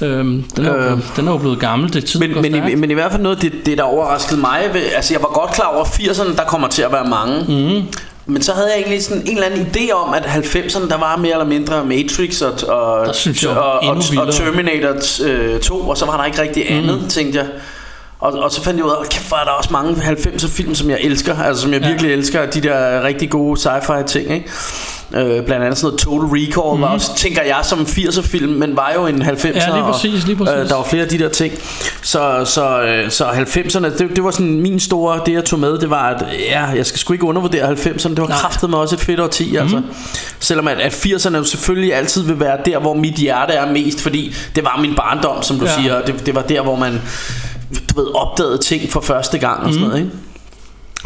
Ja. 0.00 0.04
Ikke? 0.06 0.18
Øhm, 0.18 0.42
den, 0.56 0.64
er 0.66 0.76
Øh. 0.76 0.82
blevet, 0.86 1.02
den 1.16 1.28
er 1.28 1.32
jo 1.32 1.38
blevet 1.38 1.60
gammel, 1.60 1.92
det 1.92 2.04
tid 2.04 2.20
Men, 2.20 2.42
men, 2.42 2.68
i, 2.68 2.74
men 2.74 2.90
i 2.90 2.94
hvert 2.94 3.10
fald 3.12 3.22
noget, 3.22 3.42
det, 3.42 3.52
det 3.66 3.78
der 3.78 3.84
overraskede 3.84 4.40
mig, 4.40 4.60
ved, 4.72 4.82
altså 4.96 5.14
jeg 5.14 5.20
var 5.22 5.28
godt 5.40 5.50
klar 5.50 5.66
over, 5.66 5.80
at 5.84 5.86
80'erne, 5.88 6.36
der 6.36 6.44
kommer 6.44 6.68
til 6.68 6.82
at 6.82 6.92
være 6.92 7.08
mange. 7.08 7.44
Mm. 7.48 7.82
Men 8.26 8.42
så 8.42 8.52
havde 8.52 8.66
jeg 8.74 8.78
egentlig 8.82 9.02
sådan 9.04 9.22
en 9.26 9.36
eller 9.36 9.46
anden 9.46 9.66
idé 9.76 9.92
om, 9.92 10.14
at 10.14 10.22
90'erne, 10.22 10.88
der 10.88 10.96
var 10.98 11.16
mere 11.16 11.32
eller 11.32 11.44
mindre 11.46 11.84
Matrix 11.84 12.42
og, 12.42 12.52
og, 12.68 12.92
og, 13.56 13.56
og, 13.56 13.96
og. 14.26 14.34
Terminator 14.34 14.94
øh, 15.24 15.60
2, 15.60 15.74
og 15.88 15.96
så 15.96 16.06
var 16.06 16.16
der 16.16 16.24
ikke 16.24 16.42
rigtig 16.42 16.70
andet, 16.72 17.02
mm. 17.02 17.08
tænkte 17.08 17.38
jeg. 17.38 17.46
Og, 18.20 18.32
og 18.32 18.50
så 18.52 18.62
fandt 18.62 18.76
jeg 18.78 18.84
ud 18.86 18.90
af, 18.90 19.08
kæft, 19.08 19.28
hvor 19.28 19.36
er 19.36 19.44
der 19.44 19.50
også 19.50 19.68
mange 19.72 19.92
90'er 19.94 20.48
film, 20.48 20.74
som 20.74 20.90
jeg 20.90 20.98
elsker, 21.00 21.38
altså 21.42 21.62
som 21.62 21.72
jeg 21.72 21.80
Ja. 21.82 21.88
virkelig 21.88 22.12
elsker, 22.12 22.46
de 22.46 22.60
der 22.60 23.02
rigtig 23.02 23.30
gode 23.30 23.60
sci-fi 23.60 24.04
ting, 24.06 24.30
ikke? 24.32 24.50
Øh, 25.14 25.44
blandt 25.44 25.64
andet 25.64 25.78
sådan 25.78 25.86
noget 25.86 26.00
Total 26.00 26.28
Recall 26.28 26.76
mm. 26.76 26.82
var 26.82 26.88
også, 26.88 27.16
tænker 27.16 27.42
jeg, 27.42 27.58
som 27.62 27.78
en 27.80 27.86
80'er 27.86 28.22
film, 28.22 28.52
men 28.52 28.76
var 28.76 28.92
jo 28.94 29.06
en 29.06 29.22
90'er. 29.22 29.28
Mhm. 29.48 29.56
Ja, 29.56 29.74
lige 29.74 29.84
præcis, 29.92 30.26
lige 30.26 30.34
Og, 30.40 30.46
præcis. 30.46 30.62
øh, 30.62 30.68
der 30.68 30.74
var 30.76 30.82
flere 30.84 31.02
af 31.02 31.08
de 31.08 31.18
der 31.18 31.28
ting. 31.28 31.52
Så, 32.02 32.42
så, 32.44 32.82
øh, 32.82 33.10
så 33.10 33.24
90'erne, 33.24 33.98
det, 33.98 34.08
det 34.16 34.24
var 34.24 34.30
sådan 34.30 34.60
min 34.60 34.80
store, 34.80 35.20
det 35.26 35.32
jeg 35.32 35.44
tog 35.44 35.58
med, 35.58 35.78
det 35.78 35.90
var, 35.90 36.08
at 36.08 36.24
ja, 36.50 36.62
jeg 36.64 36.86
skal 36.86 36.98
sgu 36.98 37.12
ikke 37.12 37.24
undervurdere 37.24 37.68
90'erne, 37.72 38.08
det 38.08 38.20
var 38.20 38.26
kraftet 38.26 38.70
med 38.70 38.78
også 38.78 38.94
et 38.94 39.00
fedt 39.00 39.20
årti, 39.20 39.50
mm. 39.50 39.56
altså. 39.58 39.82
Selvom 40.40 40.68
at, 40.68 40.80
at 40.80 40.92
80'erne 40.92 41.36
jo 41.36 41.44
selvfølgelig 41.44 41.94
altid 41.94 42.22
vil 42.22 42.40
være 42.40 42.58
der, 42.64 42.78
hvor 42.78 42.94
mit 42.94 43.14
hjerte 43.14 43.52
er 43.52 43.72
mest, 43.72 44.00
fordi 44.00 44.34
det 44.54 44.64
var 44.64 44.78
min 44.80 44.94
barndom, 44.94 45.42
som 45.42 45.58
du 45.58 45.64
ja. 45.64 45.72
Siger, 45.74 45.94
og 45.94 46.06
det, 46.06 46.26
det 46.26 46.34
var 46.34 46.42
der, 46.42 46.62
hvor 46.62 46.76
man 46.76 47.00
du 47.94 48.00
ved, 48.00 48.14
opdagede 48.14 48.58
ting 48.58 48.92
for 48.92 49.00
første 49.00 49.38
gang 49.38 49.62
og 49.62 49.72
sådan 49.72 49.88
noget, 49.88 49.98
ikke? 50.00 50.10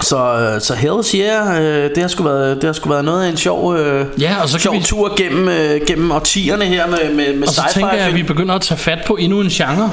Så, 0.02 0.16
øh, 0.54 0.60
så 0.60 0.74
Hells 0.74 1.10
Yeah, 1.12 1.62
øh, 1.62 1.90
det 1.94 1.98
har 2.02 2.08
sgu 2.08 2.22
været, 2.22 2.56
det 2.56 2.64
har 2.64 2.72
sgu 2.72 2.88
været 2.88 3.04
noget 3.04 3.24
af 3.24 3.28
en 3.30 3.36
sjov, 3.36 3.74
øh, 3.76 4.06
Ja, 4.20 4.36
og 4.42 4.48
så 4.48 4.58
sjov 4.58 4.74
vi- 4.74 4.82
tur 4.82 5.16
gennem, 5.16 5.48
øh, 5.48 5.80
gennem 5.86 6.10
årtierne 6.10 6.64
her 6.64 6.86
med, 6.86 6.98
med, 7.14 7.34
med 7.36 7.48
Og 7.48 7.54
så 7.54 7.62
tænker 7.74 7.92
jeg, 7.92 8.06
at 8.06 8.14
vi 8.14 8.22
begynder 8.22 8.54
at 8.54 8.60
tage 8.60 8.78
fat 8.78 8.98
på 9.06 9.14
endnu 9.16 9.40
en 9.40 9.48
genre, 9.48 9.90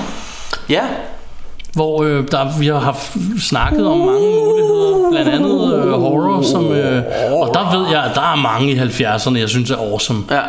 Ja, 0.70 0.82
hvor 1.74 2.04
øh, 2.04 2.24
der, 2.32 2.58
vi 2.60 2.68
har 2.68 2.80
haft 2.80 3.14
snakket 3.42 3.88
om 3.88 3.98
mange 3.98 4.20
muligheder, 4.20 5.10
blandt 5.12 5.30
andet 5.30 5.74
øh, 5.86 5.92
horror, 5.92 6.42
som, 6.42 6.72
øh, 6.72 7.04
og 7.32 7.50
der 7.54 7.78
ved 7.80 7.88
jeg, 7.92 8.04
at 8.04 8.12
der 8.16 8.22
er 8.32 8.36
mange 8.36 8.72
i 8.72 8.80
70'erne, 8.80 9.38
jeg 9.40 9.50
synes 9.50 9.72
er 9.72 9.76
awesome. 9.78 10.24
ja. 10.32 10.42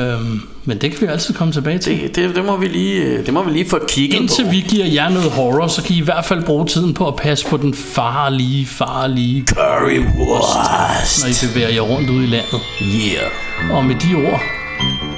Øhm, 0.00 0.40
men 0.64 0.78
det 0.78 0.90
kan 0.92 1.00
vi 1.00 1.06
altid 1.06 1.34
komme 1.34 1.52
tilbage 1.52 1.78
til. 1.78 2.00
Det, 2.02 2.16
det, 2.16 2.34
det, 2.36 2.44
må 2.44 2.56
vi 2.56 2.68
lige, 2.68 3.02
øh, 3.02 3.26
det 3.26 3.34
må 3.34 3.42
vi 3.42 3.50
lige 3.50 3.68
få 3.68 3.78
kigget 3.88 4.16
Indtil 4.20 4.44
på. 4.44 4.50
vi 4.50 4.64
giver 4.68 4.86
jer 4.86 5.08
noget 5.08 5.30
horror, 5.30 5.66
så 5.66 5.82
kan 5.82 5.94
I 5.94 5.98
i 5.98 6.02
hvert 6.02 6.24
fald 6.24 6.42
bruge 6.44 6.66
tiden 6.66 6.94
på 6.94 7.08
at 7.08 7.16
passe 7.16 7.46
på 7.46 7.56
den 7.56 7.74
farlige, 7.74 8.66
farlige, 8.66 9.44
Currywurst. 9.46 11.24
når 11.24 11.28
I 11.30 11.48
bevæger 11.48 11.68
jer 11.68 11.80
rundt 11.80 12.10
ude 12.10 12.24
i 12.24 12.26
landet. 12.26 12.60
Yeah. 12.82 13.76
Og 13.76 13.84
med 13.84 13.94
de 13.94 14.14
ord, 14.30 14.40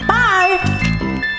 Bye. 0.01 1.32